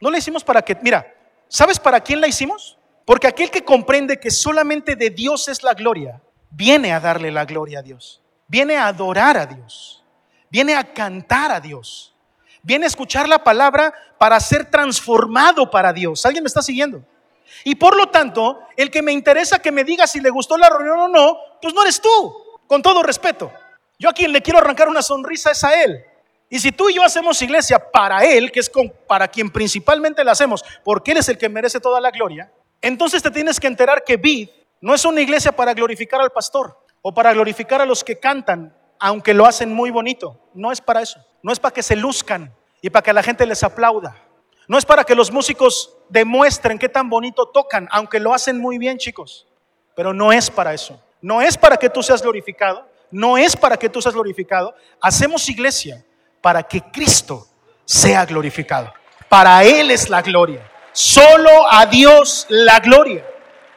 No 0.00 0.10
la 0.10 0.18
hicimos 0.18 0.42
para 0.42 0.62
que, 0.62 0.76
mira, 0.82 1.14
¿Sabes 1.48 1.78
para 1.78 2.00
quién 2.00 2.20
la 2.20 2.26
hicimos? 2.26 2.78
Porque 3.04 3.28
aquel 3.28 3.48
que 3.48 3.64
comprende 3.64 4.18
que 4.18 4.30
solamente 4.30 4.96
de 4.96 5.10
Dios 5.10 5.46
es 5.46 5.62
la 5.62 5.74
gloria, 5.74 6.20
viene 6.50 6.92
a 6.92 6.98
darle 6.98 7.30
la 7.30 7.44
gloria 7.44 7.80
a 7.80 7.82
Dios, 7.82 8.20
viene 8.48 8.76
a 8.76 8.88
adorar 8.88 9.36
a 9.36 9.46
Dios, 9.46 10.02
viene 10.50 10.74
a 10.74 10.92
cantar 10.92 11.52
a 11.52 11.60
Dios, 11.60 12.12
viene 12.62 12.86
a 12.86 12.88
escuchar 12.88 13.28
la 13.28 13.44
palabra 13.44 13.94
para 14.18 14.40
ser 14.40 14.68
transformado 14.68 15.70
para 15.70 15.92
Dios. 15.92 16.24
¿Alguien 16.24 16.42
me 16.42 16.48
está 16.48 16.60
siguiendo? 16.60 17.04
Y 17.62 17.74
por 17.74 17.96
lo 17.96 18.08
tanto, 18.08 18.60
el 18.76 18.90
que 18.90 19.02
me 19.02 19.12
interesa 19.12 19.60
que 19.60 19.70
me 19.70 19.84
diga 19.84 20.08
si 20.08 20.20
le 20.20 20.30
gustó 20.30 20.56
la 20.56 20.70
reunión 20.70 20.98
o 20.98 21.08
no, 21.08 21.36
pues 21.62 21.72
no 21.72 21.82
eres 21.82 22.00
tú, 22.00 22.34
con 22.66 22.82
todo 22.82 23.02
respeto. 23.02 23.52
Yo 24.04 24.10
a 24.10 24.12
quien 24.12 24.32
le 24.32 24.42
quiero 24.42 24.58
arrancar 24.58 24.86
una 24.86 25.00
sonrisa 25.00 25.50
es 25.50 25.64
a 25.64 25.82
él. 25.82 26.04
Y 26.50 26.58
si 26.58 26.72
tú 26.72 26.90
y 26.90 26.94
yo 26.96 27.02
hacemos 27.02 27.40
iglesia 27.40 27.78
para 27.90 28.22
Él, 28.22 28.52
que 28.52 28.60
es 28.60 28.70
para 29.06 29.28
quien 29.28 29.50
principalmente 29.50 30.22
la 30.22 30.32
hacemos, 30.32 30.62
porque 30.84 31.12
Él 31.12 31.16
es 31.16 31.28
el 31.30 31.38
que 31.38 31.48
merece 31.48 31.80
toda 31.80 32.02
la 32.02 32.10
gloria, 32.10 32.52
entonces 32.82 33.22
te 33.22 33.30
tienes 33.30 33.58
que 33.58 33.66
enterar 33.66 34.04
que 34.04 34.18
Vid 34.18 34.50
no 34.82 34.94
es 34.94 35.06
una 35.06 35.22
iglesia 35.22 35.52
para 35.52 35.72
glorificar 35.72 36.20
al 36.20 36.32
pastor 36.32 36.78
o 37.00 37.14
para 37.14 37.32
glorificar 37.32 37.80
a 37.80 37.86
los 37.86 38.04
que 38.04 38.20
cantan, 38.20 38.76
aunque 38.98 39.32
lo 39.32 39.46
hacen 39.46 39.72
muy 39.72 39.90
bonito. 39.90 40.38
No 40.52 40.70
es 40.70 40.82
para 40.82 41.00
eso. 41.00 41.18
No 41.42 41.50
es 41.50 41.58
para 41.58 41.72
que 41.72 41.82
se 41.82 41.96
luzcan 41.96 42.54
y 42.82 42.90
para 42.90 43.02
que 43.02 43.12
la 43.14 43.22
gente 43.22 43.46
les 43.46 43.62
aplauda. 43.62 44.14
No 44.68 44.76
es 44.76 44.84
para 44.84 45.04
que 45.04 45.14
los 45.14 45.32
músicos 45.32 45.96
demuestren 46.10 46.78
qué 46.78 46.90
tan 46.90 47.08
bonito 47.08 47.46
tocan, 47.46 47.88
aunque 47.90 48.20
lo 48.20 48.34
hacen 48.34 48.60
muy 48.60 48.76
bien, 48.76 48.98
chicos. 48.98 49.46
Pero 49.96 50.12
no 50.12 50.30
es 50.30 50.50
para 50.50 50.74
eso. 50.74 51.02
No 51.22 51.40
es 51.40 51.56
para 51.56 51.78
que 51.78 51.88
tú 51.88 52.02
seas 52.02 52.20
glorificado. 52.20 52.92
No 53.10 53.38
es 53.38 53.56
para 53.56 53.76
que 53.76 53.88
tú 53.88 54.00
seas 54.02 54.14
glorificado. 54.14 54.74
Hacemos 55.00 55.48
iglesia 55.48 56.04
para 56.40 56.62
que 56.62 56.80
Cristo 56.80 57.46
sea 57.84 58.24
glorificado. 58.24 58.92
Para 59.28 59.64
Él 59.64 59.90
es 59.90 60.08
la 60.08 60.22
gloria. 60.22 60.70
Solo 60.92 61.50
a 61.70 61.86
Dios 61.86 62.46
la 62.48 62.80
gloria. 62.80 63.24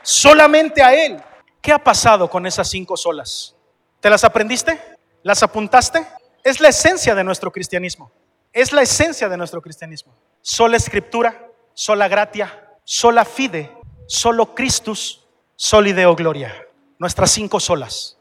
Solamente 0.02 0.82
a 0.84 0.94
Él. 0.94 1.22
¿Qué 1.62 1.72
ha 1.72 1.84
pasado 1.84 2.30
con 2.30 2.46
esas 2.46 2.70
cinco 2.70 2.96
solas? 2.96 3.56
¿Te 4.00 4.10
las 4.10 4.24
aprendiste? 4.24 4.80
¿Las 5.24 5.44
apuntaste? 5.44 6.06
Es 6.44 6.60
la 6.60 6.70
esencia 6.70 7.16
de 7.16 7.24
nuestro 7.24 7.52
cristianismo. 7.52 8.12
Es 8.54 8.72
la 8.72 8.82
esencia 8.82 9.28
de 9.28 9.38
nuestro 9.38 9.62
cristianismo. 9.62 10.14
Sola 10.42 10.78
escritura, 10.78 11.50
sola 11.74 12.08
gratia, 12.08 12.70
sola 12.84 13.26
fide, 13.26 13.72
solo 14.08 14.56
Christus, 14.56 15.26
solideo 15.56 16.16
gloria. 16.16 16.56
Nuestras 17.00 17.32
cinco 17.32 17.60
solas. 17.60 18.17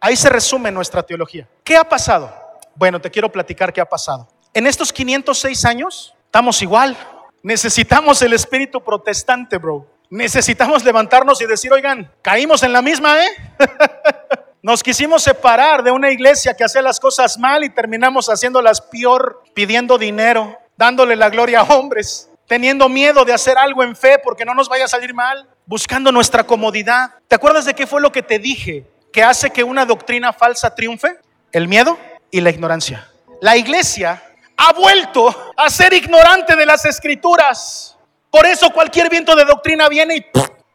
Ahí 0.00 0.16
se 0.16 0.30
resume 0.30 0.70
nuestra 0.70 1.02
teología. 1.02 1.46
¿Qué 1.62 1.76
ha 1.76 1.84
pasado? 1.84 2.32
Bueno, 2.74 3.00
te 3.00 3.10
quiero 3.10 3.30
platicar 3.30 3.72
qué 3.72 3.82
ha 3.82 3.88
pasado. 3.88 4.26
En 4.54 4.66
estos 4.66 4.92
506 4.92 5.64
años, 5.66 6.14
estamos 6.24 6.62
igual. 6.62 6.96
Necesitamos 7.42 8.22
el 8.22 8.32
espíritu 8.32 8.82
protestante, 8.82 9.58
bro. 9.58 9.86
Necesitamos 10.08 10.84
levantarnos 10.84 11.40
y 11.42 11.46
decir, 11.46 11.72
oigan, 11.72 12.10
caímos 12.22 12.62
en 12.62 12.72
la 12.72 12.80
misma, 12.80 13.22
¿eh? 13.22 13.28
Nos 14.62 14.82
quisimos 14.82 15.22
separar 15.22 15.82
de 15.82 15.90
una 15.90 16.10
iglesia 16.10 16.54
que 16.54 16.64
hacía 16.64 16.82
las 16.82 16.98
cosas 16.98 17.38
mal 17.38 17.62
y 17.64 17.70
terminamos 17.70 18.28
haciéndolas 18.28 18.80
peor, 18.80 19.42
pidiendo 19.54 19.98
dinero, 19.98 20.58
dándole 20.76 21.14
la 21.16 21.30
gloria 21.30 21.60
a 21.60 21.74
hombres, 21.74 22.30
teniendo 22.46 22.88
miedo 22.88 23.24
de 23.24 23.32
hacer 23.32 23.56
algo 23.56 23.82
en 23.82 23.94
fe 23.94 24.18
porque 24.22 24.44
no 24.44 24.54
nos 24.54 24.68
vaya 24.68 24.86
a 24.86 24.88
salir 24.88 25.14
mal, 25.14 25.48
buscando 25.64 26.10
nuestra 26.10 26.44
comodidad. 26.44 27.14
¿Te 27.28 27.36
acuerdas 27.36 27.64
de 27.64 27.74
qué 27.74 27.86
fue 27.86 28.00
lo 28.00 28.10
que 28.12 28.22
te 28.22 28.38
dije 28.38 28.89
que 29.12 29.22
hace 29.22 29.50
que 29.50 29.64
una 29.64 29.84
doctrina 29.84 30.32
falsa 30.32 30.74
triunfe? 30.74 31.18
El 31.52 31.68
miedo 31.68 31.98
y 32.30 32.40
la 32.40 32.50
ignorancia. 32.50 33.10
La 33.40 33.56
iglesia 33.56 34.22
ha 34.56 34.72
vuelto 34.72 35.52
a 35.56 35.70
ser 35.70 35.92
ignorante 35.94 36.54
de 36.54 36.66
las 36.66 36.84
escrituras. 36.84 37.96
Por 38.30 38.46
eso 38.46 38.70
cualquier 38.70 39.08
viento 39.10 39.34
de 39.34 39.44
doctrina 39.44 39.88
viene 39.88 40.16
y 40.16 40.24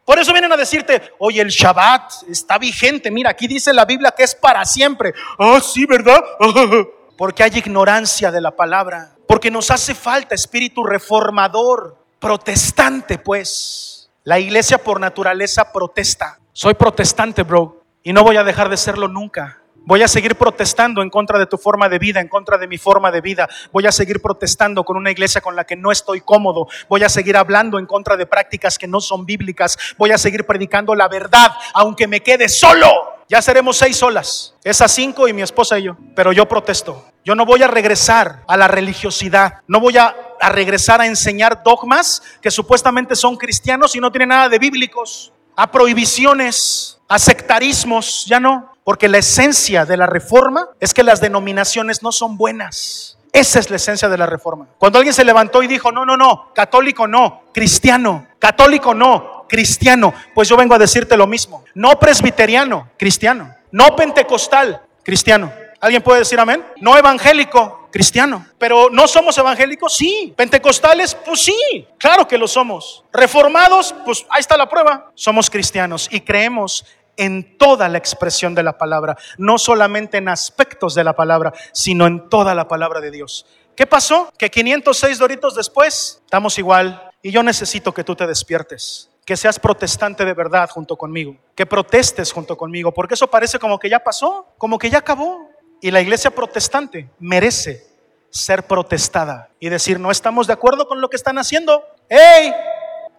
por 0.06 0.20
eso 0.20 0.34
vienen 0.34 0.52
a 0.52 0.58
decirte, 0.58 1.14
oye, 1.18 1.42
el 1.42 1.50
Shabbat 1.50 2.30
está 2.30 2.58
vigente. 2.60 3.10
Mira, 3.10 3.32
aquí 3.32 3.48
dice 3.48 3.74
la 3.74 3.86
Biblia 3.86 4.14
que 4.16 4.24
es 4.24 4.36
para 4.36 4.64
siempre. 4.66 5.14
Ah, 5.40 5.60
sí, 5.62 5.86
¿verdad? 5.86 6.24
Porque 7.18 7.44
hay 7.44 7.52
ignorancia 7.56 8.32
de 8.32 8.42
la 8.42 8.52
palabra. 8.52 9.16
Porque 9.28 9.50
nos 9.50 9.72
hace 9.72 9.96
falta 9.96 10.36
espíritu 10.36 10.84
reformador, 10.84 11.98
protestante, 12.20 13.18
pues. 13.18 14.10
La 14.24 14.38
iglesia 14.40 14.78
por 14.78 15.00
naturaleza 15.00 15.72
protesta. 15.72 16.40
Soy 16.54 16.74
protestante, 16.76 17.44
bro. 17.44 17.75
Y 18.08 18.14
no 18.14 18.24
voy 18.24 18.38
a 18.38 18.44
dejar 18.44 18.70
de 18.70 18.78
serlo 18.78 19.08
nunca. 19.08 19.64
Voy 19.78 20.04
a 20.04 20.08
seguir 20.08 20.36
protestando 20.36 21.02
en 21.02 21.10
contra 21.10 21.40
de 21.40 21.48
tu 21.48 21.58
forma 21.58 21.90
de 21.90 21.98
vida, 21.98 22.20
en 22.20 22.28
contra 22.28 22.60
de 22.60 22.68
mi 22.68 22.78
forma 22.78 23.10
de 23.10 23.20
vida. 23.20 23.50
Voy 23.74 23.88
a 23.88 23.92
seguir 23.92 24.22
protestando 24.22 24.84
con 24.84 24.96
una 24.96 25.10
iglesia 25.10 25.42
con 25.42 25.56
la 25.56 25.64
que 25.64 25.76
no 25.76 25.92
estoy 25.92 26.22
cómodo. 26.22 26.68
Voy 26.88 27.04
a 27.04 27.10
seguir 27.10 27.36
hablando 27.36 27.80
en 27.80 27.88
contra 27.88 28.16
de 28.16 28.28
prácticas 28.28 28.78
que 28.78 28.86
no 28.86 29.02
son 29.02 29.26
bíblicas. 29.26 29.76
Voy 29.98 30.12
a 30.12 30.20
seguir 30.20 30.46
predicando 30.46 30.94
la 30.94 31.08
verdad, 31.08 31.52
aunque 31.74 32.06
me 32.06 32.22
quede 32.22 32.48
solo. 32.48 32.88
Ya 33.28 33.42
seremos 33.42 33.76
seis 33.78 33.98
solas. 33.98 34.54
Esas 34.64 34.92
cinco 34.92 35.28
y 35.28 35.34
mi 35.34 35.42
esposa 35.42 35.80
y 35.80 35.86
yo. 35.86 35.98
Pero 36.16 36.32
yo 36.32 36.48
protesto. 36.48 37.06
Yo 37.24 37.34
no 37.34 37.44
voy 37.44 37.64
a 37.64 37.68
regresar 37.68 38.44
a 38.48 38.56
la 38.56 38.68
religiosidad. 38.68 39.64
No 39.68 39.80
voy 39.80 39.98
a, 39.98 40.16
a 40.40 40.50
regresar 40.50 41.02
a 41.02 41.08
enseñar 41.08 41.64
dogmas 41.64 42.22
que 42.40 42.52
supuestamente 42.52 43.16
son 43.16 43.36
cristianos 43.36 43.96
y 43.96 44.00
no 44.00 44.12
tienen 44.12 44.30
nada 44.30 44.48
de 44.48 44.60
bíblicos. 44.60 45.32
A 45.56 45.72
prohibiciones, 45.72 47.00
a 47.08 47.20
sectarismos. 47.20 48.26
Ya 48.28 48.40
no. 48.40 48.74
Porque 48.84 49.08
la 49.08 49.18
esencia 49.18 49.86
de 49.86 49.98
la 49.98 50.06
reforma 50.06 50.70
es 50.80 50.94
que 50.94 51.04
las 51.04 51.20
denominaciones 51.22 52.04
no 52.04 52.12
son 52.12 52.38
buenas. 52.38 53.18
Esa 53.36 53.60
es 53.60 53.70
la 53.70 53.76
esencia 53.76 54.08
de 54.08 54.18
la 54.18 54.26
reforma. 54.26 54.68
Cuando 54.78 54.98
alguien 54.98 55.14
se 55.14 55.26
levantó 55.26 55.62
y 55.62 55.68
dijo, 55.68 55.92
no, 55.92 56.06
no, 56.06 56.16
no, 56.16 56.54
católico 56.54 57.06
no, 57.06 57.44
cristiano, 57.54 58.28
católico 58.40 58.94
no, 58.94 59.46
cristiano, 59.50 60.14
pues 60.34 60.48
yo 60.48 60.56
vengo 60.56 60.74
a 60.74 60.80
decirte 60.80 61.18
lo 61.18 61.28
mismo. 61.28 61.66
No 61.74 62.00
presbiteriano, 62.00 62.92
cristiano. 62.98 63.54
No 63.72 63.94
pentecostal, 63.94 64.82
cristiano. 65.04 65.52
¿Alguien 65.80 66.02
puede 66.02 66.20
decir 66.20 66.40
amén? 66.40 66.66
No 66.82 66.98
evangélico, 66.98 67.90
cristiano. 67.92 68.46
Pero 68.58 68.90
no 68.90 69.08
somos 69.08 69.38
evangélicos, 69.38 69.96
sí. 69.96 70.34
Pentecostales, 70.36 71.16
pues 71.16 71.42
sí, 71.42 71.88
claro 71.98 72.28
que 72.28 72.38
lo 72.38 72.48
somos. 72.48 73.04
Reformados, 73.14 73.94
pues 74.06 74.26
ahí 74.30 74.42
está 74.42 74.58
la 74.58 74.70
prueba. 74.70 75.12
Somos 75.16 75.50
cristianos 75.50 76.08
y 76.12 76.22
creemos 76.22 76.86
en 77.18 77.58
toda 77.58 77.88
la 77.90 77.98
expresión 77.98 78.56
de 78.56 78.64
la 78.64 78.78
palabra, 78.78 79.18
no 79.38 79.58
solamente 79.58 80.18
en 80.18 80.28
aspectos 80.28 80.96
de 80.96 81.04
la 81.04 81.14
palabra, 81.14 81.54
sino 81.72 82.08
en 82.08 82.30
toda 82.30 82.54
la 82.56 82.68
palabra 82.68 83.00
de 83.00 83.12
Dios. 83.12 83.46
¿Qué 83.76 83.86
pasó? 83.86 84.32
Que 84.38 84.50
506 84.50 85.20
doritos 85.20 85.56
después 85.56 86.22
estamos 86.24 86.58
igual 86.58 87.10
y 87.22 87.32
yo 87.32 87.44
necesito 87.44 87.94
que 87.94 88.04
tú 88.04 88.16
te 88.16 88.26
despiertes, 88.26 89.10
que 89.26 89.36
seas 89.36 89.60
protestante 89.60 90.24
de 90.24 90.34
verdad 90.34 90.70
junto 90.70 90.96
conmigo, 90.96 91.36
que 91.56 91.66
protestes 91.66 92.32
junto 92.32 92.56
conmigo, 92.56 92.94
porque 92.94 93.16
eso 93.16 93.28
parece 93.28 93.60
como 93.60 93.78
que 93.78 93.90
ya 93.90 94.00
pasó, 94.00 94.54
como 94.58 94.78
que 94.78 94.90
ya 94.90 95.00
acabó. 95.00 95.45
Y 95.86 95.92
la 95.92 96.02
iglesia 96.02 96.32
protestante 96.32 97.12
merece 97.20 97.86
ser 98.32 98.66
protestada 98.66 99.52
y 99.60 99.70
decir, 99.70 100.00
no 100.00 100.10
estamos 100.10 100.48
de 100.48 100.54
acuerdo 100.54 100.88
con 100.88 101.00
lo 101.00 101.12
que 101.12 101.16
están 101.16 101.38
haciendo. 101.38 101.86
¡Hey! 102.10 102.52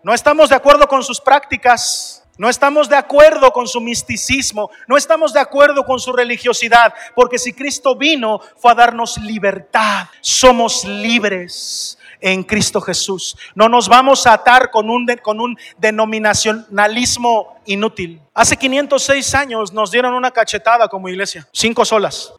No 0.02 0.12
estamos 0.12 0.48
de 0.48 0.56
acuerdo 0.56 0.88
con 0.88 1.04
sus 1.04 1.20
prácticas. 1.20 2.24
No 2.38 2.48
estamos 2.48 2.88
de 2.88 2.96
acuerdo 2.96 3.52
con 3.52 3.68
su 3.68 3.80
misticismo, 3.80 4.68
no 4.88 4.96
estamos 4.96 5.32
de 5.32 5.40
acuerdo 5.40 5.86
con 5.86 6.00
su 6.00 6.12
religiosidad, 6.12 6.92
porque 7.14 7.38
si 7.38 7.54
Cristo 7.54 7.96
vino 7.96 8.40
fue 8.58 8.72
a 8.72 8.74
darnos 8.74 9.16
libertad, 9.16 10.08
somos 10.20 10.84
libres 10.84 11.96
en 12.20 12.42
Cristo 12.42 12.80
Jesús. 12.80 13.38
No 13.54 13.68
nos 13.68 13.88
vamos 13.88 14.26
a 14.26 14.34
atar 14.34 14.70
con 14.70 14.90
un, 14.90 15.06
con 15.22 15.40
un 15.40 15.56
denominacionalismo 15.78 17.60
inútil. 17.64 18.20
Hace 18.34 18.56
506 18.56 19.34
años 19.34 19.72
nos 19.72 19.90
dieron 19.90 20.12
una 20.12 20.32
cachetada 20.32 20.88
como 20.88 21.08
iglesia, 21.08 21.48
cinco 21.52 21.84
solas. 21.84 22.34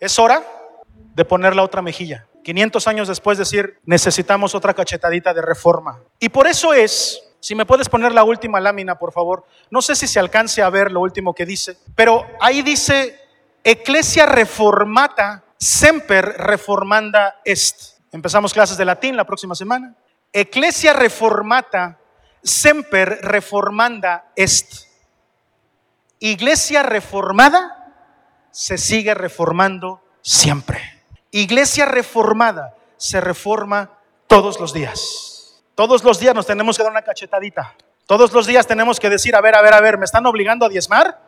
Es 0.00 0.18
hora 0.18 0.42
de 1.14 1.24
poner 1.24 1.56
la 1.56 1.62
otra 1.62 1.82
mejilla. 1.82 2.26
500 2.44 2.86
años 2.88 3.08
después 3.08 3.36
decir, 3.36 3.78
necesitamos 3.84 4.54
otra 4.54 4.74
cachetadita 4.74 5.34
de 5.34 5.42
reforma. 5.42 6.00
Y 6.18 6.28
por 6.28 6.46
eso 6.46 6.72
es 6.72 7.22
si 7.40 7.54
me 7.54 7.66
puedes 7.66 7.88
poner 7.88 8.12
la 8.12 8.24
última 8.24 8.60
lámina, 8.60 8.98
por 8.98 9.12
favor. 9.12 9.44
No 9.70 9.80
sé 9.80 9.94
si 9.94 10.06
se 10.06 10.18
alcance 10.18 10.62
a 10.62 10.70
ver 10.70 10.90
lo 10.90 11.00
último 11.00 11.34
que 11.34 11.46
dice, 11.46 11.76
pero 11.94 12.26
ahí 12.40 12.62
dice, 12.62 13.18
Ecclesia 13.62 14.26
reformata 14.26 15.44
semper 15.56 16.24
reformanda 16.24 17.40
est. 17.44 17.98
Empezamos 18.12 18.52
clases 18.52 18.76
de 18.76 18.84
latín 18.84 19.16
la 19.16 19.24
próxima 19.24 19.54
semana. 19.54 19.94
Ecclesia 20.32 20.92
reformata 20.92 21.98
semper 22.42 23.20
reformanda 23.22 24.32
est. 24.34 24.86
Iglesia 26.20 26.82
reformada 26.82 27.77
se 28.50 28.78
sigue 28.78 29.14
reformando 29.14 30.02
siempre. 30.22 30.80
Iglesia 31.30 31.84
reformada 31.84 32.74
se 32.96 33.20
reforma 33.20 33.90
todos 34.26 34.58
los 34.60 34.72
días. 34.72 35.62
Todos 35.74 36.02
los 36.02 36.18
días 36.18 36.34
nos 36.34 36.46
tenemos 36.46 36.76
que 36.76 36.82
dar 36.82 36.92
una 36.92 37.02
cachetadita. 37.02 37.74
Todos 38.06 38.32
los 38.32 38.46
días 38.46 38.66
tenemos 38.66 38.98
que 38.98 39.10
decir, 39.10 39.36
a 39.36 39.40
ver, 39.40 39.54
a 39.54 39.62
ver, 39.62 39.74
a 39.74 39.80
ver, 39.80 39.98
¿me 39.98 40.04
están 40.04 40.26
obligando 40.26 40.66
a 40.66 40.68
diezmar? 40.68 41.20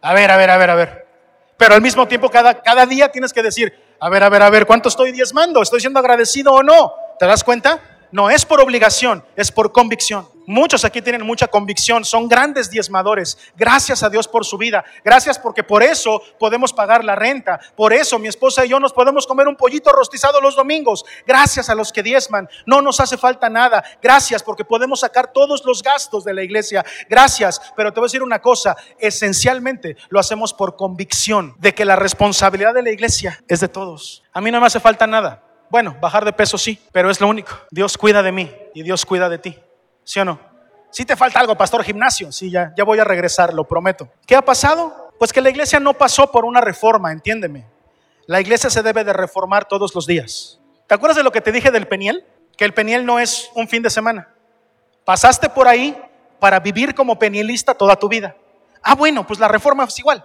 A 0.00 0.14
ver, 0.14 0.30
a 0.30 0.36
ver, 0.36 0.50
a 0.50 0.56
ver, 0.56 0.70
a 0.70 0.74
ver. 0.74 1.08
Pero 1.56 1.74
al 1.74 1.82
mismo 1.82 2.06
tiempo, 2.06 2.30
cada, 2.30 2.62
cada 2.62 2.86
día 2.86 3.10
tienes 3.10 3.32
que 3.32 3.42
decir, 3.42 3.74
a 4.00 4.08
ver, 4.08 4.22
a 4.22 4.28
ver, 4.28 4.42
a 4.42 4.50
ver, 4.50 4.64
¿cuánto 4.64 4.88
estoy 4.88 5.10
diezmando? 5.10 5.60
¿Estoy 5.60 5.80
siendo 5.80 5.98
agradecido 5.98 6.52
o 6.52 6.62
no? 6.62 6.92
¿Te 7.18 7.26
das 7.26 7.42
cuenta? 7.42 7.80
No 8.12 8.30
es 8.30 8.46
por 8.46 8.60
obligación, 8.60 9.24
es 9.34 9.50
por 9.50 9.72
convicción. 9.72 10.28
Muchos 10.48 10.82
aquí 10.86 11.02
tienen 11.02 11.26
mucha 11.26 11.46
convicción, 11.46 12.06
son 12.06 12.26
grandes 12.26 12.70
diezmadores. 12.70 13.36
Gracias 13.54 14.02
a 14.02 14.08
Dios 14.08 14.26
por 14.26 14.46
su 14.46 14.56
vida. 14.56 14.82
Gracias 15.04 15.38
porque 15.38 15.62
por 15.62 15.82
eso 15.82 16.22
podemos 16.38 16.72
pagar 16.72 17.04
la 17.04 17.14
renta. 17.14 17.60
Por 17.76 17.92
eso 17.92 18.18
mi 18.18 18.28
esposa 18.28 18.64
y 18.64 18.70
yo 18.70 18.80
nos 18.80 18.94
podemos 18.94 19.26
comer 19.26 19.46
un 19.46 19.56
pollito 19.56 19.92
rostizado 19.92 20.40
los 20.40 20.56
domingos. 20.56 21.04
Gracias 21.26 21.68
a 21.68 21.74
los 21.74 21.92
que 21.92 22.02
diezman. 22.02 22.48
No 22.64 22.80
nos 22.80 22.98
hace 22.98 23.18
falta 23.18 23.50
nada. 23.50 23.84
Gracias 24.00 24.42
porque 24.42 24.64
podemos 24.64 25.00
sacar 25.00 25.34
todos 25.34 25.66
los 25.66 25.82
gastos 25.82 26.24
de 26.24 26.32
la 26.32 26.42
iglesia. 26.42 26.82
Gracias. 27.10 27.60
Pero 27.76 27.92
te 27.92 28.00
voy 28.00 28.06
a 28.06 28.08
decir 28.08 28.22
una 28.22 28.40
cosa. 28.40 28.74
Esencialmente 28.98 29.98
lo 30.08 30.18
hacemos 30.18 30.54
por 30.54 30.76
convicción 30.76 31.56
de 31.58 31.74
que 31.74 31.84
la 31.84 31.96
responsabilidad 31.96 32.72
de 32.72 32.84
la 32.84 32.90
iglesia 32.90 33.38
es 33.48 33.60
de 33.60 33.68
todos. 33.68 34.22
A 34.32 34.40
mí 34.40 34.50
no 34.50 34.60
me 34.60 34.66
hace 34.66 34.80
falta 34.80 35.06
nada. 35.06 35.44
Bueno, 35.68 35.94
bajar 36.00 36.24
de 36.24 36.32
peso 36.32 36.56
sí, 36.56 36.80
pero 36.90 37.10
es 37.10 37.20
lo 37.20 37.28
único. 37.28 37.52
Dios 37.70 37.98
cuida 37.98 38.22
de 38.22 38.32
mí 38.32 38.50
y 38.74 38.82
Dios 38.82 39.04
cuida 39.04 39.28
de 39.28 39.36
ti. 39.36 39.58
¿Sí 40.08 40.18
o 40.20 40.24
no? 40.24 40.40
Si 40.90 41.04
te 41.04 41.16
falta 41.16 41.38
algo, 41.38 41.54
pastor 41.54 41.84
gimnasio. 41.84 42.32
Sí, 42.32 42.50
ya, 42.50 42.72
ya 42.74 42.82
voy 42.82 42.98
a 42.98 43.04
regresar, 43.04 43.52
lo 43.52 43.64
prometo. 43.64 44.08
¿Qué 44.26 44.34
ha 44.34 44.40
pasado? 44.40 45.12
Pues 45.18 45.34
que 45.34 45.42
la 45.42 45.50
iglesia 45.50 45.80
no 45.80 45.92
pasó 45.92 46.32
por 46.32 46.46
una 46.46 46.62
reforma, 46.62 47.12
entiéndeme. 47.12 47.66
La 48.24 48.40
iglesia 48.40 48.70
se 48.70 48.82
debe 48.82 49.04
de 49.04 49.12
reformar 49.12 49.66
todos 49.68 49.94
los 49.94 50.06
días. 50.06 50.60
¿Te 50.86 50.94
acuerdas 50.94 51.18
de 51.18 51.24
lo 51.24 51.30
que 51.30 51.42
te 51.42 51.52
dije 51.52 51.70
del 51.70 51.86
peniel? 51.86 52.24
Que 52.56 52.64
el 52.64 52.72
peniel 52.72 53.04
no 53.04 53.18
es 53.18 53.50
un 53.54 53.68
fin 53.68 53.82
de 53.82 53.90
semana. 53.90 54.30
Pasaste 55.04 55.50
por 55.50 55.68
ahí 55.68 55.94
para 56.40 56.58
vivir 56.58 56.94
como 56.94 57.18
penielista 57.18 57.74
toda 57.74 57.94
tu 57.94 58.08
vida. 58.08 58.34
Ah, 58.82 58.94
bueno, 58.94 59.26
pues 59.26 59.38
la 59.38 59.48
reforma 59.48 59.84
es 59.84 59.98
igual. 59.98 60.24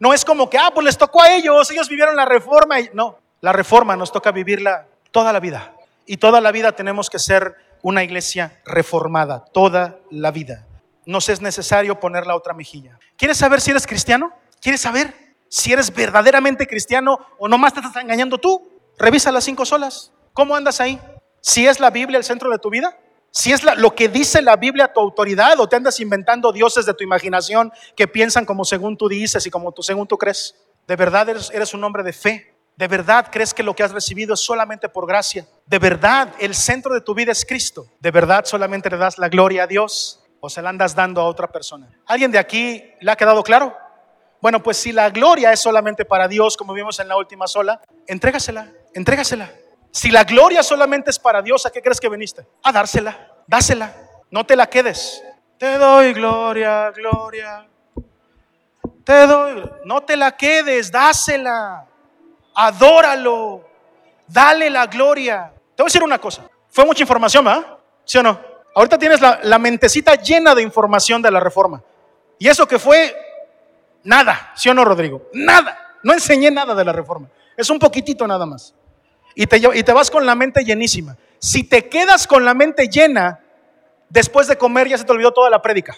No 0.00 0.14
es 0.14 0.24
como 0.24 0.48
que, 0.48 0.56
ah, 0.56 0.70
pues 0.72 0.86
les 0.86 0.96
tocó 0.96 1.20
a 1.20 1.30
ellos, 1.30 1.70
ellos 1.70 1.90
vivieron 1.90 2.16
la 2.16 2.24
reforma. 2.24 2.76
No, 2.94 3.18
la 3.42 3.52
reforma 3.52 3.96
nos 3.96 4.10
toca 4.10 4.32
vivirla 4.32 4.86
toda 5.10 5.30
la 5.30 5.40
vida. 5.40 5.74
Y 6.06 6.16
toda 6.16 6.40
la 6.40 6.52
vida 6.52 6.72
tenemos 6.72 7.10
que 7.10 7.18
ser 7.18 7.54
una 7.84 8.02
iglesia 8.02 8.62
reformada, 8.64 9.44
toda 9.52 10.00
la 10.10 10.30
vida. 10.30 10.66
Nos 11.04 11.28
es 11.28 11.42
necesario 11.42 12.00
poner 12.00 12.26
la 12.26 12.34
otra 12.34 12.54
mejilla. 12.54 12.98
¿Quieres 13.18 13.36
saber 13.36 13.60
si 13.60 13.72
eres 13.72 13.86
cristiano? 13.86 14.32
¿Quieres 14.62 14.80
saber 14.80 15.14
si 15.50 15.70
eres 15.70 15.92
verdaderamente 15.92 16.66
cristiano 16.66 17.18
o 17.38 17.46
nomás 17.46 17.74
te 17.74 17.80
estás 17.80 18.02
engañando 18.02 18.38
tú? 18.38 18.66
Revisa 18.98 19.30
las 19.30 19.44
cinco 19.44 19.66
solas. 19.66 20.12
¿Cómo 20.32 20.56
andas 20.56 20.80
ahí? 20.80 20.98
Si 21.42 21.66
es 21.66 21.78
la 21.78 21.90
Biblia 21.90 22.16
el 22.16 22.24
centro 22.24 22.50
de 22.50 22.58
tu 22.58 22.70
vida, 22.70 22.98
si 23.30 23.52
es 23.52 23.62
lo 23.62 23.94
que 23.94 24.08
dice 24.08 24.40
la 24.40 24.56
Biblia 24.56 24.94
tu 24.94 25.00
autoridad 25.00 25.60
o 25.60 25.68
te 25.68 25.76
andas 25.76 26.00
inventando 26.00 26.52
dioses 26.52 26.86
de 26.86 26.94
tu 26.94 27.04
imaginación 27.04 27.70
que 27.94 28.08
piensan 28.08 28.46
como 28.46 28.64
según 28.64 28.96
tú 28.96 29.10
dices 29.10 29.46
y 29.46 29.50
como 29.50 29.72
tú, 29.72 29.82
según 29.82 30.06
tú 30.06 30.16
crees. 30.16 30.56
De 30.88 30.96
verdad 30.96 31.28
eres 31.28 31.74
un 31.74 31.84
hombre 31.84 32.02
de 32.02 32.14
fe 32.14 32.53
¿De 32.76 32.88
verdad 32.88 33.28
crees 33.30 33.54
que 33.54 33.62
lo 33.62 33.74
que 33.74 33.84
has 33.84 33.92
recibido 33.92 34.34
es 34.34 34.40
solamente 34.40 34.88
por 34.88 35.06
gracia? 35.06 35.46
¿De 35.64 35.78
verdad 35.78 36.34
el 36.40 36.54
centro 36.54 36.92
de 36.92 37.00
tu 37.00 37.14
vida 37.14 37.30
es 37.30 37.44
Cristo? 37.44 37.86
¿De 38.00 38.10
verdad 38.10 38.44
solamente 38.46 38.90
le 38.90 38.96
das 38.96 39.16
la 39.16 39.28
gloria 39.28 39.62
a 39.62 39.66
Dios 39.68 40.24
o 40.40 40.50
se 40.50 40.60
la 40.60 40.70
andas 40.70 40.94
dando 40.94 41.20
a 41.20 41.24
otra 41.26 41.46
persona? 41.46 41.88
¿Alguien 42.06 42.32
de 42.32 42.38
aquí 42.38 42.82
le 43.00 43.12
ha 43.12 43.16
quedado 43.16 43.44
claro? 43.44 43.76
Bueno, 44.40 44.60
pues 44.60 44.76
si 44.76 44.90
la 44.90 45.08
gloria 45.10 45.52
es 45.52 45.60
solamente 45.60 46.04
para 46.04 46.26
Dios, 46.26 46.56
como 46.56 46.72
vimos 46.72 46.98
en 46.98 47.06
la 47.06 47.16
última 47.16 47.46
sola, 47.46 47.80
entrégasela, 48.08 48.72
entrégasela. 48.92 49.52
Si 49.92 50.10
la 50.10 50.24
gloria 50.24 50.64
solamente 50.64 51.10
es 51.10 51.18
para 51.18 51.40
Dios, 51.42 51.64
¿a 51.66 51.70
qué 51.70 51.80
crees 51.80 52.00
que 52.00 52.08
viniste? 52.08 52.44
A 52.64 52.72
dársela, 52.72 53.36
dásela, 53.46 53.94
no 54.30 54.44
te 54.44 54.56
la 54.56 54.66
quedes. 54.66 55.22
Te 55.58 55.78
doy 55.78 56.12
gloria, 56.12 56.90
gloria. 56.90 57.68
Te 59.04 59.26
doy, 59.28 59.70
no 59.84 60.02
te 60.02 60.16
la 60.16 60.36
quedes, 60.36 60.90
dásela 60.90 61.88
adóralo, 62.54 63.64
dale 64.26 64.70
la 64.70 64.86
gloria. 64.86 65.52
Te 65.74 65.82
voy 65.82 65.86
a 65.86 65.90
decir 65.90 66.02
una 66.02 66.18
cosa, 66.18 66.48
fue 66.68 66.84
mucha 66.84 67.02
información, 67.02 67.44
¿verdad? 67.44 67.78
¿Sí 68.04 68.18
o 68.18 68.22
no? 68.22 68.40
Ahorita 68.74 68.98
tienes 68.98 69.20
la, 69.20 69.58
mentecita 69.58 70.14
llena 70.16 70.54
de 70.54 70.62
información 70.62 71.22
de 71.22 71.30
la 71.30 71.40
reforma. 71.40 71.82
Y 72.38 72.48
eso 72.48 72.66
que 72.66 72.78
fue 72.78 73.14
nada, 74.02 74.52
¿sí 74.56 74.68
o 74.68 74.74
no, 74.74 74.84
Rodrigo? 74.84 75.28
Nada. 75.32 75.98
No 76.02 76.12
enseñé 76.12 76.50
nada 76.50 76.74
de 76.74 76.84
la 76.84 76.92
reforma. 76.92 77.28
Es 77.56 77.70
un 77.70 77.78
poquitito 77.78 78.26
nada 78.26 78.44
más. 78.44 78.74
Y 79.36 79.46
te, 79.46 79.56
y 79.56 79.82
te 79.82 79.92
vas 79.92 80.10
con 80.10 80.26
la 80.26 80.34
mente 80.34 80.64
llenísima. 80.64 81.16
Si 81.38 81.64
te 81.64 81.88
quedas 81.88 82.26
con 82.26 82.44
la 82.44 82.52
mente 82.52 82.88
llena, 82.88 83.40
después 84.08 84.48
de 84.48 84.58
comer 84.58 84.88
ya 84.88 84.98
se 84.98 85.04
te 85.04 85.12
olvidó 85.12 85.32
toda 85.32 85.50
la 85.50 85.62
prédica. 85.62 85.96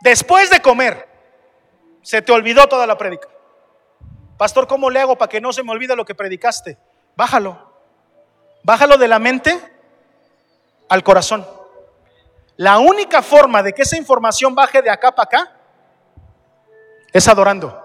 Después 0.00 0.48
de 0.48 0.60
comer, 0.60 1.08
se 2.02 2.22
te 2.22 2.32
olvidó 2.32 2.66
toda 2.68 2.86
la 2.86 2.96
prédica. 2.96 3.28
Pastor, 4.38 4.68
¿cómo 4.68 4.88
le 4.88 5.00
hago 5.00 5.18
para 5.18 5.28
que 5.28 5.40
no 5.40 5.52
se 5.52 5.64
me 5.64 5.72
olvide 5.72 5.96
lo 5.96 6.04
que 6.04 6.14
predicaste? 6.14 6.78
Bájalo. 7.16 7.72
Bájalo 8.62 8.96
de 8.96 9.08
la 9.08 9.18
mente 9.18 9.60
al 10.88 11.02
corazón. 11.02 11.44
La 12.56 12.78
única 12.78 13.20
forma 13.20 13.62
de 13.62 13.72
que 13.72 13.82
esa 13.82 13.96
información 13.96 14.54
baje 14.54 14.80
de 14.80 14.90
acá 14.90 15.12
para 15.12 15.24
acá 15.24 15.56
es 17.12 17.26
adorando. 17.26 17.84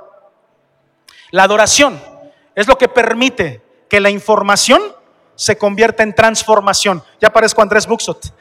La 1.31 1.43
adoración 1.43 1.99
es 2.53 2.67
lo 2.67 2.77
que 2.77 2.87
permite 2.87 3.63
que 3.89 3.99
la 3.99 4.11
información 4.11 4.81
se 5.35 5.57
convierta 5.57 6.03
en 6.03 6.13
transformación. 6.13 7.03
Ya 7.19 7.33
parezco 7.33 7.63
Andrés 7.63 7.87
Buxot 7.87 8.31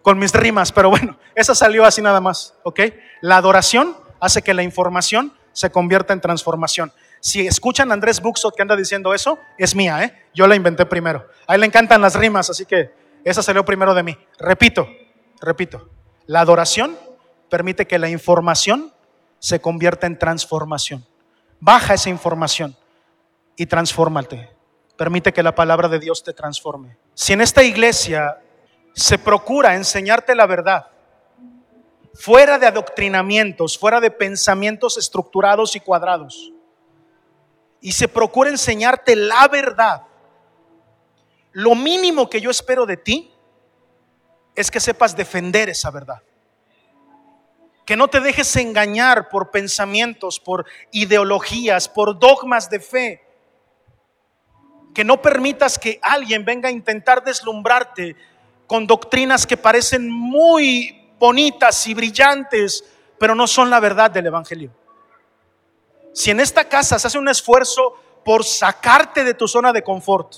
con 0.00 0.18
mis 0.18 0.32
rimas, 0.32 0.72
pero 0.72 0.88
bueno, 0.88 1.18
esa 1.34 1.54
salió 1.54 1.84
así 1.84 2.00
nada 2.00 2.20
más, 2.20 2.54
¿ok? 2.62 2.80
La 3.20 3.36
adoración 3.36 3.96
hace 4.20 4.40
que 4.40 4.54
la 4.54 4.62
información 4.62 5.36
se 5.52 5.70
convierta 5.70 6.14
en 6.14 6.20
transformación. 6.22 6.92
Si 7.24 7.46
escuchan 7.46 7.92
a 7.92 7.94
Andrés 7.94 8.20
Buxot 8.20 8.56
que 8.56 8.62
anda 8.62 8.74
diciendo 8.74 9.14
eso, 9.14 9.38
es 9.56 9.76
mía, 9.76 10.02
¿eh? 10.02 10.26
Yo 10.34 10.48
la 10.48 10.56
inventé 10.56 10.84
primero. 10.86 11.28
A 11.46 11.54
él 11.54 11.60
le 11.60 11.68
encantan 11.68 12.00
las 12.00 12.16
rimas, 12.16 12.50
así 12.50 12.66
que 12.66 12.90
esa 13.22 13.44
salió 13.44 13.64
primero 13.64 13.94
de 13.94 14.02
mí. 14.02 14.18
Repito, 14.40 14.88
repito. 15.40 15.88
La 16.26 16.40
adoración 16.40 16.98
permite 17.48 17.86
que 17.86 18.00
la 18.00 18.08
información 18.08 18.92
se 19.38 19.60
convierta 19.60 20.08
en 20.08 20.18
transformación. 20.18 21.06
Baja 21.60 21.94
esa 21.94 22.10
información 22.10 22.76
y 23.54 23.66
transfórmate. 23.66 24.50
Permite 24.96 25.32
que 25.32 25.44
la 25.44 25.54
palabra 25.54 25.88
de 25.88 26.00
Dios 26.00 26.24
te 26.24 26.32
transforme. 26.32 26.96
Si 27.14 27.34
en 27.34 27.40
esta 27.40 27.62
iglesia 27.62 28.40
se 28.94 29.16
procura 29.16 29.76
enseñarte 29.76 30.34
la 30.34 30.46
verdad, 30.46 30.88
fuera 32.14 32.58
de 32.58 32.66
adoctrinamientos, 32.66 33.78
fuera 33.78 34.00
de 34.00 34.10
pensamientos 34.10 34.98
estructurados 34.98 35.76
y 35.76 35.80
cuadrados, 35.80 36.52
y 37.82 37.92
se 37.92 38.08
procura 38.08 38.48
enseñarte 38.48 39.16
la 39.16 39.48
verdad, 39.48 40.04
lo 41.50 41.74
mínimo 41.74 42.30
que 42.30 42.40
yo 42.40 42.50
espero 42.50 42.86
de 42.86 42.96
ti 42.96 43.34
es 44.54 44.70
que 44.70 44.80
sepas 44.80 45.16
defender 45.16 45.68
esa 45.68 45.90
verdad. 45.90 46.22
Que 47.84 47.96
no 47.96 48.08
te 48.08 48.20
dejes 48.20 48.54
engañar 48.56 49.28
por 49.28 49.50
pensamientos, 49.50 50.38
por 50.38 50.64
ideologías, 50.92 51.88
por 51.88 52.18
dogmas 52.18 52.70
de 52.70 52.78
fe. 52.78 53.24
Que 54.94 55.02
no 55.02 55.20
permitas 55.20 55.78
que 55.78 55.98
alguien 56.02 56.44
venga 56.44 56.68
a 56.68 56.72
intentar 56.72 57.24
deslumbrarte 57.24 58.14
con 58.68 58.86
doctrinas 58.86 59.44
que 59.44 59.56
parecen 59.56 60.08
muy 60.08 61.10
bonitas 61.18 61.84
y 61.88 61.94
brillantes, 61.94 62.84
pero 63.18 63.34
no 63.34 63.48
son 63.48 63.68
la 63.68 63.80
verdad 63.80 64.10
del 64.10 64.26
Evangelio. 64.26 64.70
Si 66.12 66.30
en 66.30 66.40
esta 66.40 66.68
casa 66.68 66.98
se 66.98 67.06
hace 67.06 67.18
un 67.18 67.28
esfuerzo 67.28 67.94
por 68.24 68.44
sacarte 68.44 69.24
de 69.24 69.34
tu 69.34 69.48
zona 69.48 69.72
de 69.72 69.82
confort 69.82 70.34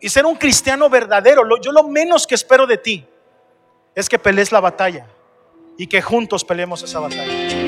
y 0.00 0.08
ser 0.08 0.24
un 0.26 0.36
cristiano 0.36 0.88
verdadero, 0.88 1.42
yo 1.60 1.72
lo 1.72 1.84
menos 1.84 2.26
que 2.26 2.34
espero 2.34 2.66
de 2.66 2.78
ti 2.78 3.06
es 3.94 4.08
que 4.08 4.18
pelees 4.18 4.52
la 4.52 4.60
batalla 4.60 5.06
y 5.78 5.86
que 5.86 6.00
juntos 6.00 6.44
peleemos 6.44 6.82
esa 6.82 7.00
batalla. 7.00 7.65